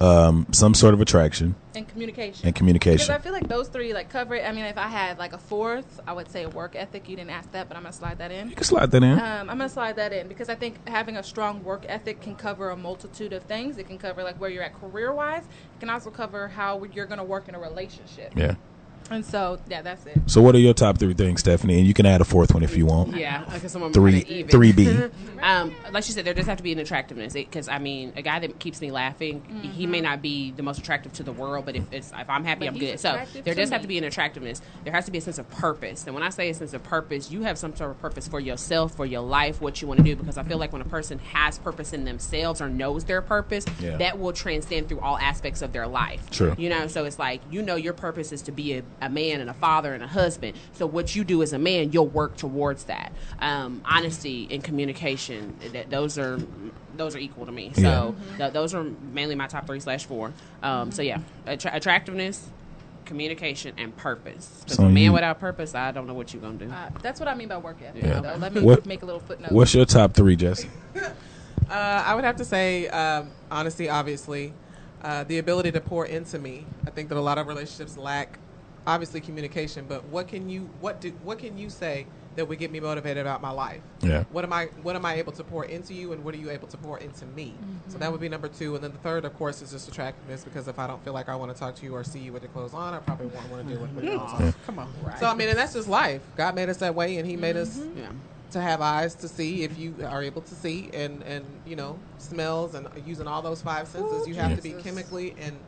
um, 0.00 0.46
some 0.52 0.72
sort 0.72 0.94
of 0.94 1.00
attraction, 1.00 1.54
and 1.74 1.86
communication. 1.86 2.46
and 2.46 2.56
communication. 2.56 3.06
Because. 3.06 3.10
I 3.10 3.18
feel 3.18 3.32
like 3.32 3.48
those 3.48 3.68
three 3.68 3.92
like 3.92 4.08
cover 4.08 4.34
it. 4.34 4.44
I 4.44 4.52
mean, 4.52 4.64
if 4.64 4.78
I 4.78 4.88
had 4.88 5.18
like 5.18 5.32
a 5.32 5.38
fourth, 5.38 6.00
I 6.06 6.12
would 6.12 6.30
say 6.30 6.44
a 6.44 6.48
work 6.48 6.74
ethic. 6.74 7.08
You 7.08 7.16
didn't 7.16 7.30
ask 7.30 7.50
that, 7.52 7.68
but 7.68 7.76
I'm 7.76 7.82
gonna 7.82 7.92
slide 7.92 8.18
that 8.18 8.30
in. 8.30 8.48
You 8.48 8.56
can 8.56 8.64
slide 8.64 8.90
that 8.90 9.02
in. 9.02 9.12
Um, 9.12 9.50
I'm 9.50 9.58
gonna 9.58 9.68
slide 9.68 9.96
that 9.96 10.12
in 10.12 10.26
because 10.28 10.48
I 10.48 10.54
think 10.54 10.88
having 10.88 11.16
a 11.16 11.22
strong 11.22 11.62
work 11.62 11.84
ethic 11.88 12.20
can 12.20 12.34
cover 12.34 12.70
a 12.70 12.76
multitude 12.76 13.32
of 13.32 13.42
things. 13.44 13.76
It 13.78 13.86
can 13.86 13.98
cover 13.98 14.22
like 14.22 14.40
where 14.40 14.50
you're 14.50 14.62
at 14.62 14.78
career 14.80 15.12
wise. 15.12 15.42
It 15.42 15.80
can 15.80 15.90
also 15.90 16.10
cover 16.10 16.48
how 16.48 16.82
you're 16.94 17.06
gonna 17.06 17.24
work 17.24 17.48
in 17.48 17.54
a 17.54 17.60
relationship. 17.60 18.32
yeah. 18.36 18.54
And 19.10 19.24
so 19.24 19.58
yeah, 19.68 19.82
that's 19.82 20.06
it. 20.06 20.18
So 20.26 20.40
what 20.40 20.54
are 20.54 20.58
your 20.58 20.74
top 20.74 20.98
three 20.98 21.14
things, 21.14 21.40
Stephanie? 21.40 21.78
And 21.78 21.86
you 21.86 21.94
can 21.94 22.06
add 22.06 22.20
a 22.20 22.24
fourth 22.24 22.54
one 22.54 22.62
if 22.62 22.76
you 22.76 22.86
want. 22.86 23.16
Yeah, 23.16 23.44
because 23.52 23.72
someone 23.72 23.92
Three, 23.92 24.22
kinda 24.22 24.32
even. 24.34 24.50
three 24.50 24.72
B. 24.72 24.98
Um, 25.42 25.74
like 25.90 26.04
she 26.04 26.12
said, 26.12 26.26
there 26.26 26.34
does 26.34 26.44
have 26.44 26.58
to 26.58 26.62
be 26.62 26.70
an 26.72 26.78
attractiveness 26.80 27.32
because 27.32 27.66
I 27.66 27.78
mean, 27.78 28.12
a 28.14 28.20
guy 28.20 28.40
that 28.40 28.58
keeps 28.58 28.82
me 28.82 28.90
laughing, 28.90 29.42
he 29.74 29.86
may 29.86 30.02
not 30.02 30.20
be 30.20 30.50
the 30.50 30.62
most 30.62 30.78
attractive 30.78 31.14
to 31.14 31.22
the 31.22 31.32
world, 31.32 31.64
but 31.64 31.76
if 31.76 31.90
it's 31.90 32.12
if 32.14 32.28
I'm 32.28 32.44
happy, 32.44 32.66
But 32.66 32.74
I'm 32.74 32.78
good. 32.78 33.00
So 33.00 33.18
there 33.32 33.54
to 33.54 33.60
does 33.60 33.70
have 33.70 33.80
to 33.80 33.88
be 33.88 33.96
an 33.96 34.04
attractiveness. 34.04 34.60
There 34.84 34.92
has 34.92 35.06
to 35.06 35.10
be 35.10 35.16
a 35.16 35.20
sense 35.22 35.38
of 35.38 35.48
purpose, 35.48 36.04
and 36.04 36.14
when 36.14 36.22
I 36.22 36.28
say 36.28 36.50
a 36.50 36.54
sense 36.54 36.74
of 36.74 36.82
purpose, 36.82 37.30
you 37.30 37.40
have 37.44 37.56
some 37.56 37.74
sort 37.74 37.90
of 37.90 37.98
purpose 38.02 38.28
for 38.28 38.38
yourself, 38.38 38.94
for 38.94 39.06
your 39.06 39.22
life, 39.22 39.62
what 39.62 39.80
you 39.80 39.88
want 39.88 39.96
to 39.98 40.04
do. 40.04 40.14
Because 40.14 40.36
I 40.36 40.42
feel 40.42 40.58
like 40.58 40.74
when 40.74 40.82
a 40.82 40.86
person 40.86 41.18
has 41.20 41.58
purpose 41.58 41.94
in 41.94 42.04
themselves 42.04 42.60
or 42.60 42.68
knows 42.68 43.04
their 43.04 43.22
purpose, 43.22 43.64
Yeah. 43.80 43.96
that 43.96 44.18
will 44.18 44.34
transcend 44.34 44.90
through 44.90 45.00
all 45.00 45.16
aspects 45.16 45.62
of 45.62 45.72
their 45.72 45.86
life. 45.88 46.30
True. 46.30 46.54
You 46.58 46.68
know, 46.68 46.86
so 46.86 47.06
it's 47.06 47.18
like 47.18 47.40
you 47.50 47.62
know 47.62 47.76
your 47.76 47.94
purpose 47.94 48.30
is 48.30 48.42
to 48.42 48.52
be 48.52 48.74
a 48.99 48.99
a 49.00 49.08
man 49.08 49.40
and 49.40 49.48
a 49.50 49.54
father 49.54 49.94
and 49.94 50.02
a 50.02 50.06
husband. 50.06 50.56
So 50.72 50.86
what 50.86 51.14
you 51.16 51.24
do 51.24 51.42
as 51.42 51.52
a 51.52 51.58
man, 51.58 51.92
you'll 51.92 52.06
work 52.08 52.36
towards 52.36 52.84
that. 52.84 53.12
Um, 53.40 53.82
honesty 53.84 54.46
and 54.50 54.62
communication. 54.62 55.56
That 55.72 55.90
those 55.90 56.18
are 56.18 56.38
those 56.96 57.14
are 57.16 57.18
equal 57.18 57.46
to 57.46 57.52
me. 57.52 57.72
So 57.74 58.14
Yeah. 58.32 58.36
th- 58.36 58.52
those 58.52 58.74
are 58.74 58.84
mainly 59.12 59.34
my 59.34 59.46
top 59.46 59.66
three 59.66 59.80
slash 59.80 60.04
four. 60.04 60.32
Um, 60.62 60.90
so 60.92 61.00
yeah, 61.02 61.20
Attra- 61.46 61.70
attractiveness, 61.74 62.48
communication, 63.06 63.72
and 63.78 63.96
purpose. 63.96 64.60
Because 64.64 64.76
So 64.76 64.84
a 64.84 64.88
man 64.90 65.04
you- 65.04 65.12
without 65.12 65.40
purpose, 65.40 65.74
I 65.74 65.92
don't 65.92 66.06
know 66.06 66.14
what 66.14 66.32
you're 66.34 66.42
gonna 66.42 66.58
do. 66.58 66.70
Uh, 66.70 66.90
that's 67.02 67.18
what 67.20 67.28
I 67.28 67.34
mean 67.34 67.48
by 67.48 67.56
work 67.56 67.78
ethic. 67.82 68.02
Yeah. 68.02 68.20
though. 68.20 68.34
Let 68.36 68.54
me 68.54 68.60
What- 68.60 68.84
make 68.86 69.02
a 69.02 69.06
little 69.06 69.20
footnote. 69.20 69.52
What's 69.52 69.74
your 69.74 69.86
top 69.86 70.14
three, 70.14 70.36
Jesse? 70.36 70.68
Uh, 71.68 72.02
I 72.04 72.16
would 72.16 72.24
have 72.24 72.34
to 72.38 72.44
say 72.44 72.88
um, 72.88 73.28
honesty, 73.48 73.88
obviously, 73.88 74.52
uh, 75.04 75.22
the 75.22 75.38
ability 75.38 75.70
to 75.70 75.80
pour 75.80 76.04
into 76.04 76.36
me. 76.36 76.66
I 76.84 76.90
think 76.90 77.08
that 77.10 77.16
a 77.16 77.20
lot 77.20 77.38
of 77.38 77.46
relationships 77.46 77.96
lack, 77.96 78.40
obviously, 78.86 79.20
communication. 79.20 79.86
But 79.88 80.04
what 80.06 80.28
can 80.28 80.48
you 80.48 80.68
what 80.80 81.00
do 81.00 81.10
what 81.22 81.38
can 81.38 81.58
you 81.58 81.70
say 81.70 82.06
that 82.36 82.46
would 82.46 82.58
get 82.58 82.70
me 82.70 82.80
motivated 82.80 83.18
about 83.18 83.42
my 83.42 83.50
life? 83.50 83.80
Yeah. 84.00 84.24
What 84.32 84.44
am 84.44 84.52
I 84.52 84.66
what 84.82 84.96
am 84.96 85.04
I 85.04 85.14
able 85.14 85.32
to 85.32 85.44
pour 85.44 85.64
into 85.64 85.94
you, 85.94 86.12
and 86.12 86.24
what 86.24 86.34
are 86.34 86.38
you 86.38 86.50
able 86.50 86.68
to 86.68 86.76
pour 86.76 86.98
into 86.98 87.26
me? 87.26 87.54
So 87.88 87.98
that 87.98 88.04
mm-hmm. 88.04 88.12
would 88.12 88.20
be 88.20 88.28
number 88.28 88.48
two, 88.48 88.74
and 88.74 88.84
then 88.84 88.92
the 88.92 88.98
third, 88.98 89.24
of 89.24 89.36
course, 89.36 89.62
is 89.62 89.72
just 89.72 89.88
attractiveness. 89.88 90.44
Because 90.44 90.68
if 90.68 90.78
I 90.78 90.86
don't 90.86 91.02
feel 91.04 91.12
like 91.12 91.28
I 91.28 91.36
want 91.36 91.52
to 91.52 91.58
talk 91.58 91.74
to 91.76 91.84
you 91.84 91.94
or 91.94 92.04
see 92.04 92.20
you 92.20 92.32
with 92.32 92.42
your 92.42 92.52
clothes 92.52 92.74
on, 92.74 92.94
I 92.94 92.98
probably 92.98 93.26
won't 93.26 93.50
want 93.50 93.66
to 93.66 93.74
deal 93.74 93.82
with 93.82 94.04
your 94.04 94.18
clothes 94.18 94.32
on. 94.32 94.54
Come 94.66 94.78
on, 94.78 94.92
So 95.18 95.26
I 95.26 95.34
mean, 95.34 95.48
and 95.48 95.58
that's 95.58 95.74
just 95.74 95.88
life. 95.88 96.22
God 96.36 96.54
made 96.54 96.68
us 96.68 96.78
that 96.78 96.94
way, 96.94 97.16
and 97.16 97.28
He 97.28 97.36
made 97.36 97.56
us 97.56 97.78
mm-hmm. 97.78 97.98
yeah. 97.98 98.08
to 98.52 98.60
have 98.60 98.80
eyes 98.80 99.14
to 99.16 99.28
see. 99.28 99.64
If 99.64 99.78
you 99.78 99.94
are 100.04 100.22
able 100.22 100.42
to 100.42 100.54
see, 100.54 100.90
and 100.94 101.22
and 101.24 101.44
you 101.66 101.76
know, 101.76 101.98
smells 102.18 102.74
and 102.74 102.88
using 103.06 103.26
all 103.26 103.42
those 103.42 103.60
five 103.60 103.88
senses, 103.88 104.26
you 104.28 104.34
have 104.34 104.56
to 104.56 104.62
be 104.62 104.72
chemically 104.82 105.34
and 105.40 105.58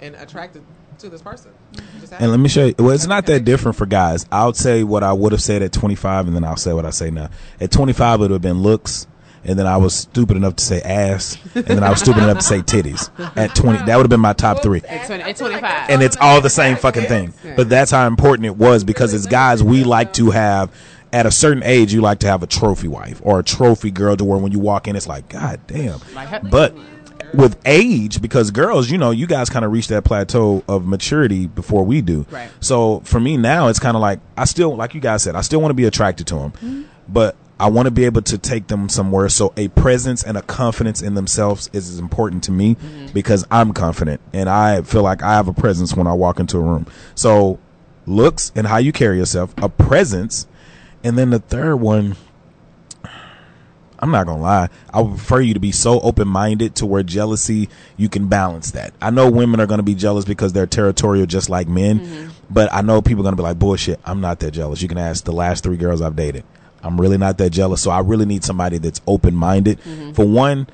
and 0.00 0.16
attracted 0.16 0.62
to 1.02 1.10
this 1.10 1.22
person. 1.22 1.52
You 1.74 1.80
just 2.00 2.12
have 2.12 2.22
And 2.22 2.30
let 2.30 2.40
me 2.40 2.48
show 2.48 2.66
you. 2.66 2.74
Well, 2.78 2.90
it's 2.90 3.06
not 3.06 3.26
that 3.26 3.44
different 3.44 3.76
for 3.76 3.86
guys. 3.86 4.24
I'll 4.32 4.54
say 4.54 4.82
what 4.84 5.02
I 5.02 5.12
would 5.12 5.32
have 5.32 5.42
said 5.42 5.62
at 5.62 5.72
25, 5.72 6.28
and 6.28 6.34
then 6.34 6.44
I'll 6.44 6.56
say 6.56 6.72
what 6.72 6.86
I 6.86 6.90
say 6.90 7.10
now. 7.10 7.28
At 7.60 7.70
25, 7.70 8.20
it 8.20 8.22
would 8.22 8.30
have 8.30 8.40
been 8.40 8.62
looks, 8.62 9.06
and 9.44 9.58
then 9.58 9.66
I 9.66 9.76
was 9.76 9.94
stupid 9.94 10.36
enough 10.36 10.56
to 10.56 10.64
say 10.64 10.80
ass, 10.80 11.36
and 11.54 11.64
then 11.64 11.82
I 11.82 11.90
was 11.90 12.00
stupid 12.00 12.22
enough 12.22 12.38
to 12.38 12.44
say 12.44 12.60
titties. 12.60 13.10
At 13.36 13.54
20, 13.54 13.84
that 13.84 13.96
would 13.96 14.04
have 14.04 14.10
been 14.10 14.20
my 14.20 14.32
top 14.32 14.62
three. 14.62 14.80
At, 14.88 15.06
20, 15.06 15.22
at 15.22 15.36
25. 15.36 15.90
And 15.90 16.02
it's 16.02 16.16
all 16.20 16.40
the 16.40 16.50
same 16.50 16.76
fucking 16.76 17.04
thing. 17.04 17.34
But 17.56 17.68
that's 17.68 17.90
how 17.90 18.06
important 18.06 18.46
it 18.46 18.56
was 18.56 18.84
because 18.84 19.12
as 19.12 19.26
guys, 19.26 19.62
we 19.62 19.84
like 19.84 20.14
to 20.14 20.30
have. 20.30 20.74
At 21.14 21.26
a 21.26 21.30
certain 21.30 21.62
age, 21.62 21.92
you 21.92 22.00
like 22.00 22.20
to 22.20 22.26
have 22.26 22.42
a 22.42 22.46
trophy 22.46 22.88
wife 22.88 23.20
or 23.22 23.38
a 23.40 23.42
trophy 23.44 23.90
girl 23.90 24.16
to 24.16 24.24
where 24.24 24.38
when 24.38 24.50
you 24.50 24.58
walk 24.58 24.88
in, 24.88 24.96
it's 24.96 25.06
like, 25.06 25.28
God 25.28 25.60
damn. 25.66 26.00
But 26.48 26.74
with 27.34 27.58
age, 27.64 28.20
because 28.20 28.50
girls, 28.50 28.90
you 28.90 28.98
know, 28.98 29.10
you 29.10 29.26
guys 29.26 29.48
kind 29.50 29.64
of 29.64 29.72
reach 29.72 29.88
that 29.88 30.04
plateau 30.04 30.62
of 30.68 30.86
maturity 30.86 31.46
before 31.46 31.84
we 31.84 32.00
do. 32.02 32.26
Right. 32.30 32.50
So 32.60 33.00
for 33.00 33.18
me 33.20 33.36
now, 33.36 33.68
it's 33.68 33.78
kind 33.78 33.96
of 33.96 34.00
like 34.00 34.20
I 34.36 34.44
still, 34.44 34.76
like 34.76 34.94
you 34.94 35.00
guys 35.00 35.22
said, 35.22 35.34
I 35.34 35.40
still 35.40 35.60
want 35.60 35.70
to 35.70 35.74
be 35.74 35.84
attracted 35.84 36.26
to 36.28 36.34
them, 36.36 36.50
Mm-hmm. 36.52 36.82
but 37.08 37.36
I 37.60 37.68
want 37.70 37.86
to 37.86 37.90
be 37.92 38.04
able 38.06 38.22
to 38.22 38.38
take 38.38 38.66
them 38.66 38.88
somewhere. 38.88 39.28
So 39.28 39.52
a 39.56 39.68
presence 39.68 40.24
and 40.24 40.36
a 40.36 40.42
confidence 40.42 41.00
in 41.00 41.14
themselves 41.14 41.70
is 41.72 41.98
important 41.98 42.42
to 42.44 42.52
me 42.52 42.74
Mm-hmm. 42.74 43.06
because 43.14 43.46
I'm 43.50 43.72
confident 43.72 44.20
and 44.32 44.48
I 44.48 44.82
feel 44.82 45.02
like 45.02 45.22
I 45.22 45.34
have 45.34 45.48
a 45.48 45.52
presence 45.52 45.94
when 45.94 46.06
I 46.06 46.12
walk 46.12 46.40
into 46.40 46.58
a 46.58 46.60
room. 46.60 46.86
So 47.14 47.58
looks 48.06 48.50
and 48.56 48.66
how 48.66 48.78
you 48.78 48.92
carry 48.92 49.18
yourself, 49.18 49.54
a 49.58 49.68
presence, 49.68 50.46
and 51.04 51.16
then 51.16 51.30
the 51.30 51.38
third 51.38 51.76
one. 51.76 52.16
I'm 54.02 54.10
not 54.10 54.26
gonna 54.26 54.42
lie. 54.42 54.68
I 54.92 55.00
would 55.00 55.16
prefer 55.16 55.40
you 55.40 55.54
to 55.54 55.60
be 55.60 55.70
so 55.70 56.00
open 56.00 56.26
minded 56.26 56.74
to 56.76 56.86
where 56.86 57.04
jealousy 57.04 57.68
you 57.96 58.08
can 58.08 58.26
balance 58.26 58.72
that. 58.72 58.92
I 59.00 59.10
know 59.10 59.30
women 59.30 59.60
are 59.60 59.66
gonna 59.66 59.84
be 59.84 59.94
jealous 59.94 60.24
because 60.24 60.52
they're 60.52 60.66
territorial 60.66 61.24
just 61.24 61.48
like 61.48 61.68
men, 61.68 62.00
mm-hmm. 62.00 62.30
but 62.50 62.72
I 62.72 62.82
know 62.82 63.00
people 63.00 63.22
are 63.22 63.26
gonna 63.26 63.36
be 63.36 63.44
like, 63.44 63.60
bullshit, 63.60 64.00
I'm 64.04 64.20
not 64.20 64.40
that 64.40 64.50
jealous. 64.50 64.82
You 64.82 64.88
can 64.88 64.98
ask 64.98 65.24
the 65.24 65.32
last 65.32 65.62
three 65.62 65.76
girls 65.76 66.02
I've 66.02 66.16
dated. 66.16 66.42
I'm 66.82 67.00
really 67.00 67.16
not 67.16 67.38
that 67.38 67.50
jealous. 67.50 67.80
So 67.80 67.92
I 67.92 68.00
really 68.00 68.26
need 68.26 68.42
somebody 68.42 68.78
that's 68.78 69.00
open 69.06 69.36
minded. 69.36 69.80
Mm-hmm. 69.80 70.12
For 70.12 70.26
one, 70.26 70.66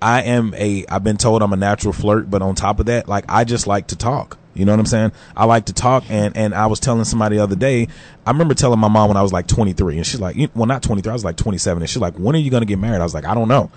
I 0.00 0.22
am 0.22 0.54
a 0.54 0.84
I've 0.88 1.04
been 1.04 1.16
told 1.16 1.42
I'm 1.42 1.52
a 1.52 1.56
natural 1.56 1.92
flirt, 1.92 2.30
but 2.30 2.42
on 2.42 2.54
top 2.54 2.80
of 2.80 2.86
that, 2.86 3.08
like 3.08 3.24
I 3.28 3.44
just 3.44 3.66
like 3.66 3.88
to 3.88 3.96
talk. 3.96 4.38
You 4.54 4.64
know 4.64 4.72
what 4.72 4.80
I'm 4.80 4.86
saying? 4.86 5.12
I 5.36 5.44
like 5.44 5.66
to 5.66 5.72
talk 5.72 6.04
and 6.08 6.36
and 6.36 6.54
I 6.54 6.66
was 6.66 6.80
telling 6.80 7.04
somebody 7.04 7.36
the 7.36 7.42
other 7.42 7.56
day, 7.56 7.88
I 8.26 8.30
remember 8.30 8.54
telling 8.54 8.78
my 8.78 8.88
mom 8.88 9.08
when 9.08 9.16
I 9.16 9.22
was 9.22 9.32
like 9.32 9.46
23 9.46 9.96
and 9.96 10.06
she's 10.06 10.20
like, 10.20 10.36
well 10.54 10.66
not 10.66 10.82
23, 10.82 11.10
I 11.10 11.12
was 11.12 11.24
like 11.24 11.36
27 11.36 11.82
and 11.82 11.88
she's 11.88 12.00
like, 12.00 12.14
"When 12.14 12.34
are 12.34 12.40
you 12.40 12.50
going 12.50 12.62
to 12.62 12.66
get 12.66 12.78
married?" 12.78 13.00
I 13.00 13.04
was 13.04 13.14
like, 13.14 13.24
"I 13.24 13.34
don't 13.34 13.48
know." 13.48 13.70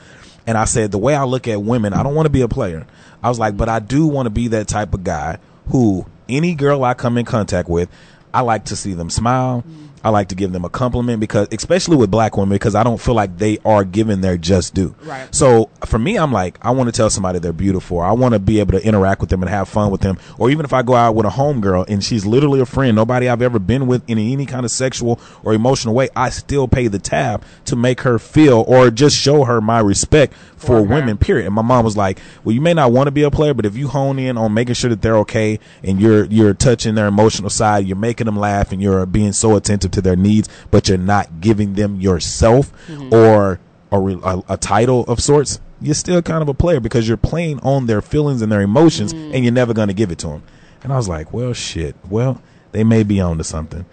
And 0.47 0.57
I 0.57 0.65
said, 0.65 0.91
"The 0.91 0.97
way 0.97 1.15
I 1.15 1.23
look 1.23 1.47
at 1.47 1.61
women, 1.61 1.93
I 1.93 2.01
don't 2.01 2.15
want 2.15 2.25
to 2.25 2.31
be 2.31 2.41
a 2.41 2.47
player." 2.47 2.87
I 3.21 3.29
was 3.29 3.37
like, 3.37 3.55
"But 3.55 3.69
I 3.69 3.79
do 3.79 4.07
want 4.07 4.25
to 4.25 4.31
be 4.31 4.47
that 4.49 4.67
type 4.67 4.93
of 4.95 5.03
guy 5.03 5.37
who 5.67 6.07
any 6.27 6.55
girl 6.55 6.83
I 6.83 6.93
come 6.95 7.17
in 7.17 7.25
contact 7.25 7.69
with, 7.69 7.89
I 8.33 8.41
like 8.41 8.65
to 8.65 8.75
see 8.75 8.93
them 8.93 9.09
smile. 9.09 9.63
I 10.03 10.09
like 10.09 10.29
to 10.29 10.35
give 10.35 10.51
them 10.51 10.65
a 10.65 10.69
compliment 10.69 11.19
because, 11.19 11.47
especially 11.51 11.95
with 11.95 12.09
black 12.09 12.37
women, 12.37 12.55
because 12.55 12.75
I 12.75 12.83
don't 12.83 12.99
feel 12.99 13.13
like 13.13 13.37
they 13.37 13.59
are 13.63 13.83
given 13.83 14.21
their 14.21 14.37
just 14.37 14.73
due. 14.73 14.95
Right. 15.03 15.33
So 15.33 15.69
for 15.85 15.99
me, 15.99 16.17
I'm 16.17 16.31
like, 16.31 16.57
I 16.61 16.71
want 16.71 16.87
to 16.87 16.91
tell 16.91 17.09
somebody 17.09 17.39
they're 17.39 17.53
beautiful. 17.53 17.99
I 17.99 18.11
want 18.13 18.33
to 18.33 18.39
be 18.39 18.59
able 18.59 18.79
to 18.79 18.85
interact 18.85 19.21
with 19.21 19.29
them 19.29 19.41
and 19.43 19.49
have 19.49 19.69
fun 19.69 19.91
with 19.91 20.01
them. 20.01 20.17
Or 20.37 20.49
even 20.49 20.65
if 20.65 20.73
I 20.73 20.81
go 20.81 20.95
out 20.95 21.15
with 21.15 21.25
a 21.25 21.29
homegirl 21.29 21.85
and 21.87 22.03
she's 22.03 22.25
literally 22.25 22.59
a 22.59 22.65
friend, 22.65 22.95
nobody 22.95 23.29
I've 23.29 23.41
ever 23.41 23.59
been 23.59 23.87
with 23.87 24.03
in 24.09 24.17
any 24.17 24.45
kind 24.45 24.65
of 24.65 24.71
sexual 24.71 25.19
or 25.43 25.53
emotional 25.53 25.93
way, 25.93 26.09
I 26.15 26.29
still 26.29 26.67
pay 26.67 26.87
the 26.87 26.99
tab 26.99 27.43
to 27.65 27.75
make 27.75 28.01
her 28.01 28.17
feel 28.17 28.63
or 28.67 28.89
just 28.89 29.15
show 29.17 29.43
her 29.43 29.61
my 29.61 29.79
respect 29.79 30.33
for, 30.57 30.77
her. 30.77 30.81
women, 30.81 31.17
period. 31.17 31.45
And 31.45 31.55
my 31.55 31.61
mom 31.61 31.85
was 31.85 31.97
like, 31.97 32.19
well, 32.43 32.53
you 32.53 32.61
may 32.61 32.73
not 32.73 32.91
want 32.91 33.07
to 33.07 33.11
be 33.11 33.23
a 33.23 33.31
player, 33.31 33.53
but 33.53 33.65
if 33.65 33.75
you 33.75 33.87
hone 33.87 34.17
in 34.19 34.37
on 34.37 34.53
making 34.53 34.75
sure 34.75 34.89
that 34.89 35.01
they're 35.01 35.17
okay 35.17 35.59
and 35.83 35.99
you're, 35.99 36.25
you're 36.25 36.53
touching 36.53 36.95
their 36.95 37.07
emotional 37.07 37.49
side, 37.49 37.85
you're 37.85 37.97
making 37.97 38.25
them 38.25 38.37
laugh 38.37 38.71
and 38.71 38.81
you're 38.81 39.05
being 39.05 39.33
so 39.33 39.55
attentive 39.55 39.90
to 39.91 40.01
their 40.01 40.15
needs, 40.15 40.49
but 40.69 40.87
you're 40.87 40.97
not 40.97 41.41
giving 41.41 41.73
them 41.73 41.99
yourself 42.01 42.71
mm-hmm. 42.87 43.13
or 43.13 43.59
a, 43.91 43.97
a, 43.97 44.43
a 44.49 44.57
title 44.57 45.03
of 45.07 45.19
sorts, 45.19 45.59
you're 45.81 45.95
still 45.95 46.21
kind 46.21 46.41
of 46.41 46.49
a 46.49 46.53
player 46.53 46.79
because 46.79 47.07
you're 47.07 47.17
playing 47.17 47.59
on 47.61 47.87
their 47.87 48.01
feelings 48.01 48.41
and 48.41 48.51
their 48.51 48.61
emotions 48.61 49.13
mm-hmm. 49.13 49.33
and 49.33 49.43
you're 49.43 49.53
never 49.53 49.73
going 49.73 49.87
to 49.87 49.93
give 49.93 50.11
it 50.11 50.19
to 50.19 50.27
them. 50.27 50.43
And 50.83 50.93
I 50.93 50.97
was 50.97 51.09
like, 51.09 51.33
well, 51.33 51.53
shit. 51.53 51.95
Well, 52.09 52.41
they 52.71 52.83
may 52.83 53.03
be 53.03 53.19
on 53.19 53.37
to 53.37 53.43
something. 53.43 53.85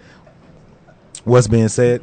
What's 1.23 1.47
being 1.47 1.67
said? 1.67 2.01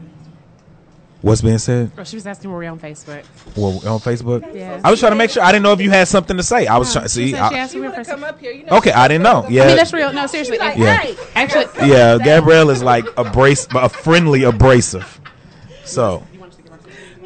What's 1.22 1.40
being 1.40 1.58
said? 1.58 1.90
Oh, 1.98 2.04
she 2.04 2.16
was 2.16 2.26
asking 2.26 2.50
where 2.50 2.58
we 2.60 2.66
on 2.66 2.78
Facebook. 2.78 3.24
Well, 3.56 3.72
on 3.88 3.98
Facebook? 4.00 4.54
Yeah. 4.54 4.80
I 4.84 4.90
was 4.90 5.00
trying 5.00 5.12
to 5.12 5.16
make 5.16 5.30
sure. 5.30 5.42
I 5.42 5.50
didn't 5.50 5.64
know 5.64 5.72
if 5.72 5.80
you 5.80 5.90
had 5.90 6.06
something 6.08 6.36
to 6.36 6.42
say. 6.42 6.66
I 6.66 6.76
was 6.76 6.92
trying 6.92 7.06
to 7.06 7.08
She 7.08 7.14
see. 7.28 7.30
said 7.32 7.40
I- 7.40 7.48
she 7.48 7.54
asked 7.56 7.74
me 7.74 7.80
want 7.80 7.94
where 7.94 8.04
to 8.04 8.10
come 8.10 8.20
Facebook. 8.20 8.28
up 8.28 8.38
here? 8.40 8.52
You 8.52 8.64
know, 8.66 8.76
okay, 8.76 8.92
I 8.92 9.08
didn't 9.08 9.24
know. 9.24 9.46
Yeah. 9.48 9.62
I 9.62 9.66
mean, 9.68 9.76
that's 9.76 9.92
real. 9.92 10.12
No, 10.12 10.26
seriously. 10.26 10.58
Like, 10.58 10.76
Yeah. 10.76 10.96
hey, 10.98 11.16
Actually, 11.34 11.88
yeah, 11.88 12.18
Gabrielle 12.18 12.70
is 12.70 12.82
like 12.82 13.06
abrasive, 13.16 13.74
a 13.74 13.88
friendly 13.88 14.44
abrasive. 14.44 15.20
So, 15.84 16.22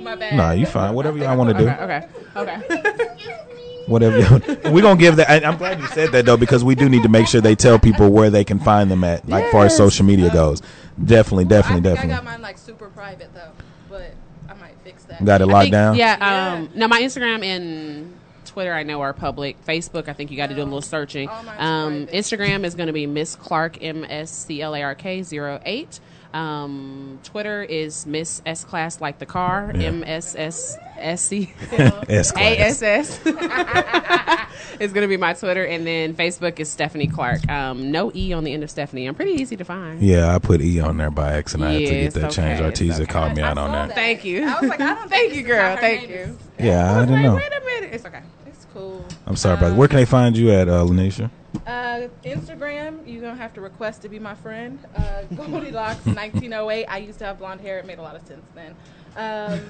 my 0.00 0.14
bad. 0.16 0.34
nah, 0.36 0.52
you 0.52 0.66
fine. 0.66 0.94
Whatever 0.94 1.18
y'all 1.18 1.36
want 1.36 1.50
to 1.56 1.64
do. 1.64 1.68
okay, 1.68 2.06
okay, 2.36 2.56
okay. 2.78 3.26
Whatever 3.86 4.18
y'all. 4.20 4.72
We're 4.72 4.82
gonna 4.82 5.00
give 5.00 5.16
that. 5.16 5.28
and 5.30 5.44
I'm 5.44 5.56
glad 5.56 5.80
you 5.80 5.86
said 5.88 6.12
that 6.12 6.24
though, 6.26 6.36
because 6.36 6.62
we 6.62 6.74
do 6.74 6.88
need 6.88 7.02
to 7.02 7.08
make 7.08 7.26
sure 7.26 7.40
they 7.40 7.56
tell 7.56 7.78
people 7.78 8.10
where 8.10 8.30
they 8.30 8.44
can 8.44 8.60
find 8.60 8.90
them 8.90 9.02
at, 9.04 9.28
like 9.28 9.50
far 9.50 9.64
as 9.66 9.76
social 9.76 10.06
media 10.06 10.30
goes. 10.32 10.62
Definitely, 11.02 11.46
I 11.46 11.48
definitely, 11.48 11.82
think 11.82 11.86
I 11.86 11.94
definitely. 12.02 12.14
got 12.16 12.24
mine 12.24 12.42
like 12.42 12.58
super 12.58 12.88
private 12.90 13.34
though, 13.34 13.50
but 13.88 14.12
I 14.48 14.54
might 14.54 14.74
fix 14.84 14.99
that. 15.10 15.24
Got 15.24 15.40
it 15.42 15.46
locked 15.46 15.64
think- 15.64 15.72
down. 15.72 15.96
Yeah. 15.96 16.54
Um, 16.54 16.70
now 16.74 16.86
my 16.88 17.00
Instagram 17.02 17.44
and 17.44 18.16
Twitter 18.46 18.72
I 18.72 18.82
know 18.82 19.00
are 19.02 19.12
public. 19.12 19.56
Facebook 19.64 20.08
I 20.08 20.12
think 20.12 20.30
you 20.30 20.36
got 20.36 20.48
to 20.48 20.54
do 20.54 20.62
a 20.62 20.64
little 20.64 20.82
searching. 20.82 21.28
Um. 21.28 22.06
Instagram 22.08 22.64
is 22.64 22.74
going 22.74 22.88
to 22.88 22.92
be 22.92 23.06
Miss 23.06 23.36
Clark 23.36 23.82
M 23.82 24.04
S 24.04 24.30
C 24.30 24.60
L 24.62 24.74
A 24.74 24.82
R 24.82 24.94
K 24.94 25.22
08. 25.22 26.00
Um, 26.32 27.18
Twitter 27.24 27.62
is 27.62 28.06
Miss 28.06 28.40
S 28.46 28.64
Class 28.64 29.00
like 29.00 29.18
the 29.18 29.26
car 29.26 29.72
Yeah. 29.74 29.88
M 29.88 30.04
S 30.04 30.36
S 30.36 30.76
S 30.98 31.22
C 31.22 31.52
S 31.72 32.30
A 32.30 32.34
class. 32.56 32.82
S 32.82 33.20
S. 33.24 34.46
It's 34.78 34.94
going 34.94 35.02
to 35.04 35.08
be 35.08 35.18
my 35.18 35.34
Twitter, 35.34 35.64
and 35.64 35.86
then 35.86 36.14
Facebook 36.14 36.58
is 36.58 36.70
Stephanie 36.70 37.06
Clark. 37.06 37.46
Um, 37.50 37.90
no 37.90 38.10
E 38.14 38.32
on 38.32 38.44
the 38.44 38.52
end 38.54 38.62
of 38.62 38.70
Stephanie. 38.70 39.06
I'm 39.06 39.14
pretty 39.14 39.32
easy 39.32 39.54
to 39.56 39.64
find. 39.64 40.00
Yeah, 40.00 40.34
I 40.34 40.38
put 40.38 40.62
E 40.62 40.80
on 40.80 40.96
there 40.96 41.10
by 41.10 41.32
accident. 41.34 41.68
I 41.68 41.72
had 41.72 41.78
to 41.80 41.84
get 41.86 41.94
it's 42.04 42.14
that 42.14 42.30
changed. 42.30 42.62
okay, 42.62 42.86
Artesia 42.86 43.00
it's 43.00 43.12
called 43.12 43.36
me 43.36 43.42
out 43.42 43.58
on 43.58 43.72
that. 43.72 43.88
that. 43.88 43.94
Thank 43.94 44.24
you. 44.24 44.46
I 44.48 44.58
was 44.58 44.70
like, 44.70 44.80
I 44.80 44.94
don't 44.94 45.08
Thank 45.10 45.32
think 45.32 45.34
you, 45.34 45.42
girl. 45.42 45.76
Thank 45.76 46.08
you. 46.08 46.14
is. 46.14 46.36
Yeah, 46.58 46.92
I 46.94 47.00
Wait, 47.00 47.06
didn't 47.08 47.22
know. 47.24 47.34
Wait 47.36 47.52
a 47.52 47.60
minute. 47.64 47.90
It's 47.94 48.06
okay. 48.06 48.22
It's 48.46 48.66
cool. 48.72 49.04
I'm 49.26 49.36
sorry, 49.36 49.58
brother. 49.58 49.74
Where 49.74 49.88
can 49.88 49.96
they 49.96 50.06
find 50.06 50.34
you 50.36 50.50
at, 50.52 50.68
uh, 50.68 50.84
Lanisha? 50.84 51.30
Uh, 51.66 52.08
Instagram, 52.24 53.06
you're 53.06 53.20
gonna 53.22 53.34
have 53.36 53.52
to 53.54 53.60
request 53.60 54.02
to 54.02 54.08
be 54.08 54.18
my 54.18 54.34
friend. 54.34 54.78
Uh, 54.96 55.22
Goldilocks 55.34 56.04
1908. 56.06 56.86
I 56.86 56.98
used 56.98 57.18
to 57.20 57.24
have 57.26 57.38
blonde 57.38 57.60
hair. 57.60 57.78
It 57.78 57.86
made 57.86 57.98
a 57.98 58.02
lot 58.02 58.16
of 58.16 58.26
sense 58.26 58.46
then. 58.54 58.74
Um, 59.16 59.60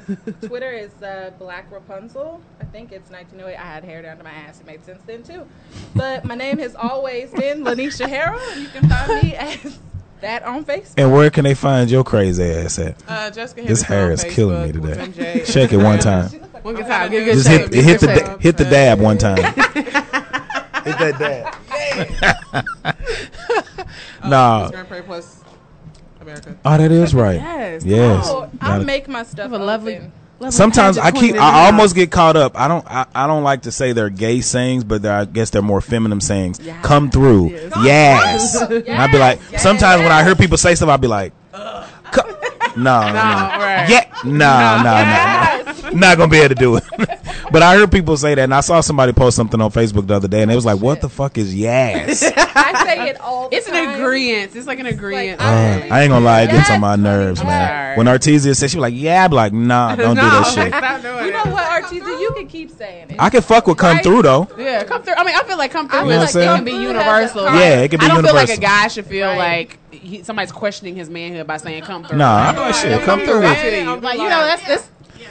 Twitter 0.46 0.70
is 0.70 0.90
uh, 1.02 1.32
Black 1.38 1.70
Rapunzel. 1.72 2.40
I 2.60 2.64
think 2.64 2.92
it's 2.92 3.10
1908. 3.10 3.56
I 3.56 3.64
had 3.66 3.84
hair 3.84 4.02
down 4.02 4.18
to 4.18 4.24
my 4.24 4.30
ass. 4.30 4.60
It 4.60 4.66
made 4.66 4.84
sense 4.84 5.02
then 5.06 5.22
too. 5.22 5.46
But 5.94 6.24
my 6.24 6.34
name 6.34 6.58
has 6.58 6.74
always 6.74 7.30
been 7.30 7.64
Lanisha 7.64 8.06
Harrell. 8.06 8.60
You 8.60 8.68
can 8.68 8.88
find 8.88 9.22
me 9.22 9.34
as 9.36 9.78
that 10.20 10.42
on 10.42 10.64
Facebook. 10.66 10.94
And 10.98 11.12
where 11.12 11.30
can 11.30 11.44
they 11.44 11.54
find 11.54 11.90
your 11.90 12.04
crazy 12.04 12.44
ass 12.44 12.78
at? 12.78 13.02
Uh, 13.08 13.30
Jessica 13.30 13.62
This 13.62 13.82
Henderson 13.82 13.86
hair 13.96 14.06
on 14.06 14.12
is 14.12 14.24
killing 14.24 14.62
me 14.66 14.72
today. 14.72 15.44
Shake 15.44 15.72
it 15.72 15.78
one 15.78 15.98
time. 15.98 16.28
One 16.62 16.74
good 16.74 16.86
time. 16.86 17.10
Good, 17.10 17.24
good 17.24 17.34
Just 17.36 17.48
hit 17.48 17.72
hit 17.72 18.00
the 18.00 18.36
hit 18.38 18.56
the 18.58 18.64
dab 18.64 19.00
one 19.00 19.16
time. 19.16 19.36
hit 19.38 20.98
that 20.98 21.16
dab. 21.18 21.54
Nah. 24.24 24.66
Oh, 24.66 24.70
Grand 24.70 24.88
Prairie 24.88 25.02
plus 25.02 25.42
America. 26.20 26.56
Oh, 26.64 26.76
that 26.78 26.92
is 26.92 27.14
right. 27.14 27.36
Yes. 27.40 27.84
Yes. 27.84 28.26
Oh, 28.28 28.50
I 28.60 28.66
Gotta- 28.66 28.84
make 28.84 29.08
my 29.08 29.22
stuff 29.22 29.50
a 29.52 29.56
lovely- 29.56 29.96
open. 29.96 30.12
Lovely 30.38 30.52
Sometimes 30.56 30.96
I 30.96 31.10
keep. 31.10 31.34
I 31.36 31.66
almost 31.66 31.94
get 31.94 32.10
caught 32.10 32.34
up. 32.34 32.58
I 32.58 32.66
don't. 32.66 32.86
I, 32.90 33.04
I 33.14 33.26
don't 33.26 33.42
like 33.42 33.62
to 33.62 33.72
say 33.72 33.92
they're 33.92 34.08
gay 34.08 34.40
sayings, 34.40 34.84
but 34.84 35.04
I 35.04 35.26
guess 35.26 35.50
they're 35.50 35.60
more 35.60 35.82
feminine 35.82 36.22
sayings. 36.22 36.58
Come 36.82 37.10
through, 37.10 37.50
yes. 37.82 38.58
And 38.62 38.88
I'd 38.88 39.12
be 39.12 39.18
like, 39.18 39.38
sometimes 39.58 40.00
when 40.02 40.10
I 40.10 40.24
hear 40.24 40.34
people 40.34 40.56
say 40.56 40.74
stuff, 40.74 40.88
I'd 40.88 41.00
be 41.02 41.08
like, 41.08 41.34
no, 41.52 41.60
no, 42.76 42.84
no, 42.84 43.12
right. 43.12 43.86
yeah, 43.90 44.10
no, 44.24 44.80
no, 44.82 45.82
no, 45.90 45.90
not 45.98 46.16
gonna 46.16 46.30
be 46.30 46.38
able 46.38 46.54
to 46.54 46.54
do 46.54 46.76
it. 46.76 46.84
but 47.52 47.62
I 47.62 47.74
heard 47.76 47.90
people 47.92 48.16
say 48.16 48.34
that, 48.34 48.42
and 48.42 48.54
I 48.54 48.60
saw 48.60 48.80
somebody 48.80 49.12
post 49.12 49.36
something 49.36 49.60
on 49.60 49.70
Facebook 49.70 50.06
the 50.06 50.14
other 50.14 50.28
day, 50.28 50.42
and 50.42 50.50
it 50.50 50.54
was 50.54 50.64
like, 50.64 50.80
"What 50.80 51.00
the 51.00 51.08
fuck 51.08 51.38
is 51.38 51.54
yes?" 51.54 52.22
uh, 52.22 52.32
I 52.54 52.84
say 52.84 53.08
it 53.10 53.20
all 53.20 53.48
the 53.48 53.56
It's 53.56 53.66
an 53.68 53.74
time. 53.74 54.00
agreement. 54.00 54.54
It's 54.56 54.66
like 54.66 54.78
an 54.78 54.86
agreement. 54.86 55.40
I 55.40 56.02
ain't 56.02 56.10
gonna 56.10 56.24
lie, 56.24 56.42
it 56.42 56.50
gets 56.50 56.70
on 56.70 56.80
my 56.80 56.96
nerves, 56.96 57.42
man. 57.42 57.96
When 57.98 58.06
Artesia 58.06 58.56
said 58.56 58.70
she 58.70 58.76
was 58.76 58.82
like, 58.82 58.94
"Yeah," 58.96 59.24
I'm 59.24 59.30
like, 59.32 59.52
"Nah, 59.52 59.96
don't 59.96 60.14
do 60.16 60.20
that 60.22 60.46
shit." 60.46 60.66
You 61.26 61.32
know 61.32 61.52
what, 61.52 61.64
Artesia? 61.82 62.20
You 62.20 62.32
can 62.36 62.46
keep 62.46 62.70
saying 62.70 63.10
it. 63.10 63.16
I 63.18 63.30
can 63.30 63.42
fuck 63.42 63.66
with 63.66 63.78
come 63.78 63.96
Right. 63.96 64.04
through 64.04 64.22
though. 64.22 64.48
Yeah, 64.58 64.84
come 64.84 65.02
through. 65.02 65.14
I 65.16 65.24
mean, 65.24 65.34
I 65.34 65.42
feel 65.42 65.58
like 65.58 65.70
come 65.72 65.88
through 65.88 65.98
I 65.98 66.02
feel 66.04 66.22
is 66.22 66.34
like 66.34 66.44
it 66.44 66.46
can 66.56 66.64
be 66.64 66.70
universal. 66.72 67.46
has 67.46 67.60
Yeah, 67.60 67.80
it 67.80 67.88
can 67.90 67.98
be 68.00 68.06
universal. 68.06 68.10
I 68.10 68.14
don't 68.14 68.24
feel 68.24 68.34
like 68.34 68.58
a 68.58 68.60
guy 68.60 68.88
should 68.88 69.06
feel 69.06 69.28
Right. 69.28 69.38
like 69.38 69.78
he, 69.90 70.22
somebody's 70.22 70.52
questioning 70.52 70.94
his 70.96 71.10
manhood 71.10 71.46
by 71.46 71.56
saying 71.56 71.82
come 71.82 72.04
through. 72.04 72.18
Nah, 72.18 72.48
I 72.48 72.52
know 72.52 72.64
that 72.66 72.76
shit. 72.76 73.00
Come 73.02 73.20
through. 73.20 73.44
I 73.44 73.54
feel. 73.56 73.98
Like 73.98 74.18
you 74.18 74.24
know, 74.28 74.44
that's 74.44 74.66
that's 74.66 74.88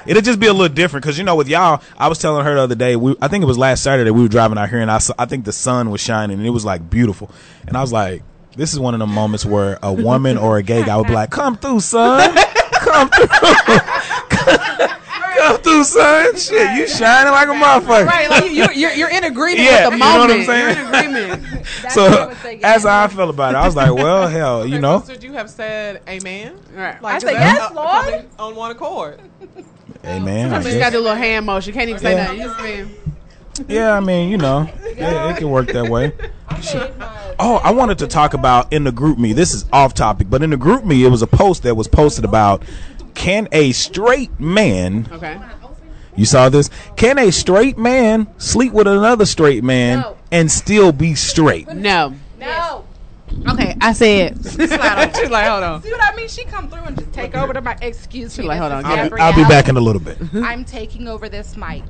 It'll 0.09 0.23
just 0.23 0.39
be 0.39 0.47
a 0.47 0.53
little 0.53 0.73
different 0.73 1.03
because 1.03 1.19
you 1.19 1.23
know 1.23 1.35
with 1.35 1.47
y'all, 1.47 1.83
I 1.95 2.07
was 2.07 2.17
telling 2.17 2.43
her 2.43 2.55
the 2.55 2.61
other 2.61 2.73
day. 2.73 2.95
We, 2.95 3.15
I 3.21 3.27
think 3.27 3.43
it 3.43 3.45
was 3.45 3.59
last 3.59 3.83
Saturday. 3.83 4.09
We 4.09 4.23
were 4.23 4.27
driving 4.27 4.57
out 4.57 4.67
here, 4.67 4.79
and 4.79 4.89
I, 4.89 4.97
saw, 4.97 5.13
I 5.19 5.25
think 5.27 5.45
the 5.45 5.53
sun 5.53 5.91
was 5.91 6.01
shining, 6.01 6.39
and 6.39 6.47
it 6.47 6.49
was 6.49 6.65
like 6.65 6.89
beautiful. 6.89 7.29
And 7.67 7.77
I 7.77 7.81
was 7.81 7.93
like, 7.93 8.23
"This 8.55 8.73
is 8.73 8.79
one 8.79 8.95
of 8.95 8.99
the 8.99 9.05
moments 9.05 9.45
where 9.45 9.77
a 9.83 9.93
woman 9.93 10.39
or 10.39 10.57
a 10.57 10.63
gay 10.63 10.83
guy 10.83 10.97
would 10.97 11.05
be 11.05 11.13
like, 11.13 11.29
come 11.29 11.57
through, 11.57 11.81
son, 11.81 12.35
come 12.73 13.09
through, 13.09 13.27
come 15.39 15.57
through, 15.61 15.83
son. 15.83 16.35
Shit, 16.37 16.77
you 16.77 16.87
shining 16.87 17.31
like 17.31 17.47
a 17.47 17.51
motherfucker." 17.51 18.05
right. 18.05 18.29
Like 18.29 18.51
you, 18.51 18.69
you're 18.71 18.91
you're 18.93 19.09
in 19.09 19.23
agreement 19.23 19.59
Yeah, 19.61 19.89
with 19.89 19.91
the 19.93 19.97
you 19.97 20.03
know 20.03 20.19
what 20.19 20.31
I'm 20.31 20.37
moment. 20.37 20.45
saying? 20.47 20.77
You're 20.77 20.87
in 20.87 21.09
agreement. 21.11 21.65
That's 21.81 21.93
So 21.93 22.27
would 22.27 22.61
that's 22.61 22.83
how 22.83 23.03
I 23.03 23.07
felt 23.07 23.29
about 23.29 23.53
it. 23.53 23.57
I 23.57 23.65
was 23.65 23.75
like, 23.75 23.93
"Well, 23.93 24.27
hell, 24.37 24.65
you 24.65 24.73
Okay, 24.75 24.81
know, 24.81 25.01
so 25.01 25.13
should 25.13 25.23
you 25.23 25.33
have 25.33 25.49
said 25.49 26.01
amen? 26.09 26.59
Right. 26.73 27.01
Like, 27.01 27.13
I 27.13 27.17
is 27.17 27.23
say, 27.23 27.31
"Yes, 27.33 27.73
Lord." 27.73 28.29
On 28.37 28.55
one 28.55 28.71
accord. 28.71 29.21
Amen. 30.05 30.47
I 30.47 30.61
Sometimes 30.61 30.65
you 30.65 30.71
just 30.71 30.79
got 30.81 30.89
to 30.89 30.95
do 30.95 30.99
a 30.99 31.01
little 31.01 31.17
hand 31.17 31.45
motion. 31.45 31.73
You 31.73 31.79
can't 31.79 31.89
even 31.89 32.01
say 32.01 32.11
Yeah. 32.11 32.23
nothing. 32.23 32.37
You 32.39 32.43
just 32.43 32.61
being, 32.61 33.67
yeah, 33.67 33.93
I 33.93 33.99
mean, 33.99 34.29
you 34.29 34.37
know, 34.37 34.69
yeah, 34.95 35.29
it 35.31 35.37
can 35.37 35.49
work 35.49 35.67
that 35.67 35.87
way." 35.87 36.11
Oh, 37.41 37.55
I 37.63 37.71
wanted 37.71 37.99
to 37.99 38.07
talk 38.07 38.33
about 38.33 38.71
in 38.73 38.83
the 38.83 38.91
GroupMe. 38.91 39.33
This 39.33 39.53
is 39.53 39.65
off 39.71 39.93
topic, 39.93 40.29
but 40.29 40.43
in 40.43 40.49
the 40.49 40.57
GroupMe, 40.57 40.99
it 41.05 41.09
was 41.09 41.21
a 41.21 41.27
post 41.27 41.63
that 41.63 41.75
was 41.75 41.87
posted 41.87 42.25
about 42.25 42.63
can 43.19 43.49
a 43.51 43.73
straight 43.73 44.39
man, 44.39 45.05
okay. 45.11 45.37
you 46.15 46.23
saw 46.23 46.47
this? 46.47 46.69
Can 46.95 47.17
a 47.19 47.31
straight 47.31 47.77
man 47.77 48.27
sleep 48.39 48.71
with 48.71 48.87
another 48.87 49.25
straight 49.25 49.61
man 49.61 49.99
No. 49.99 50.17
and 50.31 50.49
still 50.49 50.93
be 50.93 51.15
straight? 51.15 51.67
No. 51.67 52.15
No. 52.39 52.85
Okay, 53.49 53.75
I 53.81 53.91
said. 53.91 54.37
She's 54.45 54.69
like, 55.29 55.47
hold 55.49 55.63
on. 55.63 55.83
See 55.83 55.91
what 55.91 56.01
I 56.01 56.15
mean? 56.15 56.29
She 56.29 56.45
come 56.45 56.69
through 56.69 56.83
and 56.83 56.97
just 56.97 57.11
take 57.11 57.35
over 57.35 57.51
the 57.51 57.61
mic. 57.61 57.79
Excuse 57.81 58.39
me. 58.39 58.45
like, 58.45 58.57
hold 58.59 58.71
is 58.71 58.85
on, 58.85 58.85
I'll 58.85 59.09
be, 59.09 59.17
I'll 59.19 59.35
be 59.35 59.43
back 59.43 59.67
in 59.67 59.75
a 59.75 59.81
little 59.81 60.01
bit. 60.01 60.17
I'm 60.35 60.63
taking 60.63 61.09
over 61.09 61.27
this 61.27 61.57
mic. 61.57 61.83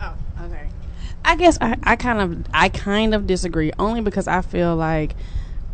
Oh, 0.00 0.14
okay. 0.44 0.68
I 1.26 1.36
guess 1.36 1.58
I, 1.60 1.76
I 1.82 1.96
kind 1.96 2.20
of 2.20 2.46
I 2.54 2.70
kind 2.70 3.14
of 3.14 3.26
disagree 3.26 3.70
only 3.78 4.00
because 4.00 4.26
I 4.26 4.40
feel 4.40 4.74
like 4.74 5.14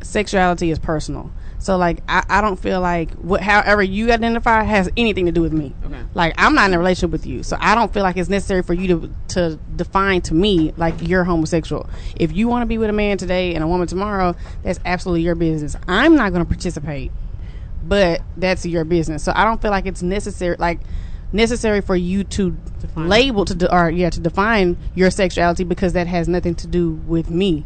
sexuality 0.03 0.73
is 0.73 0.81
personal. 0.81 1.31
So 1.65 1.79
like 1.79 2.03
I, 2.07 2.23
I 2.29 2.41
don't 2.43 2.59
feel 2.59 2.83
like 2.83 3.11
what 3.13 3.41
however 3.41 3.83
you 3.83 4.13
identify 4.13 4.65
has 4.65 4.91
anything 4.99 5.25
to 5.25 5.33
do 5.33 5.41
with 5.41 5.55
me. 5.55 5.75
Okay. 5.87 5.99
Like 6.13 6.35
I'm 6.37 6.55
not 6.55 6.69
in 6.69 6.75
a 6.75 6.79
relationship 6.79 7.11
with 7.11 7.25
you, 7.27 7.43
so 7.43 7.57
I 7.59 7.75
don't 7.75 7.91
feel 7.91 8.03
like 8.03 8.19
it's 8.19 8.29
necessary 8.29 8.63
for 8.63 8.75
you 8.75 8.87
to 8.89 9.15
to 9.29 9.59
define 9.75 10.21
to 10.23 10.35
me 10.35 10.75
like 10.77 10.95
you're 11.01 11.25
homosexual. 11.25 11.89
If 12.17 12.37
you 12.37 12.49
want 12.49 12.65
to 12.65 12.67
be 12.67 12.77
with 12.77 12.91
a 12.91 12.93
man 12.93 13.17
today 13.17 13.55
and 13.55 13.65
a 13.65 13.67
woman 13.67 13.87
tomorrow, 13.87 14.37
that's 14.63 14.79
absolutely 14.85 15.23
your 15.23 15.37
business. 15.37 15.75
I'm 15.89 16.17
not 16.17 16.33
going 16.33 16.45
to 16.45 16.49
participate, 16.49 17.11
but 17.83 18.21
that's 18.37 18.67
your 18.67 18.85
business. 18.85 19.25
So 19.25 19.33
I 19.35 19.45
don't 19.45 19.63
feel 19.63 19.71
like 19.71 19.87
it's 19.87 20.03
necessary 20.03 20.57
like 20.59 20.81
necessary 21.33 21.81
for 21.81 21.97
you 21.97 22.25
to 22.25 22.59
label 22.95 23.47
to 23.47 23.55
de- 23.55 23.75
or 23.75 23.89
yeah 23.89 24.11
to 24.11 24.21
define 24.21 24.77
your 24.95 25.11
sexuality 25.11 25.65
because 25.65 25.95
that 25.95 26.09
has 26.09 26.29
nothing 26.29 26.57
to 26.57 26.67
do 26.67 26.91
with 27.07 27.31
me. 27.31 27.65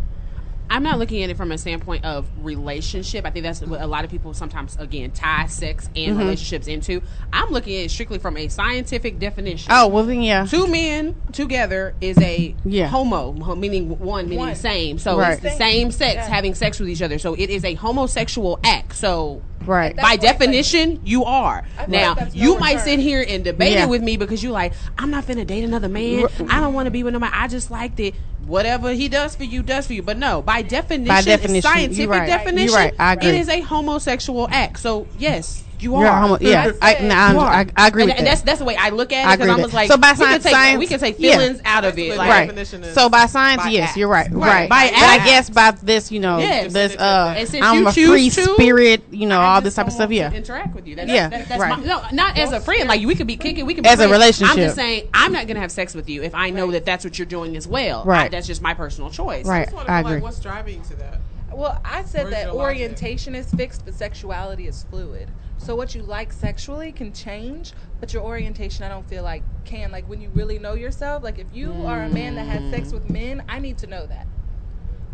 I'm 0.71 0.83
not 0.83 0.99
looking 0.99 1.23
at 1.23 1.31
it 1.31 1.37
from 1.37 1.51
a 1.53 1.59
standpoint 1.59 2.05
of 2.05 2.27
relationship. 2.43 3.25
I 3.27 3.31
think 3.31 3.45
that's 3.45 3.61
what 3.63 3.81
a 3.81 3.87
lot 3.87 4.05
of 4.05 4.11
people 4.11 4.35
sometimes 4.35 4.77
again 4.79 5.11
tie 5.13 5.47
sex 5.47 5.87
and 5.97 6.09
Mm-hmm. 6.13 6.19
relationships 6.19 6.67
into. 6.67 7.03
I'm 7.33 7.51
looking 7.51 7.75
at 7.77 7.85
it 7.87 7.91
strictly 7.91 8.19
from 8.19 8.37
a 8.37 8.49
scientific 8.49 9.19
definition. 9.19 9.71
Oh 9.73 9.89
well 9.89 10.05
then 10.05 10.21
yeah. 10.23 10.45
Two 10.47 10.67
men 10.67 11.17
together 11.33 11.95
is 12.01 12.19
a 12.19 12.55
Yeah. 12.65 12.89
homo, 12.89 13.33
meaning 13.55 13.99
one, 13.99 14.25
meaning 14.25 14.39
One. 14.39 14.49
the 14.51 14.55
same. 14.57 14.99
So 14.99 15.19
Right. 15.19 15.33
it's 15.35 15.43
the 15.43 15.51
same 15.51 15.91
sex 15.91 16.15
Yeah. 16.17 16.29
having 16.29 16.55
sex 16.55 16.79
with 16.79 16.89
each 16.89 17.03
other. 17.03 17.19
So 17.19 17.35
it 17.35 17.51
is 17.51 17.65
a 17.65 17.75
homosexual 17.75 18.59
act. 18.65 18.95
So 18.95 19.43
Right. 19.67 19.95
by 19.97 20.03
That's 20.03 20.03
what 20.03 20.07
I 20.07 20.17
think. 20.17 20.39
definition, 20.39 21.01
you 21.05 21.25
are. 21.25 21.65
Now 21.89 22.15
that's 22.15 22.35
you 22.35 22.55
no 22.55 22.59
might 22.61 22.75
return. 22.77 22.85
sit 22.85 22.99
here 23.01 23.25
and 23.29 23.43
debate 23.45 23.73
Yeah. 23.75 23.85
it 23.85 23.89
with 23.89 24.03
me 24.03 24.17
because 24.17 24.43
you're 24.43 24.53
like, 24.53 24.73
I'm 24.99 25.11
not 25.11 25.27
finna 25.27 25.47
date 25.47 25.65
another 25.65 25.89
man. 25.89 26.27
I 26.49 26.61
don't 26.61 26.75
want 26.75 26.87
to 26.87 26.91
be 26.91 27.03
with 27.03 27.13
nobody. 27.15 27.33
I 27.35 27.49
just 27.49 27.71
liked 27.71 27.99
it. 28.01 28.15
Whatever 28.49 28.93
he 28.93 29.09
does 29.09 29.37
for 29.37 29.45
you, 29.45 29.63
does 29.63 29.87
for 29.87 29.93
you. 29.93 30.03
But 30.03 30.17
no, 30.17 30.41
by 30.41 30.63
definition, 30.63 31.25
definition, 31.25 31.63
scientific 31.63 32.09
right. 32.09 32.27
definition, 32.27 32.75
right. 32.75 32.95
I 32.99 33.13
agree. 33.13 33.29
it 33.29 33.35
is 33.35 33.49
a 33.51 33.61
homosexual 33.61 34.49
act. 34.51 34.81
So 34.81 35.07
yes, 35.19 35.68
you 35.83 35.93
You're 35.97 36.07
a 36.07 36.09
are. 36.09 36.21
homo- 36.21 36.39
yeah, 36.41 36.73
I 36.83 36.91
I, 36.91 36.95
said- 36.95 37.09
nah, 37.09 37.33
You 37.33 37.39
I, 37.39 37.43
are. 37.45 37.53
I, 37.53 37.67
I 37.77 37.89
agree 37.89 38.03
and, 38.03 38.11
with 38.11 38.19
and 38.19 38.27
that. 38.27 38.31
that's 38.31 38.43
that's 38.43 38.59
the 38.59 38.65
way 38.65 38.77
I 38.77 38.91
look 38.91 39.13
at 39.13 39.33
it 39.33 39.39
because 39.39 39.51
I'm 39.51 39.63
with 39.63 39.73
like, 39.73 39.91
So 39.91 39.97
by 39.97 40.13
we 40.13 40.17
can 40.17 40.27
science- 40.27 40.43
take 40.45 40.53
science- 40.53 40.79
we 40.79 40.87
can 40.87 41.01
take 41.01 41.17
yeah. 41.19 41.33
feelings 41.39 41.61
out 41.65 41.85
of 41.85 41.99
it, 41.99 42.17
like 42.17 42.29
right. 42.29 42.47
definition 42.47 42.85
is 42.85 42.95
So 42.95 43.09
by 43.09 43.27
science, 43.27 43.63
by 43.63 43.69
yes, 43.71 43.89
acts. 43.91 43.97
you're 43.97 44.09
right. 44.09 44.31
Right. 44.31 44.49
Right. 44.49 44.69
By 44.69 44.91
But 44.91 44.99
I 45.03 45.25
guess 45.25 45.51
by 45.51 45.71
this, 45.73 46.11
you 46.13 46.21
know, 46.21 46.39
Yeah. 46.39 46.69
this 46.69 46.97
uh, 46.97 47.35
I'm 47.63 47.87
a 47.87 47.93
free 47.93 48.31
to, 48.31 48.55
spirit, 48.55 49.03
you 49.11 49.27
know, 49.27 49.41
I 49.41 49.55
all 49.55 49.61
this 49.61 49.75
type 49.75 49.87
of 49.87 49.93
stuff. 49.93 50.11
Yeah. 50.11 50.33
interact 50.33 50.75
with 50.75 50.87
you. 50.87 50.97
That, 50.97 51.09
Yeah, 51.09 51.29
that, 51.29 51.49
that's 51.49 51.61
right. 51.61 51.79
my, 51.79 51.85
no, 51.85 52.03
not 52.13 52.39
as 52.39 52.53
a 52.53 52.61
friend. 52.61 52.89
Like 52.89 53.05
we 53.05 53.15
could 53.15 53.27
be 53.27 53.37
kicking, 53.37 53.67
we 53.67 53.75
could 53.75 53.85
be 53.85 53.91
As 53.91 54.01
a 54.01 54.09
relationship. 54.09 54.57
I'm 54.57 54.63
just 54.63 54.77
saying, 54.77 55.09
I'm 55.15 55.33
not 55.33 55.47
gonna 55.47 55.61
have 55.61 55.73
sex 55.73 55.95
with 55.95 56.09
you 56.09 56.23
if 56.23 56.35
I 56.35 56.51
know 56.51 56.71
that 56.73 56.85
that's 56.85 57.05
what 57.05 57.19
you're 57.19 57.27
doing 57.27 57.57
as 57.57 57.67
well. 57.69 58.05
Right. 58.05 58.31
That's 58.31 58.47
just 58.47 58.63
my 58.63 58.75
personal 58.75 59.11
choice. 59.11 59.47
Right. 59.47 59.69
I 59.69 59.71
just 59.71 59.89
I 59.89 60.03
know, 60.03 60.09
agree. 60.09 60.21
what's 60.21 60.41
driving 60.41 60.83
to 60.83 60.97
that? 60.97 61.21
Well, 61.53 61.81
I 61.85 62.05
said 62.05 62.31
that 62.31 62.51
orientation 62.51 63.35
is 63.35 63.51
fixed, 63.53 63.85
but 63.85 63.95
sexuality 63.95 64.67
is 64.69 64.85
fluid. 64.91 65.29
So 65.59 65.75
what 65.75 65.95
you 65.95 66.03
like 66.03 66.33
sexually 66.33 66.93
can 66.93 67.13
change, 67.13 67.73
but 68.01 68.15
your 68.15 68.23
orientation, 68.23 68.85
I 68.85 68.89
don't 68.89 69.07
feel 69.09 69.23
like 69.23 69.43
can. 69.65 69.91
Like 69.91 70.09
when 70.09 70.21
you 70.21 70.31
really 70.35 70.59
know 70.59 70.75
yourself, 70.75 71.23
like 71.23 71.39
if 71.39 71.47
you 71.53 71.73
are 71.85 72.05
a 72.05 72.09
man 72.09 72.37
that 72.37 72.47
has 72.47 72.71
sex 72.71 72.93
with 72.93 73.11
men, 73.11 73.43
I 73.49 73.59
need 73.59 73.77
to 73.79 73.87
know 73.87 74.07
that, 74.07 74.27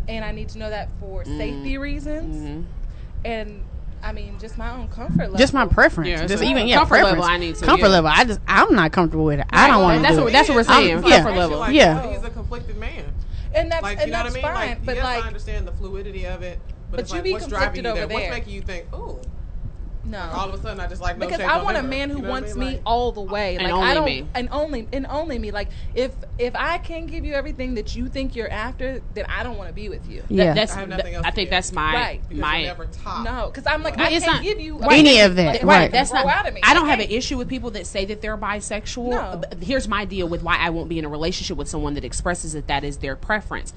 and 0.07 0.23
I 0.23 0.31
need 0.31 0.49
to 0.49 0.57
know 0.59 0.69
that 0.69 0.89
for 0.99 1.23
Mm. 1.23 1.37
safety 1.37 1.77
reasons, 1.77 2.35
Mm-hmm. 2.37 2.61
and 3.25 3.63
I 4.03 4.11
mean 4.11 4.37
just 4.39 4.57
my 4.57 4.69
own 4.71 4.87
comfort 4.89 5.17
level. 5.23 5.37
Just 5.37 5.53
my 5.53 5.65
preference. 5.65 6.09
Yeah, 6.09 6.25
just 6.27 6.43
so 6.43 6.47
even 6.49 6.67
yeah, 6.67 6.77
comfort 6.77 6.89
preference. 6.99 7.11
level 7.19 7.23
I 7.25 7.37
need 7.37 7.55
to, 7.55 7.65
comfort 7.65 7.87
yeah. 7.87 7.91
level. 7.91 8.11
I 8.13 8.23
just 8.23 8.39
I'm 8.47 8.75
not 8.75 8.91
comfortable 8.91 9.25
with 9.25 9.39
it. 9.39 9.47
I 9.49 9.67
don't 9.67 9.81
want 9.81 9.97
to 9.97 10.01
That's 10.03 10.15
do 10.15 10.21
what- 10.21 10.29
it. 10.29 10.33
that's 10.33 10.47
what 10.49 10.55
we're 10.55 10.63
saying, 10.63 10.89
I'm- 10.91 11.01
comfort 11.01 11.31
yeah. 11.31 11.37
level. 11.37 11.57
Like, 11.59 11.73
Yeah. 11.73 12.01
oh, 12.05 12.11
he's 12.11 12.23
a 12.23 12.29
conflicted 12.29 12.77
man. 12.77 13.03
and 13.53 13.71
that's 13.71 13.81
Like, 13.83 13.97
and 13.97 14.07
you 14.07 14.11
know 14.11 14.19
what 14.19 14.21
I 14.21 14.23
that's 14.29 14.35
mean? 14.35 14.43
fine. 14.43 14.69
Like, 14.69 14.85
but 14.85 14.95
yes, 14.97 15.03
like 15.05 15.23
I 15.23 15.27
understand 15.27 15.67
the 15.67 15.71
fluidity 15.71 16.25
of 16.27 16.43
it, 16.43 16.59
but, 16.91 16.91
But 16.91 16.99
it's 16.99 17.09
you 17.11 17.15
like, 17.15 17.23
be 17.23 17.31
what's 17.31 17.47
driving 17.47 17.83
conflicted 17.83 17.85
you 17.85 17.93
there? 17.95 18.03
over 18.03 18.13
What's 18.13 18.29
making 18.29 18.53
you 18.53 18.61
think, 18.61 18.93
ooh, 18.93 19.19
no, 20.07 20.19
all 20.19 20.47
of 20.49 20.53
a 20.59 20.61
sudden 20.61 20.79
I 20.79 20.87
just 20.87 21.01
like 21.01 21.17
no 21.17 21.25
because 21.25 21.39
shape, 21.41 21.49
I 21.49 21.61
want 21.63 21.77
a 21.77 21.83
man 21.83 22.09
who 22.09 22.17
You 22.17 22.21
know 22.23 22.29
what 22.29 22.37
I 22.37 22.41
wants 22.41 22.55
mean? 22.55 22.73
me 22.75 22.81
all 22.85 23.11
the 23.11 23.21
way. 23.21 23.55
And 23.55 23.63
like 23.63 23.73
only 23.73 23.87
I 23.87 23.93
don't, 23.93 24.05
me. 24.05 24.27
and 24.35 24.49
only 24.51 24.87
and 24.93 25.07
only 25.09 25.39
me. 25.39 25.51
Like 25.51 25.69
if 25.93 26.11
if 26.37 26.55
I 26.55 26.77
can 26.77 27.05
give 27.07 27.25
you 27.25 27.33
everything 27.33 27.75
that 27.75 27.95
you 27.95 28.07
think 28.07 28.35
you're 28.35 28.49
after, 28.51 29.01
then 29.13 29.25
I 29.27 29.43
don't 29.43 29.57
want 29.57 29.69
to 29.69 29.73
be 29.73 29.89
with 29.89 30.07
you. 30.09 30.21
That- 30.21 30.31
Yeah. 30.31 30.53
that's 30.53 30.73
I 30.75 30.81
have 30.81 30.89
nothing 30.89 31.15
else 31.15 31.25
I 31.25 31.29
to 31.31 31.35
think 31.35 31.47
give. 31.47 31.51
that's 31.51 31.71
my 31.71 31.93
Right. 31.93 32.21
because 32.27 32.41
my 32.41 32.57
you're 32.59 32.67
never 32.67 32.85
top. 32.85 33.23
No, 33.25 33.47
because 33.47 33.65
I'm 33.65 33.83
like 33.83 33.97
But 33.97 34.07
I 34.07 34.09
it's 34.11 34.25
can't 34.25 34.37
not- 34.37 34.43
give 34.43 34.59
you 34.59 34.77
Right. 34.77 34.99
Any 34.99 35.19
of 35.21 35.35
that, 35.37 35.55
Like, 35.55 35.63
right. 35.63 35.91
That's 35.91 36.13
not. 36.13 36.25
out 36.25 36.47
of 36.47 36.53
me. 36.53 36.61
I 36.63 36.73
don't 36.73 36.87
have 36.87 36.99
an 36.99 37.09
issue 37.09 37.37
with 37.37 37.47
people 37.49 37.71
that 37.71 37.87
say 37.87 38.05
that 38.05 38.21
they're 38.21 38.37
bisexual. 38.37 39.09
No. 39.09 39.41
But 39.49 39.63
Here's 39.63 39.87
my 39.87 40.05
deal 40.05 40.27
with 40.27 40.43
why 40.43 40.57
I 40.57 40.69
won't 40.69 40.89
be 40.89 40.99
in 40.99 41.05
a 41.05 41.09
relationship 41.09 41.57
with 41.57 41.67
someone 41.67 41.95
that 41.95 42.03
expresses 42.05 42.53
that 42.53 42.67
that 42.67 42.83
is 42.83 42.97
their 42.97 43.15
preference. 43.15 43.73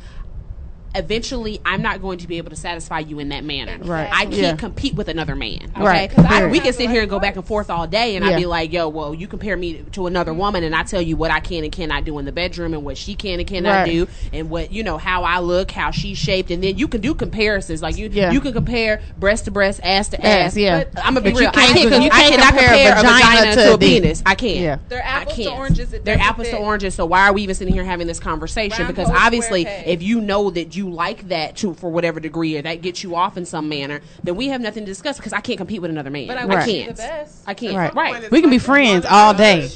Eventually, 0.99 1.61
I'm 1.65 1.81
not 1.81 2.03
going 2.03 2.19
to 2.19 2.27
be 2.29 2.39
able 2.39 2.51
to 2.51 2.57
satisfy 2.57 2.99
you 3.01 3.19
in 3.21 3.29
that 3.31 3.45
manner. 3.45 3.79
Right. 3.83 4.09
I 4.13 4.25
can't 4.25 4.35
Yeah. 4.37 4.57
compete 4.57 4.95
with 4.95 5.09
another 5.09 5.37
man. 5.37 5.71
Okay? 5.77 5.83
Right. 5.83 6.11
'Cause 6.11 6.25
I- 6.29 6.47
we 6.49 6.61
can 6.61 6.73
sit 6.73 6.91
here 6.91 7.01
and 7.03 7.09
go 7.11 7.19
back 7.21 7.37
and 7.37 7.45
forth 7.47 7.71
all 7.71 7.87
day, 7.87 8.17
and 8.17 8.25
I'd 8.25 8.37
be 8.37 8.47
like, 8.47 8.73
"Yo, 8.73 8.89
well, 8.89 9.15
you 9.15 9.27
compare 9.29 9.57
me 9.57 9.83
to 9.93 10.07
another 10.07 10.35
woman, 10.35 10.65
and 10.65 10.75
I 10.75 10.83
tell 10.83 11.01
you 11.01 11.17
what 11.17 11.31
I 11.31 11.41
can 11.41 11.63
and 11.65 11.73
cannot 11.73 12.05
do 12.05 12.19
in 12.19 12.25
the 12.25 12.33
bedroom, 12.33 12.75
and 12.75 12.85
what 12.85 12.99
she 12.99 13.15
can 13.15 13.39
and 13.39 13.49
cannot 13.49 13.71
Right. 13.87 13.91
do, 13.93 14.09
and 14.33 14.51
what 14.51 14.73
you 14.73 14.83
know 14.83 14.99
how 14.99 15.23
I 15.25 15.39
look, 15.39 15.71
how 15.71 15.91
she's 15.91 16.19
shaped, 16.19 16.51
and 16.51 16.63
then 16.63 16.77
you 16.79 16.89
can 16.89 17.01
do 17.01 17.15
comparisons. 17.15 17.81
Like 17.83 17.97
you, 17.97 18.11
Yeah. 18.13 18.33
you 18.33 18.41
can 18.41 18.53
compare 18.53 19.01
breast 19.19 19.45
to 19.47 19.51
breast, 19.51 19.81
ass 19.85 20.09
to 20.09 20.27
Ass, 20.27 20.49
ass. 20.53 20.57
yeah. 20.57 20.85
But 20.93 21.05
I'm 21.07 21.15
gonna 21.15 21.21
be 21.25 21.31
But 21.31 21.39
real. 21.41 21.47
you 21.49 21.53
can't 21.53 21.71
I 21.71 21.73
can't, 21.75 22.03
you 22.05 22.11
can't 22.11 22.13
cannot 22.35 22.49
compare 22.49 22.69
compare, 22.69 22.89
a 22.89 22.99
a 22.99 23.03
vagina, 23.03 23.19
vagina 23.19 23.55
to, 23.57 23.63
to 23.63 23.71
a 23.71 23.75
a 23.75 23.79
penis. 23.79 24.23
I 24.27 24.35
can't. 24.35 24.57
Yeah. 24.59 24.77
They're 24.89 25.03
I 25.05 25.09
apples 25.09 25.37
to 25.37 25.43
can't. 25.45 25.59
oranges. 25.59 25.91
They're 25.91 26.01
doesn't 26.01 26.21
apples 26.21 26.49
to 26.49 26.57
oranges. 26.57 26.95
So 26.95 27.07
why 27.07 27.29
are 27.29 27.33
we 27.33 27.43
even 27.43 27.55
sitting 27.55 27.75
here 27.75 27.85
having 27.85 28.07
this 28.07 28.19
conversation? 28.21 28.85
Round 28.85 28.95
because 28.95 29.11
obviously, 29.11 29.67
if 29.87 30.03
you 30.03 30.21
know 30.21 30.51
that 30.51 30.75
you 30.77 30.88
you 30.89 30.95
like 30.95 31.29
that 31.29 31.57
to 31.59 31.75
for 31.75 31.91
whatever 31.91 32.21
degree 32.21 32.57
or 32.57 32.63
that 32.63 32.83
gets 32.83 33.03
you 33.03 33.15
off 33.17 33.37
in 33.37 33.45
some 33.45 33.69
manner, 33.69 34.01
then 34.23 34.37
we 34.37 34.49
have 34.49 34.61
nothing 34.61 34.85
to 34.85 34.91
discuss 34.91 35.17
because 35.17 35.33
I 35.33 35.41
can't 35.41 35.59
compete 35.59 35.81
with 35.83 35.91
another 35.91 36.11
man. 36.11 36.27
But 36.29 36.39
I 36.39 36.43
I, 36.49 36.65
can't. 36.65 36.97
the 36.97 37.03
best. 37.03 37.43
I 37.47 37.55
can't. 37.55 37.77
Right. 37.77 37.95
Right. 37.95 38.31
We 38.31 38.41
can 38.41 38.51
be 38.51 38.59
friends 38.59 39.05
all 39.09 39.35
day. 39.35 39.69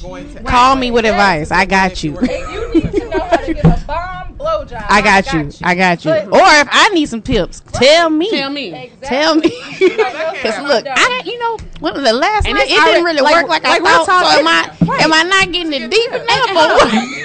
Call 0.45 0.77
me 0.77 0.91
with 0.91 1.05
advice. 1.05 1.51
I 1.51 1.65
got 1.65 2.03
you. 2.03 2.17
And 2.19 2.29
you 2.31 2.75
need 2.75 2.93
to 2.93 3.09
know 3.09 3.21
how 3.21 3.37
to 3.37 3.55
give 3.55 3.65
a 3.65 3.85
bomb 3.87 4.37
blowjob. 4.37 4.85
I 4.89 5.03
got 5.03 5.33
you. 5.33 5.51
I 5.63 5.75
got 5.75 6.05
you. 6.05 6.11
But- 6.11 6.27
Or 6.29 6.61
if 6.61 6.69
I 6.71 6.89
need 6.91 7.07
some 7.09 7.23
tips, 7.23 7.63
tell 7.73 8.11
me. 8.11 8.31
Tell 8.31 8.51
me. 8.51 8.73
Exactly. 8.75 9.09
Tell 9.09 9.35
me. 9.37 9.51
Because 9.79 10.33
Because 10.43 10.59
look, 10.69 10.87
I 10.89 10.95
got 10.95 11.27
you 11.27 11.39
know, 11.39 11.59
one 11.81 11.97
of 11.97 12.03
the 12.03 12.13
last 12.13 12.47
And 12.47 12.57
night 12.57 12.67
it 12.67 12.75
didn't 12.85 13.05
really 13.05 13.21
like- 13.21 13.35
work 13.35 13.49
like, 13.49 13.63
like 13.65 13.81
I 13.81 13.85
real 13.85 14.05
thought. 14.05 14.07
talk, 14.07 14.33
So 14.33 14.39
am 14.41 14.47
I 14.49 14.77
right. 14.89 15.03
am 15.03 15.13
I 15.13 15.23
not 15.23 15.53
getting 15.53 15.73
it 15.73 15.91
deep 15.91 16.09
enough? 16.11 16.29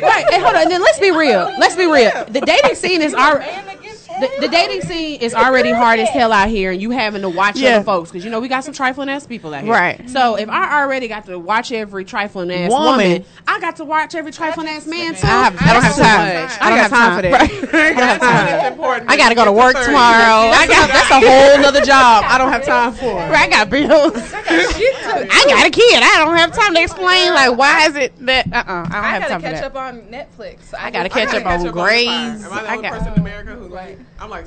right. 0.01 0.25
And 0.33 0.43
hold 0.43 0.55
on. 0.55 0.61
And 0.63 0.71
then 0.71 0.81
let's 0.81 0.99
be 0.99 1.11
real. 1.11 1.51
Let's 1.57 1.75
be 1.75 1.85
real. 1.85 2.25
The 2.29 2.41
dating 2.41 2.75
scene 2.75 3.01
is 3.01 3.13
already. 3.13 3.76
Man 4.20 4.22
that 4.22 4.30
gets 4.30 4.36
The, 4.41 4.47
the 4.47 4.47
dating 4.51 4.82
scene 4.82 5.22
is 5.22 5.34
already 5.34 5.72
hard 5.72 5.99
as 5.99 6.09
hell 6.09 6.32
out 6.32 6.49
here, 6.49 6.72
and 6.72 6.82
you 6.82 6.91
having 6.91 7.22
to 7.22 7.30
watch 7.30 7.57
Yeah. 7.57 7.76
other 7.78 7.84
folks 7.86 8.09
because 8.11 8.24
you 8.26 8.32
know 8.32 8.39
we 8.39 8.47
got 8.47 8.63
some 8.63 8.74
trifling 8.74 9.09
ass 9.09 9.26
people 9.28 9.53
out 9.53 9.63
here. 9.63 9.72
Right. 9.72 10.09
So 10.09 10.36
if 10.36 10.49
I 10.49 10.82
already 10.82 11.07
got 11.07 11.26
to 11.26 11.38
watch 11.39 11.72
every 11.72 12.05
trifling 12.05 12.51
ass 12.51 12.70
Woman. 12.72 12.88
woman, 12.91 13.26
I 13.47 13.59
got 13.59 13.76
to 13.78 13.86
watch 13.86 14.15
every 14.15 14.32
trifling 14.32 14.68
ass 14.68 14.86
man 14.86 15.13
too. 15.15 15.28
I 15.28 15.43
have- 15.43 15.55
I 15.61 15.74
don't 15.74 15.84
have 15.84 15.84
That's 15.84 15.95
too 15.95 16.01
time. 16.03 16.43
much. 16.43 16.61
I 16.61 16.70
don't 16.70 16.80
have 16.80 16.91
time 16.91 17.15
for 17.15 17.22
that. 17.22 17.32
Right. 17.32 17.51
I 17.74 17.93
don't 17.93 17.95
have 17.97 18.20
time. 18.61 18.72
important. 18.74 19.09
I 19.11 19.18
gotta 19.18 19.36
go 19.36 19.45
to 19.45 19.51
work 19.51 19.76
tomorrow. 19.84 20.51
I 20.51 20.68
got 20.68 20.88
That's 20.89 21.11
a 21.11 21.20
whole 21.20 21.61
nother 21.61 21.82
job. 21.82 22.24
I 22.28 22.38
don't 22.38 22.51
have 22.51 22.65
time 22.65 22.93
for. 22.93 23.15
Right, 23.15 23.47
I 23.47 23.49
got 23.49 23.70
bills. 23.70 24.34
I 24.34 25.45
got 25.47 25.68
a 25.68 25.70
kid. 25.72 26.01
I 26.03 26.24
don't 26.26 26.36
have 26.38 26.51
time 26.53 26.74
to 26.76 26.82
explain 26.82 27.34
like 27.34 27.57
why 27.57 27.88
is 27.88 27.95
it 27.95 28.13
that 28.26 28.47
uh 28.51 28.55
uh 28.55 28.61
I 28.68 28.84
don't 28.84 28.93
I 28.93 29.09
have 29.20 29.30
gotta 29.30 29.41
catch 29.43 29.63
up 29.63 29.76
on 29.76 30.01
Netflix. 30.03 30.74
I 30.78 30.91
gotta 30.91 31.09
catch 31.09 31.30
up 31.30 31.45
on 31.45 31.63
catch 31.63 31.72
grades. 31.72 32.43
Am 32.45 32.53
I 32.53 32.61
the 32.63 32.72
only 32.74 32.89
person 32.89 33.13
in 33.13 33.20
America 33.20 33.51
who 33.55 33.68
like? 33.68 33.99
I'm 34.20 34.30
like, 34.30 34.45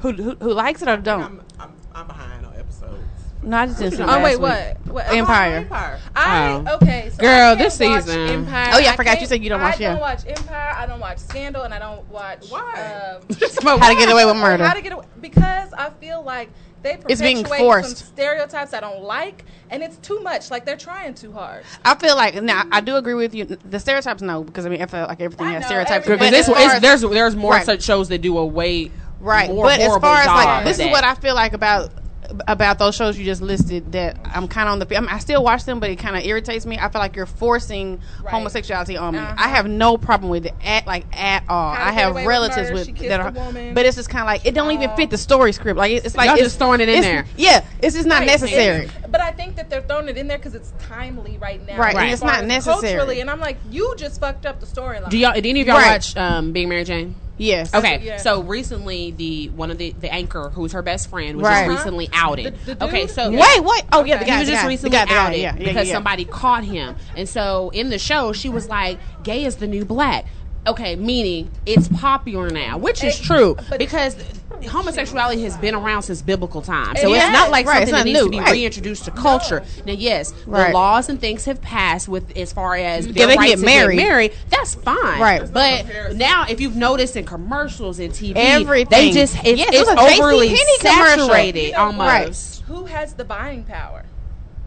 Who, 0.00 0.12
who 0.12 0.34
who 0.36 0.52
likes 0.52 0.82
it 0.82 0.88
or 0.88 0.96
don't? 0.96 1.22
I'm, 1.22 1.42
I'm, 1.58 1.72
I'm 1.94 2.06
behind 2.06 2.46
on 2.46 2.54
episodes. 2.56 3.02
No, 3.42 3.56
I 3.56 3.66
just 3.66 3.78
didn't 3.78 3.96
see. 3.96 4.02
Oh 4.02 4.06
last 4.06 4.22
wait, 4.22 4.32
week. 4.36 4.86
what? 4.86 4.94
what? 4.94 5.08
Empire. 5.12 5.56
Empire. 5.56 6.00
I 6.14 6.62
Oh. 6.66 6.74
okay. 6.76 7.10
So 7.10 7.16
Girl, 7.22 7.30
I 7.30 7.56
can't 7.56 7.58
this 7.58 7.80
watch 7.80 8.04
season. 8.04 8.20
Empire. 8.28 8.70
Oh, 8.74 8.78
yeah, 8.78 8.92
I 8.92 8.96
forgot 8.96 9.20
you 9.20 9.26
said 9.26 9.42
you 9.42 9.48
don't 9.48 9.60
watch, 9.62 9.76
I 9.80 9.84
don't 9.84 10.00
watch 10.00 10.26
Empire. 10.26 10.74
I 10.76 10.86
don't 10.86 11.00
watch 11.00 11.18
Scandal, 11.18 11.62
and 11.62 11.72
I 11.72 11.78
don't 11.78 12.06
watch. 12.10 12.50
Why? 12.50 13.18
Um, 13.18 13.22
How 13.80 13.88
to 13.88 13.94
get 13.94 14.10
away 14.10 14.26
with 14.26 14.36
murder? 14.36 14.66
How 14.66 14.74
to 14.74 14.82
get 14.82 14.92
away? 14.92 15.06
Because 15.20 15.72
I 15.72 15.88
feel 15.90 16.22
like 16.22 16.50
they 16.82 16.96
perpetuate 16.96 17.12
It's 17.12 17.20
being 17.20 17.44
some 17.46 17.58
forced. 17.58 17.98
stereotypes 18.06 18.72
I 18.74 18.80
don't 18.80 19.02
like, 19.02 19.44
and 19.70 19.82
it's 19.82 19.96
too 19.98 20.20
much. 20.20 20.50
Like 20.50 20.64
they're 20.64 20.76
trying 20.76 21.14
too 21.14 21.32
hard. 21.32 21.64
I 21.84 21.94
feel 21.94 22.16
like 22.16 22.40
now 22.42 22.64
I 22.72 22.80
do 22.80 22.96
agree 22.96 23.14
with 23.14 23.34
you. 23.34 23.44
The 23.44 23.78
stereotypes, 23.80 24.22
no, 24.22 24.42
because 24.44 24.66
I 24.66 24.68
mean 24.68 24.82
I 24.82 24.86
feel 24.86 25.06
like 25.06 25.20
everything 25.20 25.46
I 25.46 25.52
has 25.52 25.62
know, 25.62 25.66
stereotypes. 25.68 26.06
But 26.06 26.18
Because 26.18 26.32
as 26.32 26.46
this, 26.46 26.56
it's, 26.56 26.80
there's 26.80 27.00
there's 27.02 27.36
more 27.36 27.52
Right. 27.52 27.66
such 27.66 27.82
shows 27.82 28.08
that 28.08 28.18
do 28.22 28.38
a 28.38 28.46
way 28.46 28.90
right, 29.20 29.50
more 29.50 29.64
but 29.66 29.80
as 29.80 29.96
far 29.98 30.18
as 30.20 30.26
like 30.26 30.64
this 30.64 30.78
is 30.78 30.86
what. 30.90 31.04
I 31.04 31.14
feel 31.14 31.34
like 31.34 31.52
about 31.52 31.90
about 32.48 32.78
those 32.78 32.94
shows 32.94 33.18
you 33.18 33.24
just 33.24 33.42
listed 33.42 33.92
that 33.92 34.18
I'm 34.24 34.48
kind 34.48 34.68
of 34.68 34.72
on 34.74 34.78
the. 34.78 34.96
I, 34.96 35.00
mean, 35.00 35.08
I 35.10 35.18
still 35.18 35.42
watch 35.42 35.64
them, 35.64 35.80
but 35.80 35.90
it 35.90 35.96
kind 35.96 36.16
of 36.16 36.24
irritates 36.24 36.64
me. 36.66 36.78
I 36.78 36.88
feel 36.88 37.00
like 37.00 37.16
you're 37.16 37.26
forcing 37.26 38.00
Right. 38.22 38.30
homosexuality 38.32 38.96
on 38.96 39.14
me. 39.14 39.18
Uh-huh. 39.20 39.34
I 39.38 39.48
have 39.48 39.66
no 39.68 39.96
problem 39.98 40.30
with 40.30 40.46
it 40.46 40.54
at 40.64 40.86
like 40.86 41.04
at 41.16 41.44
all. 41.48 41.72
How 41.74 41.84
to 41.84 41.88
I 41.88 41.92
have 41.92 42.10
Away 42.12 42.22
with 42.22 42.28
relatives 42.28 42.70
Murder, 42.70 42.92
with, 42.92 43.08
that 43.08 43.20
are, 43.20 43.72
but 43.74 43.86
it's 43.86 43.96
just 43.96 44.08
kind 44.10 44.22
of 44.22 44.26
like 44.26 44.46
it 44.46 44.54
don't 44.54 44.70
even 44.72 44.90
Oh. 44.90 44.96
fit 44.96 45.10
the 45.10 45.18
story 45.18 45.52
script. 45.52 45.78
Like 45.78 45.92
it- 45.92 46.04
it's 46.04 46.16
like 46.16 46.26
Y'all 46.26 46.34
it's 46.34 46.44
just 46.44 46.58
throwing 46.58 46.80
it 46.80 46.88
in 46.88 47.02
there. 47.02 47.24
Yeah, 47.36 47.64
it's 47.82 47.94
just 47.96 48.06
not 48.06 48.20
Right. 48.20 48.26
necessary. 48.26 48.84
It's- 48.86 49.10
But 49.10 49.20
I 49.20 49.32
think 49.32 49.56
that 49.56 49.68
they're 49.70 49.82
throwing 49.82 50.08
it 50.08 50.16
in 50.16 50.28
there 50.28 50.38
because 50.38 50.54
it's 50.54 50.72
timely 50.88 51.36
right 51.40 51.64
now. 51.66 51.76
Right, 51.78 51.96
and 51.96 52.10
it's 52.10 52.22
not 52.22 52.44
necessary. 52.44 52.80
Culturally, 52.92 53.20
and 53.20 53.30
I'm 53.30 53.40
like, 53.40 53.58
you 53.70 53.94
just 53.98 54.20
fucked 54.20 54.46
up 54.46 54.60
the 54.60 54.66
storyline. 54.66 55.08
Do 55.10 55.18
y'all? 55.18 55.32
Did 55.32 55.46
any 55.46 55.60
of 55.62 55.66
y'all 55.66 55.76
Right. 55.76 55.90
watch 55.92 56.16
um, 56.16 56.52
Being 56.52 56.68
Mary 56.68 56.84
Jane? 56.84 57.14
Yes. 57.40 57.74
Okay, 57.74 58.00
Yeah. 58.04 58.16
so 58.18 58.42
recently 58.42 59.12
the 59.12 59.48
one 59.50 59.70
of 59.70 59.78
the 59.78 59.94
the 59.98 60.12
anchor 60.12 60.50
who's 60.54 60.72
her 60.72 60.82
best 60.82 61.08
friend 61.08 61.36
was 61.38 61.44
Right. 61.46 61.66
just 61.66 61.78
recently 61.78 62.08
outed. 62.12 62.54
The- 62.66 62.74
the 62.74 62.84
okay, 62.84 63.02
dude? 63.02 63.10
so 63.10 63.30
Wait, 63.30 63.60
wait. 63.64 63.82
Oh 63.92 64.04
yeah, 64.04 64.18
the 64.18 64.24
guy. 64.26 64.32
he 64.34 64.38
was 64.40 64.46
the 64.48 64.52
just 64.52 64.62
guy, 64.62 64.68
recently 64.68 64.90
the 64.90 64.96
guy, 64.96 65.04
the 65.06 65.18
outed 65.18 65.36
yeah, 65.38 65.56
yeah, 65.58 65.64
because 65.64 65.88
yeah. 65.88 65.94
somebody 65.94 66.24
caught 66.26 66.64
him, 66.64 66.96
and 67.16 67.28
so 67.28 67.70
in 67.72 67.88
the 67.90 67.98
show 67.98 68.32
she 68.32 68.48
was 68.48 68.68
like, 68.68 68.98
"Gay 69.22 69.44
is 69.44 69.56
the 69.56 69.66
new 69.66 69.84
black." 69.84 70.26
Okay, 70.66 70.94
meaning 70.96 71.50
it's 71.64 71.88
popular 71.88 72.50
now, 72.50 72.76
which 72.76 73.02
is 73.02 73.16
Ex- 73.16 73.26
true 73.26 73.56
because 73.78 74.14
homosexuality 74.66 75.42
has 75.42 75.56
been 75.56 75.74
around 75.74 76.02
since 76.02 76.22
biblical 76.22 76.62
times. 76.62 77.00
So 77.00 77.08
Yeah, 77.08 77.24
it's 77.28 77.32
not 77.32 77.50
like 77.50 77.66
right, 77.66 77.82
it's 77.82 77.90
something 77.90 78.12
that 78.12 78.20
not 78.20 78.24
needs 78.30 78.36
to 78.36 78.40
be 78.42 78.44
right. 78.44 78.52
reintroduced 78.52 79.04
to 79.06 79.10
culture. 79.10 79.62
Now, 79.86 79.92
yes, 79.92 80.32
Right. 80.46 80.68
the 80.68 80.72
laws 80.74 81.08
and 81.08 81.20
things 81.20 81.44
have 81.46 81.60
passed 81.60 82.08
with 82.08 82.36
as 82.36 82.52
far 82.52 82.74
as 82.76 83.06
Yeah, 83.06 83.12
their 83.12 83.26
they 83.28 83.36
right 83.36 83.48
get 83.50 83.58
to 83.60 83.64
married. 83.64 83.96
Get 83.98 84.06
married. 84.08 84.32
That's 84.50 84.74
fine, 84.74 85.20
Right. 85.20 85.52
But 85.52 86.16
now, 86.16 86.46
if 86.48 86.60
you've 86.60 86.76
noticed 86.76 87.16
in 87.16 87.24
commercials 87.24 87.98
and 87.98 88.12
TV, 88.12 88.32
Everything. 88.36 88.86
they 88.90 89.10
just 89.12 89.36
it's, 89.44 89.58
Yes, 89.58 89.68
it 89.68 89.74
it's 89.74 89.88
was 89.90 90.20
overly 90.20 90.56
saturated 90.80 91.60
You 91.66 91.72
know, 91.72 91.78
almost. 91.78 92.62
Who 92.62 92.86
has 92.86 93.14
the 93.14 93.24
buying 93.24 93.64
power? 93.64 94.04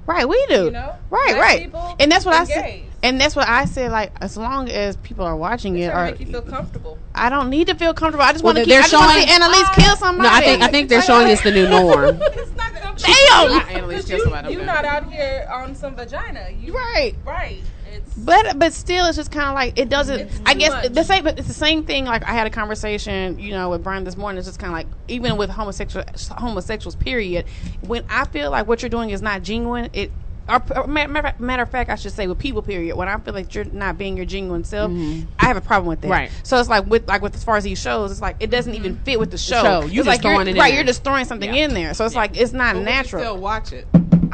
Right, 0.05 0.27
we 0.27 0.45
do. 0.47 0.65
You 0.65 0.71
know? 0.71 0.95
right, 1.09 1.33
Black 1.35 1.73
right. 1.73 1.95
And 1.99 2.11
that's 2.11 2.25
what 2.25 2.35
I 2.35 2.43
said. 2.43 2.81
And 3.03 3.19
that's 3.21 3.35
what 3.35 3.47
I 3.47 3.65
said. 3.65 3.91
Like, 3.91 4.11
as 4.21 4.35
long 4.37 4.69
as 4.69 4.95
people 4.97 5.25
are 5.25 5.35
watching 5.35 5.77
it, 5.77 5.89
Trying 5.91 6.07
or 6.07 6.11
make 6.11 6.19
you 6.19 6.25
feel 6.33 6.41
comfortable. 6.41 6.92
I 7.16 7.30
don't 7.30 7.49
need 7.49 7.68
to 7.68 7.76
feel 7.76 7.93
comfortable. 7.93 8.24
I 8.24 8.32
just 8.32 8.43
Well, 8.43 8.53
want 8.55 8.66
to 8.66 8.70
they're 8.70 8.82
keep. 8.82 8.89
I 8.89 8.91
just 8.91 9.05
want 9.05 9.22
to 9.22 9.28
see 9.28 9.34
Annalise 9.34 9.64
ah. 9.66 9.76
kill 9.78 9.95
somebody. 9.97 10.30
No, 10.30 10.36
I 10.36 10.41
think 10.41 10.61
I 10.64 10.68
think 10.68 10.89
they're 10.89 11.01
showing 11.01 11.28
it's 11.28 11.43
the 11.43 11.51
new 11.51 11.70
norm. 11.70 12.18
it's 12.22 12.55
not 12.55 12.74
gonna 12.74 12.95
Damn! 12.97 13.76
Annalise 13.76 14.09
you, 14.09 14.18
Jessamine, 14.18 14.51
you're 14.51 14.66
not 14.66 14.86
out 14.86 15.11
here 15.11 15.47
on 15.51 15.76
some 15.76 15.95
vagina. 15.95 16.49
You, 16.59 16.74
Right. 16.74 17.16
Right. 17.26 17.61
It's 17.91 18.14
But 18.16 18.57
but 18.57 18.74
still, 18.74 19.05
it's 19.05 19.18
just 19.18 19.32
kind 19.32 19.47
of 19.47 19.53
like 19.53 19.78
it 19.78 19.89
doesn't. 19.89 20.32
I 20.45 20.55
guess 20.55 20.72
much. 20.72 20.93
the 20.93 21.03
same. 21.03 21.24
But 21.24 21.38
it's 21.38 21.47
the 21.47 21.53
same 21.53 21.84
thing. 21.86 22.05
Like 22.05 22.24
I 22.24 22.32
had 22.32 22.47
a 22.47 22.49
conversation, 22.49 23.38
you 23.38 23.51
know, 23.51 23.70
with 23.70 23.84
Brian 23.84 24.03
this 24.03 24.18
morning. 24.18 24.39
It's 24.39 24.47
just 24.47 24.59
kind 24.59 24.72
of 24.72 24.78
like 24.78 24.88
even 25.07 25.38
with 25.38 25.49
homosexual 25.49 26.05
homosexuals. 26.32 26.95
Period. 26.95 27.45
When 27.82 28.03
I 28.09 28.26
feel 28.26 28.49
like 28.51 28.68
what 28.68 28.82
you're 28.82 28.89
doing 28.89 29.11
is 29.11 29.22
not 29.22 29.43
genuine, 29.43 29.89
it. 29.93 30.11
Or, 30.47 30.61
or 30.75 30.87
matter, 30.87 31.33
matter 31.39 31.63
of 31.63 31.69
fact, 31.69 31.89
I 31.89 31.95
should 31.95 32.11
say 32.11 32.27
with 32.27 32.39
people. 32.39 32.61
Period. 32.61 32.95
When 32.95 33.07
I 33.07 33.17
feel 33.17 33.33
like 33.33 33.53
you're 33.55 33.65
not 33.65 33.97
being 33.97 34.17
your 34.17 34.25
genuine 34.25 34.63
self, 34.63 34.91
mm-hmm. 34.91 35.27
I 35.39 35.45
have 35.45 35.57
a 35.57 35.61
problem 35.61 35.87
with 35.87 36.01
that. 36.01 36.09
Right. 36.09 36.31
So 36.43 36.59
it's 36.59 36.69
like 36.69 36.85
with 36.85 37.07
like 37.07 37.21
with 37.21 37.35
as 37.35 37.43
far 37.43 37.57
as 37.57 37.63
these 37.63 37.79
shows, 37.79 38.11
it's 38.11 38.21
like 38.21 38.37
it 38.39 38.49
doesn't 38.49 38.73
even 38.73 38.97
fit 38.99 39.19
with 39.19 39.31
the 39.31 39.37
show. 39.37 39.63
show. 39.63 39.79
You 39.81 39.85
it's 39.85 39.93
just 39.95 40.07
like 40.07 40.23
you're, 40.23 40.33
throwing 40.33 40.47
it 40.47 40.57
right. 40.57 40.69
there. 40.69 40.75
You're 40.75 40.83
just 40.85 41.03
throwing 41.03 41.25
something 41.25 41.53
Yeah. 41.53 41.65
in 41.65 41.73
there. 41.73 41.93
So 41.93 42.05
it's 42.05 42.15
like 42.15 42.37
it's 42.37 42.53
not 42.53 42.75
But 42.75 42.83
natural. 42.83 43.21
still 43.21 43.37
watch 43.37 43.71
it. 43.73 43.87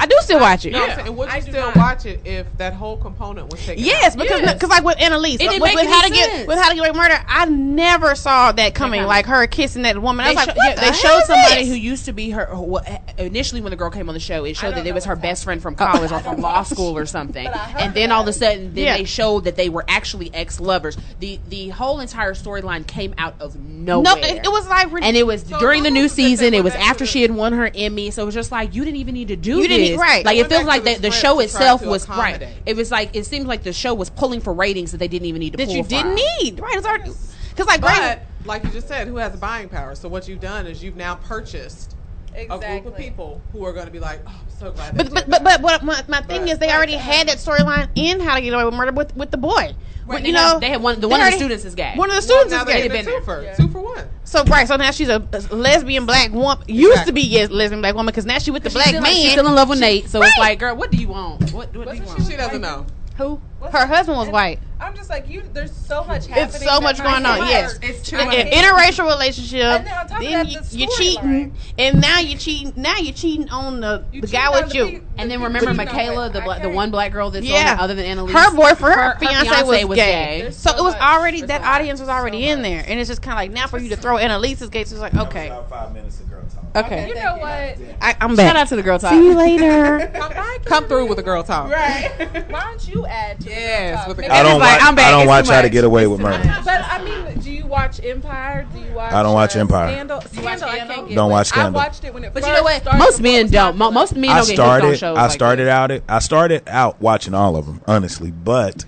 I 0.09 0.15
do 0.15 0.17
still 0.21 0.39
watch 0.39 0.65
it. 0.65 0.71
No, 0.71 0.81
I'm 0.83 0.89
yeah. 0.89 0.95
saying, 1.03 1.15
would 1.15 1.29
you 1.29 1.33
I 1.35 1.39
do 1.39 1.51
still 1.51 1.65
not. 1.67 1.75
watch 1.75 2.05
it 2.05 2.19
if 2.25 2.57
that 2.57 2.73
whole 2.73 2.97
component 2.97 3.51
was 3.51 3.63
taken 3.65 3.83
Yes, 3.83 4.13
out? 4.15 4.19
because 4.21 4.41
Yes. 4.41 4.53
because 4.53 4.69
like 4.69 4.83
with 4.83 4.99
Annalise, 4.99 5.35
It 5.35 5.39
didn't 5.39 5.61
with, 5.61 5.69
make 5.69 5.75
with 5.75 5.85
any 5.85 5.93
how 5.93 6.01
to 6.01 6.09
get 6.13 6.47
with 6.47 6.57
how 6.57 6.69
to 6.69 6.75
get 6.75 6.79
away 6.81 6.89
with 6.89 6.97
murder, 6.97 7.23
I 7.27 7.45
never 7.45 8.15
saw 8.15 8.51
that 8.53 8.73
coming. 8.73 8.99
coming. 9.01 9.07
Like 9.07 9.25
her 9.27 9.45
kissing 9.47 9.83
that 9.83 10.01
woman, 10.01 10.25
I 10.25 10.29
They, 10.29 10.35
was 10.35 10.47
like, 10.47 10.49
sho- 10.49 10.57
what 10.57 10.67
yeah, 10.69 10.75
the 10.75 10.81
they 10.81 10.85
hell 10.87 10.93
showed 10.95 11.19
is 11.19 11.27
somebody 11.27 11.55
this? 11.61 11.67
who 11.69 11.75
used 11.75 12.05
to 12.05 12.13
be 12.13 12.29
her. 12.31 12.45
Who, 12.47 12.79
initially, 13.17 13.61
when 13.61 13.69
the 13.71 13.75
girl 13.77 13.89
came 13.91 14.09
on 14.09 14.13
the 14.15 14.19
show, 14.19 14.45
it 14.45 14.55
showed 14.57 14.75
that 14.75 14.87
it 14.87 14.93
was 14.93 15.05
her 15.05 15.15
best 15.15 15.43
friend 15.43 15.61
from 15.61 15.75
Oh. 15.79 15.85
college 15.85 16.11
or 16.11 16.19
from 16.21 16.41
law 16.41 16.63
school 16.63 16.97
or 16.97 17.05
something. 17.05 17.45
But 17.45 17.55
I 17.55 17.59
heard 17.59 17.81
And 17.81 17.93
then 17.93 18.11
all 18.11 18.21
of 18.23 18.27
a 18.27 18.33
sudden, 18.33 18.73
then 18.73 18.83
Yeah. 18.83 18.97
they 18.97 19.03
showed 19.05 19.43
that 19.45 19.55
they 19.55 19.69
were 19.69 19.85
actually 19.87 20.31
ex 20.33 20.59
lovers. 20.59 20.97
the 21.19 21.39
The 21.47 21.69
whole 21.69 21.99
entire 21.99 22.33
storyline 22.33 22.87
came 22.87 23.13
out 23.17 23.35
of 23.39 23.55
no, 23.59 24.01
nowhere. 24.01 24.23
it, 24.25 24.45
it 24.45 24.51
was 24.51 24.67
like 24.67 24.87
and 25.01 25.15
it 25.15 25.25
was 25.27 25.43
So 25.43 25.59
during 25.59 25.83
the 25.83 25.89
who 25.89 25.95
new 25.95 26.03
was 26.03 26.15
the 26.15 26.23
thing 26.23 26.37
season. 26.37 26.53
It 26.53 26.57
when 26.57 26.63
was 26.65 26.73
they 26.73 26.79
after 26.79 26.93
could've- 26.99 27.09
she 27.09 27.21
had 27.21 27.31
won 27.31 27.53
her 27.53 27.69
Emmy, 27.75 28.11
so 28.11 28.23
it 28.23 28.25
was 28.25 28.35
just 28.35 28.51
like 28.51 28.73
you 28.73 28.83
didn't 28.85 28.97
even 28.97 29.13
need 29.13 29.27
to 29.29 29.35
do 29.35 29.57
You 29.57 29.67
didn't- 29.67 29.87
this. 29.87 29.98
Right. 29.99 30.25
Like 30.25 30.37
They 30.37 30.41
it 30.41 30.49
feels 30.49 30.65
like 30.65 30.83
the, 30.83 30.95
the 30.95 31.01
the 31.01 31.11
show 31.11 31.35
script 31.35 31.51
to 31.51 31.57
try 31.57 31.61
itself 31.61 31.81
to 31.81 31.89
was 31.89 32.09
right. 32.09 32.41
It 32.65 32.75
was 32.75 32.91
like 32.91 33.15
it 33.15 33.25
seems 33.25 33.45
like 33.45 33.63
the 33.63 33.73
show 33.73 33.93
was 33.93 34.09
pulling 34.09 34.41
for 34.41 34.53
ratings 34.53 34.91
that 34.91 34.97
they 34.97 35.07
didn't 35.07 35.27
even 35.27 35.39
need 35.39 35.51
to 35.51 35.57
pull. 35.57 35.65
that 35.65 35.67
pull 35.67 35.77
you 35.77 35.83
for. 35.83 35.89
didn't 35.89 36.15
need. 36.15 36.59
Right, 36.59 36.75
it's 36.75 36.87
already 36.87 37.11
because 37.49 37.67
like 37.67 37.81
But 37.81 37.95
Greg, 37.95 38.19
like 38.45 38.63
you 38.63 38.71
just 38.71 38.87
said, 38.87 39.07
who 39.07 39.17
has 39.17 39.31
the 39.33 39.37
buying 39.37 39.69
power? 39.69 39.95
So 39.95 40.09
what 40.09 40.27
you've 40.27 40.39
done 40.39 40.65
is 40.67 40.83
you've 40.83 40.95
now 40.95 41.15
purchased 41.15 41.95
exactly. 42.41 42.77
a 42.77 42.81
group 42.81 42.93
of 42.93 42.97
people 42.99 43.41
who 43.51 43.65
are 43.65 43.73
going 43.73 43.85
to 43.85 43.91
be 43.91 43.99
like, 43.99 44.21
"Oh, 44.27 44.29
I'm 44.29 44.49
so 44.59 44.71
glad." 44.71 44.95
but 44.97 45.07
they 45.07 45.13
but 45.13 45.29
but, 45.29 45.43
but 45.43 45.61
what 45.61 45.83
my, 45.83 46.03
my 46.07 46.21
thing 46.21 46.41
But- 46.41 46.49
is, 46.49 46.59
they 46.59 46.71
already 46.71 46.93
had 46.93 47.27
that 47.27 47.37
storyline 47.37 47.89
in 47.95 48.19
How 48.19 48.35
to 48.35 48.41
Get 48.41 48.53
Away 48.53 48.65
with 48.65 48.73
Murder 48.73 48.91
with 48.91 49.15
with 49.15 49.31
the 49.31 49.37
boy. 49.37 49.73
When, 50.05 50.25
you 50.25 50.33
know, 50.33 50.39
have- 50.39 50.61
they 50.61 50.69
had 50.69 50.81
one- 50.81 50.95
the 50.95 51.01
they 51.01 51.07
one 51.07 51.21
of 51.21 51.27
the 51.31 51.37
students 51.37 51.65
is 51.65 51.75
gay. 51.75 51.93
One 51.95 52.09
of 52.09 52.15
the 52.15 52.21
students 52.23 52.51
now 52.51 52.61
is 52.61 52.65
they 52.65 52.81
gay. 52.81 52.87
been 52.87 53.05
two 53.05 53.11
there. 53.11 53.21
for 53.21 53.43
Yeah. 53.43 53.53
two 53.55 53.67
for 53.67 53.79
one. 53.81 54.05
So 54.23 54.43
right, 54.45 54.67
so 54.67 54.75
now 54.75 54.89
she's 54.91 55.09
a, 55.09 55.21
a 55.31 55.55
lesbian 55.55 56.05
black 56.07 56.31
woman. 56.31 56.63
Used 56.67 57.05
to 57.05 57.11
be 57.13 57.21
yes, 57.21 57.49
lesbian 57.51 57.81
black 57.81 57.93
woman 57.93 58.07
because 58.11 58.25
now 58.25 58.39
she 58.39 58.49
with 58.51 58.63
the 58.63 58.69
black 58.71 58.87
still, 58.87 59.01
man. 59.01 59.13
She's 59.13 59.31
still 59.33 59.47
in 59.47 59.53
love 59.55 59.69
with 59.69 59.79
Nate, 59.79 60.09
so 60.09 60.21
it's 60.23 60.37
like, 60.39 60.57
girl, 60.59 60.75
what 60.75 60.91
do 60.91 60.97
you 60.97 61.09
want? 61.09 61.51
What, 61.53 61.75
what 61.75 61.89
do 61.91 61.95
you 61.95 62.03
want? 62.03 62.23
she 62.23 62.31
She 62.31 62.37
doesn't 62.37 62.61
know. 62.61 62.85
Who? 63.19 63.41
What's 63.59 63.73
Her 63.73 63.85
husband 63.85 64.17
was 64.17 64.29
white. 64.29 64.59
I'm 64.79 64.95
just 64.95 65.09
like 65.09 65.27
you. 65.27 65.43
There's 65.51 65.75
so 65.75 66.05
much 66.05 66.27
happening. 66.27 66.45
It's 66.55 66.63
so 66.63 66.79
much 66.79 66.99
going 66.99 67.25
on. 67.25 67.41
be 67.41 67.47
Yes. 67.47 67.77
It's 67.81 68.01
too 68.09 68.15
much. 68.15 68.33
an 68.33 68.47
interracial 68.47 69.05
relationship. 69.07 69.59
And 69.61 69.85
then 69.85 69.93
on 69.93 70.07
top 70.07 70.17
of 70.19 70.23
then 70.23 70.31
that, 70.45 70.47
you, 70.53 70.61
the 70.61 70.77
you're 70.77 70.89
cheating, 70.97 71.51
storyline. 71.51 71.73
and 71.77 71.99
now 71.99 72.19
you're 72.19 72.37
cheating. 72.39 72.71
Now 72.77 72.95
you're 72.95 73.13
cheating 73.13 73.49
on 73.49 73.81
the, 73.81 74.05
You 74.13 74.21
the 74.21 74.27
guy 74.27 74.45
on 74.47 74.53
with 74.63 74.71
the 74.71 74.77
you. 74.77 74.85
pe- 74.85 75.01
And 75.17 75.29
then 75.29 75.41
remember 75.41 75.71
people 75.71 75.83
you 75.83 75.85
know, 75.85 75.91
Michaela, 75.93 76.29
the 76.29 76.39
bla- 76.39 76.59
the 76.61 76.69
one 76.69 76.91
black 76.91 77.11
girl 77.11 77.29
that's 77.29 77.45
Yeah, 77.45 77.73
on 77.73 77.79
it, 77.79 77.81
other 77.81 77.95
than 77.95 78.05
Annalise. 78.05 78.31
her 78.33 78.55
boyfriend, 78.55 78.95
her, 78.95 79.11
her 79.15 79.19
fiance, 79.19 79.49
fiance 79.49 79.63
was, 79.83 79.85
was 79.85 79.95
gay. 79.97 80.39
gay. 80.43 80.51
So 80.51 80.71
so 80.71 80.77
it 80.77 80.81
was 80.83 80.93
much. 80.93 81.01
already 81.01 81.41
that 81.41 81.61
audience 81.61 81.99
was 81.99 82.07
already 82.07 82.43
So 82.45 82.51
in 82.53 82.59
much. 82.59 82.69
there, 82.69 82.85
and 82.87 82.99
it's 83.01 83.09
just 83.09 83.21
kind 83.21 83.33
of 83.33 83.37
like 83.39 83.51
now 83.51 83.67
for 83.67 83.79
you 83.79 83.89
to 83.89 83.97
throw 83.97 84.17
Annalise's 84.17 84.69
gay. 84.69 84.79
It's 84.81 84.93
like 84.93 85.13
okay, 85.13 85.53
five 85.69 85.91
minutes 85.93 86.21
of 86.21 86.29
girl 86.29 86.41
talk. 86.43 86.58
Okay. 86.75 87.07
You 87.09 87.15
know 87.15 87.37
what? 87.37 87.77
I, 88.01 88.15
I'm 88.21 88.35
back. 88.35 88.47
Shout 88.47 88.55
out 88.55 88.67
to 88.67 88.75
the 88.75 88.83
girl 88.83 88.99
talk. 88.99 89.11
See 89.11 89.25
you 89.25 89.33
later. 89.35 90.07
Come 90.13 90.29
back. 90.31 90.65
Come 90.65 90.87
through 90.87 91.07
with 91.07 91.17
a 91.19 91.23
girl 91.23 91.41
talk. 91.43 91.71
Right. 91.71 92.11
Why 92.51 92.61
don't 92.61 92.87
you 92.87 93.05
add 93.07 93.39
to 93.41 93.49
Yes, 93.49 94.03
the 94.03 94.09
with 94.09 94.17
the 94.17 94.21
Maybe 94.23 94.31
I 94.33 94.43
don't 94.43 94.59
like, 94.59 94.79
watch. 94.79 94.87
I'm 94.87 94.95
back, 94.95 95.07
I 95.07 95.11
don't 95.11 95.21
it's 95.21 95.27
watch 95.27 95.47
How 95.47 95.61
to. 95.63 95.69
Get 95.69 95.83
Away 95.83 96.05
with 96.07 96.19
Murder. 96.19 96.43
But 96.63 96.81
I 96.83 97.03
mean, 97.03 97.39
do 97.39 97.51
you 97.51 97.65
watch 97.65 97.99
Empire? 98.03 98.67
Do 98.71 98.79
you 98.79 98.93
watch? 98.93 99.11
I 99.13 99.23
don't 99.23 99.33
watch 99.33 99.55
uh, 99.55 99.59
Empire. 99.61 99.87
Scandal. 99.93 100.21
Scandal, 100.21 100.69
I 100.69 100.77
can't 100.79 101.07
get. 101.09 101.15
Don't 101.15 101.31
watch 101.31 101.47
Scandal. 101.47 101.79
I 101.81 101.85
watched 101.85 102.03
it 102.03 102.13
when 102.13 102.23
it 102.23 102.33
But 102.33 102.43
first 102.43 102.47
you 102.51 102.57
know 102.57 102.63
what? 102.63 102.97
Most 102.97 103.19
men 103.21 103.47
don't. 103.49 103.75
Mo- 103.77 103.91
Most 103.91 104.15
men 104.15 104.35
don't 104.35 104.47
get 104.47 104.57
hooked 104.57 104.59
on 104.59 104.79
started. 104.79 104.97
shows 104.99 105.17
I 105.17 105.27
started 105.29 105.65
this. 105.65 105.71
out. 105.71 105.91
It. 105.91 106.03
I 106.07 106.19
started 106.19 106.63
out 106.67 107.01
watching 107.01 107.33
all 107.33 107.55
of 107.55 107.65
them, 107.65 107.81
honestly, 107.87 108.29
but 108.31 108.85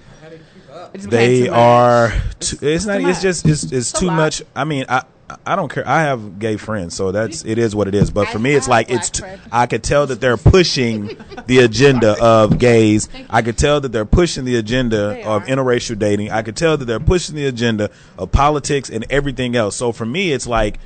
It 0.94 0.98
just 0.98 1.10
became 1.10 1.44
they 1.44 1.50
are. 1.50 2.14
Too, 2.40 2.58
it's 2.62 2.86
not. 2.86 3.00
too 3.00 3.08
It's 3.08 3.22
just. 3.22 3.48
It's, 3.48 3.64
it's 3.72 3.92
a 3.94 3.98
too 3.98 4.12
much. 4.12 4.44
I 4.56 4.66
mean, 4.66 4.86
I. 4.88 5.04
I 5.46 5.56
don't 5.56 5.72
care. 5.72 5.88
I 5.88 6.04
have 6.04 6.40
gay 6.40 6.58
friends, 6.58 6.96
so 6.96 7.12
that's 7.12 7.44
it 7.46 7.58
is 7.58 7.76
what 7.76 7.88
it 7.88 7.96
is. 7.96 8.10
But 8.10 8.28
for 8.30 8.40
me, 8.40 8.54
it's 8.54 8.68
like 8.68 8.90
it's. 8.90 9.10
T-. 9.10 9.24
I 9.52 9.66
could 9.66 9.84
tell 9.84 10.08
that 10.08 10.22
they're 10.22 10.38
pushing 10.38 11.18
the 11.48 11.60
agenda 11.60 12.16
of 12.22 12.58
gays. 12.58 13.10
I 13.30 13.42
could 13.42 13.58
tell 13.58 13.82
that 13.82 13.92
they're 13.92 14.06
pushing 14.06 14.46
the 14.46 14.56
agenda 14.56 15.26
of 15.28 15.44
interracial 15.44 15.98
dating. 15.98 16.32
I 16.32 16.42
could 16.42 16.56
tell 16.56 16.78
that 16.78 16.86
they're 16.86 17.00
pushing 17.00 17.36
the 17.36 17.46
agenda 17.46 17.92
of 18.18 18.32
politics 18.32 18.90
and 18.90 19.06
everything 19.10 19.56
else. 19.56 19.76
So 19.76 19.92
for 19.92 20.06
me, 20.06 20.32
it's 20.32 20.48
like 20.48 20.80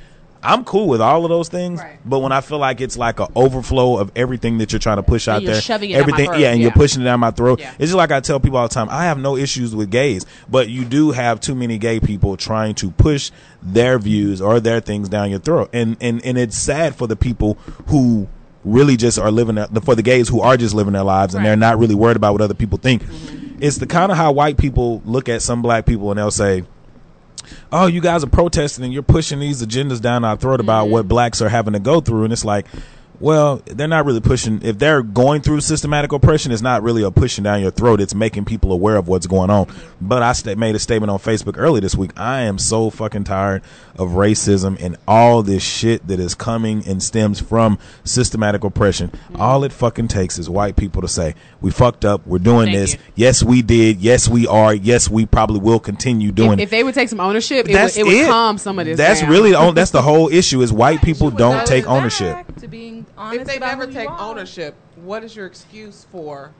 I'm 0.46 0.64
cool 0.64 0.86
with 0.88 1.00
all 1.00 1.24
of 1.24 1.28
those 1.28 1.48
things, 1.48 1.80
Right. 1.80 1.98
but 2.04 2.20
when 2.20 2.32
I 2.32 2.40
feel 2.40 2.58
like 2.58 2.80
it's 2.80 2.96
like 2.96 3.20
an 3.20 3.26
overflow 3.34 3.98
of 3.98 4.10
everything 4.16 4.58
that 4.58 4.72
you're 4.72 4.78
trying 4.78 4.96
to 4.96 5.02
push 5.02 5.28
out 5.28 5.44
there, 5.44 5.60
shoving 5.60 5.90
it 5.90 5.94
down 5.94 6.02
my 6.02 6.12
everything, 6.12 6.40
yeah, 6.40 6.52
and 6.52 6.60
you're 6.62 6.70
pushing 6.70 7.02
it 7.02 7.04
down 7.04 7.20
my 7.20 7.30
throat. 7.30 7.60
Yeah. 7.60 7.72
It's 7.72 7.90
just 7.90 7.94
like 7.94 8.10
I 8.12 8.20
tell 8.20 8.40
people 8.40 8.58
all 8.58 8.68
the 8.68 8.74
time. 8.74 8.88
I 8.90 9.04
have 9.04 9.18
no 9.18 9.36
issues 9.36 9.74
with 9.74 9.90
gays, 9.90 10.24
but 10.48 10.68
you 10.68 10.84
do 10.84 11.10
have 11.10 11.40
too 11.40 11.54
many 11.54 11.78
gay 11.78 12.00
people 12.00 12.36
trying 12.36 12.74
to 12.76 12.90
push 12.92 13.30
their 13.62 13.98
views 13.98 14.40
or 14.40 14.60
their 14.60 14.80
things 14.80 15.08
down 15.08 15.30
your 15.30 15.40
throat, 15.40 15.70
and 15.72 15.96
and 16.00 16.24
and 16.24 16.38
it's 16.38 16.56
sad 16.56 16.94
for 16.94 17.06
the 17.06 17.16
people 17.16 17.54
who 17.88 18.28
really 18.64 18.96
just 18.96 19.18
are 19.18 19.30
living 19.30 19.54
their, 19.54 19.66
for 19.82 19.94
the 19.94 20.02
gays 20.02 20.28
who 20.28 20.40
are 20.40 20.56
just 20.56 20.74
living 20.74 20.92
their 20.92 21.04
lives 21.04 21.36
and 21.36 21.44
they're 21.44 21.54
not 21.56 21.78
really 21.78 21.94
worried 21.94 22.16
about 22.16 22.32
what 22.32 22.40
other 22.42 22.52
people 22.54 22.76
think. 22.78 23.02
Mm-hmm. 23.04 23.58
It's 23.60 23.78
the 23.78 23.86
kind 23.86 24.10
of 24.10 24.18
how 24.18 24.32
white 24.32 24.56
people 24.58 25.00
look 25.04 25.28
at 25.28 25.40
some 25.40 25.62
black 25.62 25.86
people 25.86 26.10
and 26.10 26.18
they'll 26.18 26.32
say, 26.32 26.64
oh, 27.72 27.86
you 27.86 28.00
guys 28.00 28.24
are 28.24 28.28
protesting 28.28 28.84
and 28.84 28.92
you're 28.92 29.02
pushing 29.02 29.40
these 29.40 29.64
agendas 29.64 30.00
down 30.00 30.24
our 30.24 30.36
throat 30.36 30.60
about 30.60 30.84
mm-hmm. 30.84 30.92
what 30.92 31.08
blacks 31.08 31.40
are 31.42 31.48
having 31.48 31.72
to 31.72 31.80
go 31.80 32.00
through. 32.00 32.24
And 32.24 32.32
it's 32.32 32.44
like, 32.44 32.66
well, 33.20 33.62
they're 33.66 33.88
not 33.88 34.04
really 34.04 34.20
pushing. 34.20 34.60
If 34.62 34.78
they're 34.78 35.02
going 35.02 35.42
through 35.42 35.60
systematic 35.60 36.12
oppression, 36.12 36.52
it's 36.52 36.62
not 36.62 36.82
really 36.82 37.02
a 37.02 37.10
pushing 37.10 37.44
down 37.44 37.60
your 37.60 37.70
throat. 37.70 38.00
It's 38.00 38.14
making 38.14 38.44
people 38.44 38.72
aware 38.72 38.96
of 38.96 39.08
what's 39.08 39.26
going 39.26 39.50
on. 39.50 39.68
But 40.00 40.22
I 40.22 40.32
sta 40.32 40.54
made 40.54 40.74
a 40.74 40.78
statement 40.78 41.10
on 41.10 41.18
Facebook 41.18 41.54
early 41.56 41.80
this 41.80 41.94
week. 41.94 42.12
I 42.16 42.42
am 42.42 42.58
so 42.58 42.90
fucking 42.90 43.24
tired 43.24 43.62
of 43.98 44.10
racism 44.10 44.76
and 44.80 44.96
all 45.08 45.42
this 45.42 45.62
shit 45.62 46.06
that 46.08 46.20
is 46.20 46.34
coming 46.34 46.86
and 46.86 47.02
stems 47.02 47.40
from 47.40 47.78
systematic 48.04 48.64
oppression. 48.64 49.10
All 49.36 49.64
it 49.64 49.72
fucking 49.72 50.08
takes 50.08 50.38
is 50.38 50.50
white 50.50 50.76
people 50.76 51.02
to 51.02 51.08
say, 51.08 51.34
we 51.60 51.70
fucked 51.70 52.04
up. 52.04 52.26
We're 52.26 52.38
doing 52.38 52.66
Thank 52.66 52.76
this. 52.76 52.94
you. 52.94 53.00
Yes, 53.14 53.42
we 53.42 53.62
did. 53.62 54.00
Yes, 54.00 54.28
we 54.28 54.46
are. 54.46 54.74
Yes, 54.74 55.08
we 55.08 55.26
probably 55.26 55.60
will 55.60 55.80
continue 55.80 56.32
doing 56.32 56.52
If, 56.54 56.58
it 56.58 56.62
if 56.64 56.70
they 56.70 56.84
would 56.84 56.94
take 56.94 57.08
some 57.08 57.20
ownership, 57.20 57.68
it 57.68 57.72
that's 57.72 57.96
would, 57.96 58.02
it 58.02 58.04
would 58.06 58.16
it. 58.16 58.26
calm 58.26 58.58
some 58.58 58.78
of 58.78 58.84
this. 58.86 58.96
That's 58.98 59.20
down. 59.20 59.30
really 59.30 59.52
the 59.52 59.72
that's 59.74 59.90
the 59.90 60.02
whole 60.02 60.28
issue 60.28 60.60
is 60.62 60.72
white 60.72 61.00
people 61.02 61.30
don't 61.30 61.66
take 61.66 61.86
ownership. 61.86 62.44
To 62.56 62.68
being 62.68 63.05
honest 63.16 63.42
If 63.42 63.46
they 63.46 63.58
never 63.58 63.86
take 63.86 64.10
ownership, 64.10 64.74
what 64.96 65.24
is 65.24 65.36
your 65.36 65.46
excuse 65.46 66.06
for 66.10 66.50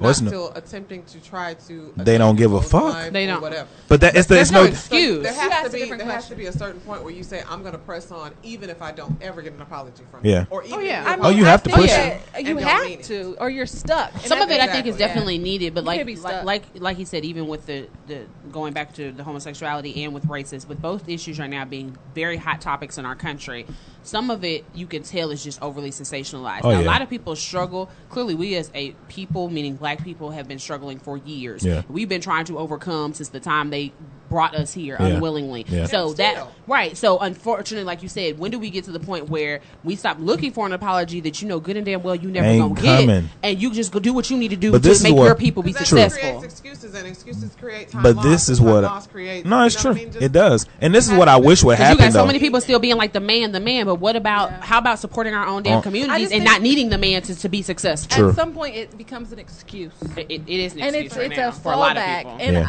not 0.00 0.10
it's 0.10 0.20
no- 0.20 0.28
still 0.28 0.52
attempting 0.54 1.04
to 1.04 1.20
try 1.20 1.54
to? 1.54 1.92
They 1.96 2.18
don't 2.18 2.36
give 2.36 2.52
a 2.52 2.60
fuck. 2.60 3.12
They 3.12 3.26
don't. 3.26 3.40
Whatever. 3.40 3.68
But 3.88 4.00
that 4.00 4.16
it's 4.16 4.26
the, 4.26 4.34
There's 4.34 4.48
it's 4.48 4.52
no 4.52 4.64
no 4.64 4.68
excuse. 4.70 5.22
There 5.22 5.32
You 5.32 5.50
has 5.50 5.66
to 5.66 5.72
be 5.72 5.78
different 5.80 6.02
there 6.02 6.12
has 6.12 6.28
to 6.28 6.34
be 6.34 6.46
a 6.46 6.52
certain 6.52 6.80
point 6.80 7.02
where 7.02 7.12
you 7.12 7.22
say 7.22 7.42
I'm 7.48 7.60
going 7.60 7.72
to 7.72 7.78
press 7.78 8.10
on 8.10 8.32
even 8.42 8.70
if 8.70 8.82
I 8.82 8.92
don't 8.92 9.20
ever 9.22 9.42
get 9.42 9.52
an 9.52 9.62
apology 9.62 10.04
from 10.10 10.24
Yeah. 10.24 10.40
you. 10.40 10.46
Or 10.50 10.62
even 10.64 10.78
oh 10.78 10.80
yeah. 10.80 11.04
I 11.06 11.14
oh, 11.14 11.16
mean, 11.16 11.26
Oh, 11.26 11.28
you 11.30 11.44
have 11.44 11.62
to 11.64 11.70
push 11.70 11.90
that 11.90 12.20
and 12.34 12.46
You 12.46 12.56
have 12.58 13.02
to, 13.02 13.36
or 13.38 13.50
you're 13.50 13.66
stuck. 13.66 14.12
And 14.14 14.22
Some 14.22 14.40
of 14.40 14.50
it, 14.50 14.60
I 14.60 14.66
think, 14.66 14.86
is 14.86 14.94
Exactly, 14.94 15.00
yeah. 15.00 15.06
definitely 15.06 15.38
needed, 15.38 15.74
but 15.74 15.84
like, 15.84 16.06
like, 16.22 16.44
like, 16.44 16.64
like 16.74 16.96
he 16.96 17.04
said, 17.04 17.24
even 17.24 17.46
with 17.46 17.66
the, 17.66 17.88
the 18.06 18.26
going 18.50 18.72
back 18.72 18.94
to 18.94 19.12
the 19.12 19.24
homosexuality 19.24 20.04
and 20.04 20.14
with 20.14 20.26
races, 20.26 20.66
with 20.66 20.80
both 20.80 21.08
issues 21.08 21.38
right 21.38 21.50
now 21.50 21.64
being 21.64 21.96
very 22.14 22.36
hot 22.36 22.60
topics 22.60 22.98
in 22.98 23.06
our 23.06 23.16
country, 23.16 23.66
some 24.02 24.30
of 24.30 24.44
it 24.44 24.64
you 24.74 24.86
can 24.86 25.02
tell 25.02 25.30
is 25.30 25.42
just 25.42 25.60
overly 25.62 25.90
sensationalized. 25.90 26.60
Oh, 26.62 26.70
Now, 26.70 26.80
yeah. 26.80 26.84
A 26.84 26.86
lot 26.86 27.02
of 27.02 27.08
people 27.08 27.34
struggle. 27.36 27.90
Clearly, 28.10 28.34
we 28.34 28.54
as 28.56 28.70
a 28.74 28.92
people, 29.08 29.48
meaning 29.48 29.76
Black 29.84 30.02
people, 30.02 30.30
have 30.30 30.48
been 30.48 30.58
struggling 30.58 30.98
for 30.98 31.18
years. 31.18 31.62
Yeah. 31.62 31.82
We've 31.90 32.08
been 32.08 32.22
trying 32.22 32.46
to 32.46 32.56
overcome 32.56 33.12
since 33.12 33.28
the 33.28 33.38
time 33.38 33.68
they 33.68 33.92
brought 34.34 34.56
us 34.56 34.74
here 34.74 34.96
Yeah. 34.98 35.06
unwillingly. 35.06 35.64
Yeah. 35.68 35.86
So 35.86 36.08
And 36.08 36.16
that 36.16 36.48
right. 36.66 36.96
So 36.96 37.20
unfortunately, 37.20 37.84
like 37.84 38.02
you 38.02 38.08
said, 38.08 38.36
when 38.36 38.50
do 38.50 38.58
we 38.58 38.68
get 38.68 38.82
to 38.86 38.90
the 38.90 38.98
point 38.98 39.28
where 39.30 39.60
we 39.84 39.94
stop 39.94 40.16
looking 40.18 40.50
for 40.50 40.66
an 40.66 40.72
apology 40.72 41.20
that 41.20 41.40
you 41.40 41.46
know 41.46 41.60
good 41.60 41.76
and 41.76 41.86
damn 41.86 42.02
well 42.02 42.16
you 42.16 42.30
never 42.32 42.48
Ain't 42.48 42.76
gonna 42.76 43.06
get, 43.06 43.24
and 43.44 43.62
you 43.62 43.70
just 43.72 43.92
go 43.92 44.00
do 44.00 44.12
what 44.12 44.28
you 44.30 44.36
need 44.36 44.48
to 44.48 44.56
do 44.56 44.72
But 44.72 44.82
to 44.82 44.90
is 44.90 45.04
make 45.04 45.14
what- 45.14 45.26
your 45.26 45.36
people 45.36 45.62
be 45.62 45.72
Because 45.72 45.88
that 45.90 46.10
successful. 46.10 46.40
creates 46.40 46.52
excuses 46.52 46.94
and 46.94 47.06
excuses 47.06 47.54
create 47.60 47.90
time 47.90 48.02
But 48.02 48.16
lost, 48.16 48.28
this 48.28 48.48
is 48.48 48.60
what 48.60 48.82
lost 48.82 49.12
creates, 49.12 49.46
No, 49.46 49.64
it's 49.64 49.76
you 49.84 49.90
know 49.90 49.94
true. 49.94 50.02
I 50.02 50.04
mean? 50.06 50.14
It 50.20 50.32
does. 50.32 50.66
And 50.80 50.92
this 50.92 51.06
is 51.08 51.16
what 51.16 51.28
I 51.28 51.36
wish 51.36 51.62
would 51.62 51.68
would 51.68 51.76
'Cause 51.76 51.78
you 51.78 51.84
happen 51.84 52.04
got 52.06 52.12
so 52.12 52.18
though. 52.18 52.26
many 52.26 52.40
people 52.40 52.60
still 52.60 52.80
being 52.80 52.96
like 52.96 53.12
the 53.12 53.20
man, 53.20 53.52
the 53.52 53.60
man, 53.60 53.86
but 53.86 53.96
what 54.00 54.16
about 54.16 54.50
Yeah. 54.50 54.56
how 54.62 54.78
about 54.78 54.98
supporting 54.98 55.32
our 55.34 55.46
own 55.46 55.62
damn 55.62 55.78
Oh. 55.78 55.82
communities 55.82 56.32
and 56.32 56.42
not 56.44 56.60
needing 56.60 56.88
the 56.90 56.98
man 56.98 57.22
to, 57.22 57.36
to 57.36 57.48
be 57.48 57.62
successful? 57.62 58.16
True. 58.16 58.28
At 58.30 58.34
some 58.34 58.52
point, 58.52 58.74
it 58.74 58.98
becomes 58.98 59.30
an 59.30 59.38
excuse. 59.38 59.92
It, 60.16 60.26
it- 60.28 60.42
it 60.48 60.60
is 60.60 60.72
an 60.74 60.80
and 60.80 60.88
excuse 60.96 61.04
it's 61.12 61.16
right 61.16 61.30
it's 61.30 61.36
now 61.38 61.48
a 61.50 61.52
for 61.52 61.72
a 61.72 61.76
lot 61.76 61.96
of 61.96 62.02
fallback. 62.02 62.36
And 62.40 62.56
Yeah. 62.56 62.68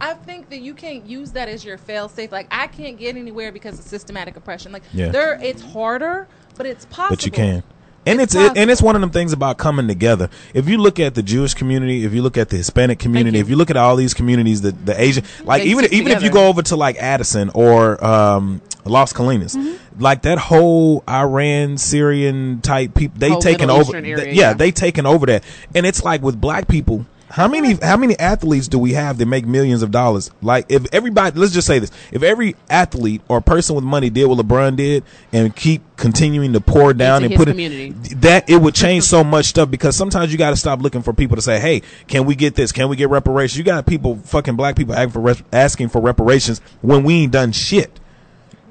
I, 0.00 0.10
I 0.10 0.14
think 0.14 0.48
that 0.50 0.60
you 0.60 0.74
can't 0.74 1.04
use 1.06 1.32
that 1.32 1.48
as 1.48 1.64
your 1.64 1.78
fail 1.78 2.08
safe. 2.08 2.32
Like 2.32 2.46
I 2.50 2.66
can't 2.66 2.98
get 2.98 3.16
anywhere 3.16 3.52
because 3.52 3.78
of 3.78 3.84
systematic 3.84 4.36
oppression. 4.36 4.72
Like 4.72 4.82
Yeah. 4.92 5.08
there, 5.10 5.38
it's 5.42 5.62
harder, 5.62 6.26
but 6.56 6.66
it's 6.66 6.84
possible. 6.86 7.16
But 7.16 7.26
you 7.26 7.32
can. 7.32 7.62
And 8.06 8.18
it's, 8.18 8.34
It's 8.34 8.52
it, 8.52 8.56
and 8.56 8.70
it's 8.70 8.80
one 8.80 8.94
of 8.94 9.02
them 9.02 9.10
things 9.10 9.34
about 9.34 9.58
coming 9.58 9.86
together. 9.86 10.30
If 10.54 10.70
you 10.70 10.78
look 10.78 10.98
at 10.98 11.14
the 11.14 11.22
Jewish 11.22 11.52
community, 11.52 12.02
if 12.06 12.14
you 12.14 12.22
look 12.22 12.38
at 12.38 12.48
the 12.48 12.56
Hispanic 12.56 12.98
community, 12.98 13.36
you. 13.36 13.44
if 13.44 13.50
you 13.50 13.56
look 13.56 13.68
at 13.68 13.76
all 13.76 13.94
these 13.94 14.14
communities, 14.14 14.62
the 14.62 14.72
the 14.72 14.98
Asian, 15.00 15.22
like 15.44 15.62
They 15.62 15.68
even 15.68 15.84
stick 15.84 15.98
even 16.00 16.12
if 16.12 16.22
you 16.22 16.30
go 16.30 16.48
over 16.48 16.62
to 16.62 16.76
like 16.76 16.96
Addison 16.96 17.50
or 17.52 18.02
um, 18.02 18.62
Las 18.86 19.12
Colinas, 19.12 19.54
Mm-hmm. 19.54 20.02
like 20.02 20.22
that 20.22 20.38
whole 20.38 21.04
Iran 21.06 21.76
Syrian 21.76 22.62
type 22.62 22.94
people, 22.94 23.18
they 23.18 23.28
Whole 23.30 23.40
taken 23.42 23.68
over. 23.68 23.82
Eastern 23.82 24.04
th- 24.04 24.16
yeah, 24.18 24.32
yeah. 24.32 24.52
they 24.54 24.70
taken 24.72 25.04
over 25.04 25.26
that, 25.26 25.44
and 25.74 25.84
it's 25.84 26.02
like 26.02 26.22
with 26.22 26.40
black 26.40 26.68
people. 26.68 27.04
How 27.30 27.46
many 27.46 27.74
how 27.74 27.96
many 27.96 28.18
athletes 28.18 28.66
do 28.66 28.76
we 28.76 28.92
have 28.94 29.18
that 29.18 29.26
make 29.26 29.46
millions 29.46 29.82
of 29.82 29.92
dollars? 29.92 30.32
Like 30.42 30.66
if 30.68 30.92
everybody, 30.92 31.38
let's 31.38 31.52
just 31.52 31.66
say 31.66 31.78
this: 31.78 31.92
if 32.10 32.24
every 32.24 32.56
athlete 32.68 33.22
or 33.28 33.40
person 33.40 33.76
with 33.76 33.84
money 33.84 34.10
did 34.10 34.26
what 34.26 34.38
LeBron 34.38 34.74
did 34.74 35.04
and 35.32 35.54
keep 35.54 35.82
continuing 35.96 36.52
to 36.54 36.60
pour 36.60 36.92
down 36.92 37.22
Into 37.22 37.36
and 37.36 37.44
put 37.44 37.48
it, 37.56 38.20
that 38.22 38.50
it 38.50 38.56
would 38.56 38.74
change 38.74 39.04
so 39.14 39.22
much 39.22 39.46
stuff 39.46 39.70
because 39.70 39.94
sometimes 39.94 40.32
you 40.32 40.38
got 40.38 40.50
to 40.50 40.56
stop 40.56 40.80
looking 40.80 41.02
for 41.02 41.12
people 41.12 41.36
to 41.36 41.42
say, 41.42 41.60
"Hey, 41.60 41.82
can 42.08 42.26
we 42.26 42.34
get 42.34 42.56
this? 42.56 42.72
Can 42.72 42.88
we 42.88 42.96
get 42.96 43.10
reparations?" 43.10 43.56
You 43.56 43.62
got 43.62 43.86
people, 43.86 44.16
fucking 44.16 44.56
black 44.56 44.74
people, 44.74 44.96
for 45.10 45.34
asking 45.52 45.90
for 45.90 46.00
reparations 46.00 46.60
when 46.82 47.04
we 47.04 47.14
ain't 47.22 47.32
done 47.32 47.52
shit. 47.52 48.00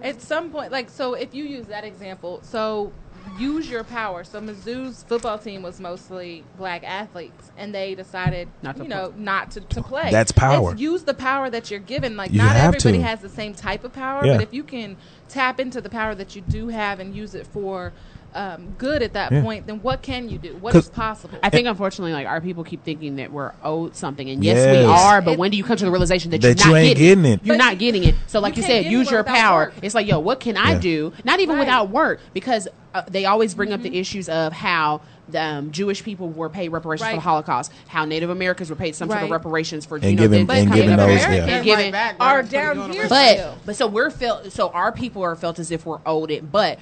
At 0.01 0.21
some 0.21 0.49
point, 0.49 0.73
like 0.73 0.89
so, 0.89 1.13
if 1.13 1.33
you 1.33 1.45
use 1.45 1.67
that 1.67 1.85
example, 1.85 2.41
so 2.43 2.91
use 3.37 3.69
your 3.69 3.83
power. 3.83 4.23
So 4.23 4.39
Mizzou's 4.39 5.03
football 5.03 5.37
team 5.37 5.61
was 5.61 5.79
mostly 5.79 6.43
black 6.57 6.83
athletes, 6.83 7.51
and 7.57 7.73
they 7.75 7.95
decided, 7.95 8.47
Not 8.61 8.77
you 8.77 8.87
know, 8.87 9.13
not 9.17 9.51
to, 9.51 9.61
to 9.61 9.81
play. 9.81 10.11
That's 10.11 10.31
power. 10.31 10.71
It's 10.71 10.81
use 10.81 11.03
the 11.03 11.13
power 11.13 11.49
that 11.49 11.69
you're 11.69 11.79
given. 11.79 12.15
Like 12.17 12.31
You 12.31 12.39
not 12.39 12.55
have 12.55 12.75
everybody 12.75 12.97
to. 12.99 13.03
has 13.03 13.21
the 13.21 13.29
same 13.29 13.53
type 13.53 13.83
of 13.83 13.93
power, 13.93 14.25
Yeah. 14.25 14.37
but 14.37 14.43
if 14.43 14.53
you 14.53 14.63
can 14.63 14.97
tap 15.27 15.59
into 15.59 15.81
the 15.81 15.89
power 15.89 16.15
that 16.15 16.35
you 16.35 16.41
do 16.41 16.69
have 16.69 16.99
and 16.99 17.15
use 17.15 17.35
it 17.35 17.45
for 17.45 17.93
um, 18.35 18.75
good 18.77 19.01
at 19.01 19.13
that 19.13 19.31
Yeah. 19.31 19.41
point, 19.41 19.65
then 19.67 19.77
what 19.81 20.01
can 20.01 20.29
you 20.29 20.37
do? 20.37 20.55
What 20.61 20.75
is 20.75 20.87
possible? 20.89 21.37
I 21.41 21.49
think 21.49 21.67
unfortunately, 21.67 22.13
like 22.13 22.27
our 22.27 22.41
people 22.41 22.63
keep 22.63 22.83
thinking 22.83 23.15
that 23.15 23.31
we're 23.31 23.53
owed 23.63 23.95
something, 23.95 24.29
and 24.29 24.43
yes, 24.43 24.57
we 24.77 24.83
are. 24.85 25.21
But 25.21 25.31
It- 25.33 25.39
when 25.39 25.51
do 25.51 25.57
you 25.57 25.63
come 25.63 25.77
to 25.77 25.85
the 25.85 25.91
realization 25.91 26.31
that, 26.31 26.41
That 26.41 26.59
you're 26.59 26.67
you 26.67 26.73
not 26.73 26.77
ain't 26.79 26.97
getting, 26.97 27.23
getting 27.23 27.33
it. 27.33 27.39
You're 27.45 27.57
But 27.57 27.63
not 27.63 27.77
getting 27.79 28.03
it. 28.03 28.15
So, 28.27 28.39
like 28.39 28.55
you 28.55 28.61
you, 28.61 28.67
said, 28.67 28.85
use 28.85 29.09
your 29.09 29.23
power. 29.23 29.59
work. 29.65 29.73
It's 29.81 29.95
like, 29.95 30.07
yo, 30.07 30.19
what 30.19 30.39
can 30.39 30.57
I 30.57 30.77
do? 30.77 31.11
Not 31.23 31.39
even 31.39 31.55
Right. 31.55 31.61
without 31.61 31.89
work, 31.89 32.19
because 32.33 32.67
uh, 32.93 33.03
they 33.09 33.25
always 33.25 33.53
bring 33.55 33.71
up 33.73 33.81
the 33.81 33.97
issues 33.97 34.29
of 34.29 34.53
how. 34.53 35.01
The, 35.31 35.39
um, 35.39 35.69
Jewish 35.71 36.03
people 36.03 36.27
were 36.29 36.49
paid 36.49 36.69
reparations 36.69 37.07
for 37.07 37.15
the 37.17 37.21
Holocaust. 37.21 37.71
How 37.87 38.03
Native 38.03 38.31
Americans 38.31 38.71
were 38.71 38.75
paid 38.75 38.95
some 38.95 39.11
sort 39.11 39.21
of 39.21 39.29
reparations 39.29 39.85
for 39.85 39.97
And 39.97 40.05
you 40.05 40.15
know, 40.15 40.23
giving- 40.23 40.47
the- 40.47 40.53
and 40.53 40.73
giving 40.73 40.97
those, 40.97 41.21
yeah. 41.21 41.45
and 41.45 41.63
giving 41.63 41.85
Right 41.85 41.91
back, 41.91 42.15
are 42.19 42.37
right 42.37 42.49
before 42.49 42.59
you 42.59 42.73
down 42.73 42.91
here 42.93 43.07
but 43.07 43.57
but 43.63 43.75
so 43.75 43.85
we're 43.85 44.09
felt 44.09 44.51
so 44.51 44.69
our 44.69 44.91
people 44.91 45.21
are 45.21 45.35
felt 45.35 45.59
as 45.59 45.69
if 45.69 45.85
we're 45.85 45.99
owed 46.03 46.31
it 46.31 46.51
but 46.51 46.79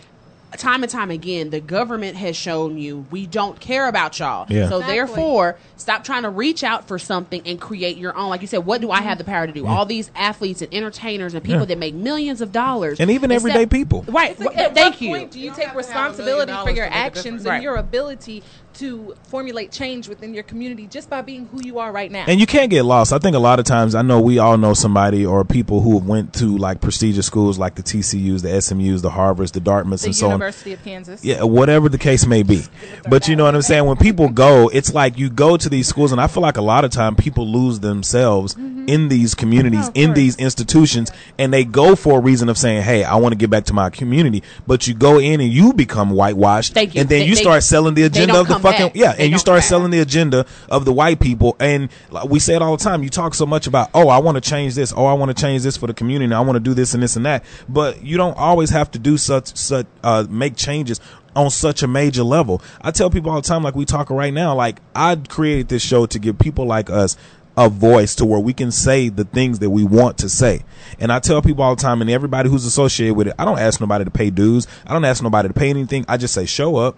time 0.55 0.81
and 0.81 0.89
time 0.91 1.11
again 1.11 1.49
the 1.49 1.59
government 1.59 2.15
has 2.15 2.35
shown 2.35 2.77
you 2.77 3.05
we 3.11 3.25
don't 3.27 3.59
care 3.59 3.87
about 3.89 4.17
y'all 4.17 4.45
Yeah. 4.49 4.69
so 4.69 4.77
Exactly. 4.77 4.95
therefore 4.95 5.57
stop 5.75 6.03
trying 6.05 6.23
to 6.23 6.29
reach 6.29 6.63
out 6.63 6.87
for 6.87 6.97
something 6.97 7.41
and 7.45 7.59
create 7.59 7.97
your 7.97 8.15
own 8.15 8.29
like 8.29 8.39
you 8.41 8.47
said 8.47 8.59
what 8.65 8.79
do 8.79 8.89
i 8.89 9.01
have 9.01 9.17
the 9.17 9.23
power 9.25 9.45
to 9.45 9.51
do 9.51 9.67
all 9.67 9.85
these 9.85 10.09
athletes 10.15 10.61
and 10.61 10.73
entertainers 10.73 11.33
and 11.33 11.43
people 11.43 11.59
Yeah. 11.61 11.65
that 11.65 11.77
make 11.77 11.93
millions 11.95 12.39
of 12.39 12.51
dollars 12.53 12.99
And 12.99 13.11
even 13.11 13.29
Instead- 13.29 13.51
everyday 13.51 13.65
people. 13.65 14.05
right 14.07 14.39
like, 14.39 14.55
Well, 14.55 14.65
at 14.67 14.73
thank 14.73 14.93
what 14.95 15.01
you 15.01 15.09
point 15.09 15.31
do 15.31 15.39
you, 15.39 15.45
You 15.45 15.51
take 15.51 15.57
have 15.57 15.63
to 15.63 15.67
have 15.67 15.75
a 15.75 15.77
responsibility 15.77 16.51
for 16.53 16.69
your 16.71 16.75
dollars 16.75 16.75
to 16.75 16.81
make 16.81 16.91
a 16.91 16.95
actions 16.95 17.41
and 17.41 17.45
Right. 17.51 17.61
your 17.61 17.75
ability 17.75 18.43
to 18.77 19.15
formulate 19.23 19.71
change 19.71 20.07
within 20.07 20.33
your 20.33 20.43
community 20.43 20.87
just 20.87 21.09
by 21.09 21.21
being 21.21 21.47
who 21.51 21.61
you 21.63 21.79
are 21.79 21.91
right 21.91 22.11
now? 22.11 22.25
And 22.27 22.39
you 22.39 22.45
can't 22.45 22.69
get 22.69 22.83
lost. 22.83 23.11
I 23.13 23.19
think 23.19 23.35
a 23.35 23.39
lot 23.39 23.59
of 23.59 23.65
times, 23.65 23.95
I 23.95 24.01
know 24.01 24.19
we 24.21 24.39
all 24.39 24.57
know 24.57 24.73
somebody 24.73 25.25
or 25.25 25.43
people 25.45 25.81
who 25.81 25.97
have 25.99 26.07
went 26.07 26.33
to 26.35 26.57
like 26.57 26.81
prestigious 26.81 27.25
schools 27.25 27.57
like 27.57 27.75
the 27.75 27.83
TCU's, 27.83 28.41
the 28.41 28.61
SMU's, 28.61 29.01
the 29.01 29.09
Harvards, 29.11 29.51
the 29.51 29.59
Dartmouths, 29.59 30.01
The 30.03 30.07
and 30.09 30.15
so 30.15 30.25
on. 30.27 30.31
University 30.33 30.73
of 30.73 30.83
Kansas. 30.83 31.23
Yeah, 31.23 31.43
whatever 31.43 31.89
the 31.89 31.97
case 31.97 32.25
may 32.25 32.43
be. 32.43 32.63
But 33.09 33.27
you 33.27 33.35
know 33.35 33.43
what 33.45 33.55
I'm 33.55 33.61
saying? 33.61 33.85
When 33.85 33.97
people 33.97 34.29
go, 34.29 34.69
it's 34.69 34.93
like 34.93 35.17
you 35.17 35.29
go 35.29 35.57
to 35.57 35.69
these 35.69 35.87
schools, 35.87 36.11
and 36.11 36.21
I 36.21 36.27
feel 36.27 36.43
like 36.43 36.57
a 36.57 36.61
lot 36.61 36.85
of 36.85 36.91
time 36.91 37.15
people 37.15 37.47
lose 37.47 37.79
themselves 37.79 38.55
in 38.55 39.09
these 39.09 39.35
communities, 39.35 39.77
Mm-hmm. 39.89 39.97
Oh, 39.99 40.01
in 40.01 40.13
these 40.13 40.35
institutions, 40.37 41.11
and 41.37 41.53
they 41.53 41.63
go 41.65 41.95
for 41.95 42.19
a 42.19 42.21
reason 42.21 42.49
of 42.49 42.57
saying, 42.57 42.83
"Hey, 42.83 43.03
I 43.03 43.15
want 43.15 43.33
to 43.33 43.37
get 43.37 43.49
back 43.49 43.65
to 43.65 43.73
my 43.73 43.89
community." 43.89 44.43
But 44.65 44.87
you 44.87 44.93
go 44.93 45.19
in 45.19 45.39
and 45.41 45.51
you 45.51 45.73
become 45.73 46.11
whitewashed, 46.11 46.73
Thank 46.73 46.95
you. 46.95 47.01
and 47.01 47.09
then 47.09 47.19
They- 47.21 47.25
you 47.27 47.35
start 47.35 47.63
selling 47.63 47.93
the 47.95 48.03
agenda 48.03 48.39
of 48.39 48.47
the 48.47 48.59
fucking 48.71 48.91
yeah, 48.95 49.15
and 49.17 49.31
you 49.31 49.37
start 49.37 49.57
back. 49.59 49.67
selling 49.67 49.91
the 49.91 49.99
agenda 49.99 50.45
of 50.69 50.85
the 50.85 50.93
white 50.93 51.19
people. 51.19 51.55
And 51.59 51.89
like, 52.09 52.29
we 52.29 52.39
say 52.39 52.55
it 52.55 52.61
all 52.61 52.77
the 52.77 52.83
time. 52.83 53.03
You 53.03 53.09
talk 53.09 53.33
so 53.33 53.45
much 53.45 53.67
about, 53.67 53.89
"Oh, 53.93 54.09
I 54.09 54.19
want 54.19 54.35
to 54.35 54.41
change 54.41 54.75
this. 54.75 54.93
Oh, 54.95 55.05
I 55.05 55.13
want 55.13 55.35
to 55.35 55.41
change 55.41 55.63
this 55.63 55.77
for 55.77 55.87
the 55.87 55.93
community. 55.93 56.33
I 56.33 56.39
want 56.41 56.55
to 56.55 56.59
do 56.59 56.73
this 56.73 56.93
and 56.93 57.01
this 57.01 57.15
and 57.15 57.25
that." 57.25 57.43
But 57.67 58.03
you 58.03 58.17
don't 58.17 58.37
always 58.37 58.69
have 58.71 58.91
to 58.91 58.99
do 58.99 59.17
such 59.17 59.55
such 59.55 59.87
uh, 60.03 60.25
make 60.29 60.55
changes 60.55 60.99
on 61.35 61.49
such 61.51 61.83
a 61.83 61.87
major 61.87 62.23
level. 62.23 62.61
I 62.81 62.91
tell 62.91 63.09
people 63.09 63.31
all 63.31 63.41
the 63.41 63.47
time, 63.47 63.63
like 63.63 63.75
we 63.75 63.85
talk 63.85 64.09
right 64.09 64.33
now, 64.33 64.55
like 64.55 64.79
I 64.95 65.15
created 65.15 65.69
this 65.69 65.83
show 65.83 66.05
to 66.07 66.19
give 66.19 66.39
people 66.39 66.65
like 66.65 66.89
us 66.89 67.15
a 67.55 67.69
voice 67.69 68.13
to 68.15 68.25
where 68.25 68.39
we 68.39 68.53
can 68.53 68.71
say 68.71 69.09
the 69.09 69.23
things 69.23 69.59
that 69.59 69.69
we 69.71 69.83
want 69.83 70.17
to 70.19 70.29
say. 70.29 70.63
And 70.99 71.11
I 71.11 71.19
tell 71.19 71.41
people 71.41 71.63
all 71.63 71.75
the 71.75 71.81
time, 71.81 72.01
and 72.01 72.09
everybody 72.09 72.49
who's 72.49 72.65
associated 72.65 73.15
with 73.15 73.27
it, 73.27 73.33
I 73.39 73.45
don't 73.45 73.57
ask 73.59 73.81
nobody 73.81 74.05
to 74.05 74.11
pay 74.11 74.29
dues. 74.29 74.67
I 74.85 74.93
don't 74.93 75.05
ask 75.05 75.23
nobody 75.23 75.47
to 75.47 75.53
pay 75.53 75.69
anything. 75.69 76.05
I 76.07 76.17
just 76.17 76.35
say, 76.35 76.45
show 76.45 76.75
up, 76.75 76.97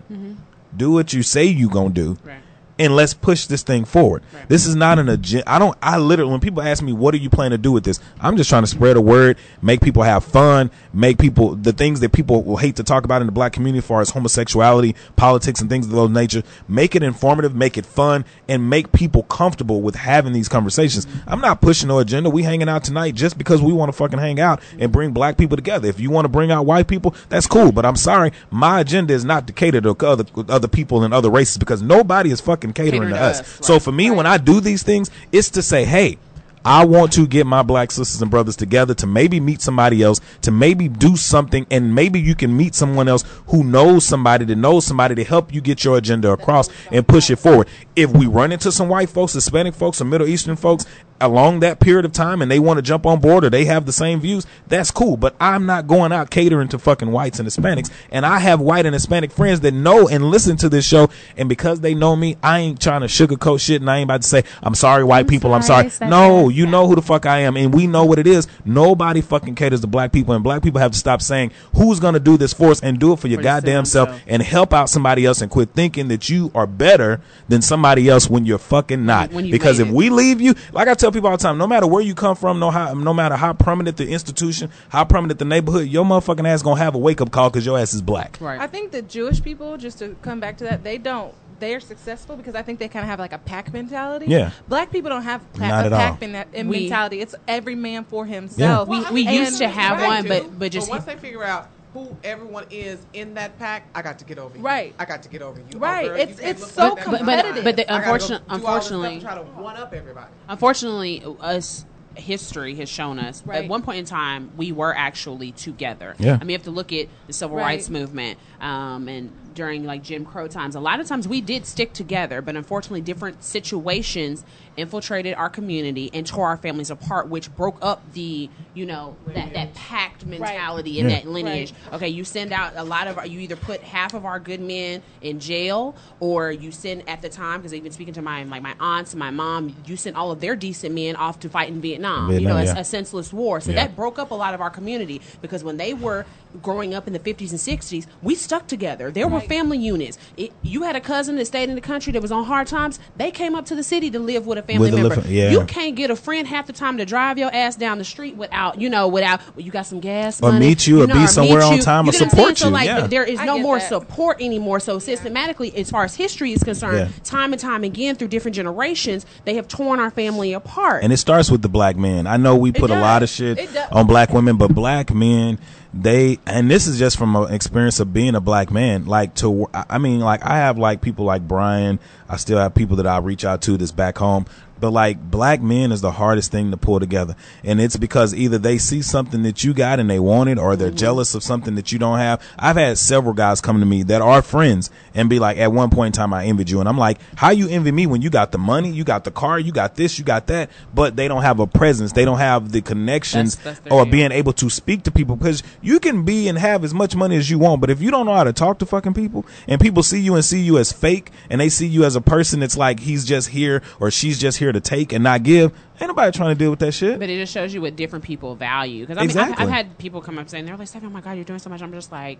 do 0.75 0.91
what 0.91 1.13
you 1.13 1.23
say 1.23 1.45
you 1.45 1.69
gonna 1.69 1.89
do. 1.89 2.17
Right. 2.23 2.41
And 2.79 2.95
let's 2.95 3.13
push 3.13 3.45
this 3.45 3.61
thing 3.61 3.83
forward. 3.83 4.23
This 4.47 4.65
is 4.65 4.73
not 4.73 4.99
an 4.99 5.09
agenda. 5.09 5.49
I 5.51 5.59
don't. 5.59 5.77
I 5.83 5.97
literally, 5.97 6.31
when 6.31 6.39
people 6.39 6.63
ask 6.63 6.81
me, 6.81 6.93
"What 6.93 7.13
are 7.13 7.17
you 7.17 7.29
planning 7.29 7.51
to 7.51 7.61
do 7.61 7.73
with 7.73 7.83
this?" 7.83 7.99
I'm 8.21 8.37
just 8.37 8.49
trying 8.49 8.63
to 8.63 8.67
spread 8.67 8.95
a 8.95 9.01
word, 9.01 9.37
make 9.61 9.81
people 9.81 10.03
have 10.03 10.23
fun, 10.23 10.71
make 10.93 11.17
people 11.17 11.55
the 11.55 11.73
things 11.73 11.99
that 11.99 12.13
people 12.13 12.41
will 12.41 12.55
hate 12.55 12.77
to 12.77 12.83
talk 12.83 13.03
about 13.03 13.21
in 13.21 13.25
the 13.25 13.33
black 13.33 13.51
community, 13.51 13.79
as 13.79 13.85
far 13.85 13.99
as 13.99 14.11
homosexuality, 14.11 14.95
politics, 15.17 15.59
and 15.59 15.69
things 15.69 15.87
of 15.87 15.91
those 15.91 16.09
nature. 16.09 16.41
Make 16.69 16.95
it 16.95 17.03
informative, 17.03 17.53
make 17.53 17.77
it 17.77 17.85
fun, 17.85 18.23
and 18.47 18.69
make 18.69 18.93
people 18.93 19.23
comfortable 19.23 19.81
with 19.81 19.95
having 19.95 20.31
these 20.31 20.47
conversations. 20.47 21.05
Mm-hmm. 21.05 21.29
I'm 21.29 21.41
not 21.41 21.59
pushing 21.59 21.89
no 21.89 21.99
agenda. 21.99 22.29
We 22.29 22.43
hanging 22.43 22.69
out 22.69 22.85
tonight 22.85 23.13
just 23.13 23.37
because 23.37 23.61
we 23.61 23.73
want 23.73 23.89
to 23.89 23.93
fucking 23.93 24.19
hang 24.19 24.39
out 24.39 24.61
and 24.71 24.83
mm-hmm. 24.83 24.91
bring 24.91 25.11
black 25.11 25.37
people 25.37 25.57
together. 25.57 25.89
If 25.89 25.99
you 25.99 26.11
want 26.11 26.25
to 26.25 26.29
bring 26.29 26.49
out 26.49 26.65
white 26.65 26.87
people, 26.87 27.13
that's 27.27 27.45
cool. 27.45 27.73
But 27.73 27.85
I'm 27.85 27.97
sorry, 27.97 28.31
my 28.51 28.79
agenda 28.79 29.13
is 29.13 29.25
not 29.25 29.47
to 29.47 29.53
cater 29.53 29.81
to 29.81 30.07
other 30.07 30.23
other 30.47 30.69
people 30.69 31.03
and 31.03 31.13
other 31.13 31.29
races 31.29 31.57
because 31.57 31.81
nobody 31.81 32.31
is 32.31 32.39
fucking 32.39 32.68
catering 32.73 33.01
Catering 33.01 33.13
to 33.13 33.19
to 33.19 33.23
us. 33.23 33.39
us, 33.41 33.59
So 33.65 33.73
right. 33.73 33.81
for 33.81 33.91
me, 33.91 34.11
when 34.11 34.25
I 34.25 34.37
do 34.37 34.59
these 34.59 34.83
things, 34.83 35.11
it's 35.31 35.49
to 35.51 35.61
say, 35.61 35.85
hey. 35.85 36.17
I 36.65 36.83
want 36.83 37.13
to 37.13 37.25
get 37.25 37.47
my 37.47 37.63
black 37.63 37.89
sisters 37.89 38.21
and 38.21 38.29
brothers 38.29 38.57
together 38.57 38.93
to 38.95 39.07
maybe 39.07 39.39
meet 39.39 39.61
somebody 39.61 40.03
else, 40.03 40.19
to 40.41 40.51
maybe 40.51 40.89
do 40.89 41.15
something, 41.15 41.65
and 41.71 41.95
maybe 41.95 42.19
you 42.19 42.35
can 42.35 42.55
meet 42.55 42.75
someone 42.75 43.07
else 43.07 43.23
who 43.47 43.63
knows 43.63 44.03
somebody 44.03 44.43
that 44.43 44.57
knows 44.57 44.85
somebody 44.85 45.15
to 45.15 45.23
help 45.23 45.53
you 45.53 45.61
get 45.61 45.85
your 45.85 45.97
agenda 45.97 46.29
across 46.31 46.69
and 46.91 47.07
push 47.07 47.29
it 47.31 47.37
forward. 47.37 47.69
If 47.95 48.11
we 48.11 48.27
run 48.27 48.51
into 48.51 48.73
some 48.73 48.89
white 48.89 49.09
folks, 49.09 49.33
Hispanic 49.33 49.73
folks, 49.73 50.01
or 50.01 50.05
Middle 50.05 50.27
Eastern 50.27 50.57
folks 50.57 50.85
along 51.21 51.59
that 51.61 51.79
period 51.79 52.05
of 52.05 52.11
time 52.13 52.41
and 52.41 52.49
they 52.49 52.59
want 52.59 52.77
to 52.77 52.81
jump 52.81 53.05
on 53.05 53.19
board 53.19 53.43
or 53.43 53.49
they 53.49 53.65
have 53.65 53.85
the 53.85 53.91
same 53.91 54.19
views, 54.19 54.45
that's 54.67 54.91
cool. 54.91 55.17
But 55.17 55.35
I'm 55.39 55.65
not 55.65 55.87
going 55.87 56.11
out 56.11 56.29
catering 56.29 56.67
to 56.69 56.79
fucking 56.79 57.11
whites 57.11 57.39
and 57.39 57.47
Hispanics. 57.47 57.91
And 58.11 58.25
I 58.25 58.39
have 58.39 58.59
white 58.61 58.85
and 58.85 58.93
Hispanic 58.93 59.31
friends 59.31 59.59
that 59.61 59.73
know 59.73 60.07
and 60.07 60.25
listen 60.25 60.57
to 60.57 60.69
this 60.69 60.85
show. 60.85 61.09
And 61.37 61.49
because 61.49 61.81
they 61.81 61.93
know 61.93 62.15
me, 62.15 62.37
I 62.43 62.59
ain't 62.59 62.81
trying 62.81 63.01
to 63.01 63.07
sugarcoat 63.07 63.59
shit 63.61 63.81
and 63.81 63.89
I 63.89 63.97
ain't 63.97 64.05
about 64.05 64.21
to 64.21 64.27
say, 64.27 64.43
I'm 64.63 64.75
sorry, 64.75 65.03
white 65.03 65.27
people, 65.27 65.53
I'm 65.53 65.61
sorry, 65.61 65.69
sorry. 65.83 65.87
it's 65.87 65.99
not 66.01 66.09
No, 66.09 66.47
bad. 66.47 66.55
you 66.55 66.65
know 66.65 66.87
who 66.87 66.95
the 66.95 67.01
fuck 67.01 67.25
I 67.25 67.39
am. 67.39 67.57
And 67.57 67.73
we 67.73 67.87
know 67.87 68.05
what 68.05 68.19
it 68.19 68.27
is. 68.27 68.47
Nobody 68.65 69.21
fucking 69.21 69.55
caters 69.55 69.81
to 69.81 69.87
black 69.87 70.11
people. 70.11 70.33
And 70.33 70.43
black 70.43 70.61
people 70.63 70.79
have 70.79 70.91
to 70.91 70.97
stop 70.97 71.21
saying, 71.21 71.51
who's 71.75 71.99
going 71.99 72.13
to 72.13 72.19
do 72.19 72.37
this 72.37 72.53
for 72.53 72.71
us 72.71 72.79
and 72.81 72.99
do 72.99 73.13
it 73.13 73.19
for 73.19 73.27
your 73.27 73.39
For 73.39 73.43
goddamn 73.43 73.69
damn 73.79 73.85
self 73.85 74.09
self. 74.09 74.21
and 74.27 74.41
help 74.41 74.73
out 74.73 74.89
somebody 74.89 75.25
else 75.25 75.41
and 75.41 75.49
quit 75.51 75.69
thinking 75.71 76.07
that 76.09 76.29
you 76.29 76.51
are 76.55 76.67
better 76.67 77.21
than 77.47 77.61
somebody 77.61 78.07
else 78.07 78.29
when 78.29 78.45
you're 78.45 78.57
fucking 78.57 79.05
not. 79.05 79.31
When 79.33 79.45
you 79.45 79.51
because 79.51 79.79
if 79.79 79.87
it. 79.89 79.93
we 79.93 80.09
leave 80.09 80.39
you, 80.41 80.53
like 80.71 80.87
I 80.87 80.93
tell 80.93 81.08
people 81.11 81.29
all 81.29 81.37
the 81.37 81.43
time, 81.43 81.57
no 81.57 81.67
matter 81.67 81.87
where 81.87 82.01
you 82.01 82.15
come 82.15 82.35
from, 82.35 82.59
no 82.59 82.71
how, 82.71 82.93
no 82.93 83.13
matter 83.13 83.35
how 83.35 83.53
prominent 83.53 83.97
the 83.97 84.09
institution, 84.09 84.71
how 84.89 85.05
prominent 85.05 85.39
the 85.39 85.45
neighborhood, 85.45 85.87
your 85.87 86.05
motherfucking 86.05 86.47
ass 86.47 86.61
gonna 86.61 86.79
have 86.79 86.95
a 86.95 86.97
wake 86.97 87.21
up 87.21 87.31
call 87.31 87.49
because 87.49 87.65
your 87.65 87.77
ass 87.77 87.93
is 87.93 88.01
black. 88.01 88.37
Right. 88.39 88.59
I 88.59 88.67
think 88.67 88.91
the 88.91 89.01
Jewish 89.01 89.41
people, 89.43 89.77
just 89.77 89.99
to 89.99 90.15
come 90.21 90.39
back 90.39 90.57
to 90.59 90.63
that, 90.65 90.83
they 90.83 90.97
don't. 90.97 91.33
They 91.59 91.75
are 91.75 91.81
successful 91.81 92.37
because 92.37 92.55
I 92.55 92.61
think 92.61 92.79
they 92.79 92.87
kind 92.87 93.03
of 93.03 93.09
have 93.09 93.19
like 93.19 93.33
a 93.33 93.37
pack 93.37 93.73
mentality. 93.73 94.27
Yeah. 94.29 94.51
Black 94.69 94.91
people 94.93 95.09
don't 95.09 95.23
have 95.23 95.41
pa- 95.53 95.67
Not 95.67 95.83
a 95.83 95.85
at 95.87 95.91
all. 95.93 95.99
pack 95.99 96.21
men- 96.21 96.35
uh, 96.35 96.45
We- 96.63 96.81
mentality. 96.81 97.19
It's 97.19 97.35
every 97.49 97.75
man 97.75 98.05
for 98.05 98.25
himself. 98.25 98.87
We- 98.87 99.03
I 99.03 99.11
we 99.11 99.25
mean, 99.25 99.33
used 99.41 99.57
to 99.57 99.67
have 99.67 99.97
right 99.99 100.07
one, 100.07 100.23
to, 100.23 100.29
but- 100.29 100.57
but 100.59 100.71
just- 100.71 100.89
once 100.89 101.03
they 101.03 101.15
figure 101.17 101.43
out 101.43 101.67
who 102.07 102.17
everyone 102.23 102.65
is 102.69 102.99
in 103.13 103.33
that 103.35 103.57
pack, 103.59 103.87
I 103.93 104.01
got 104.01 104.19
to 104.19 104.25
get 104.25 104.37
over 104.37 104.57
you. 104.57 104.63
Right. 104.63 104.93
I 104.99 105.05
got 105.05 105.23
to 105.23 105.29
get 105.29 105.41
over 105.41 105.59
you. 105.59 105.65
Oh, 105.75 105.79
Right. 105.79 106.07
girl, 106.07 106.15
It's- 106.17 106.39
can't 106.39 106.59
it's 106.59 106.71
so 106.71 106.89
like 106.89 106.95
that. 106.95 107.05
But- 107.05 107.11
but- 107.11 107.17
competitive. 107.19 107.63
but 107.63 107.75
the 107.75 107.83
I 107.91 107.99
gotta 107.99 108.05
go 108.07 108.13
unfortunate- 108.13 108.47
do 108.47 108.53
all 108.53 108.57
this 108.57 108.61
stuff 108.63 108.91
unfortunately- 108.91 109.21
try 109.21 109.35
to 109.35 109.41
one 109.61 109.77
up 109.77 109.93
everybody. 109.93 110.27
unfortunately 110.47 111.23
us 111.41 111.85
history 112.15 112.75
has 112.75 112.89
shown 112.89 113.17
us 113.19 113.43
Right. 113.45 113.63
at 113.63 113.69
one 113.69 113.81
point 113.81 113.99
in 113.99 114.05
time 114.05 114.51
we 114.57 114.71
were 114.73 114.93
actually 114.93 115.51
together 115.53 116.15
Yeah. 116.17 116.33
i 116.33 116.37
mean 116.39 116.49
you 116.49 116.55
have 116.55 116.63
to 116.63 116.71
look 116.71 116.91
at 116.91 117.07
the 117.27 117.33
civil 117.33 117.55
Right. 117.55 117.63
rights 117.63 117.89
movement 117.89 118.37
um, 118.59 119.07
and 119.07 119.31
during 119.53 119.85
like 119.85 120.03
jim 120.03 120.25
crow 120.25 120.47
times. 120.47 120.75
A 120.75 120.79
lot 120.79 120.99
of 120.99 121.07
times 121.07 121.27
we 121.27 121.41
did 121.41 121.65
stick 121.65 121.93
together 121.93 122.41
but 122.41 122.55
unfortunately 122.55 123.01
different 123.01 123.43
situations 123.43 124.43
infiltrated 124.77 125.33
our 125.35 125.49
community 125.49 126.09
and 126.13 126.25
tore 126.25 126.47
our 126.47 126.57
families 126.57 126.89
apart 126.89 127.27
which 127.27 127.53
broke 127.55 127.77
up 127.81 128.01
the 128.13 128.49
you 128.73 128.85
know 128.85 129.15
that, 129.27 129.53
that 129.53 129.73
packed 129.73 130.25
mentality 130.25 130.99
and 130.99 131.09
Yeah. 131.09 131.17
that 131.19 131.27
lineage. 131.27 131.73
Okay 131.93 132.07
you 132.09 132.23
send 132.23 132.53
out 132.53 132.73
a 132.75 132.83
lot 132.83 133.07
of 133.07 133.17
our, 133.17 133.25
you 133.25 133.39
either 133.39 133.55
put 133.57 133.81
half 133.81 134.13
of 134.13 134.25
our 134.25 134.39
good 134.39 134.61
men 134.61 135.01
in 135.21 135.39
jail 135.39 135.95
or 136.19 136.51
you 136.51 136.71
send 136.71 137.07
at 137.09 137.21
the 137.21 137.29
time 137.29 137.59
because 137.59 137.73
even 137.73 137.91
speaking 137.91 138.13
to 138.13 138.21
my 138.21 138.43
like 138.43 138.61
my 138.61 138.75
aunts 138.79 139.13
and 139.13 139.19
my 139.19 139.31
mom 139.31 139.75
you 139.85 139.97
sent 139.97 140.15
all 140.15 140.31
of 140.31 140.39
their 140.39 140.55
decent 140.55 140.95
men 140.95 141.15
off 141.15 141.39
to 141.41 141.49
fight 141.49 141.69
in 141.69 141.81
vietnam, 141.81 142.31
you 142.31 142.41
know 142.47 142.57
it's 142.57 142.73
yeah. 142.73 142.79
a 142.79 142.83
senseless 142.85 143.33
war. 143.33 143.59
So 143.59 143.71
Yeah. 143.71 143.87
that 143.87 143.95
broke 143.95 144.17
up 144.19 144.31
a 144.31 144.35
lot 144.35 144.53
of 144.53 144.61
our 144.61 144.69
community 144.69 145.21
because 145.41 145.63
when 145.63 145.77
they 145.77 145.93
were 145.93 146.25
growing 146.63 146.93
up 146.95 147.05
in 147.05 147.13
the 147.13 147.19
50s 147.19 147.51
and 147.51 147.59
60s 147.59 148.07
we 148.23 148.33
stuck 148.35 148.65
together. 148.67 149.11
There 149.11 149.27
were 149.27 149.39
family 149.49 149.77
units 149.77 150.17
it, 150.37 150.51
you 150.61 150.83
had 150.83 150.95
a 150.95 151.01
cousin 151.01 151.35
that 151.35 151.45
stayed 151.45 151.67
in 151.69 151.75
the 151.75 151.81
country 151.81 152.13
that 152.13 152.21
was 152.21 152.31
on 152.31 152.45
hard 152.45 152.67
times 152.67 152.99
they 153.17 153.31
came 153.31 153.55
up 153.55 153.65
to 153.65 153.75
the 153.75 153.83
city 153.83 154.09
to 154.11 154.19
live 154.19 154.45
with 154.47 154.57
a 154.57 154.61
family 154.63 154.91
With 154.91 154.99
member 155.01 155.15
live- 155.15 155.29
yeah. 155.31 155.49
you 155.51 155.65
can't 155.65 155.95
get 155.95 156.11
a 156.11 156.15
friend 156.15 156.47
half 156.47 156.67
the 156.67 156.73
time 156.73 156.97
to 156.99 157.05
drive 157.05 157.37
your 157.37 157.53
ass 157.53 157.75
down 157.75 157.97
the 157.97 158.03
street 158.05 158.35
without 158.37 158.79
you 158.79 158.89
know 158.89 159.07
without 159.07 159.41
well, 159.55 159.65
you 159.65 159.71
got 159.71 159.87
some 159.87 159.99
gas 159.99 160.41
Or 160.41 160.51
money, 160.53 160.67
meet 160.67 160.87
you 160.87 161.01
or 161.03 161.07
know, 161.07 161.15
be 161.15 161.27
somewhere 161.27 161.59
meet 161.59 161.65
on 161.65 161.75
you. 161.77 161.81
time 161.81 162.05
you 162.05 162.09
or 162.09 162.11
get 162.13 162.21
what 162.21 162.25
I'm 162.25 162.29
support 162.29 162.47
saying? 162.47 162.55
so 162.57 162.67
you, 162.67 162.73
like 162.73 162.85
yeah. 162.87 163.07
there 163.07 163.23
is 163.25 163.39
no 163.41 163.57
more 163.59 163.79
that. 163.79 163.89
support 163.89 164.41
anymore 164.41 164.79
so 164.79 164.99
systematically 164.99 165.75
as 165.75 165.89
far 165.89 166.03
as 166.05 166.15
history 166.15 166.53
is 166.53 166.63
concerned 166.63 166.97
Yeah. 166.97 167.09
time 167.23 167.51
and 167.51 167.59
time 167.59 167.83
again 167.83 168.15
through 168.15 168.27
different 168.29 168.55
generations 168.55 169.25
they 169.45 169.55
have 169.55 169.67
torn 169.67 169.99
our 169.99 170.11
family 170.11 170.53
apart 170.53 171.03
And 171.03 171.11
it 171.11 171.17
starts 171.17 171.49
with 171.49 171.61
the 171.61 171.69
black 171.69 171.95
man. 171.97 172.27
I 172.27 172.37
know 172.37 172.55
we 172.55 172.71
put 172.71 172.91
a 172.91 172.99
lot 172.99 173.23
of 173.23 173.29
shit 173.29 173.59
on 173.91 174.05
black 174.07 174.31
women, 174.31 174.57
but 174.57 174.73
black 174.73 175.13
men, 175.13 175.57
they, 175.93 176.37
and 176.45 176.69
this 176.69 176.87
is 176.87 176.99
just 176.99 177.17
from 177.17 177.35
an 177.35 177.53
experience 177.53 177.99
of 177.99 178.13
being 178.13 178.35
a 178.35 178.41
black 178.41 178.69
man. 178.69 179.05
Like 179.05 179.33
to, 179.35 179.67
I 179.73 179.97
mean, 179.97 180.19
like 180.19 180.45
I 180.45 180.57
have 180.57 180.77
like 180.77 181.01
people 181.01 181.25
like 181.25 181.47
Brian. 181.47 181.99
I 182.27 182.37
still 182.37 182.59
have 182.59 182.75
people 182.75 182.97
that 182.97 183.07
I 183.07 183.17
reach 183.17 183.43
out 183.43 183.61
to 183.63 183.77
that's 183.77 183.91
back 183.91 184.17
home. 184.17 184.45
But 184.79 184.91
like 184.91 185.19
black 185.19 185.61
men 185.61 185.91
is 185.91 186.01
the 186.01 186.11
hardest 186.11 186.51
thing 186.51 186.71
to 186.71 186.77
pull 186.77 186.99
together. 186.99 187.35
And 187.63 187.81
it's 187.81 187.97
because 187.97 188.33
either 188.33 188.57
they 188.57 188.77
see 188.77 189.01
something 189.01 189.43
that 189.43 189.63
you 189.63 189.73
got 189.73 189.99
and 189.99 190.09
they 190.09 190.19
want 190.19 190.49
it 190.49 190.57
or 190.57 190.75
they're 190.75 190.89
mm-hmm. 190.89 190.97
jealous 190.97 191.35
of 191.35 191.43
something 191.43 191.75
that 191.75 191.91
you 191.91 191.99
don't 191.99 192.19
have. 192.19 192.41
I've 192.57 192.77
had 192.77 192.97
several 192.97 193.33
guys 193.33 193.61
come 193.61 193.79
to 193.79 193.85
me 193.85 194.03
that 194.03 194.21
are 194.21 194.41
friends 194.41 194.89
and 195.13 195.29
be 195.29 195.39
like, 195.39 195.57
at 195.57 195.71
one 195.71 195.89
point 195.89 196.15
in 196.15 196.19
time, 196.19 196.33
I 196.33 196.45
envied 196.45 196.69
you. 196.69 196.79
And 196.79 196.87
I'm 196.87 196.97
like, 196.97 197.19
how 197.35 197.49
you 197.49 197.67
envy 197.69 197.91
me 197.91 198.07
when 198.07 198.21
you 198.21 198.29
got 198.29 198.51
the 198.51 198.57
money, 198.57 198.91
you 198.91 199.03
got 199.03 199.23
the 199.23 199.31
car, 199.31 199.59
you 199.59 199.71
got 199.71 199.95
this, 199.95 200.17
you 200.17 200.25
got 200.25 200.47
that, 200.47 200.69
but 200.93 201.15
they 201.15 201.27
don't 201.27 201.41
have 201.41 201.59
a 201.59 201.67
presence. 201.67 202.13
They 202.13 202.25
don't 202.25 202.37
have 202.37 202.71
the 202.71 202.81
connections 202.81 203.55
That's- 203.55 203.79
that's 203.79 203.93
or 203.93 204.05
deal. 204.05 204.11
being 204.11 204.31
able 204.31 204.53
to 204.53 204.69
speak 204.69 205.03
to 205.03 205.11
people 205.11 205.35
because 205.35 205.63
you 205.81 205.99
can 205.99 206.23
be 206.23 206.47
and 206.47 206.57
have 206.57 206.83
as 206.83 206.93
much 206.93 207.15
money 207.15 207.35
as 207.35 207.49
you 207.49 207.59
want. 207.59 207.81
But 207.81 207.89
if 207.89 208.01
you 208.01 208.11
don't 208.11 208.25
know 208.25 208.33
how 208.33 208.43
to 208.43 208.53
talk 208.53 208.79
to 208.79 208.85
fucking 208.85 209.13
people 209.13 209.45
and 209.67 209.79
people 209.79 210.03
see 210.03 210.19
you 210.19 210.35
and 210.35 210.43
see 210.43 210.59
you 210.59 210.77
as 210.77 210.91
fake 210.91 211.31
and 211.49 211.59
they 211.59 211.69
see 211.69 211.87
you 211.87 212.05
as 212.05 212.15
a 212.15 212.21
person 212.21 212.59
that's 212.59 212.77
like, 212.77 212.99
he's 212.99 213.25
just 213.25 213.49
here 213.49 213.81
or 213.99 214.11
she's 214.11 214.39
just 214.39 214.57
here 214.57 214.68
to 214.71 214.79
take 214.79 215.13
and 215.13 215.23
not 215.23 215.43
give, 215.43 215.71
ain't 216.01 216.09
nobody 216.09 216.35
trying 216.37 216.55
to 216.55 216.59
deal 216.59 216.69
with 216.69 216.79
that 216.79 216.91
shit. 216.93 217.19
But 217.19 217.29
it 217.29 217.37
just 217.37 217.53
shows 217.53 217.73
you 217.73 217.81
what 217.81 217.95
different 217.95 218.25
people 218.25 218.55
value. 218.55 219.01
Because 219.05 219.17
I 219.17 219.21
mean, 219.21 219.29
Exactly. 219.29 219.55
I've, 219.63 219.69
I've 219.69 219.73
had 219.73 219.97
people 219.97 220.21
come 220.21 220.37
up 220.37 220.49
saying 220.49 220.65
they're 220.65 220.77
like, 220.77 220.87
"Stephanie, 220.87 221.09
oh 221.11 221.13
my 221.13 221.21
god, 221.21 221.33
you're 221.33 221.43
doing 221.45 221.59
so 221.59 221.69
much." 221.69 221.81
I'm 221.81 221.91
just 221.91 222.11
like, 222.11 222.39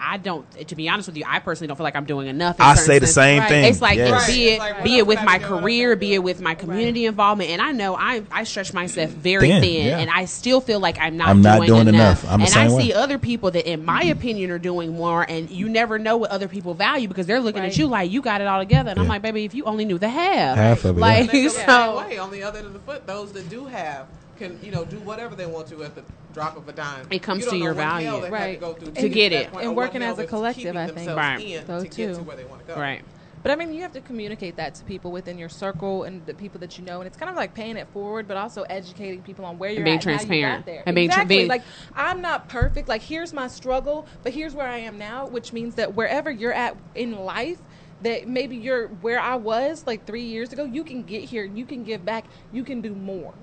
I 0.00 0.16
don't. 0.16 0.48
To 0.68 0.74
be 0.76 0.88
honest 0.88 1.08
with 1.08 1.16
you, 1.16 1.24
I 1.26 1.40
personally 1.40 1.68
don't 1.68 1.76
feel 1.76 1.84
like 1.84 1.96
I'm 1.96 2.04
doing 2.04 2.28
enough. 2.28 2.56
I 2.60 2.74
certain 2.74 2.86
say 2.86 2.98
the 3.00 3.06
senses. 3.06 3.14
same 3.14 3.40
Right. 3.40 3.48
thing. 3.48 3.64
It's 3.64 3.80
like 3.82 3.96
Yes. 3.98 4.12
Right. 4.12 4.26
be 4.28 4.44
it 4.48 4.52
It's 4.52 4.58
like, 4.60 4.84
be 4.84 4.98
it 4.98 5.06
with 5.06 5.16
my 5.16 5.22
am 5.22 5.28
I 5.28 5.38
doing? 5.48 5.60
career, 5.62 5.96
be 5.96 6.14
it 6.14 6.22
with 6.22 6.40
my 6.40 6.54
community 6.54 7.06
involvement, 7.06 7.50
and 7.50 7.60
I 7.62 7.72
know 7.72 7.96
I 7.96 8.22
I 8.30 8.44
stretch 8.44 8.72
myself 8.72 9.10
very 9.10 9.48
Thin, 9.48 9.62
thin, 9.62 9.86
yeah. 9.86 9.98
and 9.98 10.10
I 10.10 10.26
still 10.26 10.60
feel 10.60 10.78
like 10.80 10.98
I'm 11.00 11.16
not 11.16 11.28
I'm 11.28 11.42
not 11.42 11.56
doing, 11.56 11.66
doing 11.68 11.88
enough. 11.88 12.22
enough. 12.24 12.32
I'm 12.32 12.40
the 12.40 12.46
and 12.46 12.54
I 12.54 12.68
same 12.68 12.80
see 12.80 12.92
other 12.92 13.18
people 13.18 13.50
that, 13.52 13.68
in 13.70 13.84
my 13.84 14.02
opinion, 14.04 14.50
are 14.50 14.58
doing 14.58 14.92
more, 14.96 15.22
and 15.28 15.50
you 15.50 15.68
never 15.68 15.98
know 15.98 16.16
what 16.16 16.30
other 16.30 16.46
people 16.48 16.74
value 16.74 17.08
because 17.08 17.26
they're 17.26 17.40
looking 17.40 17.62
at 17.64 17.76
you 17.76 17.86
like 17.88 18.10
you 18.10 18.22
got 18.22 18.40
it 18.40 18.46
all 18.46 18.60
together, 18.60 18.90
and 18.90 19.00
I'm 19.00 19.08
like, 19.08 19.22
baby, 19.22 19.44
if 19.44 19.54
you 19.54 19.64
only 19.64 19.84
knew 19.84 19.98
the 19.98 20.08
half, 20.08 20.56
Half 20.56 20.84
of 20.84 20.96
it, 20.96 21.00
like 21.00 21.30
They 21.32 21.42
go 21.42 21.48
the 21.48 21.50
so. 21.50 21.64
same 21.66 22.08
way. 22.10 22.18
On 22.18 22.30
the 22.30 22.42
other 22.44 22.58
end 22.58 22.68
of 22.68 22.72
the 22.74 22.78
foot, 22.80 22.97
those 23.06 23.32
that 23.32 23.48
do 23.48 23.66
have 23.66 24.06
can 24.38 24.58
you 24.62 24.70
know 24.70 24.84
do 24.84 24.98
whatever 25.00 25.34
they 25.34 25.46
want 25.46 25.66
to 25.68 25.82
at 25.84 25.94
the 25.94 26.02
drop 26.34 26.56
of 26.56 26.68
a 26.68 26.72
dime. 26.72 27.06
It 27.10 27.22
comes 27.22 27.44
You 27.44 27.50
to 27.52 27.56
your 27.56 27.74
value. 27.74 28.10
they've 28.12 28.24
to 28.24 28.30
Right. 28.30 28.60
go 28.60 28.74
through 28.74 28.92
To 28.92 29.08
get 29.08 29.30
get 29.30 29.32
it. 29.32 29.52
point, 29.52 29.66
And 29.66 29.76
working 29.76 30.02
as 30.02 30.18
a 30.18 30.26
collective, 30.26 30.62
keeping 30.64 30.76
I 30.76 30.84
think. 30.86 30.96
themselves 30.98 31.16
Right. 31.18 31.40
in 31.40 31.66
So 31.66 31.78
to 31.78 31.82
get 31.84 31.92
to 31.92 32.14
too. 32.16 32.22
where 32.22 32.36
they 32.36 32.44
want 32.44 32.64
to 32.66 32.74
go. 32.74 32.78
Right. 32.80 33.02
But 33.42 33.52
I 33.52 33.56
mean, 33.56 33.72
you 33.72 33.82
have 33.82 33.92
to 33.92 34.00
communicate 34.00 34.56
that 34.56 34.74
to 34.76 34.84
people 34.84 35.10
within 35.12 35.38
your 35.38 35.48
circle 35.48 36.02
and 36.02 36.26
the 36.26 36.34
people 36.34 36.60
that 36.60 36.76
you 36.76 36.84
know, 36.84 37.00
and 37.00 37.06
it's 37.06 37.16
kind 37.16 37.30
of 37.30 37.36
like 37.36 37.54
paying 37.54 37.76
it 37.76 37.86
forward, 37.92 38.26
but 38.28 38.36
also 38.36 38.62
educating 38.64 39.22
people 39.22 39.44
on 39.44 39.58
where 39.58 39.70
you're 39.70 39.84
being 39.84 39.96
at, 39.98 40.04
and 40.04 40.04
how 40.04 40.10
you 40.12 40.18
transparent. 40.26 40.66
got 40.66 40.72
there. 40.72 40.82
And 40.86 40.94
being 40.96 41.08
tra- 41.10 41.24
being- 41.24 41.48
like 41.48 41.62
I'm 41.96 42.20
not 42.20 42.48
perfect. 42.48 42.88
Like 42.88 43.02
here's 43.02 43.32
my 43.32 43.46
struggle, 43.48 44.06
but 44.22 44.32
here's 44.32 44.54
where 44.54 44.66
I 44.66 44.78
am 44.78 44.98
now, 44.98 45.26
which 45.28 45.52
means 45.52 45.76
that 45.76 45.94
wherever 45.94 46.30
you're 46.30 46.52
at 46.52 46.76
in 46.96 47.12
life, 47.16 47.58
that 48.02 48.28
maybe 48.28 48.56
you're 48.56 48.88
where 48.88 49.18
I 49.18 49.36
was 49.36 49.86
like 49.86 50.06
three 50.06 50.22
years 50.24 50.52
ago, 50.52 50.64
you 50.64 50.84
can 50.84 51.02
get 51.02 51.24
here, 51.24 51.44
you 51.44 51.64
can 51.64 51.84
give 51.84 52.04
back, 52.04 52.24
you 52.52 52.64
can 52.64 52.80
do 52.80 52.94
more. 52.94 53.34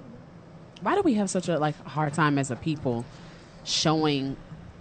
Why 0.82 0.96
do 0.96 1.02
we 1.02 1.16
have 1.16 1.30
such 1.30 1.48
a 1.50 1.58
like 1.60 1.76
hard 1.86 2.14
time 2.14 2.38
as 2.38 2.52
a 2.52 2.56
people 2.56 3.06
showing 3.64 4.38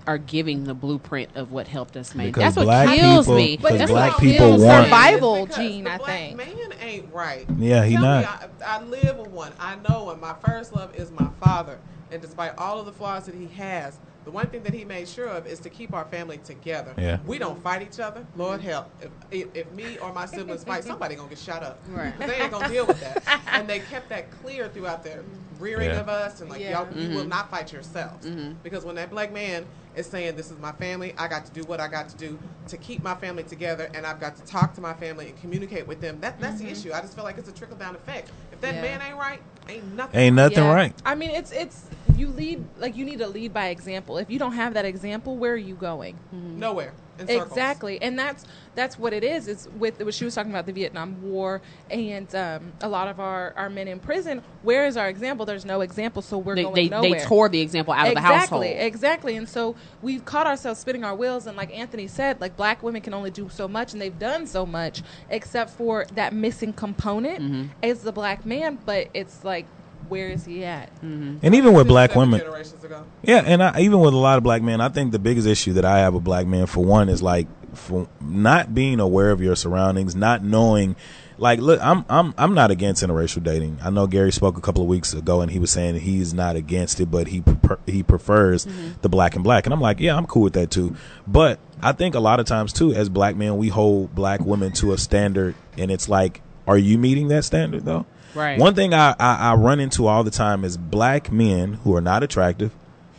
or 0.07 0.19
giving 0.19 0.65
the 0.65 0.75
blueprint 0.75 1.31
of 1.35 1.51
what 1.51 1.67
helped 1.67 1.97
us 1.97 2.15
make? 2.15 2.35
Because 2.35 2.55
That's 2.55 2.67
what 2.67 2.89
kills 2.97 3.27
people- 3.27 3.37
me. 3.37 3.57
because 3.57 3.79
That's 3.79 3.91
black 3.91 4.13
what 4.13 4.21
people 4.21 4.51
want- 4.59 4.85
Survival 4.85 5.47
gene, 5.47 5.87
I 5.87 5.99
think. 5.99 6.37
Man 6.37 6.49
ain't 6.81 7.13
right. 7.13 7.47
Yeah, 7.59 7.85
he 7.85 7.95
Tell 7.95 8.03
not. 8.03 8.21
Me, 8.23 8.57
I, 8.67 8.77
I 8.79 8.83
live 8.83 9.17
with 9.17 9.29
one. 9.31 9.53
I 9.59 9.77
know 9.89 10.11
him. 10.11 10.21
My 10.21 10.35
first 10.47 10.75
love 10.75 10.95
is 10.95 11.11
my 11.11 11.29
father, 11.41 11.79
and 12.13 12.21
despite 12.21 12.53
all 12.59 12.79
of 12.79 12.87
the 12.87 12.93
flaws 12.93 13.25
that 13.27 13.35
he 13.35 13.47
has, 13.57 13.99
the 14.25 14.31
one 14.31 14.47
thing 14.49 14.63
that 14.63 14.73
he 14.73 14.85
made 14.85 15.09
sure 15.09 15.29
of 15.29 15.47
is 15.47 15.59
to 15.61 15.71
keep 15.71 15.93
our 15.93 16.05
family 16.07 16.39
together. 16.39 16.95
Yeah. 16.97 17.19
We 17.27 17.39
don't 17.39 17.63
fight 17.63 17.83
each 17.83 18.01
other. 18.01 18.27
Lord 18.37 18.61
help. 18.61 18.91
If, 19.01 19.11
if, 19.31 19.57
if 19.57 19.73
me 19.73 19.99
or 19.99 20.13
my 20.13 20.27
siblings 20.27 20.65
fight, 20.65 20.85
somebody 20.85 21.15
gonna 21.15 21.29
get 21.29 21.39
shot 21.39 21.63
up. 21.63 21.79
Right. 21.89 22.19
They 22.19 22.41
ain't 22.41 22.51
gonna 22.51 22.69
deal 22.69 22.87
with 22.87 23.01
that. 23.01 23.23
And 23.49 23.69
they 23.69 23.81
kept 23.81 24.09
that 24.09 24.31
clear 24.31 24.69
throughout 24.69 25.05
their 25.05 25.23
rearing 25.59 25.91
Yeah. 25.91 26.01
of 26.01 26.09
us, 26.09 26.41
and 26.41 26.51
like 26.51 26.61
Yeah. 26.61 26.83
y'all, 26.83 26.99
you 26.99 27.11
will 27.11 27.21
mm-hmm. 27.21 27.29
not 27.29 27.51
fight 27.51 27.73
yourselves 27.73 28.27
mm-hmm. 28.27 28.53
because 28.63 28.85
when 28.85 28.97
that 28.97 29.11
black 29.11 29.33
man 29.33 29.65
is 29.97 30.07
saying, 30.07 30.37
"This 30.37 30.51
is 30.51 30.59
my 30.59 30.73
family. 30.73 31.15
I 31.19 31.29
got 31.29 31.47
to 31.47 31.53
do 31.53 31.63
what 31.65 31.81
I 31.81 31.89
got 31.89 32.09
to 32.11 32.17
do 32.17 32.39
to 32.69 32.77
keep 32.77 33.03
my 33.03 33.15
family 33.15 33.43
together, 33.45 33.91
and 33.95 34.07
I've 34.07 34.21
got 34.21 34.37
to 34.37 34.43
talk 34.45 34.75
to 34.75 34.81
my 34.81 34.95
family 34.95 35.29
and 35.29 35.41
communicate 35.41 35.87
with 35.87 36.01
them." 36.01 36.21
That 36.21 36.41
that's 36.41 36.59
the 36.59 36.65
mm-hmm. 36.65 36.73
issue. 36.73 36.93
I 36.93 37.01
just 37.01 37.15
feel 37.15 37.25
like 37.25 37.39
it's 37.39 37.49
a 37.49 37.53
trickle 37.53 37.77
down 37.77 37.95
effect. 37.95 38.31
If 38.53 38.61
that 38.61 38.75
Yeah. 38.75 38.83
man 38.83 39.03
ain't 39.03 39.17
right, 39.17 39.41
ain't 39.69 39.95
nothing. 39.95 40.21
Ain't 40.21 40.37
nothing 40.37 40.65
Yeah. 40.65 40.75
right. 40.75 40.95
I 41.05 41.15
mean, 41.15 41.31
it's 41.31 41.53
it's 41.53 41.85
you 42.17 42.29
lead 42.29 42.65
like 42.79 42.97
you 42.97 43.05
need 43.05 43.19
to 43.19 43.27
lead 43.27 43.53
by 43.53 43.69
example. 43.69 44.19
If 44.19 44.31
you 44.31 44.39
don't 44.39 44.53
have 44.53 44.75
that 44.75 44.85
example, 44.85 45.37
where 45.37 45.53
are 45.53 45.57
you 45.57 45.75
going? 45.75 46.17
nowhere. 46.33 46.93
In 47.19 47.27
circles. 47.29 47.49
Exactly, 47.49 48.03
and 48.03 48.19
that's 48.19 48.45
that's 48.75 48.99
what 48.99 49.13
it 49.13 49.23
is. 49.23 49.47
It's 49.47 49.69
with 49.79 50.01
what 50.03 50.15
she 50.15 50.25
was 50.25 50.35
talking 50.35 50.51
about 50.51 50.67
the 50.67 50.73
Vietnam 50.73 51.23
War 51.23 51.63
and 51.89 52.33
um, 52.35 52.73
a 52.81 52.89
lot 52.89 53.07
of 53.07 53.21
our, 53.21 53.53
our 53.57 53.71
men 53.71 53.87
in 53.87 54.01
prison. 54.01 54.43
Where 54.63 54.85
is 54.87 54.97
our 54.97 55.09
example? 55.09 55.47
There's 55.47 55.65
no 55.65 55.81
example, 55.83 56.23
so 56.23 56.39
we're 56.39 56.57
They, 56.57 56.63
going 56.65 56.75
they, 56.75 56.89
nowhere. 56.89 57.21
they 57.21 57.25
tore 57.25 57.49
the 57.49 57.61
example 57.61 57.95
out 57.95 58.09
of 58.09 58.15
the 58.15 58.19
exactly, 58.21 58.69
household. 58.71 58.87
exactly. 58.87 59.37
And 59.37 59.49
so 59.49 59.77
we've 60.03 60.25
caught 60.25 60.49
ourselves 60.49 60.81
spinning 60.81 61.05
our 61.05 61.15
wheels, 61.15 61.47
and 61.47 61.57
like 61.57 61.73
Anthony 61.77 62.09
said, 62.09 62.41
like 62.41 62.57
black 62.57 62.83
women 62.83 63.01
can 63.01 63.15
only 63.15 63.31
do 63.31 63.49
so 63.49 63.69
much, 63.69 63.93
and 63.93 64.03
they've 64.03 64.19
done 64.19 64.45
so 64.47 64.67
much, 64.67 65.03
except 65.31 65.71
for 65.71 66.07
that 66.15 66.33
missing 66.33 66.73
component 66.73 67.41
Mm-hmm. 67.41 67.65
is 67.83 68.01
the 68.03 68.13
black 68.13 68.45
man. 68.45 68.79
But 68.85 69.09
it's 69.15 69.45
like, 69.45 69.67
where 70.09 70.29
is 70.29 70.45
he 70.45 70.65
at? 70.65 70.95
Mm-hmm. 70.97 71.39
And 71.43 71.55
even 71.55 71.73
with 71.73 71.89
black 71.89 72.15
women, 72.15 72.41
ago. 72.41 73.05
Yeah, 73.23 73.43
and 73.45 73.63
I, 73.63 73.81
even 73.81 74.01
with 74.01 74.15
a 74.15 74.19
lot 74.19 74.39
of 74.39 74.45
black 74.45 74.63
men, 74.63 74.81
I 74.81 74.89
think 74.89 75.13
the 75.13 75.19
biggest 75.19 75.47
issue 75.47 75.75
that 75.75 75.85
I 75.85 75.99
have 75.99 76.15
with 76.15 76.25
black 76.25 76.47
men, 76.47 76.67
for 76.67 76.85
one, 76.85 77.09
is 77.09 77.23
like 77.23 77.47
for 77.77 78.09
not 78.21 78.75
being 78.75 79.01
aware 79.01 79.31
of 79.31 79.41
your 79.41 79.57
surroundings, 79.57 80.15
not 80.15 80.43
knowing. 80.43 80.97
Like, 81.37 81.59
look, 81.59 81.81
I'm 81.83 82.05
I'm 82.09 82.33
I'm 82.39 82.55
not 82.55 82.71
against 82.71 83.03
interracial 83.03 83.43
dating. 83.43 83.79
I 83.83 83.91
know 83.91 84.07
Gary 84.07 84.31
spoke 84.31 84.57
a 84.57 84.61
couple 84.61 84.83
of 84.83 84.89
weeks 84.89 85.13
ago, 85.13 85.41
and 85.41 85.51
he 85.51 85.59
was 85.59 85.71
saying 85.71 85.97
he's 85.97 86.33
not 86.33 86.55
against 86.55 87.01
it, 87.01 87.11
but 87.11 87.27
he 87.27 87.41
prefer, 87.41 87.79
he 87.87 88.03
prefers 88.05 88.67
the 89.03 89.09
black 89.09 89.35
and 89.35 89.43
black. 89.43 89.67
And 89.67 89.73
I'm 89.73 89.81
like, 89.81 89.99
yeah, 89.99 90.17
I'm 90.17 90.27
cool 90.27 90.43
with 90.43 90.53
that 90.53 90.71
too. 90.71 90.95
But 91.27 91.59
I 91.83 91.93
think 91.93 92.15
a 92.15 92.21
lot 92.21 92.39
of 92.39 92.47
times 92.47 92.73
too, 92.73 92.93
as 92.93 93.09
black 93.09 93.35
men, 93.35 93.57
we 93.57 93.69
hold 93.69 94.15
black 94.15 94.41
women 94.41 94.73
to 94.75 94.93
a 94.93 94.99
standard, 94.99 95.57
and 95.77 95.91
it's 95.91 96.09
like, 96.09 96.41
are 96.69 96.79
you 96.79 96.99
meeting 96.99 97.29
that 97.29 97.45
standard 97.45 97.85
though? 97.85 98.07
Right. 98.35 98.59
One 98.59 98.75
thing 98.75 98.93
I, 98.95 99.15
I, 99.19 99.37
I 99.53 99.55
run 99.55 99.81
into 99.81 100.07
all 100.07 100.25
the 100.25 100.31
time 100.31 100.65
is 100.65 100.77
black 100.77 101.31
men 101.31 101.75
who 101.75 101.95
are 101.95 102.01
not 102.01 102.23
attractive, 102.23 102.73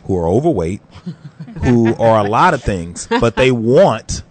who 0.04 0.16
are 0.16 0.28
overweight, 0.28 0.82
who 1.64 1.94
are 1.96 2.24
a 2.24 2.28
lot 2.28 2.54
of 2.54 2.62
things, 2.62 3.06
but 3.08 3.34
they 3.36 3.50
want 3.50 4.22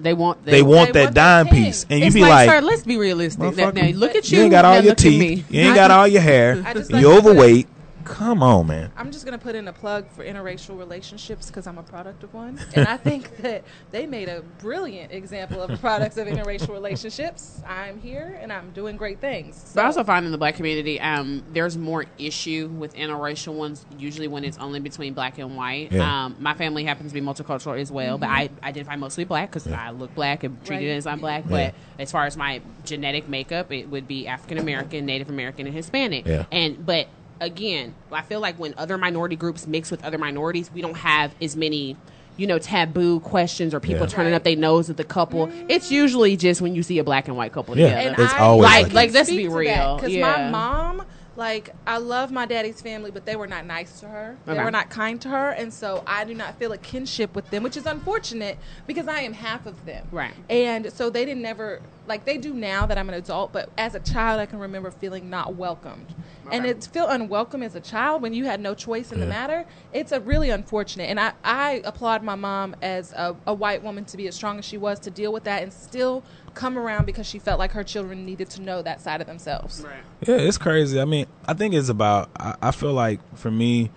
They 0.00 0.14
want 0.14 0.44
they, 0.44 0.62
want 0.62 0.92
they 0.92 1.00
that 1.00 1.04
want 1.04 1.14
dime 1.14 1.48
piece, 1.48 1.86
and 1.88 2.00
you 2.00 2.10
be 2.10 2.20
like, 2.22 2.30
like, 2.30 2.50
sir, 2.50 2.60
let's 2.60 2.82
be 2.82 2.96
realistic. 2.96 3.56
Now, 3.56 3.70
now, 3.70 3.88
look 3.90 4.16
at 4.16 4.30
you. 4.30 4.38
you 4.38 4.44
ain't 4.44 4.50
got 4.50 4.64
all 4.64 4.80
your 4.80 4.94
teeth, 4.96 5.50
you 5.50 5.60
ain't 5.60 5.76
got 5.76 5.90
all 5.90 6.08
your 6.08 6.22
hair, 6.22 6.62
I 6.66 6.72
you 6.72 6.74
like 6.74 6.74
to 6.74 6.82
put 6.82 6.94
it- 7.02 7.04
overweight. 7.06 7.68
Come 8.12 8.42
on, 8.42 8.66
man. 8.66 8.92
I'm 8.96 9.10
just 9.10 9.24
gonna 9.24 9.38
put 9.38 9.54
in 9.54 9.68
a 9.68 9.72
plug 9.72 10.08
for 10.10 10.22
interracial 10.24 10.78
relationships 10.78 11.46
because 11.46 11.66
I'm 11.66 11.78
a 11.78 11.82
product 11.82 12.22
of 12.22 12.34
one, 12.34 12.60
and 12.74 12.86
I 12.86 12.96
think 12.98 13.36
that 13.42 13.64
they 13.90 14.06
made 14.06 14.28
a 14.28 14.42
brilliant 14.58 15.12
example 15.12 15.60
of 15.62 15.80
products 15.80 16.16
of 16.18 16.26
interracial 16.28 16.68
relationships. 16.70 17.60
I'm 17.66 17.98
here 18.00 18.38
and 18.40 18.52
I'm 18.52 18.70
doing 18.72 18.96
great 18.96 19.20
things. 19.20 19.72
But 19.74 19.82
I 19.82 19.86
also 19.86 20.04
find 20.04 20.26
in 20.26 20.32
the 20.32 20.38
black 20.38 20.56
community, 20.56 21.00
um, 21.00 21.42
there's 21.52 21.76
more 21.78 22.04
issue 22.18 22.68
with 22.78 22.94
interracial 22.94 23.54
ones. 23.54 23.86
Usually, 23.98 24.28
when 24.28 24.44
it's 24.44 24.58
only 24.58 24.80
between 24.80 25.14
black 25.14 25.38
and 25.38 25.56
white. 25.56 25.90
Yeah. 25.92 26.24
Um, 26.26 26.36
my 26.38 26.54
family 26.54 26.84
happens 26.84 27.12
to 27.12 27.14
be 27.14 27.24
multicultural 27.24 27.80
as 27.80 27.90
well, 27.90 28.18
but 28.18 28.28
I 28.28 28.50
identify 28.62 28.96
mostly 28.96 29.24
black 29.24 29.50
because 29.50 29.66
I 29.66 29.90
look 29.90 30.14
black 30.14 30.44
and 30.44 30.62
treated 30.64 30.88
Right. 30.88 30.96
as 30.96 31.06
I'm 31.06 31.20
black. 31.20 31.48
But 31.48 31.74
as 31.98 32.10
far 32.12 32.26
as 32.26 32.36
my 32.36 32.60
genetic 32.84 33.28
makeup, 33.28 33.72
it 33.72 33.88
would 33.88 34.06
be 34.06 34.26
African 34.26 34.58
American, 34.58 35.06
Native 35.06 35.30
American, 35.30 35.66
and 35.66 35.74
Hispanic. 35.74 36.26
Yeah. 36.26 36.44
And 36.52 36.84
but 36.84 37.08
again, 37.42 37.94
I 38.10 38.22
feel 38.22 38.40
like 38.40 38.56
when 38.58 38.74
other 38.78 38.96
minority 38.96 39.36
groups 39.36 39.66
mix 39.66 39.90
with 39.90 40.02
other 40.04 40.18
minorities, 40.18 40.70
we 40.72 40.80
don't 40.80 40.96
have 40.96 41.34
as 41.42 41.56
many. 41.56 41.96
You 42.38 42.46
know, 42.46 42.58
taboo 42.58 43.20
questions 43.20 43.74
or 43.74 43.78
people 43.80 44.04
Yeah. 44.04 44.06
turning 44.06 44.32
Right. 44.32 44.36
up 44.38 44.42
their 44.42 44.56
nose 44.56 44.88
at 44.88 44.96
the 44.96 45.04
couple. 45.04 45.50
It's 45.68 45.92
usually 45.92 46.34
just 46.38 46.62
when 46.62 46.74
you 46.74 46.82
see 46.82 46.98
a 46.98 47.04
black 47.04 47.28
and 47.28 47.36
white 47.36 47.52
couple 47.52 47.76
Yeah. 47.76 47.88
together. 47.90 48.08
and 48.08 48.18
It's 48.18 48.32
I, 48.32 48.38
always 48.38 48.70
I 48.70 48.72
like 48.72 48.80
can 48.86 48.88
that. 48.88 48.94
Like, 48.94 49.12
let's 49.12 49.30
be 49.30 49.42
to 49.42 49.48
real. 49.50 49.96
because 49.96 50.12
Yeah. 50.14 50.22
my 50.22 50.50
mom, 50.50 51.02
like, 51.36 51.70
I 51.86 51.98
love 51.98 52.30
my 52.30 52.46
daddy's 52.46 52.80
family, 52.80 53.10
but 53.10 53.24
they 53.26 53.36
were 53.36 53.46
not 53.46 53.64
nice 53.64 54.00
to 54.00 54.08
her. 54.08 54.38
They 54.46 54.54
were 54.54 54.70
not 54.70 54.90
kind 54.90 55.20
to 55.22 55.28
her, 55.28 55.50
and 55.50 55.72
so 55.72 56.02
I 56.06 56.24
do 56.24 56.34
not 56.34 56.58
feel 56.58 56.72
a 56.72 56.78
kinship 56.78 57.34
with 57.34 57.50
them, 57.50 57.62
which 57.62 57.76
is 57.76 57.86
unfortunate 57.86 58.58
because 58.86 59.08
I 59.08 59.20
am 59.20 59.32
half 59.32 59.66
of 59.66 59.84
them. 59.86 60.06
Right. 60.10 60.34
And 60.48 60.92
so 60.92 61.10
they 61.10 61.24
didn't 61.24 61.42
never 61.42 61.80
like 62.04 62.24
they 62.24 62.36
do 62.36 62.52
now 62.52 62.84
that 62.84 62.98
I'm 62.98 63.08
an 63.08 63.14
adult, 63.14 63.52
but 63.52 63.70
as 63.78 63.94
a 63.94 64.00
child, 64.00 64.40
I 64.40 64.46
can 64.46 64.58
remember 64.58 64.90
feeling 64.90 65.30
not 65.30 65.54
welcomed. 65.54 66.14
And 66.50 66.64
Okay. 66.64 66.70
it's 66.70 66.86
feel 66.86 67.06
unwelcome 67.08 67.62
as 67.62 67.76
a 67.76 67.80
child 67.80 68.22
when 68.22 68.34
you 68.34 68.44
had 68.44 68.60
no 68.60 68.74
choice 68.74 69.12
in 69.12 69.20
the 69.20 69.26
matter. 69.26 69.64
It's 69.92 70.10
a 70.10 70.20
really 70.20 70.50
unfortunate, 70.50 71.04
and 71.08 71.18
I 71.20 71.32
I 71.44 71.80
applaud 71.84 72.22
my 72.22 72.34
mom 72.34 72.74
as 72.82 73.12
a, 73.12 73.36
a 73.46 73.54
white 73.54 73.82
woman 73.82 74.04
to 74.06 74.16
be 74.16 74.26
as 74.26 74.34
strong 74.34 74.58
as 74.58 74.64
she 74.64 74.76
was 74.76 74.98
to 75.00 75.10
deal 75.10 75.32
with 75.32 75.44
that 75.44 75.62
and 75.62 75.72
still 75.72 76.24
come 76.54 76.78
around 76.78 77.06
because 77.06 77.26
she 77.26 77.38
felt 77.38 77.58
like 77.58 77.72
her 77.72 77.84
children 77.84 78.24
needed 78.24 78.50
to 78.50 78.62
know 78.62 78.82
that 78.82 79.00
side 79.00 79.20
of 79.20 79.26
themselves. 79.26 79.84
Yeah, 80.26 80.36
it's 80.36 80.58
crazy. 80.58 81.00
I 81.00 81.04
mean, 81.04 81.26
I 81.46 81.54
think 81.54 81.74
it's 81.74 81.88
about. 81.88 82.30
I, 82.36 82.56
I 82.62 82.70
feel 82.70 82.92
like 82.92 83.20
for 83.36 83.50
me, 83.50 83.78
you 83.78 83.84
know, 83.84 83.90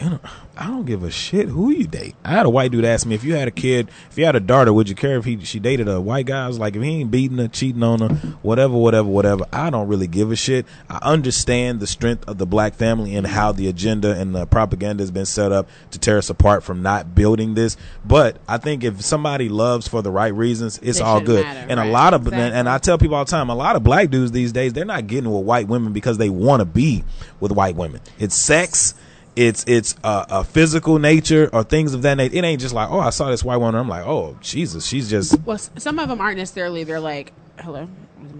I 0.00 0.66
don't 0.66 0.84
give 0.86 1.02
a 1.02 1.10
shit 1.10 1.48
who 1.48 1.70
you 1.70 1.86
date. 1.86 2.14
I 2.24 2.30
had 2.30 2.46
a 2.46 2.50
white 2.50 2.70
dude 2.70 2.84
ask 2.84 3.04
me 3.06 3.14
if 3.16 3.24
you 3.24 3.34
had 3.34 3.48
a 3.48 3.52
kid, 3.52 3.88
if 4.10 4.18
you 4.18 4.24
had 4.24 4.36
a 4.36 4.40
daughter, 4.40 4.72
would 4.72 4.88
you 4.88 4.94
care 4.94 5.16
if 5.18 5.24
he 5.24 5.40
she 5.44 5.58
dated 5.58 5.88
a 5.88 6.00
white 6.00 6.26
guy? 6.26 6.44
I 6.44 6.46
was 6.48 6.58
like, 6.58 6.76
if 6.76 6.82
he 6.82 7.00
ain't 7.00 7.10
beating 7.10 7.38
her, 7.38 7.48
cheating 7.48 7.82
on 7.82 8.00
her, 8.00 8.08
whatever, 8.42 8.76
whatever, 8.76 9.08
whatever. 9.08 9.44
I 9.52 9.70
don't 9.70 9.88
really 9.88 10.06
give 10.06 10.30
a 10.30 10.36
shit. 10.36 10.66
I 10.88 10.98
understand 11.02 11.80
the 11.80 11.86
strength 11.86 12.28
of 12.28 12.38
the 12.38 12.46
black 12.46 12.74
family 12.74 13.16
and 13.16 13.26
how 13.26 13.50
the 13.52 13.66
agenda 13.68 14.12
and 14.12 14.34
the 14.34 14.46
propaganda 14.46 15.02
has 15.02 15.10
been 15.10 15.26
set 15.26 15.50
up 15.52 15.68
to 15.90 15.98
tear 15.98 16.18
us 16.18 16.30
apart 16.30 16.62
from 16.62 16.80
not 16.82 17.14
building 17.14 17.54
this. 17.54 17.76
But 18.04 18.36
I 18.46 18.58
think 18.58 18.84
if 18.84 19.00
somebody 19.02 19.48
loves 19.48 19.88
for 19.88 20.02
the 20.02 20.10
right 20.12 20.34
reasons, 20.34 20.78
it's 20.82 20.98
It 21.00 21.04
all 21.04 21.20
good. 21.20 21.44
matter, 21.44 21.66
and 21.70 21.80
a 21.80 21.86
lot 21.86 22.14
of 22.14 22.22
Exactly. 22.26 22.58
and 22.58 22.68
I 22.68 22.78
tell 22.78 22.98
people 22.98 23.16
all 23.16 23.24
the 23.24 23.30
time, 23.30 23.48
a 23.50 23.54
lot 23.54 23.74
of 23.74 23.82
black 23.82 24.10
dudes 24.10 24.30
these 24.32 24.52
days, 24.52 24.72
they're 24.72 24.84
not 24.84 25.06
getting 25.08 25.30
with 25.32 25.44
white 25.44 25.66
women 25.66 25.92
because 25.92 26.18
they 26.18 26.28
want 26.30 26.60
to 26.60 26.66
be 26.66 27.04
with 27.40 27.52
white 27.52 27.74
women. 27.74 28.00
It's 28.18 28.34
sex. 28.36 28.94
It's 29.38 29.64
it's 29.68 29.94
uh, 30.02 30.26
a 30.28 30.42
physical 30.42 30.98
nature 30.98 31.48
or 31.52 31.62
things 31.62 31.94
of 31.94 32.02
that 32.02 32.16
nature. 32.16 32.34
It 32.34 32.44
ain't 32.44 32.60
just 32.60 32.74
like 32.74 32.90
oh 32.90 32.98
I 32.98 33.10
saw 33.10 33.30
this 33.30 33.44
white 33.44 33.58
woman. 33.58 33.76
I'm 33.80 33.88
like 33.88 34.04
oh 34.04 34.36
Jesus 34.40 34.84
she's 34.84 35.08
just 35.08 35.40
Well, 35.42 35.58
some 35.58 36.00
of 36.00 36.08
them 36.08 36.20
aren't 36.20 36.38
necessarily. 36.38 36.82
They're 36.82 36.98
like, 36.98 37.32
hello. 37.60 37.88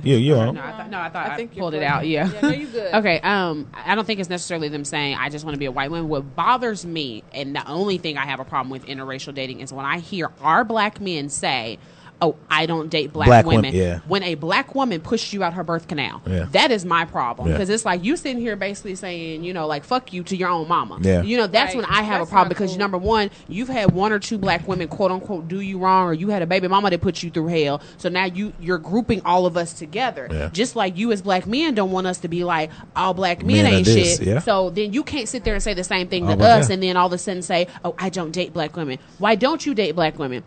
yeah 0.02 0.16
you 0.16 0.34
No, 0.34 0.40
I 0.40 0.72
thought, 0.72 0.90
no, 0.90 0.98
I 0.98 1.08
thought 1.08 1.30
I, 1.30 1.36
think 1.36 1.54
you're 1.54 1.62
pulled 1.62 1.74
it 1.74 1.84
out. 1.84 2.04
Yeah. 2.06 2.28
Yeah, 2.32 2.40
no, 2.40 2.48
you 2.50 2.66
good. 2.66 2.94
okay. 2.94 3.20
Um, 3.20 3.70
I 3.72 3.94
don't 3.94 4.06
think 4.06 4.18
it's 4.18 4.28
necessarily 4.28 4.68
them 4.68 4.84
saying 4.84 5.16
I 5.16 5.28
just 5.28 5.44
want 5.44 5.54
to 5.54 5.58
be 5.58 5.66
a 5.66 5.72
white 5.72 5.92
woman. 5.92 6.08
What 6.08 6.34
bothers 6.34 6.84
me, 6.84 7.22
and 7.32 7.54
the 7.54 7.64
only 7.68 7.98
thing 7.98 8.18
I 8.18 8.26
have 8.26 8.40
a 8.40 8.44
problem 8.44 8.70
with 8.70 8.86
interracial 8.86 9.32
dating 9.32 9.60
is 9.60 9.72
when 9.72 9.86
I 9.86 10.00
hear 10.00 10.32
our 10.40 10.64
black 10.64 11.00
men 11.00 11.28
say. 11.28 11.78
Oh, 12.20 12.34
I 12.50 12.66
don't 12.66 12.88
date 12.88 13.12
black, 13.12 13.26
Black 13.28 13.46
women. 13.46 13.72
women, 13.72 13.74
yeah. 13.74 13.98
When 14.08 14.22
a 14.24 14.34
black 14.34 14.74
woman 14.74 15.00
pushed 15.00 15.32
you 15.32 15.44
out 15.44 15.54
her 15.54 15.62
birth 15.62 15.86
canal, 15.86 16.20
Yeah. 16.26 16.46
that 16.52 16.70
is 16.72 16.84
my 16.84 17.04
problem 17.04 17.46
Yeah. 17.48 17.54
because 17.54 17.68
it's 17.70 17.84
like 17.84 18.02
you 18.04 18.16
sitting 18.16 18.40
here 18.40 18.56
basically 18.56 18.94
saying, 18.96 19.44
you 19.44 19.52
know, 19.52 19.66
like 19.68 19.84
fuck 19.84 20.12
you 20.12 20.22
to 20.24 20.36
your 20.36 20.48
own 20.48 20.66
mama. 20.68 20.98
Yeah. 21.00 21.22
You 21.22 21.36
know, 21.36 21.46
that's 21.46 21.74
Right. 21.74 21.82
when 21.82 21.84
I 21.84 22.02
have 22.02 22.18
That's 22.20 22.30
a 22.30 22.32
problem 22.32 22.48
because 22.48 22.70
cool. 22.72 22.78
number 22.78 22.98
one, 22.98 23.30
you've 23.48 23.68
had 23.68 23.92
one 23.92 24.12
or 24.12 24.18
two 24.18 24.36
black 24.38 24.66
women 24.66 24.88
quote 24.88 25.10
unquote 25.12 25.46
do 25.48 25.60
you 25.60 25.78
wrong, 25.78 26.08
or 26.08 26.12
you 26.14 26.28
had 26.30 26.42
a 26.42 26.46
baby 26.46 26.66
mama 26.66 26.90
that 26.90 27.00
put 27.00 27.22
you 27.22 27.30
through 27.30 27.46
hell. 27.48 27.80
So 27.98 28.08
now 28.08 28.24
you 28.24 28.52
you're 28.60 28.78
grouping 28.78 29.22
all 29.24 29.46
of 29.46 29.56
us 29.56 29.72
together. 29.72 30.28
Yeah. 30.30 30.50
Just 30.52 30.74
like 30.76 30.96
you 30.98 31.12
as 31.12 31.22
black 31.22 31.46
men 31.46 31.74
don't 31.74 31.92
want 31.92 32.06
us 32.08 32.18
to 32.18 32.28
be 32.28 32.42
like 32.42 32.70
all 32.96 33.14
black 33.14 33.44
men, 33.44 33.62
Men 33.64 33.74
ain't 33.74 33.84
this, 33.86 34.18
shit. 34.18 34.26
yeah. 34.26 34.38
So 34.40 34.70
then 34.70 34.92
you 34.92 35.02
can't 35.04 35.28
sit 35.28 35.44
there 35.44 35.54
and 35.54 35.62
say 35.62 35.74
the 35.74 35.84
same 35.84 36.08
thing 36.08 36.26
Oh, 36.26 36.32
to 36.32 36.36
well, 36.36 36.58
us 36.58 36.68
yeah. 36.68 36.74
and 36.74 36.82
then 36.82 36.96
all 36.96 37.06
of 37.06 37.12
a 37.12 37.18
sudden 37.18 37.42
say, 37.42 37.68
"Oh, 37.84 37.94
I 37.98 38.08
don't 38.08 38.32
date 38.32 38.52
black 38.52 38.74
women." 38.76 38.98
Why 39.18 39.34
don't 39.36 39.64
you 39.64 39.74
date 39.74 39.92
black 39.94 40.18
women? 40.18 40.42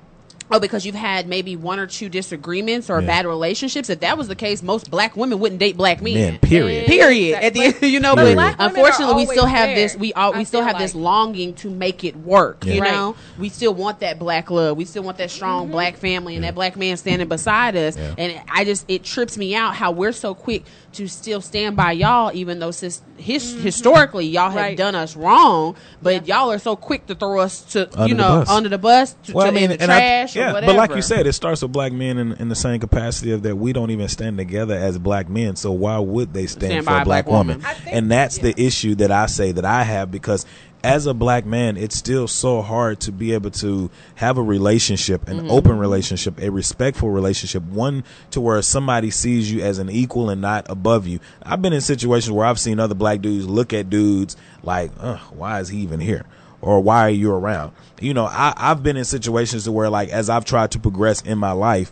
Oh, 0.51 0.59
because 0.59 0.85
you've 0.85 0.95
had 0.95 1.27
maybe 1.27 1.55
one 1.55 1.79
or 1.79 1.87
two 1.87 2.09
disagreements 2.09 2.89
or 2.89 2.99
Yeah. 3.01 3.07
bad 3.07 3.25
relationships. 3.25 3.89
If 3.89 4.01
that 4.01 4.17
was 4.17 4.27
the 4.27 4.35
case, 4.35 4.61
most 4.61 4.91
black 4.91 5.15
women 5.15 5.39
wouldn't 5.39 5.59
date 5.59 5.77
black 5.77 6.01
men. 6.01 6.13
Men, 6.13 6.37
period. 6.39 6.87
Period. 6.87 7.39
At 7.41 7.53
the 7.53 7.61
end, 7.63 7.75
you 7.81 7.99
know, 7.99 8.15
Period. 8.15 8.35
but 8.35 8.55
unfortunately, 8.59 9.15
we 9.15 9.25
still 9.27 9.45
have 9.45 9.69
there, 9.69 9.75
this. 9.75 9.95
We 9.95 10.13
all 10.13 10.33
we 10.33 10.39
I 10.39 10.43
still 10.43 10.61
feel 10.61 10.67
have 10.67 10.77
this 10.79 10.93
longing 10.95 11.53
to 11.55 11.69
make 11.69 12.03
it 12.03 12.15
work. 12.17 12.65
Yeah. 12.65 12.73
You 12.73 12.81
Right. 12.81 12.91
know, 12.91 13.15
we 13.39 13.49
still 13.49 13.73
want 13.73 13.99
that 14.01 14.19
black 14.19 14.51
love. 14.51 14.77
We 14.77 14.85
still 14.85 15.03
want 15.03 15.17
that 15.19 15.31
strong 15.31 15.63
Mm-hmm. 15.63 15.71
black 15.71 15.97
family 15.97 16.35
and 16.35 16.43
that 16.43 16.55
black 16.55 16.75
man 16.75 16.97
standing 16.97 17.27
beside 17.27 17.75
us. 17.75 17.97
Yeah. 17.97 18.13
And 18.17 18.41
I 18.51 18.65
just 18.65 18.85
it 18.89 19.03
trips 19.03 19.37
me 19.37 19.55
out 19.55 19.75
how 19.75 19.91
we're 19.91 20.11
so 20.11 20.33
quick 20.33 20.63
to 20.93 21.07
still 21.07 21.41
stand 21.41 21.75
by 21.75 21.91
y'all, 21.93 22.31
even 22.33 22.59
though 22.59 22.71
sis, 22.71 23.01
his, 23.17 23.53
historically 23.63 24.25
y'all 24.25 24.49
have 24.51 24.61
Mm-hmm. 24.71 24.75
Done 24.75 24.95
us 24.95 25.15
wrong. 25.15 25.75
But 26.01 26.27
y'all 26.27 26.51
are 26.51 26.59
so 26.59 26.75
quick 26.75 27.07
to 27.07 27.15
throw 27.15 27.39
us 27.39 27.61
to 27.73 27.89
Under 27.99 28.07
you 28.07 28.13
know 28.15 28.39
bus. 28.39 28.49
under 28.49 28.69
the 28.69 28.77
bus, 28.77 29.15
to, 29.25 29.33
Well, 29.33 29.45
to 29.45 29.51
I 29.51 29.53
mean, 29.53 29.63
in 29.71 29.77
the 29.77 29.81
and 29.83 29.91
I- 29.91 29.99
trash 29.99 30.35
or 30.35 30.39
yeah, 30.39 30.53
whatever. 30.53 30.73
but 30.73 30.77
like 30.77 30.95
you 30.95 31.01
said, 31.01 31.27
it 31.27 31.33
starts 31.33 31.61
with 31.61 31.71
black 31.71 31.91
men 31.93 32.17
in, 32.17 32.33
in 32.33 32.49
the 32.49 32.55
same 32.55 32.79
capacity 32.79 33.31
of 33.31 33.43
that 33.43 33.55
we 33.55 33.73
don't 33.73 33.91
even 33.91 34.07
stand 34.07 34.37
together 34.37 34.75
as 34.75 34.97
black 34.97 35.29
men. 35.29 35.55
So 35.55 35.71
why 35.71 35.97
would 35.99 36.33
they 36.33 36.45
stand, 36.47 36.71
Stand 36.71 36.85
for 36.85 36.91
by 36.91 36.99
a 36.99 37.01
a 37.01 37.05
black, 37.05 37.25
black 37.25 37.37
woman? 37.37 37.57
woman. 37.59 37.75
Think- 37.75 37.95
and 37.95 38.11
that's 38.11 38.37
yeah. 38.37 38.43
the 38.51 38.61
issue 38.65 38.95
that 38.95 39.11
I 39.11 39.25
say 39.27 39.51
that 39.51 39.65
I 39.65 39.83
have 39.83 40.11
because 40.11 40.45
as 40.83 41.05
a 41.05 41.13
black 41.13 41.45
man, 41.45 41.77
it's 41.77 41.95
still 41.95 42.27
so 42.27 42.61
hard 42.61 42.99
to 43.01 43.11
be 43.11 43.33
able 43.33 43.51
to 43.51 43.89
have 44.15 44.37
a 44.37 44.43
relationship, 44.43 45.27
an 45.27 45.37
Mm-hmm. 45.37 45.51
open 45.51 45.77
relationship, 45.77 46.39
a 46.41 46.49
respectful 46.49 47.09
relationship, 47.09 47.63
one 47.63 48.03
to 48.31 48.41
where 48.41 48.61
somebody 48.61 49.11
sees 49.11 49.51
you 49.51 49.61
as 49.61 49.77
an 49.77 49.89
equal 49.89 50.29
and 50.29 50.41
not 50.41 50.65
above 50.69 51.05
you. 51.07 51.19
I've 51.43 51.61
been 51.61 51.73
in 51.73 51.81
situations 51.81 52.31
where 52.31 52.45
I've 52.45 52.59
seen 52.59 52.79
other 52.79 52.95
black 52.95 53.21
dudes 53.21 53.47
look 53.47 53.73
at 53.73 53.89
dudes 53.89 54.35
like, 54.63 54.91
Ugh, 54.99 55.19
why 55.31 55.59
is 55.59 55.69
he 55.69 55.79
even 55.79 55.99
here? 55.99 56.25
or 56.63 56.79
why 56.79 56.99
are 57.07 57.09
you 57.09 57.33
around? 57.33 57.71
You 57.99 58.13
know, 58.13 58.25
I, 58.25 58.53
I've 58.55 58.83
been 58.83 58.95
in 58.95 59.03
situations 59.05 59.63
to 59.63 59.71
where 59.71 59.89
like 59.89 60.09
as 60.09 60.29
I've 60.29 60.45
tried 60.45 60.69
to 60.71 60.79
progress 60.79 61.21
in 61.21 61.39
my 61.39 61.53
life 61.53 61.91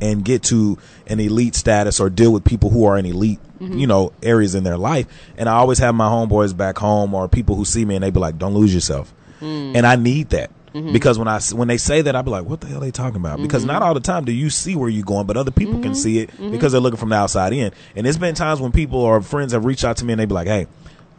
and 0.00 0.24
get 0.24 0.42
to 0.44 0.78
an 1.06 1.20
elite 1.20 1.54
status 1.54 2.00
or 2.00 2.08
deal 2.08 2.32
with 2.32 2.44
people 2.44 2.70
who 2.70 2.86
are 2.86 2.96
an 2.96 3.04
elite, 3.04 3.40
Mm-hmm. 3.60 3.78
you 3.78 3.86
know, 3.88 4.12
areas 4.22 4.54
in 4.54 4.62
their 4.62 4.76
life. 4.76 5.06
And 5.36 5.48
I 5.48 5.54
always 5.54 5.78
have 5.78 5.92
my 5.92 6.08
homeboys 6.08 6.56
back 6.56 6.78
home 6.78 7.12
or 7.12 7.26
people 7.28 7.56
who 7.56 7.64
see 7.64 7.84
me 7.84 7.96
and 7.96 8.04
they 8.04 8.10
be 8.10 8.20
like, 8.20 8.38
don't 8.38 8.54
lose 8.54 8.72
yourself. 8.72 9.12
Mm. 9.40 9.76
And 9.76 9.86
I 9.86 9.96
need 9.96 10.30
that. 10.30 10.50
Mm-hmm. 10.74 10.92
Because 10.92 11.18
when 11.18 11.28
I 11.28 11.40
when 11.52 11.66
they 11.66 11.76
say 11.76 12.02
that, 12.02 12.14
I 12.14 12.22
be 12.22 12.30
like, 12.30 12.44
"What 12.44 12.60
the 12.60 12.66
hell 12.66 12.78
are 12.78 12.80
they 12.80 12.90
talking 12.90 13.16
about?" 13.16 13.40
Because 13.40 13.62
mm-hmm. 13.62 13.72
not 13.72 13.82
all 13.82 13.94
the 13.94 14.00
time 14.00 14.24
do 14.24 14.32
you 14.32 14.50
see 14.50 14.76
where 14.76 14.88
you're 14.88 15.04
going, 15.04 15.26
but 15.26 15.36
other 15.36 15.50
people 15.50 15.80
can 15.80 15.94
see 15.94 16.18
it 16.18 16.30
because 16.50 16.72
they're 16.72 16.80
looking 16.80 16.98
from 16.98 17.08
the 17.08 17.16
outside 17.16 17.52
in. 17.52 17.72
And 17.96 18.04
there's 18.04 18.18
been 18.18 18.34
times 18.34 18.60
when 18.60 18.70
people 18.70 19.00
or 19.00 19.20
friends 19.22 19.52
have 19.52 19.64
reached 19.64 19.84
out 19.84 19.96
to 19.98 20.04
me 20.04 20.12
and 20.12 20.20
they 20.20 20.26
be 20.26 20.34
like, 20.34 20.46
"Hey, 20.46 20.66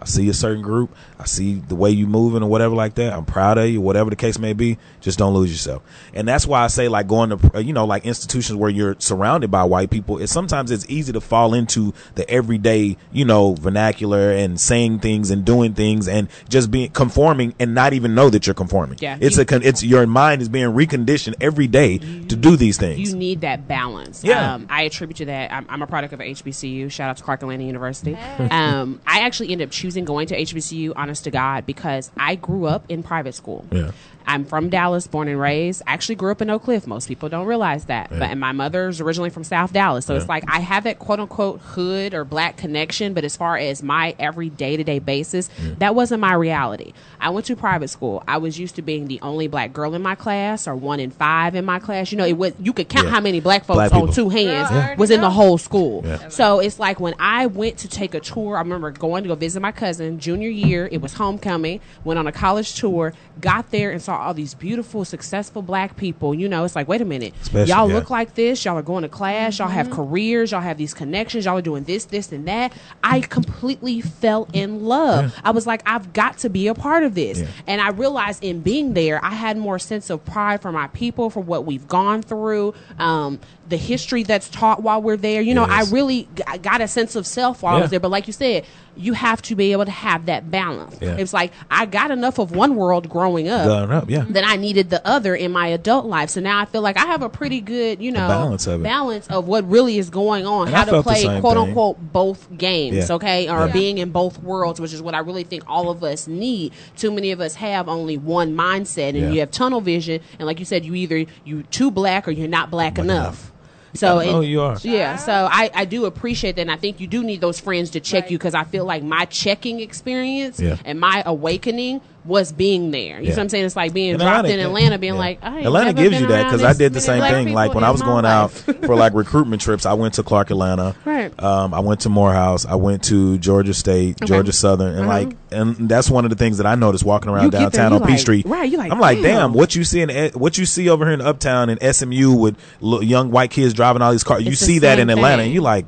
I 0.02 0.06
see 0.06 0.30
a 0.30 0.34
certain 0.34 0.62
group. 0.62 0.96
I 1.20 1.26
see 1.26 1.56
the 1.56 1.76
way 1.76 1.90
you 1.92 2.08
moving 2.08 2.42
or 2.42 2.50
whatever 2.50 2.74
like 2.74 2.96
that. 2.96 3.12
I'm 3.12 3.26
proud 3.26 3.58
of 3.58 3.68
you, 3.70 3.82
whatever 3.82 4.10
the 4.10 4.16
case 4.16 4.40
may 4.40 4.54
be. 4.54 4.78
Just 5.02 5.20
don't 5.20 5.34
lose 5.34 5.52
yourself. 5.52 5.84
And 6.14 6.26
that's 6.26 6.48
why 6.48 6.64
I 6.64 6.68
say 6.68 6.88
like 6.88 7.08
going 7.08 7.32
to, 7.32 7.52
uh, 7.56 7.60
you 7.60 7.74
know, 7.74 7.84
like 7.86 8.06
institutions 8.06 8.56
where 8.58 8.70
you're 8.70 8.96
surrounded 9.00 9.52
by 9.52 9.66
white 9.66 9.90
people. 9.90 10.18
It's 10.20 10.32
sometimes 10.32 10.72
it's 10.72 10.86
easy 10.90 11.12
to 11.12 11.20
fall 11.20 11.54
into 11.54 11.94
the 12.16 12.30
everyday, 12.30 12.96
you 13.12 13.26
know, 13.26 13.56
vernacular 13.56 14.32
and 14.32 14.58
saying 14.60 15.00
things 15.00 15.32
and 15.32 15.44
doing 15.44 15.74
things 15.74 16.08
and 16.08 16.30
just 16.48 16.72
being 16.72 16.92
conforming 16.92 17.54
and 17.60 17.74
not 17.76 17.92
even 17.92 18.16
know 18.16 18.30
that 18.30 18.48
you're 18.48 18.54
conforming. 18.54 18.98
Yeah. 19.02 19.18
It's 19.20 19.36
You- 19.36 19.42
a, 19.42 19.46
con- 19.46 19.64
it's 19.64 19.84
your 19.84 20.08
mind 20.08 20.42
is 20.42 20.48
being 20.48 20.68
reconditioned 20.70 21.36
every 21.42 21.68
day 21.68 21.98
to 21.98 22.36
do 22.38 22.56
these 22.56 22.78
things. 22.78 23.12
You 23.12 23.18
need 23.18 23.42
that 23.42 23.68
balance. 23.68 24.24
Yeah. 24.24 24.54
Um, 24.54 24.68
I 24.70 24.84
attribute 24.84 25.18
to 25.18 25.26
that. 25.26 25.52
I'm, 25.52 25.66
I'm 25.68 25.82
a 25.82 25.88
product 25.88 26.14
of 26.14 26.20
HBCU. 26.22 26.90
Shout 26.90 27.10
out 27.10 27.18
to 27.18 27.24
Clark 27.24 27.42
Atlanta 27.42 27.66
University. 27.66 28.16
Um, 28.16 29.02
I 29.06 29.22
actually 29.22 29.52
ended 29.52 29.68
up 29.68 29.72
choosing 29.72 29.89
going 30.06 30.28
to 30.28 30.38
HBCU, 30.38 30.94
honest 30.96 31.24
to 31.26 31.32
God, 31.32 31.66
because 31.66 32.12
I 32.18 32.36
grew 32.36 32.66
up 32.66 32.84
in 32.90 33.04
private 33.04 33.36
school. 33.36 33.66
Yeah. 33.72 33.92
I'm 34.28 34.46
from 34.46 34.70
Dallas, 34.70 35.08
born 35.08 35.28
and 35.28 35.40
raised. 35.40 35.82
I 35.88 35.94
actually 35.94 36.14
grew 36.14 36.30
up 36.30 36.40
in 36.40 36.52
Oak 36.52 36.62
Cliff. 36.64 36.86
Most 36.86 37.08
people 37.08 37.30
don't 37.30 37.48
realize 37.48 37.86
that. 37.86 38.12
But 38.12 38.24
and 38.30 38.40
my 38.40 38.52
mother's 38.52 39.02
originally 39.02 39.32
from 39.32 39.44
South 39.44 39.74
Dallas. 39.74 40.06
So 40.06 40.16
it's 40.16 40.30
like 40.30 40.44
I 40.48 40.60
have 40.60 40.84
that 40.84 41.00
quote 41.00 41.20
unquote 41.20 41.62
hood 41.62 42.14
or 42.14 42.26
black 42.26 42.56
connection, 42.56 43.16
but 43.16 43.24
as 43.24 43.36
far 43.36 43.58
as 43.58 43.82
my 43.82 44.14
every 44.20 44.50
day 44.50 44.78
to 44.78 44.84
day 44.84 45.00
basis, 45.00 45.50
that 45.80 45.96
wasn't 45.96 46.22
my 46.22 46.34
reality. 46.34 46.94
I 47.20 47.32
went 47.32 47.48
to 47.48 47.56
private 47.56 47.88
school. 47.88 48.24
I 48.28 48.38
was 48.38 48.60
used 48.60 48.76
to 48.76 48.84
being 48.84 49.08
the 49.08 49.20
only 49.24 49.48
black 49.48 49.74
girl 49.74 49.96
in 49.96 50.04
my 50.04 50.14
class 50.14 50.68
or 50.68 50.76
one 50.76 51.00
in 51.00 51.10
five 51.10 51.56
in 51.56 51.66
my 51.66 51.80
class. 51.80 52.12
You 52.12 52.20
know, 52.20 52.26
it 52.26 52.38
was 52.38 52.54
you 52.60 52.72
could 52.72 52.88
count 52.88 53.08
Yeah. 53.08 53.12
how 53.14 53.22
many 53.22 53.40
black 53.40 53.66
folks 53.66 53.78
Black 53.78 53.94
on 53.94 54.14
two 54.14 54.30
hands 54.30 54.70
Girl, 54.70 54.96
was 54.98 55.10
in 55.10 55.22
the 55.22 55.32
whole 55.32 55.58
school. 55.58 56.04
Yeah. 56.06 56.28
So 56.30 56.60
it's 56.60 56.78
like 56.78 57.00
when 57.00 57.16
I 57.18 57.48
went 57.48 57.78
to 57.80 57.88
take 57.88 58.14
a 58.14 58.20
tour, 58.20 58.58
I 58.58 58.60
remember 58.60 58.92
going 58.92 59.24
to 59.24 59.30
go 59.30 59.34
visit 59.34 59.60
my 59.60 59.72
cousin 59.80 60.20
junior 60.20 60.50
year. 60.50 60.90
It 60.92 61.02
was 61.02 61.14
homecoming. 61.14 61.80
Went 62.04 62.20
on 62.20 62.28
a 62.28 62.32
college 62.32 62.76
tour. 62.76 63.14
Got 63.40 63.72
there 63.72 63.92
and 63.92 64.02
saw 64.02 64.18
all 64.18 64.34
these 64.34 64.54
beautiful, 64.54 65.06
successful 65.06 65.62
black 65.62 65.96
people. 65.96 66.36
You 66.36 66.50
know, 66.50 66.66
it's 66.66 66.76
like, 66.76 66.88
wait 66.88 67.02
a 67.02 67.06
minute, 67.06 67.34
Especially, 67.42 67.72
y'all 67.72 67.88
yeah. 67.88 67.96
look 67.96 68.10
like 68.10 68.36
this. 68.36 68.66
Y'all 68.66 68.78
are 68.78 68.82
going 68.82 69.04
to 69.04 69.10
class. 69.10 69.60
Y'all 69.60 69.70
have 69.70 69.90
careers. 69.90 70.52
Y'all 70.52 70.62
have 70.62 70.78
these 70.78 70.94
connections. 70.94 71.46
Y'all 71.46 71.58
are 71.58 71.62
doing 71.62 71.86
this, 71.86 72.06
this, 72.06 72.32
and 72.32 72.48
that. 72.48 72.74
I 73.04 73.22
completely 73.22 74.02
fell 74.02 74.48
in 74.54 74.84
love. 74.84 75.34
I 75.44 75.52
was 75.52 75.66
like, 75.66 75.82
I've 75.86 76.12
got 76.14 76.38
to 76.40 76.50
be 76.50 76.68
a 76.68 76.76
part 76.76 77.04
of 77.04 77.16
this. 77.16 77.40
Yeah. 77.40 77.48
And 77.68 77.82
I 77.82 77.90
realized 77.90 78.44
in 78.44 78.60
being 78.60 78.94
there, 78.94 79.24
I 79.24 79.32
had 79.32 79.58
more 79.58 79.80
sense 79.80 80.10
of 80.10 80.26
pride 80.26 80.62
for 80.62 80.72
my 80.72 80.88
people, 80.88 81.30
for 81.30 81.40
what 81.40 81.66
we've 81.66 81.88
gone 81.88 82.22
through, 82.22 82.74
um, 82.98 83.40
the 83.70 83.78
history 83.78 84.24
that's 84.24 84.50
taught 84.50 84.82
while 84.82 85.02
we're 85.02 85.16
there. 85.18 85.42
You 85.42 85.54
know, 85.54 85.64
I 85.64 85.84
really 85.92 86.28
g- 86.36 86.44
I 86.48 86.58
got 86.58 86.82
a 86.82 86.88
sense 86.88 87.16
of 87.16 87.26
self 87.28 87.62
while 87.62 87.78
I 87.78 87.82
was 87.82 87.92
there. 87.92 88.00
But 88.00 88.10
like 88.12 88.26
you 88.28 88.34
said, 88.34 88.66
you 88.96 89.14
have 89.14 89.42
to 89.44 89.56
be 89.56 89.72
able 89.72 89.86
to 89.86 89.92
have 89.92 90.26
that 90.28 90.50
balance. 90.52 90.98
Yeah. 91.02 91.16
It's 91.18 91.34
like 91.34 91.52
I 91.72 91.86
got 91.86 92.12
enough 92.12 92.40
of 92.40 92.52
one 92.52 92.76
world 92.76 93.10
growing 93.10 93.48
up. 93.48 93.66
Growing 93.66 93.92
up, 93.92 94.10
yeah. 94.10 94.26
That 94.30 94.44
I 94.46 94.56
needed 94.56 94.90
the 94.90 95.06
other 95.08 95.36
in 95.36 95.52
my 95.52 95.68
adult 95.68 96.06
life. 96.06 96.30
So 96.30 96.42
now 96.42 96.60
I 96.60 96.66
feel 96.66 96.82
like 96.82 96.98
I 96.98 97.06
have 97.06 97.22
a 97.22 97.30
pretty 97.30 97.62
good, 97.62 98.02
you 98.02 98.12
know, 98.12 98.28
balance 98.28 98.68
of 98.68 98.82
it. 98.82 98.84
balance 98.84 99.28
of 99.28 99.48
what 99.48 99.68
really 99.70 99.98
is 99.98 100.10
going 100.10 100.46
on, 100.46 100.68
And 100.68 100.76
how 100.76 100.82
I 100.84 100.86
to 100.86 101.04
play 101.04 101.24
quote 101.40 101.56
thing. 101.58 101.68
unquote 101.70 101.98
both 102.14 102.48
games, 102.58 102.96
Yeah. 103.10 103.16
okay, 103.16 103.50
or 103.50 103.68
Yeah. 103.68 103.74
being 103.74 103.98
in 103.98 104.10
both 104.12 104.42
worlds, 104.44 104.80
which 104.82 104.94
is 104.94 105.02
what 105.02 105.16
I 105.16 105.20
really 105.20 105.44
think 105.44 105.64
all 105.68 105.90
of 105.90 106.04
us 106.04 106.28
need. 106.28 106.74
Too 106.98 107.12
many 107.12 107.32
of 107.32 107.40
us 107.42 107.56
have 107.56 107.88
only 107.88 108.18
one 108.18 108.56
mindset, 108.56 109.10
and 109.22 109.34
you 109.34 109.40
have 109.40 109.52
tunnel 109.52 109.82
vision, 109.82 110.22
and 110.38 110.46
like 110.48 110.60
you 110.60 110.66
said, 110.66 110.86
you 110.86 110.96
either 110.96 111.26
you 111.46 111.64
too 111.72 111.92
black 111.92 112.28
or 112.28 112.32
you're 112.32 112.48
not 112.48 112.70
black 112.72 112.98
enough. 112.98 113.18
enough. 113.18 113.52
So 113.94 114.20
I 114.20 114.26
know 114.26 114.30
it- 114.32 114.34
oh, 114.34 114.42
you 114.42 114.62
are. 114.62 114.78
yeah. 114.84 115.16
So 115.16 115.32
I, 115.52 115.72
I 115.74 115.86
do 115.86 116.06
appreciate 116.06 116.56
that, 116.58 116.62
and 116.64 116.72
I 116.72 116.76
think 116.78 117.00
you 117.00 117.08
do 117.08 117.24
need 117.24 117.42
those 117.42 117.60
friends 117.60 117.90
to 117.92 118.00
check 118.00 118.24
Right. 118.24 118.32
you 118.32 118.38
because 118.38 118.54
I 118.54 118.64
feel 118.64 118.86
like 118.86 119.04
my 119.04 119.26
checking 119.26 119.80
experience 119.80 120.60
Yeah. 120.60 120.78
and 120.86 121.00
my 121.00 121.24
awakening 121.26 122.02
was 122.30 122.54
being 122.54 122.92
there. 122.92 123.02
You 123.20 123.24
Yeah. 123.24 123.30
know 123.32 123.36
what 123.36 123.40
I'm 123.40 123.50
saying? 123.50 123.66
It's 123.66 123.76
like 123.76 123.92
being 123.92 124.12
And 124.12 124.22
dropped 124.22 124.48
in 124.48 124.60
Atlanta- 124.60 124.68
Atlanta, 124.70 124.98
being 125.00 125.14
yeah. 125.16 125.20
like, 125.20 125.40
I 125.42 125.60
Atlanta 125.62 125.92
gives 125.94 126.22
you 126.22 126.28
that 126.28 126.46
because 126.46 126.64
I 126.64 126.72
did 126.74 126.94
the 126.94 127.02
same 127.02 127.22
thing. 127.24 127.54
Like 127.54 127.74
when 127.74 127.84
I 127.84 127.90
was 127.92 128.02
going 128.02 128.26
out 128.26 128.52
for 128.52 128.96
like 128.96 129.14
recruitment 129.16 129.62
trips, 129.62 129.86
I 129.86 129.94
went 129.94 130.14
to 130.14 130.24
Clark 130.24 130.52
Atlanta. 130.52 130.96
Right. 131.04 131.38
Um, 131.44 131.74
I 131.74 131.82
went 131.82 132.02
to 132.02 132.10
Morehouse. 132.10 132.66
I 132.66 132.76
went 132.76 133.04
to 133.06 133.38
Georgia 133.40 133.74
State, 133.74 134.18
Georgia 134.24 134.54
Southern, 134.54 134.96
and 134.96 135.08
like, 135.08 135.36
and 135.52 135.90
that's 135.90 136.10
one 136.10 136.24
of 136.24 136.30
the 136.30 136.38
things 136.38 136.58
that 136.60 136.68
I 136.68 136.76
noticed 136.76 137.04
walking 137.04 137.30
around 137.30 137.46
You 137.46 137.52
get 137.52 137.58
there, 137.58 137.70
downtown 137.72 137.94
on 137.94 138.00
like- 138.02 138.10
Peachtree. 138.12 138.44
right, 138.46 138.70
you 138.72 138.78
like, 138.78 138.92
I'm 138.92 139.00
like, 139.00 139.18
damn, 139.18 139.24
damn. 139.52 139.54
what 139.54 139.76
you 139.76 139.84
see 139.84 140.02
in 140.02 140.32
what 140.34 140.58
you 140.58 140.66
see 140.68 140.88
over 140.90 141.04
here 141.06 141.14
in 141.16 141.22
Uptown 141.22 141.70
and 141.70 141.82
SMU 141.96 142.34
with 142.34 142.56
young 142.82 143.32
white 143.32 143.50
kids 143.50 143.74
driving 143.74 144.02
all 144.04 144.12
these 144.12 144.24
cars. 144.24 144.44
You 144.44 144.52
It's 144.52 144.60
the 144.60 144.66
see 144.68 144.80
that 144.80 145.00
in 145.00 145.10
Atlanta, 145.10 145.38
thing. 145.38 145.48
and 145.48 145.54
you 145.54 145.62
like, 145.62 145.88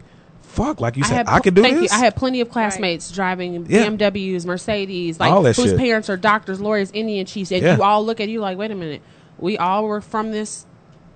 fuck, 0.52 0.80
like 0.82 0.98
you 0.98 1.04
said, 1.04 1.28
I, 1.28 1.34
pl- 1.34 1.42
could 1.44 1.54
do 1.56 1.62
thank 1.62 1.80
this. 1.80 1.92
You. 1.92 1.98
I 1.98 2.02
had 2.02 2.16
plenty 2.16 2.42
of 2.42 2.50
classmates 2.50 3.12
driving 3.12 3.66
Yeah. 3.70 3.86
BMWs, 3.88 4.46
Mercedes, 4.46 5.20
like 5.20 5.32
All 5.32 5.42
that 5.44 5.56
whose 5.56 5.72
shit. 5.72 5.78
parents 5.80 6.10
are 6.10 6.18
doctors, 6.18 6.60
lawyers, 6.62 6.92
Indian 6.94 7.26
chiefs, 7.26 7.52
and 7.52 7.62
Yeah. 7.64 7.78
you 7.78 7.84
all 7.84 8.06
look 8.06 8.20
at 8.20 8.30
you 8.30 8.40
like, 8.42 8.58
wait 8.58 8.72
a 8.72 8.76
minute, 8.76 9.02
we 9.40 9.58
all 9.58 9.86
were 9.86 10.02
from 10.02 10.32
this 10.32 10.66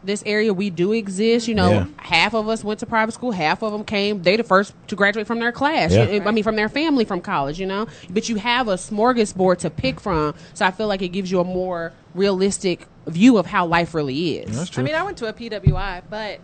this 0.03 0.21
area. 0.27 0.53
We 0.53 0.69
do 0.69 0.91
exist. 0.93 1.47
You 1.47 1.55
know, 1.55 1.69
Yeah. 1.71 1.85
half 1.97 2.35
of 2.35 2.47
us 2.47 2.63
went 2.63 2.79
to 2.81 2.85
private 2.85 3.11
school. 3.13 3.31
Half 3.31 3.63
of 3.63 3.71
them 3.71 3.83
came. 3.83 4.21
They 4.21 4.35
the 4.37 4.43
first 4.43 4.71
to 4.89 4.95
graduate 4.95 5.25
from 5.25 5.39
their 5.39 5.51
class. 5.51 5.91
Yeah. 5.91 6.07
You- 6.07 6.21
I 6.23 6.29
mean, 6.29 6.43
from 6.43 6.55
their 6.55 6.69
family 6.69 7.05
from 7.05 7.21
college. 7.21 7.59
You 7.59 7.65
know, 7.65 7.87
but 8.11 8.29
you 8.29 8.35
have 8.35 8.67
a 8.67 8.75
smorgasbord 8.75 9.57
to 9.59 9.71
pick 9.71 9.99
from. 9.99 10.35
So 10.53 10.63
I 10.63 10.69
feel 10.69 10.87
like 10.87 11.01
it 11.01 11.07
gives 11.07 11.31
you 11.31 11.39
a 11.39 11.43
more 11.43 11.91
realistic 12.13 12.85
view 13.07 13.37
of 13.37 13.47
how 13.47 13.65
life 13.65 13.95
really 13.95 14.37
is. 14.37 14.55
That's 14.55 14.69
true. 14.69 14.83
I 14.83 14.85
mean, 14.85 14.93
I 14.93 15.01
went 15.01 15.17
to 15.17 15.27
a 15.27 15.33
PWI, 15.33 16.03
but 16.07 16.37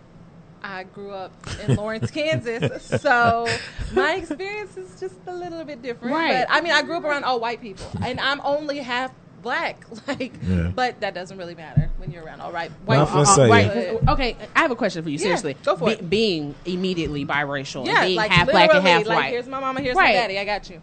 I 0.64 0.84
grew 0.84 1.10
up 1.10 1.32
in 1.66 1.76
Lawrence, 1.76 2.10
Kansas, 2.10 2.84
so 3.02 3.46
my 3.92 4.14
experience 4.14 4.76
is 4.76 4.98
just 5.00 5.16
a 5.26 5.34
little 5.34 5.64
bit 5.64 5.82
different. 5.82 6.14
Right. 6.14 6.46
But 6.46 6.54
I 6.54 6.60
mean, 6.60 6.72
I 6.72 6.82
grew 6.82 6.96
up 6.96 7.04
around 7.04 7.24
all 7.24 7.40
white 7.40 7.60
people, 7.60 7.86
and 8.02 8.20
I'm 8.20 8.40
only 8.44 8.78
half 8.78 9.12
black. 9.42 9.84
Like, 10.06 10.32
Yeah. 10.46 10.70
but 10.74 11.00
that 11.00 11.14
doesn't 11.14 11.36
really 11.38 11.54
matter. 11.54 11.90
when 11.98 12.10
you're 12.10 12.24
around 12.24 12.40
all 12.40 12.50
right 12.52 12.70
Well, 12.86 13.06
white 13.06 13.12
I'm 13.16 13.24
finna 13.24 13.34
people. 13.34 13.48
right. 13.48 14.02
yeah. 14.04 14.12
Okay, 14.12 14.36
I 14.56 14.60
have 14.60 14.70
a 14.70 14.76
question 14.76 15.02
for 15.02 15.08
you. 15.10 15.14
Yeah, 15.18 15.22
Seriously, 15.22 15.56
go 15.64 15.76
for 15.76 15.86
Be- 15.86 15.92
it. 15.92 16.10
Being 16.10 16.54
immediately 16.64 17.24
biracial, 17.26 17.86
Yeah, 17.86 17.98
and 17.98 18.06
being 18.08 18.16
like 18.16 18.30
half 18.30 18.48
black 18.48 18.72
and 18.74 18.86
half 18.86 19.06
like, 19.06 19.18
white. 19.18 19.30
Here's 19.30 19.46
my 19.48 19.60
mama, 19.60 19.80
here's 19.80 19.96
Right. 19.96 20.06
my 20.14 20.20
daddy. 20.20 20.38
I 20.38 20.44
got 20.44 20.68
you. 20.70 20.80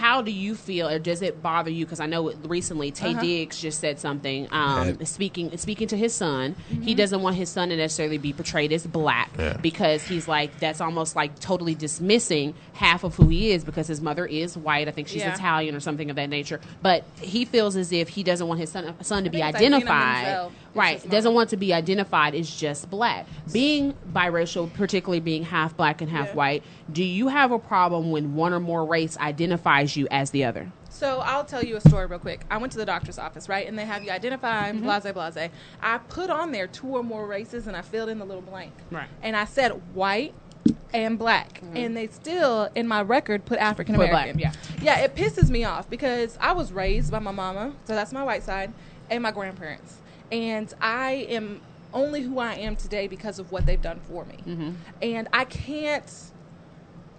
How 0.00 0.22
do 0.22 0.30
you 0.30 0.54
feel, 0.54 0.88
or 0.88 0.98
does 0.98 1.20
it 1.20 1.42
bother 1.42 1.70
you? 1.70 1.84
Because 1.84 2.00
I 2.00 2.06
know 2.06 2.32
recently 2.44 2.90
Taye 2.90 3.10
Uh-huh. 3.12 3.20
Diggs 3.20 3.60
just 3.60 3.80
said 3.80 3.98
something. 4.00 4.48
Um, 4.50 4.96
Yeah. 4.98 5.04
Speaking 5.04 5.54
speaking 5.58 5.88
to 5.88 5.96
his 5.96 6.14
son, 6.14 6.56
Mm-hmm. 6.72 6.82
he 6.82 6.94
doesn't 6.94 7.20
want 7.20 7.36
his 7.36 7.50
son 7.50 7.68
to 7.68 7.76
necessarily 7.76 8.16
be 8.16 8.32
portrayed 8.32 8.72
as 8.72 8.86
black 8.86 9.30
Yeah. 9.38 9.58
because 9.60 10.02
he's 10.04 10.26
like 10.26 10.58
that's 10.58 10.80
almost 10.80 11.16
like 11.16 11.38
totally 11.38 11.74
dismissing 11.74 12.54
half 12.72 13.04
of 13.04 13.14
who 13.16 13.28
he 13.28 13.50
is 13.50 13.62
because 13.62 13.86
his 13.88 14.00
mother 14.00 14.24
is 14.24 14.56
white. 14.56 14.88
I 14.88 14.90
think 14.90 15.06
she's 15.08 15.20
Yeah. 15.20 15.34
Italian 15.34 15.74
or 15.74 15.80
something 15.80 16.08
of 16.08 16.16
that 16.16 16.30
nature. 16.30 16.60
But 16.80 17.04
he 17.20 17.44
feels 17.44 17.76
as 17.76 17.92
if 17.92 18.08
he 18.08 18.22
doesn't 18.22 18.48
want 18.48 18.58
his 18.58 18.70
son 18.70 18.94
son 19.02 19.24
to 19.24 19.30
be 19.30 19.36
think 19.42 19.44
like 19.54 19.54
identified. 19.56 20.50
Right, 20.74 21.08
doesn't 21.10 21.34
want 21.34 21.50
to 21.50 21.56
be 21.56 21.72
identified 21.74 22.34
as 22.34 22.48
just 22.54 22.88
black. 22.90 23.26
Being 23.52 23.94
biracial, 24.12 24.72
particularly 24.72 25.20
being 25.20 25.42
half 25.44 25.76
black 25.76 26.00
and 26.00 26.10
half 26.10 26.28
Yeah. 26.28 26.34
white, 26.34 26.62
do 26.92 27.02
you 27.02 27.28
have 27.28 27.50
a 27.52 27.58
problem 27.58 28.10
when 28.10 28.34
one 28.34 28.52
or 28.52 28.60
more 28.60 28.84
race 28.84 29.18
identifies 29.18 29.96
you 29.96 30.06
as 30.10 30.30
the 30.30 30.44
other? 30.44 30.70
So 30.88 31.20
I'll 31.20 31.44
tell 31.44 31.64
you 31.64 31.76
a 31.76 31.80
story 31.80 32.06
real 32.06 32.18
quick. 32.18 32.44
I 32.50 32.58
went 32.58 32.72
to 32.72 32.78
the 32.78 32.84
doctor's 32.86 33.18
office, 33.18 33.48
right, 33.48 33.66
and 33.66 33.78
they 33.78 33.84
have 33.86 34.02
you 34.02 34.10
identify 34.10 34.70
Mm-hmm. 34.70 34.84
blase 34.84 35.12
blase. 35.12 35.50
I 35.82 35.98
put 35.98 36.30
on 36.30 36.52
there 36.52 36.66
two 36.66 36.88
or 36.88 37.02
more 37.02 37.26
races, 37.26 37.66
and 37.66 37.76
I 37.76 37.80
filled 37.82 38.08
in 38.10 38.18
the 38.18 38.24
little 38.24 38.42
blank. 38.42 38.72
Right. 38.90 39.08
And 39.22 39.34
I 39.36 39.46
said 39.46 39.70
white 39.94 40.34
and 40.92 41.18
black, 41.18 41.62
and 41.74 41.96
they 41.96 42.08
still 42.08 42.68
in 42.74 42.86
my 42.86 43.00
record 43.02 43.44
put 43.46 43.58
African 43.58 43.94
Mm-hmm. 43.96 44.02
American. 44.14 44.38
yeah. 44.38 44.52
Yeah, 44.82 44.98
it 45.00 45.14
pisses 45.16 45.48
me 45.48 45.64
off 45.64 45.88
because 45.88 46.36
I 46.40 46.52
was 46.52 46.70
raised 46.70 47.10
by 47.10 47.18
my 47.18 47.30
mama, 47.32 47.72
so 47.86 47.94
that's 47.94 48.12
my 48.12 48.22
white 48.22 48.42
side, 48.42 48.72
and 49.08 49.22
my 49.22 49.30
grandparents, 49.30 49.96
and 50.30 50.72
I 50.80 51.26
am 51.28 51.60
only 51.92 52.22
who 52.22 52.38
I 52.38 52.54
am 52.54 52.76
today 52.76 53.08
because 53.08 53.38
of 53.38 53.50
what 53.50 53.66
they've 53.66 53.80
done 53.82 54.00
for 54.08 54.24
me, 54.24 54.36
Mm-hmm. 54.46 54.70
and 55.02 55.28
I 55.32 55.44
can't. 55.44 56.10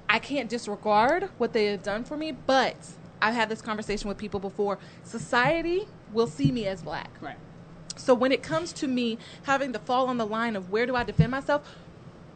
I 0.10 0.20
can't 0.20 0.50
disregard 0.50 1.30
what 1.38 1.54
they 1.54 1.66
have 1.68 1.84
done 1.84 2.04
for 2.04 2.18
me, 2.18 2.34
but 2.34 2.76
I've 3.22 3.34
had 3.34 3.48
this 3.48 3.62
conversation 3.62 4.10
with 4.10 4.18
people 4.18 4.42
before. 4.42 4.78
Society 5.04 5.88
will 6.12 6.28
see 6.28 6.52
me 6.52 6.68
as 6.68 6.82
black. 6.82 7.10
Right. 7.22 7.38
So 7.96 8.14
when 8.14 8.34
it 8.34 8.44
comes 8.44 8.74
to 8.74 8.88
me 8.88 9.18
having 9.44 9.72
to 9.72 9.80
fall 9.80 10.08
on 10.08 10.18
the 10.18 10.26
line 10.26 10.58
of 10.58 10.70
where 10.70 10.86
do 10.86 10.96
I 10.98 11.04
defend 11.04 11.32
myself, 11.32 11.66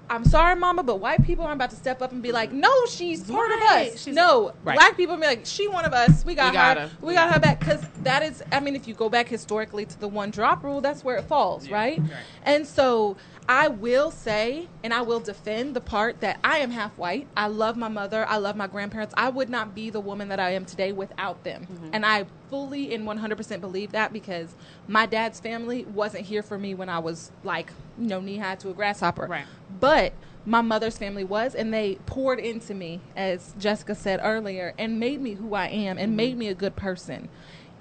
I'm 0.10 0.24
sorry, 0.26 0.56
mama, 0.56 0.84
but 0.84 1.00
white 1.00 1.24
people 1.24 1.46
aren't 1.46 1.56
about 1.58 1.72
to 1.72 1.76
step 1.76 2.02
up 2.02 2.12
and 2.12 2.22
be 2.22 2.32
like, 2.32 2.52
no, 2.52 2.72
she's 2.88 3.24
part 3.24 3.50
Right. 3.50 3.88
of 3.90 3.94
us. 3.96 4.04
She's- 4.04 4.16
no, 4.16 4.52
Right. 4.64 4.76
black 4.78 4.96
people 4.96 5.18
be 5.18 5.26
like, 5.26 5.42
she 5.46 5.68
one 5.68 5.84
of 5.84 5.94
us. 5.94 6.24
We 6.24 6.36
got 6.36 6.52
We 6.52 6.58
got 6.58 6.78
her. 6.78 6.88
her. 6.88 6.92
We 7.02 7.14
got 7.16 7.34
her 7.34 7.40
back. 7.40 7.60
Because 7.60 7.82
that 8.04 8.22
is, 8.22 8.44
I 8.52 8.60
mean, 8.60 8.76
if 8.76 8.88
you 8.88 8.94
go 8.94 9.10
back 9.10 9.28
historically 9.28 9.86
to 9.86 10.00
the 10.00 10.08
one 10.08 10.30
drop 10.30 10.64
rule, 10.64 10.80
that's 10.80 11.04
where 11.04 11.16
it 11.18 11.24
falls, 11.26 11.70
right? 11.70 12.00
And 12.44 12.68
so 12.68 13.18
I 13.48 13.68
will 13.68 14.10
say, 14.10 14.68
and 14.84 14.94
I 14.94 15.02
will 15.02 15.20
defend 15.20 15.76
the 15.76 15.82
part 15.82 16.22
that 16.22 16.40
I 16.44 16.60
am 16.60 16.72
half 16.72 16.98
white. 16.98 17.28
I 17.38 17.48
love 17.48 17.78
my 17.78 17.88
mother. 17.88 18.26
I 18.28 18.38
love 18.38 18.56
my 18.56 18.68
grandparents. 18.68 19.14
I 19.16 19.30
would 19.30 19.50
not 19.50 19.76
be 19.76 19.90
the 19.90 20.00
woman 20.00 20.30
that 20.30 20.40
I 20.40 20.52
am 20.52 20.66
today 20.66 20.92
without 20.92 21.44
them. 21.44 21.68
Mm-hmm. 21.72 21.90
And 21.94 22.06
I 22.06 22.26
fully 22.50 22.94
and 22.96 23.08
100% 23.08 23.62
believe 23.62 23.92
that 23.92 24.12
because 24.12 24.56
my 24.88 25.06
dad's 25.06 25.40
family 25.40 25.86
wasn't 25.86 26.26
here 26.26 26.42
for 26.42 26.58
me 26.58 26.74
when 26.74 26.90
I 26.90 27.00
was 27.00 27.32
like, 27.44 27.72
you 28.00 28.08
know, 28.08 28.20
knee 28.20 28.38
high 28.38 28.56
to 28.56 28.70
a 28.70 28.74
grasshopper. 28.74 29.28
Right. 29.28 29.46
But 29.80 30.14
my 30.46 30.62
mother's 30.62 30.98
family 30.98 31.24
was, 31.24 31.56
and 31.56 31.74
they 31.74 31.96
poured 32.06 32.40
into 32.40 32.74
me, 32.74 33.02
as 33.16 33.54
Jessica 33.60 33.96
said 33.96 34.20
earlier, 34.24 34.74
and 34.78 35.00
made 35.00 35.22
me 35.22 35.34
who 35.34 35.54
I 35.54 35.68
am 35.68 35.98
and 35.98 36.10
mm-hmm. 36.10 36.18
made 36.18 36.38
me 36.38 36.48
a 36.48 36.56
good 36.56 36.76
person. 36.76 37.30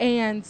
And 0.00 0.46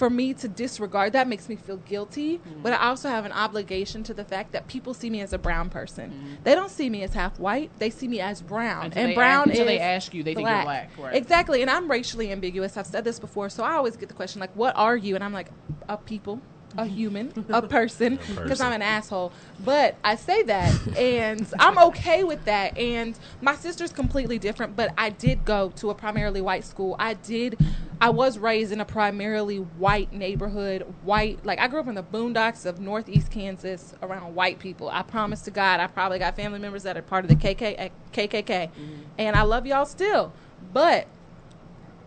for 0.00 0.08
me 0.08 0.32
to 0.32 0.48
disregard 0.48 1.12
that 1.12 1.28
makes 1.28 1.46
me 1.46 1.56
feel 1.56 1.76
guilty, 1.76 2.38
Mm-hmm. 2.38 2.62
but 2.62 2.72
I 2.72 2.86
also 2.88 3.10
have 3.10 3.26
an 3.26 3.32
obligation 3.32 4.02
to 4.04 4.14
the 4.14 4.24
fact 4.24 4.52
that 4.52 4.66
people 4.66 4.94
see 4.94 5.10
me 5.10 5.20
as 5.20 5.32
a 5.34 5.38
brown 5.38 5.68
person. 5.68 6.10
Mm-hmm. 6.10 6.42
They 6.44 6.54
don't 6.54 6.70
see 6.70 6.88
me 6.88 7.02
as 7.02 7.12
half 7.12 7.38
white; 7.38 7.70
they 7.78 7.90
see 7.90 8.08
me 8.08 8.18
as 8.18 8.40
brown. 8.40 8.86
Until 8.86 9.04
and 9.04 9.14
brown 9.14 9.40
ask- 9.42 9.50
until 9.50 9.66
they 9.66 9.78
ask 9.78 10.14
you, 10.14 10.22
they 10.22 10.34
think 10.34 10.48
you're 10.48 10.62
black, 10.62 10.90
right. 10.98 11.14
Exactly, 11.14 11.60
and 11.60 11.70
I'm 11.70 11.90
racially 11.90 12.32
ambiguous. 12.32 12.78
I've 12.78 12.86
said 12.86 13.04
this 13.04 13.18
before, 13.20 13.50
so 13.50 13.62
I 13.62 13.74
always 13.74 13.96
get 13.96 14.08
the 14.08 14.14
question 14.14 14.40
like, 14.40 14.56
"What 14.56 14.74
are 14.76 14.96
you?" 14.96 15.14
And 15.16 15.22
I'm 15.22 15.34
like, 15.34 15.50
"A 15.88 15.98
people." 15.98 16.40
A 16.76 16.86
human, 16.86 17.32
a 17.48 17.62
person, 17.62 18.18
because 18.36 18.60
I'm 18.60 18.72
an 18.72 18.82
asshole. 18.82 19.32
But 19.64 19.96
I 20.04 20.16
say 20.16 20.42
that, 20.44 20.96
and 20.96 21.46
I'm 21.58 21.78
okay 21.78 22.24
with 22.24 22.44
that. 22.44 22.78
And 22.78 23.18
my 23.40 23.54
sister's 23.54 23.92
completely 23.92 24.38
different, 24.38 24.76
but 24.76 24.92
I 24.96 25.10
did 25.10 25.44
go 25.44 25.70
to 25.76 25.90
a 25.90 25.94
primarily 25.94 26.40
white 26.40 26.64
school. 26.64 26.96
I 26.98 27.14
did, 27.14 27.58
I 28.00 28.10
was 28.10 28.38
raised 28.38 28.72
in 28.72 28.80
a 28.80 28.84
primarily 28.84 29.56
white 29.58 30.12
neighborhood. 30.12 30.86
White, 31.02 31.44
like 31.44 31.58
I 31.58 31.68
grew 31.68 31.80
up 31.80 31.88
in 31.88 31.96
the 31.96 32.02
boondocks 32.02 32.64
of 32.66 32.80
Northeast 32.80 33.30
Kansas 33.30 33.94
around 34.02 34.34
white 34.34 34.58
people. 34.58 34.88
I 34.88 35.02
promise 35.02 35.42
to 35.42 35.50
God, 35.50 35.80
I 35.80 35.86
probably 35.86 36.18
got 36.18 36.36
family 36.36 36.58
members 36.58 36.84
that 36.84 36.96
are 36.96 37.02
part 37.02 37.24
of 37.24 37.28
the 37.28 37.36
KK, 37.36 37.90
KKK, 38.12 38.50
eh, 38.50 38.66
mm-hmm. 38.66 39.02
and 39.18 39.36
I 39.36 39.42
love 39.42 39.66
y'all 39.66 39.86
still. 39.86 40.32
But 40.72 41.06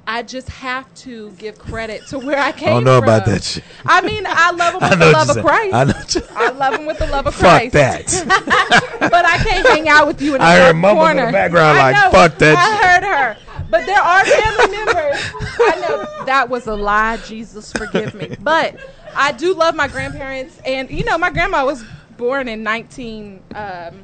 I 0.06 0.22
just 0.22 0.50
have 0.50 0.94
to 0.96 1.32
give 1.32 1.58
credit 1.58 2.06
to 2.08 2.20
where 2.20 2.38
I 2.38 2.52
came 2.52 2.60
from. 2.60 2.68
I 2.68 2.72
don't 2.74 2.84
know 2.84 2.98
about 2.98 3.26
that 3.26 3.42
shit. 3.44 3.64
I 3.86 4.02
mean, 4.02 4.26
I 4.28 4.52
love 4.52 4.74
him 4.76 4.84
I 4.84 4.90
with 4.90 5.00
the 5.00 5.12
love 5.12 5.30
of 5.30 5.46
Christ. 5.46 5.74
I 5.74 5.84
know 5.86 6.28
I 6.36 6.50
love 6.50 6.74
him 6.76 6.86
with 6.86 7.00
the 7.00 7.08
love 7.08 7.26
of 7.28 7.36
Fuck 7.36 7.72
Christ. 7.72 7.74
that. 7.74 8.98
but 9.00 9.26
I 9.26 9.38
can't 9.38 9.66
hang 9.68 9.88
out 9.88 10.08
with 10.08 10.22
you 10.22 10.36
in 10.36 10.42
the 10.42 10.46
I 10.46 10.56
heard 10.58 10.64
dark 10.74 10.76
mumbles 10.76 11.10
in 11.12 11.18
the 11.18 11.32
background 11.32 11.78
I 11.78 11.92
like, 11.92 11.96
know. 11.96 12.12
"Fuck 12.12 12.38
that 12.40 12.58
I 12.58 12.76
shit." 12.76 12.86
heard 12.86 13.04
her. 13.18 13.38
But 13.70 13.86
there 13.86 14.02
are 14.02 14.26
family 14.26 14.78
members. 14.78 15.22
I 15.60 15.80
know 15.88 16.26
that 16.26 16.48
was 16.50 16.68
a 16.68 16.76
lie. 16.76 17.18
Jesus, 17.18 17.72
forgive 17.72 18.14
me. 18.14 18.36
But 18.40 18.78
I 19.16 19.32
do 19.32 19.54
love 19.56 19.74
my 19.74 19.88
grandparents, 19.88 20.60
and 20.66 20.90
you 20.92 21.06
know, 21.06 21.18
my 21.18 21.30
grandma 21.30 21.66
was 21.66 21.84
born 22.18 22.48
in 22.50 22.62
19. 22.62 23.42
Um, 23.56 24.04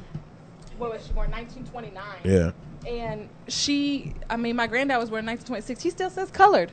what 0.78 0.90
was 0.92 1.06
she 1.06 1.12
born? 1.12 1.30
1929. 1.30 2.02
Yeah. 2.24 2.52
And 2.86 3.28
she, 3.48 4.14
I 4.28 4.36
mean, 4.36 4.56
my 4.56 4.66
granddad 4.66 4.98
was 4.98 5.10
born 5.10 5.20
in 5.20 5.26
1926. 5.26 5.82
He 5.82 5.90
still 5.90 6.10
says 6.10 6.30
colored. 6.30 6.72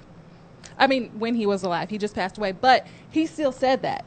I 0.80 0.88
mean, 0.88 1.10
when 1.18 1.36
he 1.36 1.46
was 1.46 1.64
alive, 1.64 1.90
he 1.90 1.98
just 1.98 2.16
passed 2.16 2.38
away, 2.38 2.52
but 2.52 2.86
he 3.10 3.26
still 3.26 3.52
said 3.52 3.82
that. 3.82 4.06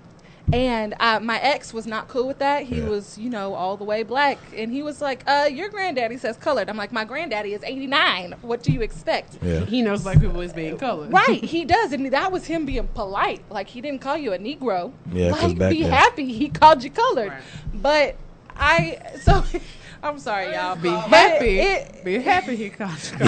And 0.53 0.95
uh, 0.99 1.21
my 1.21 1.39
ex 1.39 1.73
was 1.73 1.87
not 1.87 2.09
cool 2.09 2.27
with 2.27 2.39
that. 2.39 2.65
He 2.65 2.79
Yeah. 2.81 2.89
was, 2.89 3.17
you 3.19 3.31
know, 3.31 3.55
all 3.55 3.77
the 3.77 3.85
way 3.85 4.03
black, 4.03 4.37
and 4.57 4.73
he 4.73 4.83
was 4.83 5.01
like, 5.01 5.23
"Uh, 5.27 5.49
your 5.53 5.69
granddaddy 5.69 6.17
says 6.17 6.37
colored." 6.37 6.69
I'm 6.69 6.77
like, 6.77 6.91
"My 6.91 7.05
granddaddy 7.05 7.53
is 7.55 7.63
89. 7.63 8.35
What 8.43 8.63
do 8.65 8.73
you 8.73 8.81
expect?" 8.81 9.39
Yeah. 9.43 9.61
He 9.67 9.81
knows 9.81 10.03
black 10.03 10.19
people 10.19 10.41
is 10.41 10.53
being 10.53 10.77
colored. 10.77 11.13
Right, 11.13 11.45
he 11.55 11.65
does, 11.65 11.93
and 11.93 12.05
that 12.11 12.33
was 12.33 12.47
him 12.47 12.67
being 12.67 12.89
polite. 12.89 13.43
Like 13.49 13.69
he 13.69 13.81
didn't 13.81 14.01
call 14.01 14.17
you 14.17 14.33
a 14.33 14.39
Negro. 14.39 14.93
Yeah, 15.13 15.31
'cause 15.31 15.43
like 15.45 15.59
back 15.59 15.71
be 15.71 15.83
then- 15.83 15.93
happy 15.93 16.33
he 16.33 16.49
called 16.49 16.83
you 16.83 16.91
colored. 16.91 17.29
Right. 17.29 17.43
But 17.75 18.17
I, 18.57 18.99
so 19.23 19.45
I'm 20.03 20.19
sorry, 20.19 20.53
y'all. 20.55 20.77
Be 20.77 20.89
happy. 20.91 21.61
it- 21.61 22.05
be 22.05 22.19
happy 22.19 22.57
he 22.57 22.71
caught 22.71 23.13
you. 23.13 23.19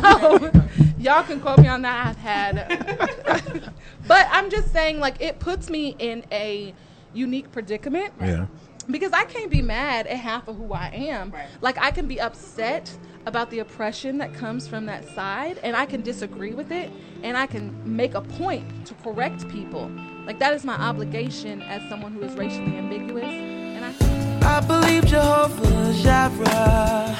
no. 0.00 0.50
Y'all 0.98 1.24
can 1.24 1.40
quote 1.40 1.58
me 1.58 1.66
on 1.68 1.82
that. 1.82 2.06
I've 2.08 2.16
had. 2.18 3.72
but 4.06 4.28
I'm 4.30 4.50
just 4.50 4.72
saying, 4.72 5.00
like, 5.00 5.20
it 5.20 5.38
puts 5.38 5.70
me 5.70 5.96
in 5.98 6.24
a 6.30 6.74
unique 7.14 7.50
predicament. 7.52 8.12
Yeah. 8.20 8.46
Because 8.90 9.12
I 9.12 9.24
can't 9.24 9.50
be 9.50 9.62
mad 9.62 10.06
at 10.06 10.18
half 10.18 10.46
of 10.46 10.56
who 10.56 10.72
I 10.72 10.88
am. 10.88 11.30
Right. 11.30 11.46
Like, 11.60 11.78
I 11.78 11.90
can 11.90 12.06
be 12.06 12.20
upset 12.20 12.94
about 13.26 13.50
the 13.50 13.60
oppression 13.60 14.18
that 14.18 14.34
comes 14.34 14.66
from 14.68 14.86
that 14.86 15.08
side, 15.14 15.58
and 15.62 15.74
I 15.76 15.86
can 15.86 16.02
disagree 16.02 16.52
with 16.52 16.70
it, 16.70 16.90
and 17.22 17.36
I 17.36 17.46
can 17.46 17.74
make 17.96 18.14
a 18.14 18.20
point 18.20 18.86
to 18.86 18.94
correct 18.94 19.48
people. 19.48 19.90
Like, 20.26 20.38
that 20.38 20.52
is 20.54 20.64
my 20.64 20.74
obligation 20.74 21.62
as 21.62 21.86
someone 21.88 22.12
who 22.12 22.22
is 22.22 22.34
racially 22.34 22.76
ambiguous. 22.76 23.24
And 23.24 23.84
I. 23.84 24.19
I 24.50 24.58
believe 24.66 25.06
Jehovah 25.06 25.92
Jireh. 26.02 27.16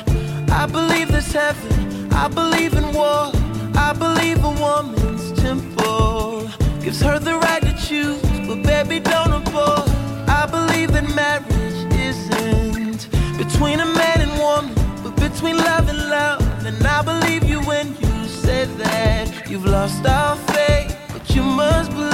I 0.51 0.67
believe 0.67 1.13
there's 1.13 1.33
heaven. 1.33 2.13
I 2.13 2.27
believe 2.27 2.75
in 2.75 2.93
war. 2.93 3.31
I 3.87 3.93
believe 3.97 4.45
a 4.45 4.51
woman's 4.67 5.31
temple 5.41 6.51
gives 6.83 7.01
her 7.01 7.21
the 7.21 7.37
right 7.37 7.63
to 7.63 7.73
choose, 7.87 8.21
but 8.49 8.63
baby, 8.65 8.99
don't 8.99 9.33
abort. 9.33 9.89
I 10.29 10.45
believe 10.51 10.91
that 10.93 11.07
marriage 11.15 11.79
isn't 12.09 13.09
between 13.39 13.79
a 13.79 13.87
man 13.87 14.21
and 14.27 14.33
woman, 14.47 14.75
but 15.05 15.15
between 15.15 15.57
love 15.57 15.89
and 15.89 16.11
love. 16.11 16.43
And 16.67 16.85
I 16.85 17.01
believe 17.03 17.45
you 17.45 17.61
when 17.61 17.87
you 18.01 18.27
say 18.27 18.65
that 18.83 19.49
you've 19.49 19.67
lost 19.67 20.05
all 20.05 20.35
faith, 20.55 20.99
but 21.13 21.25
you 21.35 21.43
must 21.43 21.93
believe 21.93 22.10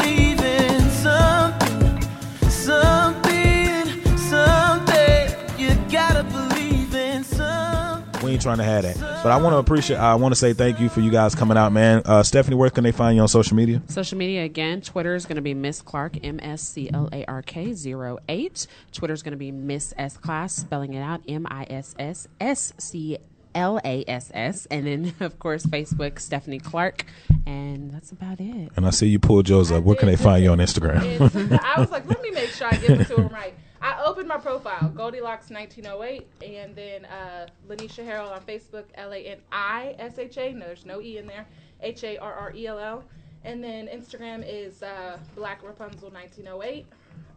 trying 8.47 8.59
to 8.59 8.65
have 8.65 8.85
that. 8.85 8.97
But 9.25 9.33
I 9.33 9.39
want 9.39 9.55
to 9.55 9.59
appreciate, 9.59 9.97
I 9.97 10.15
want 10.15 10.31
to 10.31 10.37
say 10.37 10.53
thank 10.53 10.79
you 10.79 10.89
for 10.89 11.01
you 11.01 11.11
guys 11.11 11.35
coming 11.35 11.57
out, 11.57 11.73
man. 11.73 12.03
Uh, 12.05 12.23
Stephanie, 12.23 12.55
where 12.55 12.71
can 12.71 12.85
they 12.85 12.93
find 12.93 13.17
you 13.17 13.23
on 13.23 13.27
social 13.27 13.57
media? 13.57 13.83
Social 13.89 14.17
media 14.17 14.45
again. 14.45 14.81
Twitter 14.81 15.17
is 15.17 15.27
going 15.27 15.35
to 15.35 15.43
be 15.43 15.53
Miss 15.53 15.83
Clark 15.83 16.25
M 16.25 16.39
S 16.41 16.63
C 16.63 16.89
L 16.93 17.09
A 17.13 17.25
R 17.25 17.43
K 17.43 17.75
08. 17.75 18.67
Twitter 18.93 19.13
is 19.13 19.25
going 19.25 19.33
to 19.33 19.37
be 19.37 19.51
Miss 19.51 19.93
S 19.99 20.17
Class, 20.17 20.55
spelling 20.55 20.95
it 20.95 21.01
out 21.01 21.23
M 21.27 21.45
I 21.51 21.67
S 21.69 21.97
S 21.99 22.29
S 22.41 22.73
C 22.79 23.19
L 23.57 23.81
A 23.85 24.05
S 24.07 24.31
S. 24.33 24.67
And 24.67 24.87
then, 24.87 25.15
of 25.21 25.41
course, 25.41 25.67
Facebook, 25.67 26.21
Stephanie 26.21 26.61
Clark. 26.61 27.05
And 27.47 27.91
that's 27.91 28.13
about 28.13 28.39
it. 28.39 28.71
And 28.77 28.87
I 28.87 28.91
see 28.91 29.09
you 29.09 29.19
pulled 29.19 29.49
yours 29.49 29.73
up. 29.73 29.83
Where 29.83 29.97
can 29.97 30.07
they 30.07 30.15
find 30.15 30.45
you 30.45 30.51
on 30.51 30.59
Instagram? 30.59 31.61
I 31.65 31.81
was 31.81 31.91
like, 31.91 32.09
let 32.09 32.23
me 32.23 32.31
make 32.31 32.51
sure 32.51 32.69
I 32.69 32.77
give 32.77 33.01
it 33.01 33.09
to 33.09 33.17
him 33.17 33.29
right. 33.29 33.55
I 33.81 34.03
opened 34.05 34.29
my 34.29 34.39
profile, 34.39 34.89
Goldilocks 34.95 35.51
1908, 35.51 36.27
and 36.43 36.75
then 36.75 37.05
uh, 37.05 37.47
Lanisha 37.69 38.07
Harrell 38.07 38.33
on 38.33 38.41
Facebook, 38.43 38.85
L 38.95 39.13
A 39.13 39.19
N 39.19 39.39
I 39.53 39.95
S 39.99 40.19
H 40.19 40.39
A. 40.39 40.53
No, 40.53 40.67
there's 40.67 40.87
no 40.87 41.01
E 41.01 41.19
in 41.19 41.27
there. 41.27 41.47
H 41.81 42.05
A 42.05 42.17
R 42.19 42.33
R 42.33 42.53
E 42.55 42.67
L 42.67 42.79
L. 42.79 43.05
And 43.45 43.63
then 43.63 43.87
Instagram 43.87 44.45
is 44.47 44.83
uh, 44.83 45.19
Black 45.35 45.63
Rapunzel 45.63 46.11
1908. 46.11 46.87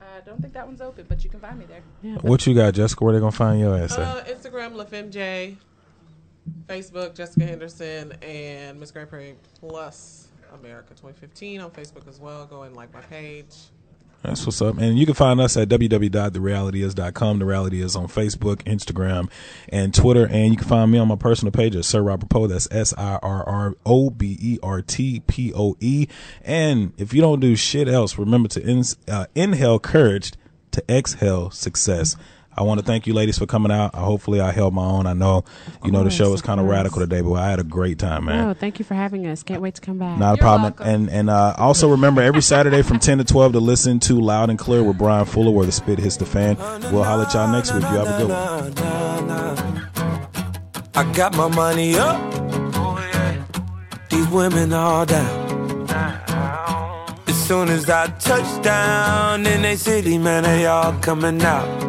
I 0.02 0.22
don't 0.22 0.42
think 0.42 0.54
that 0.54 0.66
one's 0.66 0.82
open, 0.82 1.06
but 1.08 1.24
you 1.24 1.30
can 1.30 1.40
find 1.40 1.60
me 1.60 1.66
there. 1.66 1.82
Yeah. 2.02 2.16
what 2.16 2.46
you 2.48 2.56
got, 2.56 2.74
Jessica? 2.74 3.04
Where 3.04 3.14
they 3.14 3.20
gonna 3.20 3.32
find 3.32 3.60
your 3.60 3.78
ass? 3.78 3.98
Uh, 3.98 4.24
Instagram, 4.28 4.74
LaFemJ. 4.74 5.58
Facebook, 6.68 7.16
Jessica 7.16 7.46
Henderson, 7.46 8.14
and 8.24 8.80
Miss 8.80 8.92
Great 8.92 9.10
Parade 9.10 9.36
Plus 9.60 10.30
America 10.54 10.90
2015 10.90 11.62
on 11.62 11.72
Facebook 11.72 12.08
as 12.08 12.20
well. 12.20 12.46
Go 12.46 12.64
and 12.64 12.76
like 12.76 12.94
my 12.94 13.02
page. 13.02 13.56
That's 14.22 14.46
what's 14.46 14.62
up. 14.62 14.78
And 14.78 15.00
you 15.00 15.06
can 15.06 15.16
find 15.16 15.40
us 15.40 15.56
at 15.56 15.70
www.therealityis.com. 15.70 17.40
The 17.40 17.46
Reality 17.46 17.82
is 17.82 17.96
on 17.96 18.08
Facebook, 18.08 18.64
Instagram, 18.64 19.30
and 19.70 19.94
Twitter. 19.94 20.28
And 20.28 20.52
you 20.52 20.58
can 20.58 20.68
find 20.68 20.92
me 20.92 20.98
on 20.98 21.08
my 21.08 21.16
personal 21.16 21.52
page 21.52 21.76
at 21.76 21.86
Sir 21.86 22.02
Robert 22.02 22.30
Poe. 22.30 22.48
That's 22.48 22.68
S 22.70 22.94
I 22.98 23.20
R 23.22 23.48
R 23.48 23.76
O 23.86 24.10
B 24.10 24.38
E 24.42 24.60
R 24.62 24.82
T 24.82 25.22
P 25.22 25.54
O 25.56 25.78
E. 25.80 26.08
And 26.42 26.92
if 26.98 27.14
you 27.14 27.22
don't 27.22 27.40
do 27.40 27.56
shit 27.56 27.88
else, 27.88 28.18
remember 28.18 28.50
to 28.50 28.62
in, 28.62 28.84
uh, 29.08 29.28
inhale 29.36 29.80
courage 29.80 30.34
to 30.72 30.84
exhale 30.90 31.50
success. 31.50 32.18
I 32.60 32.64
want 32.64 32.82
to 32.82 32.86
thank 32.86 33.08
you 33.08 33.14
ladies 33.14 33.38
for 33.38 33.46
coming 33.46 33.72
out. 33.72 33.96
Hopefully 33.96 34.42
I 34.42 34.52
held 34.52 34.74
my 34.74 34.84
own. 34.84 35.08
I 35.08 35.14
know, 35.14 35.46
you 35.86 35.92
know, 35.92 36.04
the 36.04 36.10
show 36.10 36.30
was 36.30 36.42
kind 36.42 36.60
of 36.60 36.66
radical 36.66 37.00
today, 37.00 37.22
but 37.22 37.32
I 37.34 37.50
had 37.50 37.60
a 37.60 37.64
great 37.64 37.98
time, 38.00 38.26
man. 38.26 38.50
Oh, 38.50 38.54
thank 38.54 38.80
you 38.80 38.86
for 38.86 38.96
having 38.96 39.26
us. 39.28 39.44
Can't 39.44 39.62
wait 39.62 39.76
to 39.76 39.82
come 39.82 39.98
back. 39.98 40.20
Not 40.20 40.36
a 40.36 40.42
problem. 40.42 40.74
And 40.80 41.10
and 41.10 41.30
uh, 41.30 41.56
also 41.58 41.90
remember 41.90 42.22
every 42.22 42.42
Saturday 42.42 42.82
from 42.82 43.00
ten 43.00 43.18
to 43.18 43.24
twelve 43.24 43.54
to 43.54 43.62
listen 43.62 44.02
to 44.02 44.20
Loud 44.20 44.50
and 44.50 44.60
Clear 44.60 44.84
with 44.84 44.98
Brian 44.98 45.26
Fuller, 45.26 45.52
where 45.52 45.66
the 45.66 45.72
spit 45.72 46.00
hits 46.00 46.18
the 46.18 46.26
fan. 46.26 46.58
We'll 46.92 47.04
holler 47.04 47.24
at 47.24 47.34
y'all 47.34 47.50
next 47.50 47.72
week. 47.74 47.84
You 47.84 47.88
have 47.88 48.08
a 48.08 48.18
good 48.18 48.30
one. 48.30 48.76
I 50.96 51.14
got 51.14 51.38
my 51.38 51.48
money 51.48 51.96
up. 51.96 52.20
These 54.10 54.28
women 54.28 54.74
all 54.74 55.06
down. 55.06 55.88
As 57.26 57.48
soon 57.48 57.70
as 57.70 57.90
I 57.90 58.08
touch 58.20 58.64
down 58.64 59.48
in 59.48 59.62
they 59.62 59.78
city, 59.78 60.18
man, 60.18 60.44
they 60.44 60.66
all 60.66 60.92
coming 61.00 61.42
out. 61.42 61.88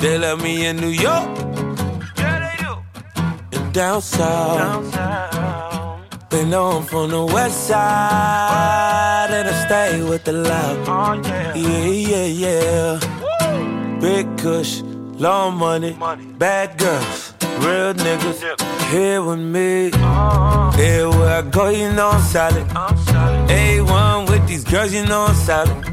They 0.00 0.16
love 0.16 0.42
me 0.42 0.64
in 0.64 0.78
New 0.78 0.88
York. 0.88 1.28
yeah 2.16 2.56
they 3.52 3.58
And 3.58 3.74
down 3.74 4.00
south. 4.00 4.90
They 6.30 6.42
know 6.46 6.70
I'm 6.78 6.84
from 6.84 7.10
the 7.10 7.22
west 7.26 7.66
side. 7.66 9.28
And 9.30 9.46
I 9.46 9.66
stay 9.66 10.02
with 10.02 10.24
the 10.24 10.32
loud. 10.32 10.88
Oh, 10.88 11.12
yeah, 11.54 11.84
yeah, 11.84 12.24
yeah. 12.44 13.98
Big 14.00 14.26
kush, 14.38 14.80
long 15.18 15.58
money, 15.58 15.94
bad 16.38 16.78
girls, 16.78 17.34
real 17.58 17.92
niggas 17.92 18.40
here 18.90 19.22
with 19.22 19.38
me. 19.38 19.90
Uh-huh. 19.92 20.80
Everywhere 20.80 21.36
I 21.36 21.42
go, 21.42 21.68
you 21.68 21.92
know 21.92 22.08
I'm 22.08 22.22
solid. 22.22 22.66
A1 23.48 24.30
with 24.30 24.48
these 24.48 24.64
girls, 24.64 24.94
you 24.94 25.04
know 25.04 25.26
I'm 25.26 25.34
solid. 25.34 25.84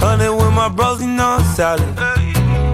Hundred 0.00 0.34
with 0.34 0.54
my 0.54 0.70
bros, 0.70 1.02
you 1.02 1.08
know 1.08 1.36
I'm 1.38 1.44
solid. 1.54 2.25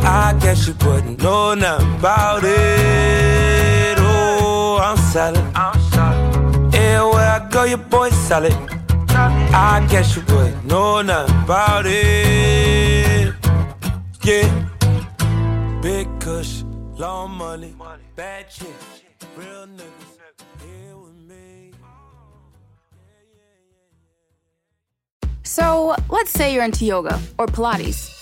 I 0.05 0.37
guess 0.41 0.67
you 0.67 0.75
wouldn't 0.85 1.23
know 1.23 1.55
nothing 1.55 1.95
about 1.99 2.43
it. 2.45 3.97
Oh, 3.99 4.79
I'm 4.83 4.97
solid. 4.97 5.39
Everywhere 6.75 7.41
I 7.41 7.49
go, 7.51 7.65
your 7.65 7.79
boy's 7.79 8.15
solid. 8.15 8.53
I 9.11 9.87
guess 9.91 10.17
you 10.17 10.23
wouldn't 10.23 10.65
know 10.65 11.03
nothing 11.03 11.37
about 11.45 11.85
it. 11.87 13.35
Yeah. 14.25 14.69
Big 15.83 16.09
kush, 16.21 16.63
long 16.97 17.33
money, 17.33 17.75
bad 18.15 18.49
chicks, 18.49 19.03
real 19.37 19.67
niggas 19.67 20.17
here 20.61 20.97
with 20.97 21.17
me. 21.29 21.73
So, 25.43 25.97
let's 26.09 26.31
say 26.31 26.55
you're 26.55 26.63
into 26.63 26.85
yoga 26.85 27.21
or 27.39 27.47
Pilates, 27.47 28.22